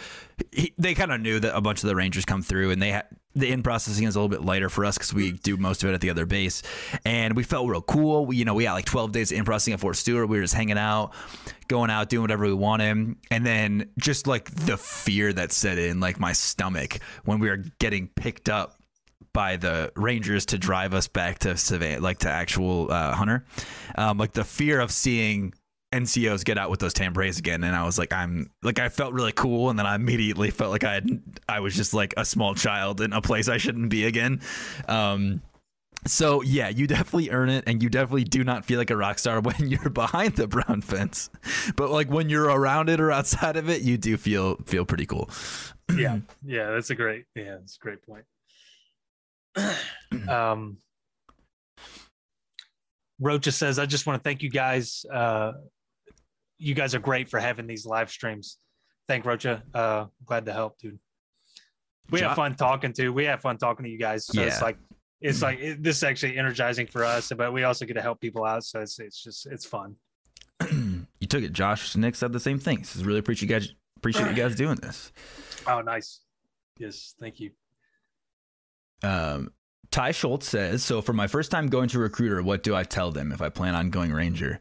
He, 0.52 0.74
they 0.78 0.94
kind 0.94 1.12
of 1.12 1.22
knew 1.22 1.40
that 1.40 1.56
a 1.56 1.62
bunch 1.62 1.84
of 1.84 1.90
the 1.90 1.96
Rangers 1.96 2.26
come 2.26 2.42
through 2.42 2.72
and 2.72 2.82
they 2.82 2.92
had 2.92 3.06
the 3.38 3.52
in 3.52 3.62
processing 3.62 4.06
is 4.06 4.16
a 4.16 4.20
little 4.20 4.30
bit 4.30 4.44
lighter 4.44 4.70
for 4.70 4.84
us 4.84 4.98
because 4.98 5.14
we 5.14 5.32
do 5.32 5.58
most 5.58 5.84
of 5.84 5.90
it 5.90 5.94
at 5.94 6.02
the 6.02 6.10
other 6.10 6.26
base. 6.26 6.64
And 7.06 7.36
we 7.36 7.44
felt 7.44 7.70
real 7.70 7.82
cool. 7.82 8.26
We, 8.26 8.38
you 8.38 8.46
know, 8.46 8.56
we 8.56 8.66
had 8.66 8.74
like 8.74 8.86
12 8.86 9.12
days 9.12 9.32
in 9.32 9.46
processing 9.46 9.74
at 9.74 9.80
Fort 9.80 9.96
Stewart. 9.96 10.28
We 10.28 10.38
were 10.38 10.44
just 10.44 10.56
hanging 10.56 10.78
out, 10.78 11.14
going 11.68 11.92
out, 11.92 12.10
doing 12.10 12.22
whatever 12.22 12.46
we 12.46 12.54
wanted. 12.54 13.16
And 13.30 13.46
then 13.46 13.92
just 14.00 14.28
like 14.28 14.50
the 14.52 14.78
fear 14.78 15.32
that 15.34 15.52
set 15.52 15.78
in, 15.78 16.00
like 16.00 16.20
my 16.20 16.34
stomach 16.34 17.00
when 17.26 17.40
we 17.40 17.50
were 17.50 17.64
getting 17.80 18.08
picked 18.08 18.50
up 18.50 18.77
by 19.38 19.56
the 19.56 19.92
Rangers 19.96 20.48
to 20.48 20.58
drive 20.58 20.96
us 20.96 21.08
back 21.08 21.38
to 21.38 21.56
Savannah, 21.56 22.02
like 22.02 22.18
to 22.20 22.28
actual 22.28 22.92
uh, 22.92 23.14
Hunter. 23.14 23.46
Um, 23.96 24.18
like 24.18 24.32
the 24.32 24.44
fear 24.44 24.80
of 24.80 24.92
seeing 24.92 25.54
NCOs 25.94 26.44
get 26.44 26.58
out 26.58 26.72
with 26.72 26.80
those 26.80 26.92
tan 26.92 27.14
berets 27.14 27.38
again, 27.38 27.64
and 27.64 27.76
I 27.76 27.86
was 27.86 28.00
like, 28.00 28.12
I'm 28.12 28.50
like, 28.64 28.80
I 28.80 28.90
felt 28.90 29.14
really 29.14 29.32
cool, 29.32 29.70
and 29.70 29.78
then 29.78 29.86
I 29.86 29.94
immediately 29.94 30.50
felt 30.50 30.72
like 30.72 30.84
I 30.84 30.96
had, 30.96 31.22
I 31.48 31.60
was 31.60 31.76
just 31.76 31.94
like 31.94 32.16
a 32.18 32.26
small 32.26 32.56
child 32.56 33.00
in 33.00 33.14
a 33.14 33.22
place 33.22 33.48
I 33.48 33.58
shouldn't 33.58 33.92
be 33.92 34.06
again. 34.06 34.42
Um, 34.88 35.44
so 36.08 36.42
yeah, 36.42 36.70
you 36.70 36.88
definitely 36.88 37.30
earn 37.30 37.50
it, 37.50 37.66
and 37.68 37.84
you 37.84 37.90
definitely 37.90 38.24
do 38.24 38.44
not 38.44 38.66
feel 38.66 38.80
like 38.80 38.90
a 38.90 38.98
rock 38.98 39.20
star 39.20 39.40
when 39.42 39.68
you're 39.68 39.92
behind 39.92 40.36
the 40.36 40.48
brown 40.48 40.82
fence, 40.82 41.30
but 41.76 41.92
like 41.92 42.10
when 42.10 42.30
you're 42.30 42.50
around 42.50 42.90
it 42.90 43.00
or 43.00 43.12
outside 43.12 43.56
of 43.56 43.70
it, 43.70 43.84
you 43.84 44.00
do 44.00 44.18
feel 44.18 44.56
feel 44.66 44.84
pretty 44.84 45.06
cool. 45.06 45.30
yeah, 45.96 46.22
yeah, 46.44 46.72
that's 46.72 46.90
a 46.90 46.96
great, 46.96 47.26
yeah, 47.36 47.58
that's 47.58 47.76
a 47.76 47.80
great 47.80 48.02
point. 48.02 48.26
um, 50.30 50.78
Rocha 53.20 53.52
says, 53.52 53.80
I 53.80 53.86
just 53.86 54.06
want 54.06 54.22
to 54.22 54.28
thank 54.28 54.42
you 54.42 54.50
guys. 54.50 55.06
Uh, 55.12 55.54
you 56.58 56.74
guys 56.74 56.96
are 56.96 57.00
great 57.00 57.30
for 57.30 57.40
having 57.40 57.68
these 57.68 57.86
live 57.86 58.10
streams. 58.10 58.58
Thank 59.08 59.26
Rocha. 59.26 59.64
Uh, 59.74 60.06
glad 60.26 60.46
to 60.46 60.54
help, 60.54 60.78
dude. 60.80 61.00
We 62.10 62.22
have 62.22 62.36
fun 62.36 62.56
talking 62.56 62.94
to. 62.94 63.10
We 63.10 63.26
have 63.26 63.42
fun 63.42 63.58
talking 63.58 63.84
to 63.84 63.90
you 63.92 64.00
guys. 64.00 64.26
So 64.28 64.42
it's 64.42 64.62
like 64.62 64.78
it's 65.20 65.42
like 65.42 65.60
it, 65.60 65.84
this 65.84 65.98
is 65.98 66.04
actually 66.04 66.38
energizing 66.38 66.88
for 66.88 67.04
us, 67.04 67.32
but 67.36 67.52
we 67.52 67.64
also 67.64 67.86
get 67.86 67.96
to 67.96 68.02
help 68.02 68.22
people 68.22 68.46
out. 68.46 68.64
So 68.64 68.80
it's 68.82 69.00
it's 69.00 69.22
just 69.22 69.46
it's 69.48 69.66
fun. 69.66 69.96
you 70.72 71.28
took 71.28 71.44
it. 71.44 71.52
Josh 71.54 71.96
Nick 71.96 72.16
said 72.16 72.32
the 72.32 72.40
same 72.40 72.60
thing. 72.60 72.80
He 72.80 72.84
Says 72.86 73.04
really 73.04 73.20
appreciate 73.20 73.50
you 73.50 73.56
guys 73.56 73.74
appreciate 73.98 74.30
you 74.30 74.36
guys 74.36 74.56
doing 74.56 74.76
this. 74.76 75.12
Oh, 75.66 75.82
nice. 75.82 76.22
Yes, 76.78 77.16
thank 77.20 77.40
you. 77.40 77.52
Um, 79.04 79.52
Ty 79.92 80.12
Schultz 80.12 80.48
says, 80.48 80.84
so 80.84 81.02
for 81.02 81.14
my 81.14 81.28
first 81.28 81.52
time 81.52 81.68
going 81.68 81.90
to 81.90 82.00
recruiter, 82.00 82.42
what 82.44 82.64
do 82.64 82.76
I 82.76 82.84
tell 82.84 83.12
them 83.12 83.32
if 83.32 83.42
I 83.42 83.50
plan 83.50 83.76
on 83.76 83.90
going 83.90 84.12
Ranger? 84.12 84.60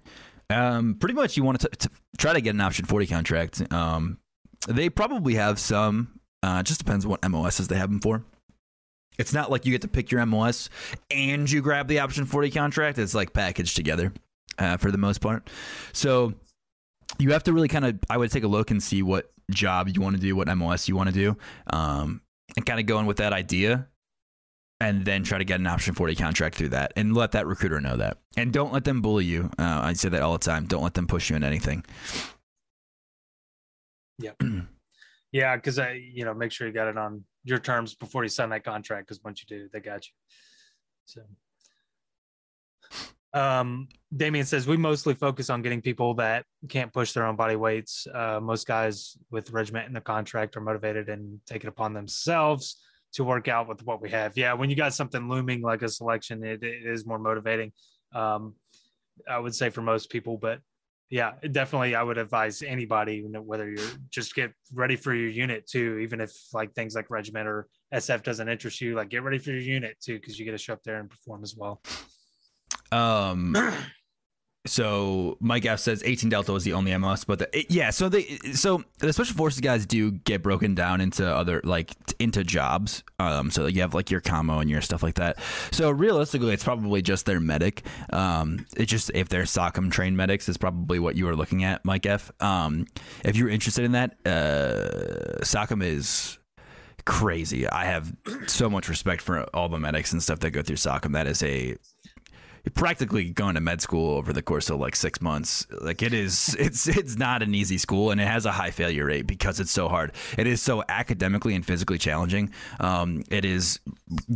Um, 0.49 0.95
pretty 0.95 1.15
much 1.15 1.37
you 1.37 1.43
want 1.43 1.61
to, 1.61 1.69
to 1.69 1.91
try 2.19 2.33
to 2.33 2.41
get 2.41 2.55
an 2.55 2.61
option 2.61 2.85
40 2.85 3.07
contract. 3.07 3.73
Um, 3.73 4.19
they 4.69 4.89
probably 4.89 5.35
have 5.35 5.59
some, 5.59 6.21
uh, 6.43 6.63
just 6.63 6.79
depends 6.79 7.07
what 7.07 7.29
MOSs 7.29 7.69
they 7.69 7.77
have 7.77 7.91
them 7.91 8.01
for. 8.01 8.25
It's 9.19 9.33
not 9.33 9.51
like 9.51 9.65
you 9.65 9.73
get 9.73 9.83
to 9.83 9.89
pick 9.89 10.11
your 10.11 10.25
MOS 10.27 10.69
and 11.11 11.51
you 11.51 11.63
grab 11.63 11.89
the 11.89 12.01
option 12.01 12.27
40 12.27 12.51
contract. 12.51 12.99
It's 12.99 13.15
like 13.15 13.33
packaged 13.33 13.75
together 13.75 14.13
uh, 14.59 14.77
for 14.77 14.91
the 14.91 14.99
most 14.99 15.21
part. 15.21 15.49
So 15.93 16.35
you 17.19 17.33
have 17.33 17.43
to 17.45 17.53
really 17.53 17.69
kind 17.69 17.85
of, 17.85 17.99
I 18.11 18.17
would 18.17 18.31
take 18.31 18.45
a 18.45 18.49
look 18.49 18.71
and 18.71 18.83
see 18.83 19.03
what 19.03 19.33
job 19.51 19.89
you 19.89 20.01
want 20.01 20.17
to 20.17 20.23
do, 20.23 20.37
what 20.37 20.55
MOS 20.55 20.89
you 20.89 20.97
want 20.97 21.09
to 21.09 21.15
do, 21.15 21.37
um, 21.73 22.21
and 22.57 22.65
kind 22.65 22.79
of 22.79 22.87
go 22.87 22.99
in 23.01 23.07
with 23.07 23.17
that 23.17 23.33
idea 23.33 23.89
and 24.81 25.05
then 25.05 25.23
try 25.23 25.39
to 25.39 25.45
get 25.45 25.61
an 25.61 25.67
option 25.67 25.95
40 25.95 26.15
contract 26.17 26.57
through 26.57 26.69
that 26.71 26.93
and 26.97 27.15
let 27.15 27.33
that 27.33 27.47
recruiter 27.47 27.81
know 27.81 27.97
that. 27.97 28.19
And 28.37 28.53
don't 28.53 28.73
let 28.73 28.85
them 28.85 29.01
bully 29.01 29.25
you. 29.25 29.51
Uh, 29.59 29.81
I 29.83 29.95
say 29.95 30.09
that 30.11 30.23
all 30.23 30.33
the 30.35 30.39
time. 30.39 30.67
Don't 30.67 30.83
let 30.83 30.95
them 30.95 31.07
push 31.07 31.31
you 31.31 31.37
in 31.37 31.45
anything. 31.45 31.85
Yep. 34.19 34.43
yeah, 35.33 35.57
because 35.57 35.79
I, 35.79 35.93
you 35.93 36.25
know, 36.25 36.35
make 36.35 36.53
sure 36.53 36.67
you 36.67 36.73
got 36.73 36.89
it 36.89 36.99
on 36.99 37.25
your 37.45 37.59
terms 37.59 37.95
before 37.95 38.23
you 38.23 38.29
sign 38.29 38.51
that 38.51 38.65
contract. 38.65 39.07
Because 39.07 39.23
once 39.25 39.43
you 39.43 39.57
do, 39.57 39.69
they 39.73 39.81
got 39.81 40.07
you. 40.07 40.13
So, 41.07 41.23
um, 43.33 43.89
Damien 44.15 44.45
says 44.45 44.67
we 44.67 44.77
mostly 44.77 45.15
focus 45.15 45.49
on 45.51 45.63
getting 45.63 45.81
people 45.81 46.15
that 46.15 46.45
can't 46.69 46.93
push 46.93 47.13
their 47.13 47.27
own 47.27 47.37
body 47.37 47.57
weights. 47.57 48.07
Uh, 48.13 48.41
most 48.43 48.67
guys 48.67 49.17
with 49.31 49.51
regiment 49.53 49.89
in 49.89 49.95
the 49.95 50.01
contract 50.01 50.57
are 50.57 50.61
motivated 50.61 51.09
and 51.09 51.41
take 51.47 51.65
it 51.65 51.69
upon 51.69 51.95
themselves 51.95 52.77
to 53.15 53.25
work 53.25 53.49
out 53.49 53.69
with 53.69 53.85
what 53.85 54.01
we 54.01 54.11
have. 54.11 54.37
Yeah, 54.37 54.53
when 54.55 54.71
you 54.71 54.77
got 54.77 54.95
something 54.95 55.29
looming 55.29 55.63
like 55.63 55.83
a 55.83 55.89
selection, 55.89 56.45
it, 56.45 56.63
it 56.63 56.87
is 56.87 57.07
more 57.07 57.19
motivating. 57.19 57.73
Um, 58.15 58.55
I 59.29 59.39
would 59.39 59.55
say 59.55 59.71
for 59.71 59.83
most 59.83 60.11
people, 60.11 60.37
but 60.37 60.61
yeah, 61.09 61.33
definitely. 61.53 61.95
I 61.95 62.03
would 62.03 62.19
advise 62.19 62.63
anybody, 62.63 63.21
whether 63.23 63.71
you're 63.71 63.89
just 64.11 64.35
get 64.35 64.53
ready 64.73 64.97
for 64.97 65.15
your 65.15 65.31
unit 65.31 65.67
too, 65.67 65.99
even 65.99 66.21
if 66.21 66.33
like 66.53 66.75
things 66.75 66.95
like 66.95 67.11
regiment 67.11 67.47
or 67.47 67.69
SF 67.95 68.25
doesn't 68.25 68.49
interest 68.49 68.81
you, 68.81 68.97
like 68.97 69.09
get 69.09 69.23
ready 69.23 69.39
for 69.39 69.53
your 69.53 69.61
unit 69.61 69.97
too, 70.01 70.19
because 70.19 70.39
you 70.39 70.45
get 70.45 70.53
to 70.53 70.59
show 70.59 70.73
up 70.73 70.83
there 70.83 70.99
and 70.99 71.09
perform 71.09 71.45
as 71.45 71.55
well. 71.57 71.81
Um, 72.91 73.55
so 74.67 75.37
Mike 75.41 75.65
F 75.65 75.79
says 75.81 76.03
18 76.05 76.29
Delta 76.31 76.53
was 76.53 76.65
the 76.65 76.73
only 76.75 76.97
MS, 76.97 77.25
but 77.25 77.39
the, 77.39 77.59
it- 77.59 77.71
yeah, 77.71 77.91
so 77.91 78.09
they 78.09 78.25
so 78.53 78.83
the 78.99 79.13
special 79.13 79.35
forces 79.37 79.61
guys 79.61 79.87
do 79.87 80.11
get 80.11 80.43
broken 80.43 80.75
down 80.75 81.01
into 81.01 81.27
other 81.27 81.61
like 81.65 81.93
into 82.19 82.45
jobs. 82.45 83.03
Um, 83.19 83.51
so 83.51 83.67
you 83.67 83.81
have 83.81 83.95
like 83.95 84.11
your 84.11 84.21
commo 84.21 84.61
and 84.61 84.69
your 84.69 84.81
stuff 84.81 85.03
like 85.03 85.15
that. 85.15 85.39
So 85.71 85.91
realistically, 85.91 86.53
it's 86.53 86.65
probably 86.65 87.03
just 87.03 87.27
their 87.27 87.41
medic. 87.41 87.83
Um, 88.13 88.67
it's 88.77 88.91
just 88.91 89.11
if 89.15 89.29
they're 89.29 89.45
SOCM 89.45 89.91
trained 89.91 90.17
medics 90.17 90.49
is 90.49 90.57
probably 90.57 90.99
what 90.99 91.17
you 91.17 91.29
are 91.29 91.37
looking 91.37 91.65
at, 91.65 91.85
Mike 91.85 92.07
F. 92.07 92.31
Um, 92.41 92.87
if 93.25 93.37
you're 93.37 93.49
interested 93.49 93.85
in 93.85 93.93
that, 93.93 94.17
uh, 94.27 95.41
SOCM 95.43 95.83
is 95.83 96.39
crazy. 97.05 97.69
I 97.69 97.85
have 97.85 98.13
so 98.47 98.69
much 98.69 98.89
respect 98.89 99.23
for 99.23 99.45
all 99.55 99.69
the 99.69 99.79
medics 99.79 100.13
and 100.13 100.23
stuff 100.23 100.41
that 100.41 100.51
go 100.51 100.63
through 100.63 100.77
SOCM. 100.77 101.13
That 101.13 101.27
is 101.27 101.43
a 101.43 101.77
practically 102.75 103.31
going 103.31 103.55
to 103.55 103.61
med 103.61 103.81
school 103.81 104.17
over 104.17 104.33
the 104.33 104.43
course 104.43 104.71
of 104.71 104.81
like 104.81 104.97
six 104.97 105.21
months. 105.21 105.67
Like 105.81 106.03
it 106.03 106.13
is, 106.13 106.55
it's 106.59 106.87
it's 106.87 107.17
not 107.17 107.43
an 107.43 107.55
easy 107.55 107.79
school, 107.79 108.11
and 108.11 108.21
it 108.21 108.27
has 108.27 108.47
a 108.47 108.53
high 108.53 108.71
failure 108.71 109.07
rate 109.07 109.27
because 109.27 109.61
it's 109.61 109.71
so 109.71 109.89
hard. 109.89 110.13
It 110.37 110.47
is 110.47 110.61
so 110.61 110.83
academically 110.89 111.55
and 111.55 111.65
physically 111.65 111.99
challenging. 111.99 112.51
Um, 112.81 113.23
it 113.31 113.45
is 113.45 113.81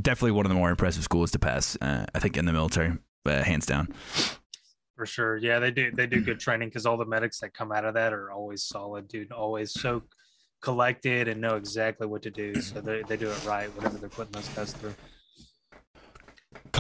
definitely 0.01 0.33
one 0.33 0.47
of 0.47 0.51
the 0.51 0.57
more 0.57 0.70
impressive 0.70 1.05
schools 1.05 1.31
to 1.33 1.39
pass. 1.39 1.76
Uh, 1.81 2.07
I 2.14 2.18
think 2.18 2.37
in 2.37 2.45
the 2.45 2.53
military, 2.53 2.99
uh, 3.26 3.43
hands 3.43 3.66
down. 3.66 3.95
For 4.97 5.07
sure. 5.07 5.39
Yeah, 5.39 5.59
they 5.61 5.70
do 5.70 5.91
they 5.93 6.07
do 6.07 6.20
good 6.20 6.41
training 6.41 6.68
because 6.68 6.85
all 6.85 6.99
the 6.99 7.07
medics 7.07 7.41
that 7.41 7.55
come 7.55 7.72
out 7.72 7.85
of 7.85 7.95
that 7.95 8.12
are 8.12 8.31
always 8.31 8.64
solid, 8.64 9.09
dude. 9.09 9.33
Always 9.33 9.72
so 9.72 10.03
collected 10.61 11.28
and 11.28 11.41
know 11.41 11.57
exactly 11.57 12.07
what 12.07 12.22
to 12.22 12.31
do. 12.31 12.61
So 12.61 12.81
they, 12.81 13.03
they 13.09 13.16
do 13.16 13.31
it 13.31 13.47
right, 13.47 13.74
whatever 13.74 13.97
they're 13.99 14.11
putting 14.11 14.33
those 14.33 14.49
guys 14.49 14.72
through. 14.72 14.95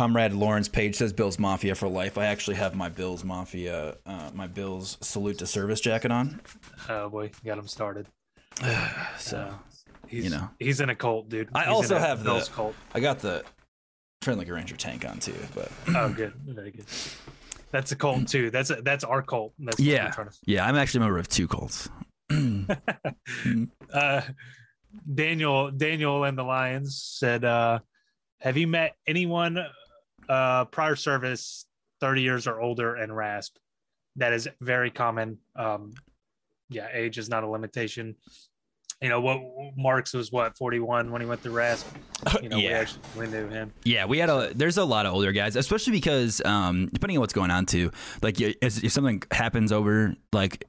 Comrade 0.00 0.32
Lawrence 0.32 0.66
Page 0.66 0.96
says 0.96 1.12
Bills 1.12 1.38
Mafia 1.38 1.74
for 1.74 1.86
life. 1.86 2.16
I 2.16 2.24
actually 2.24 2.56
have 2.56 2.74
my 2.74 2.88
Bills 2.88 3.22
Mafia, 3.22 3.98
uh, 4.06 4.30
my 4.32 4.46
Bills 4.46 4.96
salute 5.02 5.36
to 5.40 5.46
service 5.46 5.78
jacket 5.78 6.10
on. 6.10 6.40
Oh 6.88 7.10
boy, 7.10 7.30
got 7.44 7.58
him 7.58 7.68
started. 7.68 8.06
So 9.18 9.36
Uh, 9.36 9.52
he's, 10.06 10.24
you 10.24 10.30
know. 10.30 10.48
he's 10.58 10.80
in 10.80 10.88
a 10.88 10.94
cult, 10.94 11.28
dude. 11.28 11.50
I 11.54 11.64
He's 11.64 11.68
also 11.68 11.98
have 11.98 12.24
Bills 12.24 12.48
the- 12.48 12.54
cult. 12.54 12.74
I 12.94 13.00
got 13.00 13.18
the 13.18 13.44
friendly 14.22 14.50
Ranger 14.50 14.74
tank 14.74 15.06
on 15.06 15.18
too, 15.18 15.34
but 15.54 15.70
Oh, 15.94 16.08
good, 16.08 16.32
very 16.46 16.70
good. 16.70 16.86
That's 17.70 17.92
a 17.92 17.96
cult 17.96 18.26
too. 18.26 18.50
That's 18.50 18.70
a, 18.70 18.76
that's 18.76 19.04
our 19.04 19.20
cult. 19.20 19.52
That's 19.58 19.78
Yeah. 19.78 20.08
trying 20.12 20.28
to- 20.30 20.34
yeah, 20.46 20.64
I'm 20.64 20.76
actually 20.76 21.00
a 21.00 21.04
member 21.04 21.18
of 21.18 21.28
two 21.28 21.46
cults. 21.46 21.90
uh, 23.92 24.22
Daniel 25.14 25.70
Daniel 25.72 26.24
and 26.24 26.38
the 26.38 26.42
Lions 26.42 27.02
said, 27.18 27.44
uh, 27.44 27.80
"Have 28.40 28.56
you 28.56 28.66
met 28.66 28.94
anyone 29.06 29.58
uh, 30.30 30.64
prior 30.66 30.96
service, 30.96 31.66
thirty 32.00 32.22
years 32.22 32.46
or 32.46 32.60
older, 32.60 32.94
and 32.94 33.14
RASP? 33.14 33.56
That 34.16 34.32
is 34.32 34.48
very 34.60 34.90
common. 34.90 35.38
Um, 35.56 35.92
yeah, 36.68 36.88
age 36.92 37.18
is 37.18 37.28
not 37.28 37.44
a 37.44 37.48
limitation. 37.48 38.14
You 39.02 39.08
know 39.08 39.20
what? 39.20 39.40
Marks 39.76 40.12
was 40.12 40.30
what 40.30 40.56
forty 40.58 40.78
one 40.78 41.10
when 41.10 41.20
he 41.22 41.26
went 41.26 41.42
to 41.42 41.50
RASP. 41.50 41.86
You 42.42 42.48
know, 42.50 42.56
we 42.58 42.64
Yeah. 42.64 42.78
actually 42.80 43.00
we 43.18 43.26
knew 43.28 43.48
him. 43.48 43.72
Yeah, 43.84 44.04
we 44.04 44.18
had 44.18 44.28
a. 44.28 44.52
There's 44.54 44.76
a 44.76 44.84
lot 44.84 45.06
of 45.06 45.14
older 45.14 45.32
guys, 45.32 45.56
especially 45.56 45.92
because 45.92 46.42
um, 46.44 46.88
depending 46.92 47.16
on 47.16 47.20
what's 47.22 47.32
going 47.32 47.50
on 47.50 47.64
too. 47.66 47.90
Like, 48.22 48.40
if 48.40 48.92
something 48.92 49.22
happens 49.30 49.72
over 49.72 50.14
like 50.32 50.64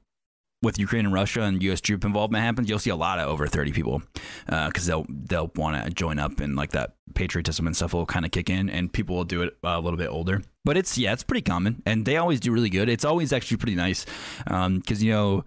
with 0.62 0.78
Ukraine 0.78 1.04
and 1.04 1.12
Russia 1.14 1.42
and 1.42 1.62
U.S. 1.64 1.80
troop 1.80 2.04
involvement 2.04 2.44
happens, 2.44 2.68
you'll 2.68 2.78
see 2.78 2.90
a 2.90 2.96
lot 2.96 3.18
of 3.18 3.28
over 3.28 3.46
30 3.46 3.72
people 3.72 4.02
because 4.46 4.86
they'll 4.86 5.06
they'll 5.08 5.50
want 5.56 5.84
to 5.84 5.90
join 5.90 6.18
up 6.18 6.40
and 6.40 6.56
like 6.56 6.70
that 6.70 6.94
patriotism 7.14 7.66
and 7.66 7.76
stuff 7.76 7.92
will 7.92 8.06
kind 8.06 8.24
of 8.24 8.30
kick 8.30 8.48
in, 8.48 8.70
and 8.70 8.92
people 8.92 9.16
will 9.16 9.24
do 9.24 9.42
it 9.42 9.56
uh, 9.64 9.70
a 9.70 9.80
little 9.80 9.98
bit 9.98 10.08
older. 10.08 10.42
But 10.64 10.76
it's 10.76 10.96
yeah, 10.96 11.12
it's 11.12 11.24
pretty 11.24 11.42
common, 11.42 11.82
and 11.84 12.04
they 12.04 12.16
always 12.16 12.40
do 12.40 12.52
really 12.52 12.70
good. 12.70 12.88
It's 12.88 13.04
always 13.04 13.32
actually 13.32 13.56
pretty 13.58 13.74
nice 13.74 14.06
because 14.44 15.02
you 15.02 15.12
know, 15.12 15.44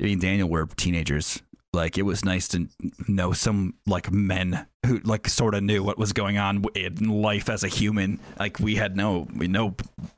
I 0.00 0.04
mean, 0.04 0.18
Daniel, 0.18 0.48
we're 0.48 0.66
teenagers. 0.66 1.42
Like 1.72 1.98
it 1.98 2.02
was 2.02 2.24
nice 2.24 2.48
to 2.48 2.68
know 3.06 3.32
some 3.32 3.74
like 3.86 4.10
men 4.10 4.66
who 4.86 4.98
like 5.00 5.28
sort 5.28 5.54
of 5.54 5.62
knew 5.62 5.82
what 5.82 5.98
was 5.98 6.12
going 6.12 6.38
on 6.38 6.64
in 6.74 7.08
life 7.22 7.50
as 7.50 7.64
a 7.64 7.68
human. 7.68 8.18
Like 8.38 8.58
we 8.58 8.76
had 8.76 8.96
no 8.96 9.26
we 9.36 9.46
no 9.46 9.74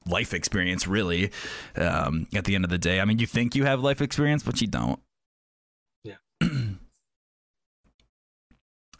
life 0.06 0.34
experience 0.34 0.86
really. 0.86 1.32
Um, 1.74 2.28
at 2.34 2.44
the 2.44 2.54
end 2.54 2.64
of 2.64 2.70
the 2.70 2.78
day, 2.78 3.00
I 3.00 3.04
mean, 3.04 3.18
you 3.18 3.26
think 3.26 3.56
you 3.56 3.64
have 3.64 3.80
life 3.80 4.00
experience, 4.00 4.42
but 4.44 4.60
you 4.60 4.68
don't. 4.68 5.00
Yeah. 6.04 6.14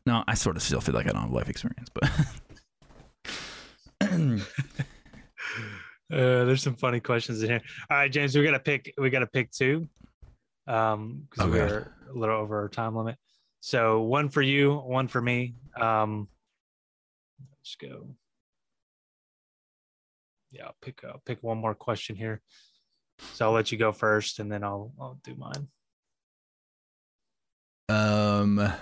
no, 0.07 0.25
I 0.27 0.35
sort 0.35 0.57
of 0.57 0.63
still 0.63 0.81
feel 0.81 0.97
like 0.97 1.07
I 1.07 1.13
don't 1.13 1.23
have 1.23 1.33
life 1.33 1.49
experience, 1.49 1.91
but 1.95 2.11
Uh, 6.11 6.45
there's 6.47 6.63
some 6.63 6.75
funny 6.75 7.01
questions 7.01 7.43
in 7.43 7.51
here. 7.51 7.61
All 7.91 7.99
right, 7.99 8.11
James, 8.11 8.35
we 8.35 8.43
got 8.43 8.53
to 8.53 8.61
pick. 8.61 8.95
We 8.97 9.11
got 9.11 9.19
to 9.19 9.27
pick 9.27 9.51
two, 9.51 9.87
um, 10.69 11.27
because 11.31 11.47
God. 11.47 11.55
we're 11.55 11.93
a 12.11 12.19
little 12.19 12.37
over 12.37 12.61
our 12.61 12.69
time 12.69 12.95
limit. 12.95 13.17
So 13.61 14.03
one 14.03 14.29
for 14.29 14.43
you, 14.43 14.75
one 14.75 15.09
for 15.09 15.21
me. 15.21 15.55
Um, 15.79 16.29
let's 17.59 17.75
go. 17.77 18.09
Yeah, 20.53 20.67
I'll 20.67 20.77
pick. 20.81 21.03
I'll 21.05 21.23
pick 21.25 21.43
one 21.43 21.59
more 21.59 21.75
question 21.75 22.15
here. 22.15 22.41
So 23.35 23.47
I'll 23.47 23.53
let 23.53 23.73
you 23.73 23.79
go 23.79 23.93
first, 23.93 24.39
and 24.39 24.51
then 24.51 24.63
I'll 24.63 24.93
I'll 25.01 25.19
do 25.25 25.35
mine. 25.35 25.69
um. 27.89 28.73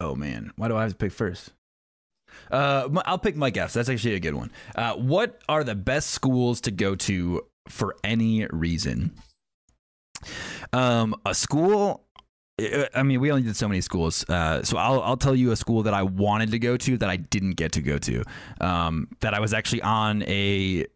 Oh 0.00 0.14
man, 0.14 0.52
why 0.56 0.68
do 0.68 0.76
I 0.76 0.82
have 0.82 0.90
to 0.90 0.96
pick 0.96 1.12
first? 1.12 1.52
Uh, 2.50 2.88
I'll 3.06 3.18
pick 3.18 3.36
Mike 3.36 3.56
F. 3.56 3.72
That's 3.72 3.88
actually 3.88 4.14
a 4.14 4.20
good 4.20 4.34
one. 4.34 4.50
Uh, 4.74 4.94
what 4.94 5.40
are 5.48 5.62
the 5.62 5.76
best 5.76 6.10
schools 6.10 6.60
to 6.62 6.70
go 6.70 6.94
to 6.96 7.46
for 7.68 7.96
any 8.04 8.46
reason? 8.46 9.14
Um, 10.72 11.14
a 11.26 11.34
school. 11.34 12.06
I 12.94 13.02
mean, 13.02 13.20
we 13.20 13.32
only 13.32 13.42
did 13.42 13.56
so 13.56 13.66
many 13.66 13.80
schools, 13.80 14.24
uh, 14.28 14.62
so 14.62 14.78
I'll 14.78 15.02
I'll 15.02 15.16
tell 15.16 15.34
you 15.34 15.50
a 15.50 15.56
school 15.56 15.82
that 15.82 15.94
I 15.94 16.04
wanted 16.04 16.52
to 16.52 16.60
go 16.60 16.76
to 16.76 16.96
that 16.98 17.10
I 17.10 17.16
didn't 17.16 17.54
get 17.54 17.72
to 17.72 17.82
go 17.82 17.98
to. 17.98 18.22
Um, 18.60 19.08
that 19.20 19.34
I 19.34 19.40
was 19.40 19.52
actually 19.52 19.82
on 19.82 20.22
a 20.22 20.86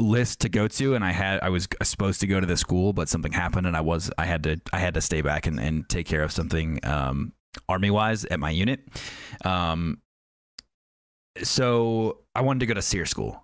list 0.00 0.40
to 0.40 0.48
go 0.48 0.66
to 0.66 0.94
and 0.94 1.04
I 1.04 1.12
had 1.12 1.40
I 1.40 1.50
was 1.50 1.68
supposed 1.82 2.20
to 2.20 2.26
go 2.26 2.40
to 2.40 2.46
the 2.46 2.56
school 2.56 2.92
but 2.92 3.08
something 3.08 3.32
happened 3.32 3.66
and 3.66 3.76
I 3.76 3.80
was 3.80 4.10
I 4.18 4.24
had 4.24 4.42
to 4.42 4.60
I 4.72 4.78
had 4.78 4.94
to 4.94 5.00
stay 5.00 5.22
back 5.22 5.46
and, 5.46 5.60
and 5.60 5.88
take 5.88 6.06
care 6.06 6.22
of 6.22 6.32
something 6.32 6.80
um, 6.84 7.32
army 7.68 7.90
wise 7.90 8.24
at 8.24 8.40
my 8.40 8.50
unit 8.50 8.80
um, 9.44 10.00
so 11.42 12.18
I 12.34 12.40
wanted 12.40 12.60
to 12.60 12.66
go 12.66 12.74
to 12.74 12.82
SERE 12.82 13.06
school 13.06 13.43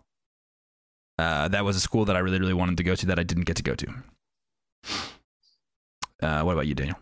uh, 1.20 1.48
that 1.48 1.64
was 1.64 1.76
a 1.76 1.80
school 1.80 2.04
that 2.06 2.16
I 2.16 2.20
really 2.20 2.38
really 2.38 2.54
wanted 2.54 2.76
to 2.78 2.82
go 2.82 2.94
to 2.94 3.06
that 3.06 3.18
I 3.18 3.22
didn't 3.22 3.44
get 3.44 3.56
to 3.56 3.62
go 3.62 3.74
to. 3.74 3.86
Uh, 6.22 6.42
what 6.42 6.52
about 6.52 6.66
you 6.66 6.74
Daniel? 6.74 6.96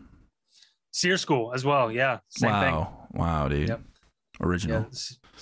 SERE 0.91 1.16
school 1.16 1.53
as 1.55 1.64
well. 1.64 1.93
Yeah 1.93 2.19
same 2.29 2.51
wow 2.51 2.62
thing. 2.62 3.21
Wow. 3.21 3.49
Dude. 3.49 3.69
Yep. 3.69 3.81
original. 4.41 4.87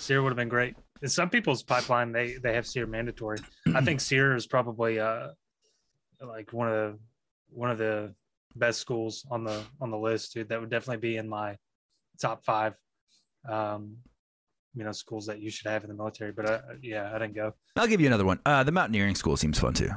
Yeah 0.09 0.19
would 0.19 0.29
have 0.29 0.37
been 0.37 0.49
great. 0.49 0.75
In 1.01 1.09
some 1.09 1.29
people's 1.29 1.63
pipeline 1.63 2.11
they 2.11 2.37
they 2.43 2.53
have 2.53 2.67
SERE 2.67 2.87
mandatory. 2.87 3.39
I 3.73 3.81
think 3.81 3.99
SERE 4.09 4.35
is 4.35 4.47
probably 4.47 4.99
uh 4.99 5.29
like 6.21 6.53
one 6.53 6.67
of 6.67 6.73
the 6.73 6.99
one 7.49 7.71
of 7.71 7.77
the 7.77 8.13
best 8.55 8.79
schools 8.79 9.25
on 9.31 9.43
the 9.43 9.61
on 9.81 9.91
the 9.91 9.97
list, 9.97 10.33
dude. 10.33 10.49
That 10.49 10.59
would 10.59 10.69
definitely 10.69 11.01
be 11.01 11.17
in 11.17 11.27
my 11.29 11.57
top 12.19 12.43
five. 12.43 12.73
Um, 13.47 13.97
you 14.77 14.83
know, 14.83 14.91
schools 14.91 15.25
that 15.25 15.41
you 15.41 15.49
should 15.49 15.67
have 15.67 15.83
in 15.83 15.89
the 15.89 15.95
military. 15.95 16.31
But 16.31 16.49
uh, 16.49 16.59
yeah, 16.81 17.11
I 17.13 17.17
didn't 17.19 17.35
go. 17.35 17.53
I'll 17.75 17.87
give 17.87 17.99
you 17.99 18.07
another 18.07 18.25
one 18.25 18.39
uh, 18.45 18.63
the 18.63 18.71
mountaineering 18.71 19.15
school 19.15 19.37
seems 19.37 19.59
fun 19.59 19.73
too 19.73 19.89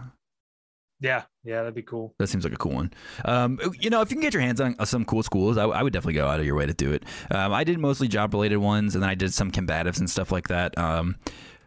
Yeah, 1.01 1.25
yeah, 1.45 1.59
that'd 1.59 1.75
be 1.75 1.83
cool. 1.83 2.15
That 2.19 2.29
seems 2.29 2.45
like 2.45 2.53
a 2.53 2.57
cool 2.57 2.73
one. 2.73 2.93
Um, 3.25 3.59
you 3.79 3.91
know, 3.91 4.01
if 4.01 4.11
you 4.11 4.17
can 4.17 4.23
get 4.23 4.35
your 4.35 4.43
hands 4.43 4.61
on 4.61 4.75
some 4.87 5.05
cool 5.05 5.23
schools, 5.23 5.59
I, 5.59 5.65
I 5.65 5.83
would 5.83 5.93
definitely 5.93 6.15
go 6.15 6.27
out 6.29 6.41
of 6.41 6.47
your 6.47 6.57
way 6.57 6.67
to 6.67 6.75
do 6.75 6.93
it. 6.93 7.05
Um, 7.31 7.53
I 7.53 7.65
did 7.65 7.79
mostly 7.79 8.09
job 8.09 8.33
related 8.33 8.59
ones, 8.59 8.95
and 8.95 9.03
then 9.03 9.11
I 9.11 9.15
did 9.15 9.33
some 9.33 9.51
combatives 9.51 9.99
and 9.99 10.09
stuff 10.09 10.33
like 10.33 10.49
that. 10.49 10.77
Um, 10.79 11.17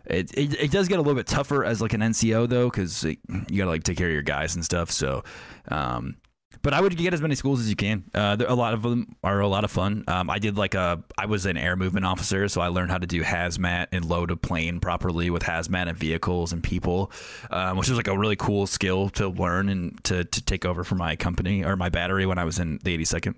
it, 0.06 0.34
it, 0.38 0.62
it 0.62 0.72
does 0.72 0.88
get 0.88 1.00
a 1.00 1.02
little 1.02 1.16
bit 1.16 1.28
tougher 1.28 1.64
as 1.64 1.82
like 1.82 1.94
an 1.94 2.02
NCO 2.02 2.50
though, 2.50 2.70
because 2.70 3.04
you 3.04 3.18
gotta 3.58 3.70
like 3.70 3.84
take 3.84 3.98
care 3.98 4.08
of 4.08 4.14
your 4.14 4.22
guys 4.22 4.56
and 4.56 4.64
stuff. 4.64 4.92
So, 4.92 5.24
um, 5.70 6.18
but 6.62 6.74
I 6.74 6.82
would 6.82 6.96
get 6.96 7.14
as 7.14 7.22
many 7.22 7.36
schools 7.36 7.60
as 7.60 7.70
you 7.70 7.76
can. 7.76 8.04
Uh, 8.14 8.36
there, 8.36 8.48
a 8.48 8.54
lot 8.54 8.74
of 8.74 8.82
them 8.84 9.16
are 9.24 9.40
a 9.40 9.48
lot 9.48 9.64
of 9.64 9.72
fun. 9.72 10.04
Um, 10.08 10.30
I 10.30 10.40
did 10.40 10.58
like 10.58 10.76
a, 10.76 11.04
I 11.18 11.26
was 11.26 11.46
an 11.46 11.58
air 11.58 11.76
movement 11.76 12.06
officer, 12.06 12.48
so 12.48 12.62
I 12.62 12.68
learned 12.68 12.92
how 12.92 12.98
to 12.98 13.08
do 13.08 13.24
hazmat 13.24 13.88
and 13.92 14.06
load 14.06 14.32
a 14.32 14.38
plane 14.38 14.80
properly 14.80 15.30
with 15.30 15.44
hazmat 15.44 15.90
and 15.90 15.98
vehicles 15.98 16.54
and 16.54 16.64
people, 16.64 17.12
um, 17.52 17.78
which 17.78 17.90
was 17.90 17.98
like 17.98 18.08
a 18.08 18.18
really 18.18 18.36
cool 18.36 18.68
skill 18.68 19.10
to 19.12 19.28
learn 19.28 19.70
and 19.70 20.02
to, 20.06 20.24
to 20.24 20.42
take 20.42 20.66
over 20.66 20.84
for 20.84 20.96
my 20.96 21.16
company 21.16 21.64
or 21.64 21.76
my 21.76 21.90
battery 21.90 22.26
when 22.26 22.38
I 22.38 22.44
was 22.44 22.60
in 22.60 22.80
the 22.84 22.98
82nd. 22.98 23.36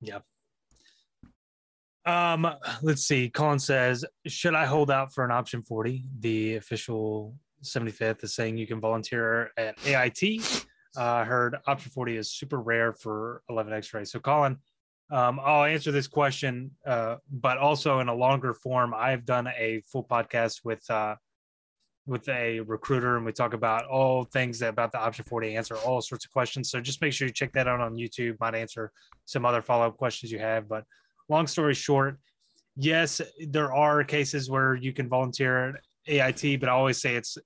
Yeah. 0.00 0.18
Um, 2.06 2.50
let's 2.82 3.02
see. 3.02 3.28
Colin 3.28 3.58
says, 3.58 4.04
should 4.26 4.54
I 4.54 4.64
hold 4.64 4.90
out 4.90 5.12
for 5.12 5.24
an 5.24 5.30
option 5.30 5.62
40? 5.62 6.04
The 6.20 6.56
official 6.56 7.34
75th 7.62 8.24
is 8.24 8.34
saying 8.34 8.56
you 8.56 8.66
can 8.66 8.80
volunteer 8.80 9.50
at 9.56 9.76
AIT. 9.86 10.66
Uh, 10.96 11.04
I 11.04 11.24
heard 11.24 11.56
option 11.66 11.90
40 11.90 12.16
is 12.16 12.32
super 12.32 12.60
rare 12.60 12.92
for 12.92 13.42
11 13.48 13.72
X-ray. 13.72 14.04
So 14.04 14.18
Colin, 14.18 14.58
um, 15.10 15.40
I'll 15.42 15.64
answer 15.64 15.90
this 15.90 16.06
question, 16.06 16.72
uh, 16.86 17.16
but 17.30 17.58
also 17.58 18.00
in 18.00 18.08
a 18.08 18.14
longer 18.14 18.54
form. 18.54 18.94
I've 18.94 19.24
done 19.24 19.48
a 19.48 19.82
full 19.86 20.04
podcast 20.04 20.60
with 20.64 20.88
uh, 20.90 21.16
with 22.06 22.28
a 22.28 22.60
recruiter, 22.60 23.16
and 23.16 23.26
we 23.26 23.32
talk 23.32 23.52
about 23.52 23.86
all 23.86 24.24
things 24.24 24.62
about 24.62 24.90
the 24.90 24.98
option 24.98 25.24
40, 25.24 25.54
answer 25.54 25.76
all 25.76 26.00
sorts 26.00 26.24
of 26.24 26.32
questions. 26.32 26.70
So 26.70 26.80
just 26.80 27.00
make 27.00 27.12
sure 27.12 27.28
you 27.28 27.32
check 27.32 27.52
that 27.52 27.68
out 27.68 27.80
on 27.80 27.94
YouTube. 27.94 28.38
Might 28.40 28.54
answer 28.54 28.90
some 29.26 29.44
other 29.44 29.62
follow 29.62 29.86
up 29.86 29.96
questions 29.96 30.32
you 30.32 30.38
have. 30.38 30.68
But 30.68 30.84
long 31.28 31.46
story 31.46 31.74
short, 31.74 32.18
yes, 32.76 33.20
there 33.46 33.72
are 33.72 34.02
cases 34.02 34.50
where 34.50 34.74
you 34.74 34.92
can 34.92 35.08
volunteer 35.08 35.68
at 35.68 35.80
AIT, 36.06 36.60
but 36.60 36.68
I 36.68 36.72
always 36.72 37.00
say 37.00 37.14
it's 37.14 37.36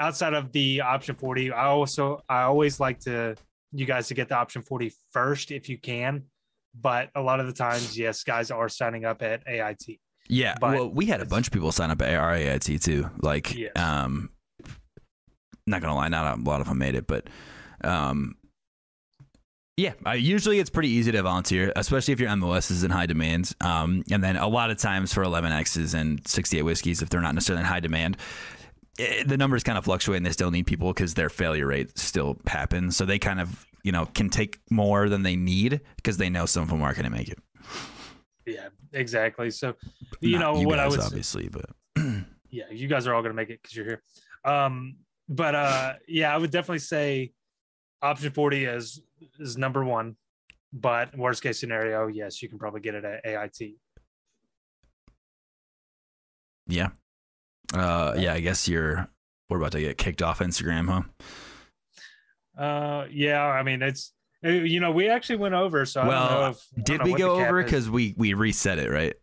outside 0.00 0.34
of 0.34 0.50
the 0.50 0.80
option 0.80 1.14
40. 1.14 1.52
I 1.52 1.66
also 1.66 2.22
I 2.28 2.42
always 2.42 2.80
like 2.80 2.98
to 3.00 3.36
you 3.72 3.86
guys 3.86 4.08
to 4.08 4.14
get 4.14 4.28
the 4.28 4.34
option 4.36 4.62
40 4.62 4.92
first 5.12 5.52
if 5.52 5.68
you 5.68 5.78
can 5.78 6.24
but 6.74 7.10
a 7.14 7.20
lot 7.20 7.40
of 7.40 7.46
the 7.46 7.52
times, 7.52 7.98
yes, 7.98 8.22
guys 8.22 8.50
are 8.50 8.68
signing 8.68 9.04
up 9.04 9.22
at 9.22 9.46
AIT. 9.46 9.98
Yeah, 10.28 10.54
But 10.60 10.74
well, 10.74 10.90
we 10.90 11.06
had 11.06 11.20
a 11.20 11.26
bunch 11.26 11.48
of 11.48 11.52
people 11.52 11.72
sign 11.72 11.90
up 11.90 12.00
at 12.02 12.08
AIT 12.08 12.82
too. 12.82 13.10
Like, 13.20 13.56
um, 13.76 14.30
not 15.66 15.80
gonna 15.80 15.94
lie, 15.94 16.08
not 16.08 16.38
a 16.38 16.42
lot 16.42 16.60
of 16.60 16.68
them 16.68 16.78
made 16.78 16.94
it, 16.94 17.06
but 17.06 17.28
um, 17.82 18.36
yeah, 19.76 19.94
uh, 20.06 20.12
usually 20.12 20.60
it's 20.60 20.70
pretty 20.70 20.90
easy 20.90 21.10
to 21.10 21.22
volunteer, 21.22 21.72
especially 21.74 22.12
if 22.12 22.20
your 22.20 22.34
MOS 22.36 22.70
is 22.70 22.84
in 22.84 22.90
high 22.90 23.06
demand. 23.06 23.52
Um, 23.60 24.04
and 24.10 24.22
then 24.22 24.36
a 24.36 24.46
lot 24.46 24.70
of 24.70 24.78
times 24.78 25.12
for 25.12 25.24
11Xs 25.24 25.94
and 25.94 26.26
68 26.28 26.62
whiskeys, 26.62 27.02
if 27.02 27.08
they're 27.08 27.20
not 27.20 27.34
necessarily 27.34 27.62
in 27.62 27.66
high 27.66 27.80
demand, 27.80 28.16
eh, 28.98 29.22
the 29.24 29.36
numbers 29.36 29.62
kind 29.62 29.78
of 29.78 29.84
fluctuate 29.84 30.18
and 30.18 30.26
they 30.26 30.32
still 30.32 30.50
need 30.50 30.66
people 30.66 30.92
because 30.92 31.14
their 31.14 31.28
failure 31.28 31.66
rate 31.66 31.98
still 31.98 32.38
happens. 32.46 32.96
So 32.96 33.04
they 33.04 33.18
kind 33.18 33.40
of, 33.40 33.66
you 33.82 33.92
know, 33.92 34.06
can 34.06 34.28
take 34.30 34.58
more 34.70 35.08
than 35.08 35.22
they 35.22 35.36
need 35.36 35.80
because 35.96 36.16
they 36.16 36.30
know 36.30 36.46
some 36.46 36.62
of 36.62 36.68
them 36.68 36.82
aren't 36.82 36.96
going 36.96 37.10
to 37.10 37.16
make 37.16 37.28
it. 37.28 37.38
Yeah, 38.46 38.68
exactly. 38.92 39.50
So, 39.50 39.74
you 40.20 40.38
Not 40.38 40.54
know 40.54 40.60
you 40.60 40.66
what 40.66 40.78
I 40.78 40.84
guys, 40.84 40.92
would 40.92 41.00
obviously, 41.00 41.48
but 41.48 41.66
yeah, 42.50 42.64
you 42.70 42.88
guys 42.88 43.06
are 43.06 43.14
all 43.14 43.22
going 43.22 43.30
to 43.32 43.36
make 43.36 43.50
it 43.50 43.60
because 43.62 43.76
you're 43.76 43.86
here. 43.86 44.02
Um, 44.44 44.96
but 45.28 45.54
uh, 45.54 45.92
yeah, 46.08 46.34
I 46.34 46.38
would 46.38 46.50
definitely 46.50 46.80
say 46.80 47.32
option 48.02 48.32
40 48.32 48.64
is 48.64 49.00
is 49.38 49.56
number 49.56 49.84
one. 49.84 50.16
But 50.72 51.16
worst 51.16 51.42
case 51.42 51.58
scenario, 51.60 52.06
yes, 52.06 52.42
you 52.42 52.48
can 52.48 52.58
probably 52.58 52.80
get 52.80 52.94
it 52.94 53.04
at 53.04 53.26
AIT. 53.26 53.74
yeah, 56.66 56.90
uh, 57.74 58.14
yeah. 58.18 58.32
I 58.34 58.40
guess 58.40 58.68
you're 58.68 59.08
we're 59.48 59.58
about 59.58 59.72
to 59.72 59.80
get 59.80 59.98
kicked 59.98 60.22
off 60.22 60.38
Instagram, 60.40 60.88
huh? 60.88 62.62
Uh, 62.62 63.06
yeah, 63.10 63.42
I 63.44 63.62
mean 63.62 63.82
it's 63.82 64.12
uh, 64.44 64.48
you 64.50 64.80
know 64.80 64.90
we 64.90 65.08
actually 65.08 65.36
went 65.36 65.54
over, 65.54 65.84
so 65.86 66.00
I 66.02 66.04
don't 66.04 66.12
know 66.12 66.38
Well, 66.40 66.50
if 66.50 66.84
Did 66.84 67.02
we 67.02 67.14
go 67.14 67.40
over 67.40 67.62
because 67.62 67.88
we 67.88 68.14
we 68.16 68.34
reset 68.34 68.78
it, 68.78 68.90
right? 68.90 69.14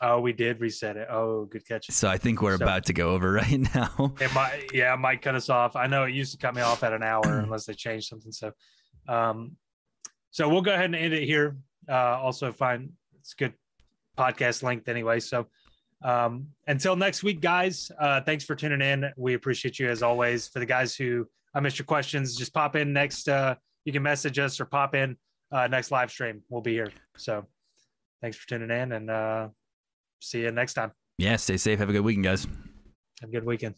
oh 0.00 0.20
we 0.20 0.32
did 0.32 0.60
reset 0.60 0.96
it. 0.96 1.08
Oh, 1.10 1.44
good 1.46 1.66
catch. 1.66 1.90
So 1.90 2.08
I 2.08 2.18
think 2.18 2.40
we're 2.40 2.56
So- 2.56 2.64
about 2.64 2.84
to 2.86 2.92
go 2.92 3.10
over 3.10 3.32
right 3.42 3.58
now. 3.74 4.14
It 4.20 4.32
might, 4.32 4.70
yeah, 4.72 4.94
it 4.94 4.98
might 4.98 5.22
cut 5.22 5.34
us 5.34 5.48
off. 5.50 5.74
I 5.74 5.88
know 5.88 6.04
it 6.04 6.14
used 6.14 6.30
to 6.32 6.38
cut 6.38 6.54
me 6.54 6.62
off 6.62 6.84
at 6.84 6.92
an 6.92 7.02
hour 7.02 7.22
unless 7.44 7.66
they 7.66 7.74
changed 7.74 8.06
something. 8.08 8.30
So, 8.30 8.52
um, 9.08 9.56
so 10.30 10.48
we'll 10.48 10.62
go 10.62 10.72
ahead 10.72 10.84
and 10.84 10.94
end 10.94 11.14
it 11.14 11.24
here. 11.24 11.56
Uh, 11.88 11.94
also 12.20 12.52
find 12.52 12.92
it's 13.18 13.34
good 13.34 13.54
podcast 14.16 14.62
length 14.62 14.88
anyway. 14.88 15.18
So, 15.18 15.48
um, 16.02 16.48
until 16.66 16.96
next 16.96 17.22
week, 17.22 17.40
guys, 17.40 17.90
uh, 18.00 18.20
thanks 18.20 18.44
for 18.44 18.54
tuning 18.54 18.80
in. 18.80 19.10
We 19.16 19.34
appreciate 19.34 19.78
you 19.78 19.88
as 19.88 20.02
always. 20.02 20.48
For 20.48 20.58
the 20.58 20.66
guys 20.66 20.94
who 20.94 21.26
I 21.54 21.60
missed 21.60 21.78
your 21.78 21.86
questions, 21.86 22.36
just 22.36 22.54
pop 22.54 22.76
in 22.76 22.92
next. 22.92 23.28
Uh, 23.28 23.56
you 23.84 23.92
can 23.92 24.02
message 24.02 24.38
us 24.38 24.60
or 24.60 24.64
pop 24.64 24.94
in 24.94 25.16
uh, 25.50 25.66
next 25.66 25.90
live 25.90 26.10
stream. 26.10 26.42
We'll 26.48 26.62
be 26.62 26.72
here. 26.72 26.90
So, 27.16 27.44
thanks 28.20 28.36
for 28.36 28.48
tuning 28.48 28.70
in 28.70 28.92
and 28.92 29.10
uh, 29.10 29.48
see 30.20 30.42
you 30.42 30.50
next 30.50 30.74
time. 30.74 30.92
Yeah, 31.18 31.36
stay 31.36 31.56
safe. 31.56 31.78
Have 31.78 31.88
a 31.88 31.92
good 31.92 32.04
weekend, 32.04 32.24
guys. 32.24 32.46
Have 33.20 33.30
a 33.30 33.32
good 33.32 33.44
weekend. 33.44 33.74